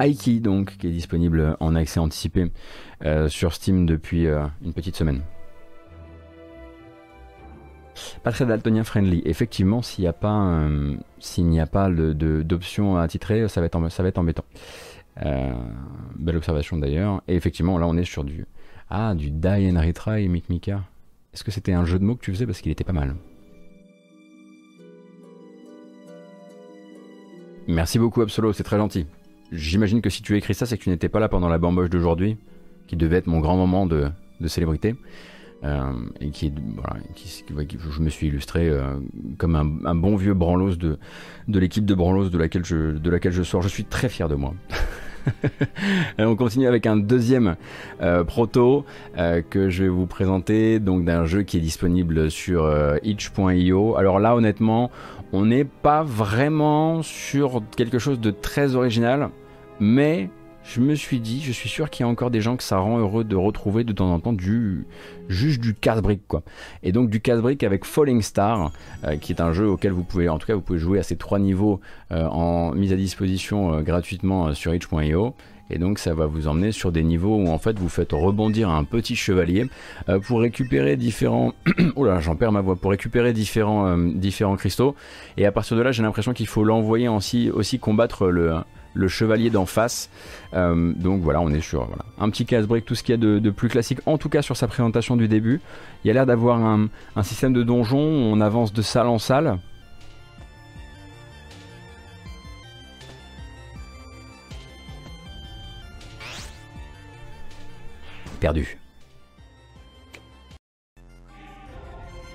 Aiki 0.00 0.40
donc, 0.40 0.76
qui 0.78 0.88
est 0.88 0.92
disponible 0.92 1.56
en 1.60 1.74
accès 1.74 2.00
anticipé 2.00 2.50
euh, 3.04 3.28
sur 3.28 3.52
Steam 3.52 3.86
depuis 3.86 4.26
euh, 4.26 4.44
une 4.62 4.72
petite 4.72 4.96
semaine. 4.96 5.22
Pas 8.22 8.30
très 8.30 8.44
daltonien 8.44 8.84
friendly. 8.84 9.22
Effectivement, 9.24 9.80
s'il 9.80 10.02
n'y 10.02 10.08
a 10.08 10.12
pas, 10.12 10.42
euh, 10.42 10.96
n'y 11.38 11.60
a 11.60 11.66
pas 11.66 11.88
d'option 11.90 12.98
à 12.98 13.08
titrer, 13.08 13.48
ça 13.48 13.60
va 13.60 13.66
être, 13.66 13.88
ça 13.90 14.02
va 14.02 14.10
embêtant. 14.16 14.44
Belle 16.16 16.36
observation 16.36 16.76
d'ailleurs. 16.76 17.22
Et 17.26 17.36
effectivement, 17.36 17.78
là, 17.78 17.86
on 17.86 17.96
est 17.96 18.04
sur 18.04 18.22
du 18.22 18.44
ah 18.90 19.14
du 19.14 19.30
Die 19.30 19.48
and 19.48 19.80
Retry 19.80 20.28
Mick 20.28 20.48
Mika. 20.48 20.82
Est-ce 21.34 21.42
que 21.42 21.50
c'était 21.50 21.72
un 21.72 21.84
jeu 21.84 21.98
de 21.98 22.04
mots 22.04 22.14
que 22.14 22.24
tu 22.24 22.32
faisais 22.32 22.46
parce 22.46 22.60
qu'il 22.60 22.70
était 22.70 22.84
pas 22.84 22.92
mal? 22.92 23.16
Merci 27.66 27.98
beaucoup 27.98 28.22
Absolo, 28.22 28.52
c'est 28.52 28.62
très 28.62 28.76
gentil. 28.76 29.06
J'imagine 29.52 30.00
que 30.00 30.10
si 30.10 30.22
tu 30.22 30.34
as 30.34 30.36
écrit 30.38 30.54
ça, 30.54 30.66
c'est 30.66 30.76
que 30.76 30.82
tu 30.82 30.90
n'étais 30.90 31.08
pas 31.08 31.20
là 31.20 31.28
pendant 31.28 31.48
la 31.48 31.58
bamboche 31.58 31.90
d'aujourd'hui, 31.90 32.36
qui 32.86 32.96
devait 32.96 33.16
être 33.16 33.26
mon 33.26 33.40
grand 33.40 33.56
moment 33.56 33.86
de, 33.86 34.10
célébrité. 34.46 34.94
Euh, 35.64 35.92
et 36.20 36.30
qui, 36.30 36.52
voilà, 36.76 37.00
je 37.50 38.00
me 38.02 38.10
suis 38.10 38.26
illustré 38.26 38.68
euh, 38.68 38.96
comme 39.38 39.56
un, 39.56 39.94
bon 39.94 40.14
vieux 40.14 40.34
branlos 40.34 40.76
de, 40.76 40.98
de 41.48 41.58
l'équipe 41.58 41.86
de 41.86 41.94
branlos 41.94 42.28
de 42.28 42.38
laquelle, 42.38 42.64
je, 42.64 42.92
de 42.98 43.10
laquelle 43.10 43.32
je 43.32 43.42
sors. 43.42 43.62
Je 43.62 43.68
suis 43.68 43.84
très 43.84 44.08
fier 44.08 44.28
de 44.28 44.34
moi. 44.34 44.54
On 46.18 46.36
continue 46.36 46.68
avec 46.68 46.86
un 46.86 46.96
deuxième 46.96 47.56
euh, 48.00 48.22
proto 48.22 48.84
que 49.50 49.70
je 49.70 49.84
vais 49.84 49.88
vous 49.88 50.06
présenter, 50.06 50.78
donc 50.78 51.04
d'un 51.04 51.24
jeu 51.24 51.42
qui 51.42 51.56
est 51.56 51.60
disponible 51.60 52.30
sur 52.30 52.70
itch.io. 53.02 53.96
Alors 53.96 54.20
là, 54.20 54.36
honnêtement, 54.36 54.90
on 55.32 55.46
n'est 55.46 55.64
pas 55.64 56.02
vraiment 56.02 57.02
sur 57.02 57.62
quelque 57.76 57.98
chose 57.98 58.20
de 58.20 58.30
très 58.30 58.74
original, 58.74 59.30
mais 59.80 60.30
je 60.66 60.80
me 60.80 60.94
suis 60.96 61.20
dit, 61.20 61.40
je 61.42 61.52
suis 61.52 61.68
sûr 61.68 61.90
qu'il 61.90 62.04
y 62.04 62.08
a 62.08 62.10
encore 62.10 62.30
des 62.30 62.40
gens 62.40 62.56
que 62.56 62.62
ça 62.62 62.78
rend 62.78 62.98
heureux 62.98 63.22
de 63.22 63.36
retrouver 63.36 63.84
de 63.84 63.92
temps 63.92 64.12
en 64.12 64.18
temps 64.18 64.32
du 64.32 64.84
juste 65.28 65.60
du 65.60 65.74
casse-brique. 65.74 66.22
Et 66.82 66.90
donc 66.90 67.08
du 67.08 67.20
casse-brique 67.20 67.62
avec 67.62 67.84
Falling 67.84 68.20
Star, 68.20 68.72
euh, 69.04 69.16
qui 69.16 69.32
est 69.32 69.40
un 69.40 69.52
jeu 69.52 69.68
auquel 69.68 69.92
vous 69.92 70.02
pouvez, 70.02 70.28
en 70.28 70.38
tout 70.38 70.46
cas, 70.46 70.54
vous 70.54 70.60
pouvez 70.60 70.78
jouer 70.78 70.98
à 70.98 71.02
ces 71.02 71.16
trois 71.16 71.38
niveaux 71.38 71.80
euh, 72.10 72.26
en 72.26 72.72
mise 72.72 72.92
à 72.92 72.96
disposition 72.96 73.74
euh, 73.74 73.82
gratuitement 73.82 74.54
sur 74.54 74.74
itch.io. 74.74 75.34
Et 75.70 75.78
donc 75.78 75.98
ça 75.98 76.14
va 76.14 76.26
vous 76.26 76.48
emmener 76.48 76.72
sur 76.72 76.92
des 76.92 77.02
niveaux 77.02 77.36
où 77.36 77.48
en 77.48 77.58
fait 77.58 77.78
vous 77.78 77.88
faites 77.88 78.12
rebondir 78.12 78.70
un 78.70 78.84
petit 78.84 79.16
chevalier 79.16 79.66
euh, 80.08 80.20
pour 80.20 80.40
récupérer 80.40 80.96
différents... 80.96 81.54
oh 81.96 82.06
j'en 82.20 82.36
perds 82.36 82.52
ma 82.52 82.60
voix. 82.60 82.76
Pour 82.76 82.90
récupérer 82.90 83.32
différents, 83.32 83.86
euh, 83.86 83.96
différents 84.14 84.56
cristaux. 84.56 84.94
Et 85.36 85.46
à 85.46 85.52
partir 85.52 85.76
de 85.76 85.82
là 85.82 85.92
j'ai 85.92 86.02
l'impression 86.02 86.32
qu'il 86.32 86.46
faut 86.46 86.64
l'envoyer 86.64 87.08
aussi, 87.08 87.78
combattre 87.80 88.28
le, 88.28 88.62
chevalier 89.08 89.50
d'en 89.50 89.66
face. 89.66 90.08
Euh, 90.54 90.92
donc 90.94 91.20
voilà, 91.22 91.40
on 91.40 91.50
est 91.50 91.60
sur 91.60 91.88
un 92.18 92.30
petit 92.30 92.46
casse-break, 92.46 92.84
tout 92.84 92.94
ce 92.94 93.02
qu'il 93.02 93.12
y 93.12 93.18
a 93.18 93.20
de, 93.20 93.38
de 93.38 93.50
plus 93.50 93.68
classique, 93.68 93.98
en 94.06 94.18
tout 94.18 94.28
cas 94.28 94.42
sur 94.42 94.56
sa 94.56 94.68
présentation 94.68 95.16
du 95.16 95.28
début. 95.28 95.60
Il 96.04 96.08
y 96.08 96.10
a 96.10 96.14
l'air 96.14 96.26
d'avoir 96.26 96.64
un, 96.64 96.88
un 97.16 97.22
système 97.22 97.52
de 97.52 97.62
donjon 97.62 97.98
où 97.98 98.32
on 98.32 98.40
avance 98.40 98.72
de 98.72 98.82
salle 98.82 99.08
en 99.08 99.18
salle. 99.18 99.58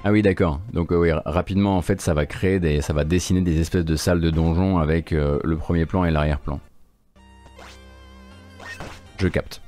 Ah 0.04 0.12
oui, 0.12 0.22
d'accord. 0.24 0.60
Donc 0.74 0.92
euh, 0.92 0.98
oui, 0.98 1.12
ra- 1.12 1.22
rapidement, 1.26 1.78
en 1.78 1.82
fait, 1.82 2.02
ça 2.02 2.14
va 2.14 2.26
créer 2.26 2.60
des, 2.60 2.82
ça 2.82 2.92
va 2.94 3.04
dessiner 3.04 3.42
des 3.42 3.60
espèces 3.60 3.86
de 3.86 3.96
salles 3.96 4.20
de 4.22 4.32
donjons 4.32 4.80
avec 4.80 5.14
euh, 5.14 5.40
le 5.44 5.58
premier 5.58 5.86
plan 5.86 6.06
et 6.06 6.12
l'arrière-plan. 6.12 6.60
Je 9.20 9.28
capte. 9.28 9.62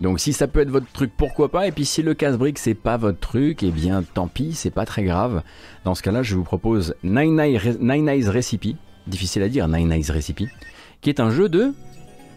Donc 0.00 0.20
si 0.20 0.32
ça 0.32 0.46
peut 0.46 0.60
être 0.60 0.70
votre 0.70 0.86
truc, 0.92 1.10
pourquoi 1.16 1.50
pas? 1.50 1.66
Et 1.66 1.72
puis 1.72 1.84
si 1.84 2.04
le 2.04 2.14
casse-brique 2.14 2.60
c'est 2.60 2.74
pas 2.74 2.96
votre 2.96 3.18
truc, 3.18 3.64
eh 3.64 3.72
bien 3.72 4.04
tant 4.04 4.28
pis, 4.28 4.52
c'est 4.54 4.70
pas 4.70 4.86
très 4.86 5.02
grave. 5.02 5.42
Dans 5.82 5.96
ce 5.96 6.02
cas-là, 6.04 6.22
je 6.22 6.36
vous 6.36 6.44
propose 6.44 6.94
Nine 7.02 7.34
Nights 7.34 8.28
Recipe, 8.28 8.76
difficile 9.08 9.42
à 9.42 9.48
dire, 9.48 9.66
Nine 9.66 9.88
Nights 9.88 10.10
Recipe, 10.10 10.44
qui 11.00 11.10
est 11.10 11.18
un 11.18 11.30
jeu 11.30 11.48
de 11.48 11.72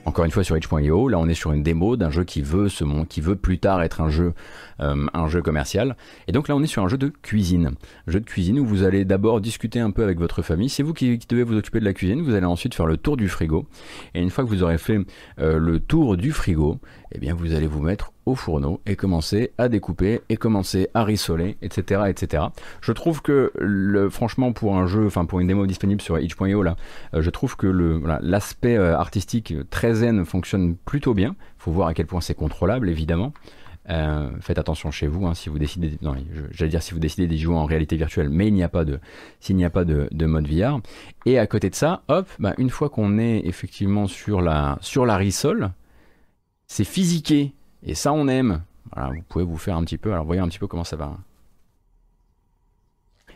encore 0.05 0.25
une 0.25 0.31
fois 0.31 0.43
sur 0.43 0.57
itch.io, 0.57 1.07
là 1.07 1.19
on 1.19 1.27
est 1.27 1.33
sur 1.35 1.51
une 1.51 1.61
démo 1.63 1.95
d'un 1.95 2.09
jeu 2.09 2.23
qui 2.23 2.41
veut 2.41 2.69
se 2.69 2.83
mon- 2.83 3.05
qui 3.05 3.21
veut 3.21 3.35
plus 3.35 3.59
tard 3.59 3.81
être 3.83 4.01
un 4.01 4.09
jeu, 4.09 4.33
euh, 4.79 5.05
un 5.13 5.27
jeu 5.27 5.41
commercial. 5.41 5.95
Et 6.27 6.31
donc 6.31 6.47
là 6.47 6.55
on 6.55 6.63
est 6.63 6.67
sur 6.67 6.83
un 6.83 6.87
jeu 6.87 6.97
de 6.97 7.07
cuisine, 7.07 7.71
jeu 8.07 8.19
de 8.19 8.25
cuisine 8.25 8.59
où 8.59 8.65
vous 8.65 8.83
allez 8.83 9.05
d'abord 9.05 9.41
discuter 9.41 9.79
un 9.79 9.91
peu 9.91 10.03
avec 10.03 10.17
votre 10.19 10.41
famille. 10.41 10.69
C'est 10.69 10.83
vous 10.83 10.93
qui, 10.93 11.19
qui 11.19 11.27
devez 11.27 11.43
vous 11.43 11.55
occuper 11.57 11.79
de 11.79 11.85
la 11.85 11.93
cuisine. 11.93 12.21
Vous 12.21 12.33
allez 12.33 12.45
ensuite 12.45 12.73
faire 12.73 12.87
le 12.87 12.97
tour 12.97 13.15
du 13.15 13.29
frigo. 13.29 13.67
Et 14.15 14.21
une 14.21 14.29
fois 14.31 14.43
que 14.43 14.49
vous 14.49 14.63
aurez 14.63 14.77
fait 14.79 14.99
euh, 15.39 15.57
le 15.59 15.79
tour 15.79 16.17
du 16.17 16.31
frigo, 16.31 16.79
eh 17.11 17.19
bien 17.19 17.33
vous 17.35 17.53
allez 17.53 17.67
vous 17.67 17.81
mettre 17.81 18.11
au 18.25 18.35
fourneau 18.35 18.81
et 18.85 18.95
commencer 18.95 19.51
à 19.57 19.69
découper 19.69 20.21
et 20.29 20.37
commencer 20.37 20.89
à 20.93 21.03
rissoler, 21.03 21.57
etc., 21.61 22.03
etc. 22.07 22.43
Je 22.81 22.91
trouve 22.91 23.21
que 23.21 23.51
le, 23.57 24.09
franchement 24.09 24.53
pour 24.53 24.75
un 24.77 24.87
jeu, 24.87 25.05
enfin 25.05 25.25
pour 25.25 25.39
une 25.39 25.47
démo 25.47 25.65
disponible 25.65 26.01
sur 26.01 26.19
itch.io 26.19 26.61
euh, 26.61 27.21
je 27.21 27.29
trouve 27.29 27.55
que 27.55 27.67
l'aspect 28.21 28.77
euh, 28.77 28.95
artistique 28.95 29.53
très 29.69 29.95
zen 29.95 30.25
fonctionne 30.25 30.75
plutôt 30.75 31.13
bien. 31.13 31.35
Faut 31.57 31.71
voir 31.71 31.87
à 31.87 31.93
quel 31.93 32.05
point 32.05 32.21
c'est 32.21 32.35
contrôlable 32.35 32.89
évidemment. 32.89 33.33
Euh, 33.89 34.29
faites 34.41 34.59
attention 34.59 34.91
chez 34.91 35.07
vous 35.07 35.25
hein, 35.25 35.33
si 35.33 35.49
vous 35.49 35.57
décidez. 35.57 35.97
Non, 36.01 36.15
d'y 37.27 37.39
jouer 37.39 37.55
en 37.55 37.65
réalité 37.65 37.95
virtuelle, 37.95 38.29
mais 38.29 38.47
il 38.47 38.53
n'y 38.53 38.63
a 38.63 38.69
pas 38.69 38.85
de 38.85 38.99
s'il 39.39 39.55
n'y 39.55 39.65
a 39.65 39.71
pas 39.71 39.85
de, 39.85 40.07
de 40.11 40.25
mode 40.25 40.47
VR. 40.47 40.79
Et 41.25 41.39
à 41.39 41.47
côté 41.47 41.69
de 41.69 41.75
ça, 41.75 42.03
hop, 42.07 42.27
bah, 42.39 42.53
une 42.57 42.69
fois 42.69 42.89
qu'on 42.89 43.17
est 43.17 43.41
effectivement 43.45 44.07
sur 44.07 44.41
la 44.41 44.77
sur 44.81 45.05
rissole, 45.05 45.71
c'est 46.67 46.83
physiqué 46.83 47.53
et 47.83 47.95
ça 47.95 48.13
on 48.13 48.27
aime. 48.27 48.61
Vous 48.95 49.21
pouvez 49.29 49.45
vous 49.45 49.57
faire 49.57 49.77
un 49.77 49.83
petit 49.83 49.97
peu. 49.97 50.11
Alors 50.11 50.25
voyez 50.25 50.41
un 50.41 50.47
petit 50.47 50.59
peu 50.59 50.67
comment 50.67 50.83
ça 50.83 50.95
va. 50.95 51.17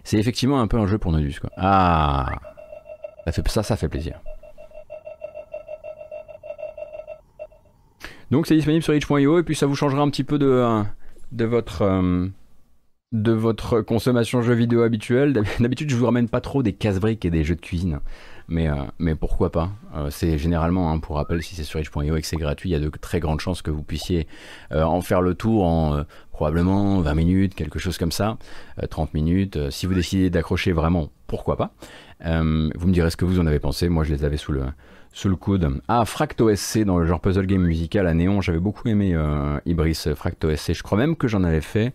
C'est 0.04 0.18
effectivement 0.18 0.60
un 0.62 0.68
peu 0.68 0.78
un 0.78 0.86
jeu 0.88 0.98
pour 0.98 1.12
Nodus. 1.12 1.40
Ah, 1.58 2.32
ça 3.28 3.64
ça, 3.64 3.76
fait 3.76 3.90
plaisir. 3.90 4.20
Donc 8.32 8.48
c'est 8.48 8.56
disponible 8.56 8.84
sur 8.84 8.94
itch.io 8.96 9.40
et 9.40 9.44
puis 9.44 9.56
ça 9.56 9.66
vous 9.66 9.76
changera 9.76 10.02
un 10.02 10.10
petit 10.10 10.24
peu 10.24 10.38
de, 10.40 10.48
euh, 10.48 10.84
votre 11.46 11.84
euh, 11.84 12.28
de 13.12 13.32
votre 13.32 13.82
consommation 13.82 14.42
jeux 14.42 14.56
vidéo 14.56 14.82
habituelle. 14.82 15.34
D'hab- 15.34 15.46
D'habitude 15.60 15.90
je 15.90 15.96
vous 15.96 16.06
ramène 16.06 16.28
pas 16.28 16.42
trop 16.42 16.64
des 16.64 16.74
casse-briques 16.74 17.24
et 17.26 17.30
des 17.30 17.44
jeux 17.44 17.56
de 17.56 17.62
cuisine, 17.62 18.00
mais 18.48 18.68
euh, 18.68 18.76
mais 19.00 19.16
pourquoi 19.16 19.52
pas? 19.52 19.72
Euh, 19.96 20.10
c'est 20.10 20.38
généralement 20.38 20.92
hein, 20.92 21.00
pour 21.00 21.16
rappel 21.16 21.42
si 21.42 21.56
c'est 21.56 21.64
sur 21.64 21.80
itch.io 21.80 22.16
et 22.16 22.22
que 22.22 22.28
c'est 22.28 22.38
gratuit, 22.38 22.70
il 22.70 22.74
y 22.74 22.76
a 22.76 22.80
de 22.80 22.90
très 22.90 23.20
grandes 23.20 23.40
chances 23.40 23.62
que 23.62 23.72
vous 23.72 23.84
puissiez 23.84 24.28
euh, 24.72 24.84
en 24.84 25.02
faire 25.02 25.22
le 25.22 25.34
tour 25.34 25.66
en 25.66 26.04
probablement 26.32 27.00
20 27.00 27.14
minutes, 27.16 27.56
quelque 27.56 27.80
chose 27.80 27.98
comme 27.98 28.12
ça, 28.12 28.38
euh, 28.84 28.88
30 28.88 29.14
minutes. 29.14 29.72
Si 29.72 29.86
vous 29.86 29.94
décidez 29.94 30.30
d'accrocher 30.30 30.74
vraiment, 30.74 31.10
pourquoi 31.28 31.58
pas? 31.58 31.72
Vous 32.22 32.88
me 32.88 32.92
direz 32.92 33.10
ce 33.10 33.18
que 33.18 33.26
vous 33.26 33.40
en 33.40 33.48
avez 33.48 33.60
pensé. 33.60 33.90
Moi 33.90 34.04
je 34.04 34.14
les 34.14 34.24
avais 34.24 34.38
sous 34.38 34.52
le 34.52 34.64
sous 35.12 35.30
le 35.30 35.38
coude. 35.38 35.82
Ah, 35.88 36.04
Fracto 36.04 36.54
SC 36.54 36.80
dans 36.80 36.98
le 36.98 37.06
genre 37.06 37.22
puzzle 37.22 37.46
game 37.46 37.62
musical 37.62 38.06
à 38.06 38.14
néon. 38.14 38.42
J'avais 38.42 38.60
beaucoup 38.60 38.88
aimé 38.88 39.18
Ibris 39.66 40.08
Fracto 40.16 40.54
SC. 40.56 40.74
Je 40.74 40.84
crois 40.84 40.98
même 40.98 41.16
que 41.16 41.28
j'en 41.28 41.44
avais 41.44 41.62
fait 41.62 41.94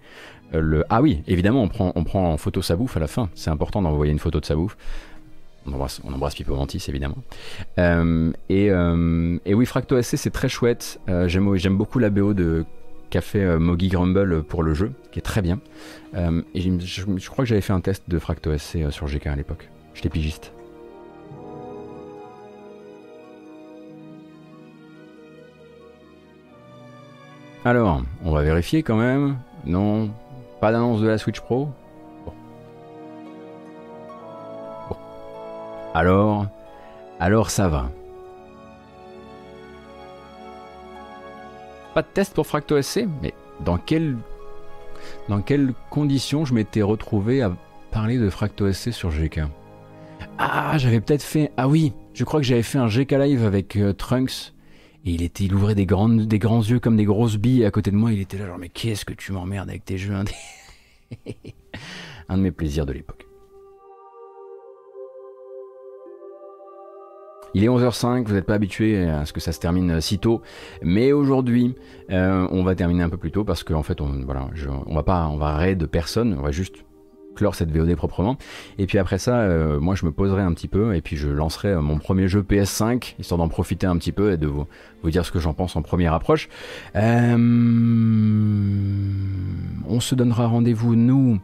le. 0.52 0.84
Ah 0.88 1.02
oui, 1.02 1.22
évidemment, 1.26 1.62
on 1.62 1.68
prend, 1.68 1.92
on 1.94 2.04
prend 2.04 2.32
en 2.32 2.36
photo 2.36 2.62
sa 2.62 2.76
bouffe 2.76 2.96
à 2.96 3.00
la 3.00 3.06
fin. 3.06 3.28
C'est 3.34 3.50
important 3.50 3.82
d'envoyer 3.82 4.12
une 4.12 4.18
photo 4.18 4.40
de 4.40 4.46
sa 4.46 4.56
bouffe. 4.56 4.76
On 5.70 5.74
embrasse, 5.74 6.00
on 6.04 6.12
embrasse 6.12 6.34
Pipo 6.34 6.54
Mantis, 6.56 6.84
évidemment. 6.88 7.18
Euh, 7.78 8.32
et, 8.48 8.70
euh, 8.70 9.38
et 9.44 9.54
oui, 9.54 9.66
Fracto 9.66 10.00
SC, 10.00 10.16
c'est 10.16 10.30
très 10.30 10.48
chouette. 10.48 11.00
Euh, 11.08 11.28
j'aime, 11.28 11.76
beaucoup 11.76 11.98
la 11.98 12.10
BO 12.10 12.34
de 12.34 12.64
qu'a 13.10 13.20
fait 13.20 13.58
Moggy 13.58 13.88
Grumble 13.88 14.44
pour 14.44 14.62
le 14.62 14.72
jeu, 14.72 14.92
qui 15.10 15.18
est 15.18 15.22
très 15.22 15.42
bien. 15.42 15.58
Je, 16.14 17.28
crois 17.28 17.44
que 17.44 17.48
j'avais 17.48 17.60
fait 17.60 17.72
un 17.72 17.80
test 17.80 18.04
de 18.08 18.18
Fracto 18.18 18.56
SC 18.56 18.90
sur 18.90 19.06
GK 19.08 19.26
à 19.26 19.36
l'époque. 19.36 19.68
J'étais 19.94 20.08
pigiste. 20.08 20.52
Alors, 27.64 28.02
on 28.24 28.32
va 28.32 28.42
vérifier 28.42 28.82
quand 28.82 28.96
même. 28.96 29.38
Non, 29.66 30.10
pas 30.60 30.72
d'annonce 30.72 31.00
de 31.00 31.08
la 31.08 31.18
Switch 31.18 31.40
Pro. 31.40 31.68
Alors, 35.94 36.46
alors 37.18 37.50
ça 37.50 37.68
va. 37.68 37.90
Pas 41.94 42.02
de 42.02 42.08
test 42.14 42.34
pour 42.34 42.46
Fracto 42.46 42.80
SC, 42.80 43.06
mais 43.20 43.34
dans 43.64 43.76
quelle 43.76 44.16
dans 45.28 45.42
quelles 45.42 45.72
conditions 45.90 46.44
je 46.44 46.54
m'étais 46.54 46.82
retrouvé 46.82 47.42
à 47.42 47.52
parler 47.90 48.18
de 48.18 48.30
Fracto 48.30 48.72
SC 48.72 48.92
sur 48.92 49.10
GK 49.10 49.40
Ah, 50.38 50.78
j'avais 50.78 51.00
peut-être 51.00 51.24
fait 51.24 51.50
ah 51.56 51.66
oui, 51.66 51.92
je 52.14 52.24
crois 52.24 52.38
que 52.38 52.46
j'avais 52.46 52.62
fait 52.62 52.78
un 52.78 52.86
GK 52.86 53.10
live 53.12 53.44
avec 53.44 53.74
euh, 53.74 53.92
Trunks 53.92 54.52
et 55.04 55.10
il 55.10 55.22
était, 55.22 55.44
il 55.44 55.54
ouvrait 55.54 55.74
des 55.74 55.86
grands, 55.86 56.08
des 56.08 56.38
grands 56.38 56.62
yeux 56.62 56.78
comme 56.78 56.96
des 56.96 57.04
grosses 57.04 57.36
billes 57.36 57.64
à 57.64 57.72
côté 57.72 57.90
de 57.90 57.96
moi. 57.96 58.12
Il 58.12 58.20
était 58.20 58.38
là 58.38 58.46
genre 58.46 58.58
mais 58.58 58.68
qu'est-ce 58.68 59.04
que 59.04 59.14
tu 59.14 59.32
m'emmerdes 59.32 59.68
avec 59.68 59.84
tes 59.84 59.98
jeux 59.98 60.14
Un 62.28 62.36
de 62.36 62.42
mes 62.42 62.52
plaisirs 62.52 62.86
de 62.86 62.92
l'époque. 62.92 63.26
Il 67.54 67.64
est 67.64 67.68
11h05, 67.68 68.24
vous 68.26 68.34
n'êtes 68.34 68.46
pas 68.46 68.54
habitué 68.54 69.08
à 69.08 69.24
ce 69.26 69.32
que 69.32 69.40
ça 69.40 69.52
se 69.52 69.58
termine 69.58 70.00
si 70.00 70.18
tôt, 70.18 70.42
mais 70.82 71.12
aujourd'hui, 71.12 71.74
euh, 72.10 72.46
on 72.50 72.62
va 72.62 72.74
terminer 72.74 73.02
un 73.02 73.08
peu 73.08 73.16
plus 73.16 73.32
tôt 73.32 73.44
parce 73.44 73.64
qu'en 73.64 73.82
fait, 73.82 74.00
on, 74.00 74.24
voilà, 74.24 74.48
on 74.86 74.94
va 74.94 75.02
pas, 75.02 75.26
on 75.28 75.36
va 75.36 75.56
raid 75.56 75.86
personne, 75.86 76.36
on 76.38 76.42
va 76.42 76.50
juste 76.50 76.84
clore 77.34 77.54
cette 77.54 77.70
VOD 77.70 77.94
proprement. 77.94 78.36
Et 78.78 78.86
puis 78.86 78.98
après 78.98 79.18
ça, 79.18 79.38
euh, 79.38 79.80
moi 79.80 79.94
je 79.94 80.04
me 80.04 80.12
poserai 80.12 80.42
un 80.42 80.52
petit 80.52 80.68
peu 80.68 80.94
et 80.94 81.00
puis 81.00 81.16
je 81.16 81.28
lancerai 81.28 81.68
euh, 81.68 81.80
mon 81.80 81.98
premier 81.98 82.28
jeu 82.28 82.42
PS5 82.42 83.14
histoire 83.18 83.38
d'en 83.38 83.48
profiter 83.48 83.86
un 83.86 83.96
petit 83.96 84.12
peu 84.12 84.32
et 84.32 84.36
de 84.36 84.46
vous, 84.46 84.66
dire 85.04 85.24
ce 85.24 85.32
que 85.32 85.38
j'en 85.38 85.54
pense 85.54 85.76
en 85.76 85.82
première 85.82 86.12
approche. 86.12 86.48
Euh, 86.96 87.36
on 89.88 90.00
se 90.00 90.14
donnera 90.14 90.46
rendez-vous 90.46 90.96
nous 90.96 91.38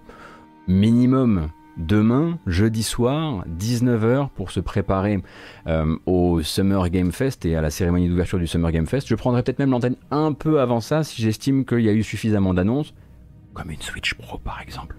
minimum 0.68 1.48
demain, 1.76 2.38
jeudi 2.46 2.82
soir, 2.82 3.44
19h 3.48 4.30
pour 4.30 4.50
se 4.50 4.60
préparer 4.60 5.22
euh, 5.66 5.96
au 6.06 6.42
Summer 6.42 6.88
Game 6.90 7.12
Fest 7.12 7.44
et 7.44 7.56
à 7.56 7.60
la 7.60 7.70
cérémonie 7.70 8.08
d'ouverture 8.08 8.38
du 8.38 8.46
Summer 8.46 8.72
Game 8.72 8.86
Fest. 8.86 9.08
Je 9.08 9.14
prendrai 9.14 9.42
peut-être 9.42 9.58
même 9.58 9.70
l'antenne 9.70 9.96
un 10.10 10.32
peu 10.32 10.60
avant 10.60 10.80
ça 10.80 11.04
si 11.04 11.22
j'estime 11.22 11.64
qu'il 11.64 11.80
y 11.80 11.88
a 11.88 11.92
eu 11.92 12.02
suffisamment 12.02 12.54
d'annonces, 12.54 12.94
comme 13.54 13.70
une 13.70 13.82
Switch 13.82 14.14
Pro 14.14 14.38
par 14.38 14.60
exemple 14.60 14.96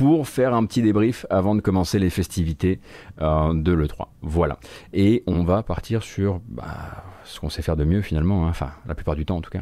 pour 0.00 0.26
faire 0.26 0.54
un 0.54 0.64
petit 0.64 0.80
débrief 0.80 1.26
avant 1.28 1.54
de 1.54 1.60
commencer 1.60 1.98
les 1.98 2.08
festivités 2.08 2.80
euh, 3.20 3.52
de 3.52 3.70
l'E3. 3.70 4.06
Voilà. 4.22 4.58
Et 4.94 5.22
on 5.26 5.44
va 5.44 5.62
partir 5.62 6.02
sur 6.02 6.40
bah, 6.48 7.04
ce 7.24 7.38
qu'on 7.38 7.50
sait 7.50 7.60
faire 7.60 7.76
de 7.76 7.84
mieux 7.84 8.00
finalement, 8.00 8.46
hein. 8.46 8.48
enfin 8.48 8.70
la 8.86 8.94
plupart 8.94 9.14
du 9.14 9.26
temps 9.26 9.36
en 9.36 9.42
tout 9.42 9.50
cas. 9.50 9.60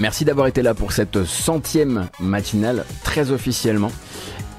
Merci 0.00 0.24
d'avoir 0.24 0.46
été 0.46 0.62
là 0.62 0.72
pour 0.72 0.92
cette 0.92 1.24
centième 1.24 2.08
matinale, 2.20 2.86
très 3.04 3.32
officiellement. 3.32 3.92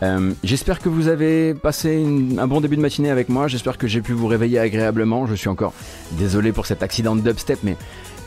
Euh, 0.04 0.34
j'espère 0.44 0.80
que 0.80 0.88
vous 0.88 1.08
avez 1.08 1.56
passé 1.56 2.06
un 2.38 2.46
bon 2.46 2.62
début 2.62 2.76
de 2.76 2.82
matinée 2.82 3.10
avec 3.10 3.28
moi. 3.28 3.48
J'espère 3.48 3.80
que 3.80 3.88
j'ai 3.88 4.02
pu 4.02 4.14
vous 4.14 4.28
réveiller 4.28 4.60
agréablement. 4.60 5.26
Je 5.26 5.34
suis 5.34 5.50
encore 5.50 5.74
désolé 6.12 6.52
pour 6.52 6.68
cet 6.68 6.84
accident 6.84 7.16
de 7.16 7.22
dubstep, 7.22 7.58
mais 7.64 7.76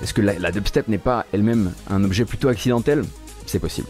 est-ce 0.02 0.12
que 0.12 0.22
la, 0.22 0.36
la 0.40 0.50
dubstep 0.50 0.88
n'est 0.88 0.98
pas 0.98 1.24
elle-même 1.32 1.72
un 1.88 2.02
objet 2.02 2.24
plutôt 2.24 2.48
accidentel? 2.48 3.04
C'est 3.46 3.60
possible. 3.60 3.86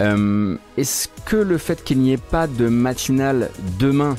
Euh, 0.00 0.56
est-ce 0.76 1.08
que 1.24 1.36
le 1.36 1.58
fait 1.58 1.82
qu'il 1.82 1.98
n'y 1.98 2.12
ait 2.12 2.16
pas 2.16 2.46
de 2.46 2.68
matinale 2.68 3.50
demain 3.80 4.14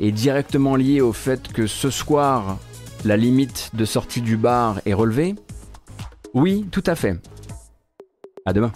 est 0.00 0.10
directement 0.10 0.74
lié 0.74 1.00
au 1.00 1.12
fait 1.12 1.52
que 1.52 1.68
ce 1.68 1.90
soir, 1.90 2.58
la 3.04 3.16
limite 3.16 3.70
de 3.74 3.84
sortie 3.84 4.20
du 4.20 4.36
bar 4.36 4.80
est 4.84 4.94
relevée? 4.94 5.36
Oui, 6.34 6.66
tout 6.72 6.84
à 6.86 6.96
fait. 6.96 7.16
À 8.46 8.52
demain. 8.52 8.72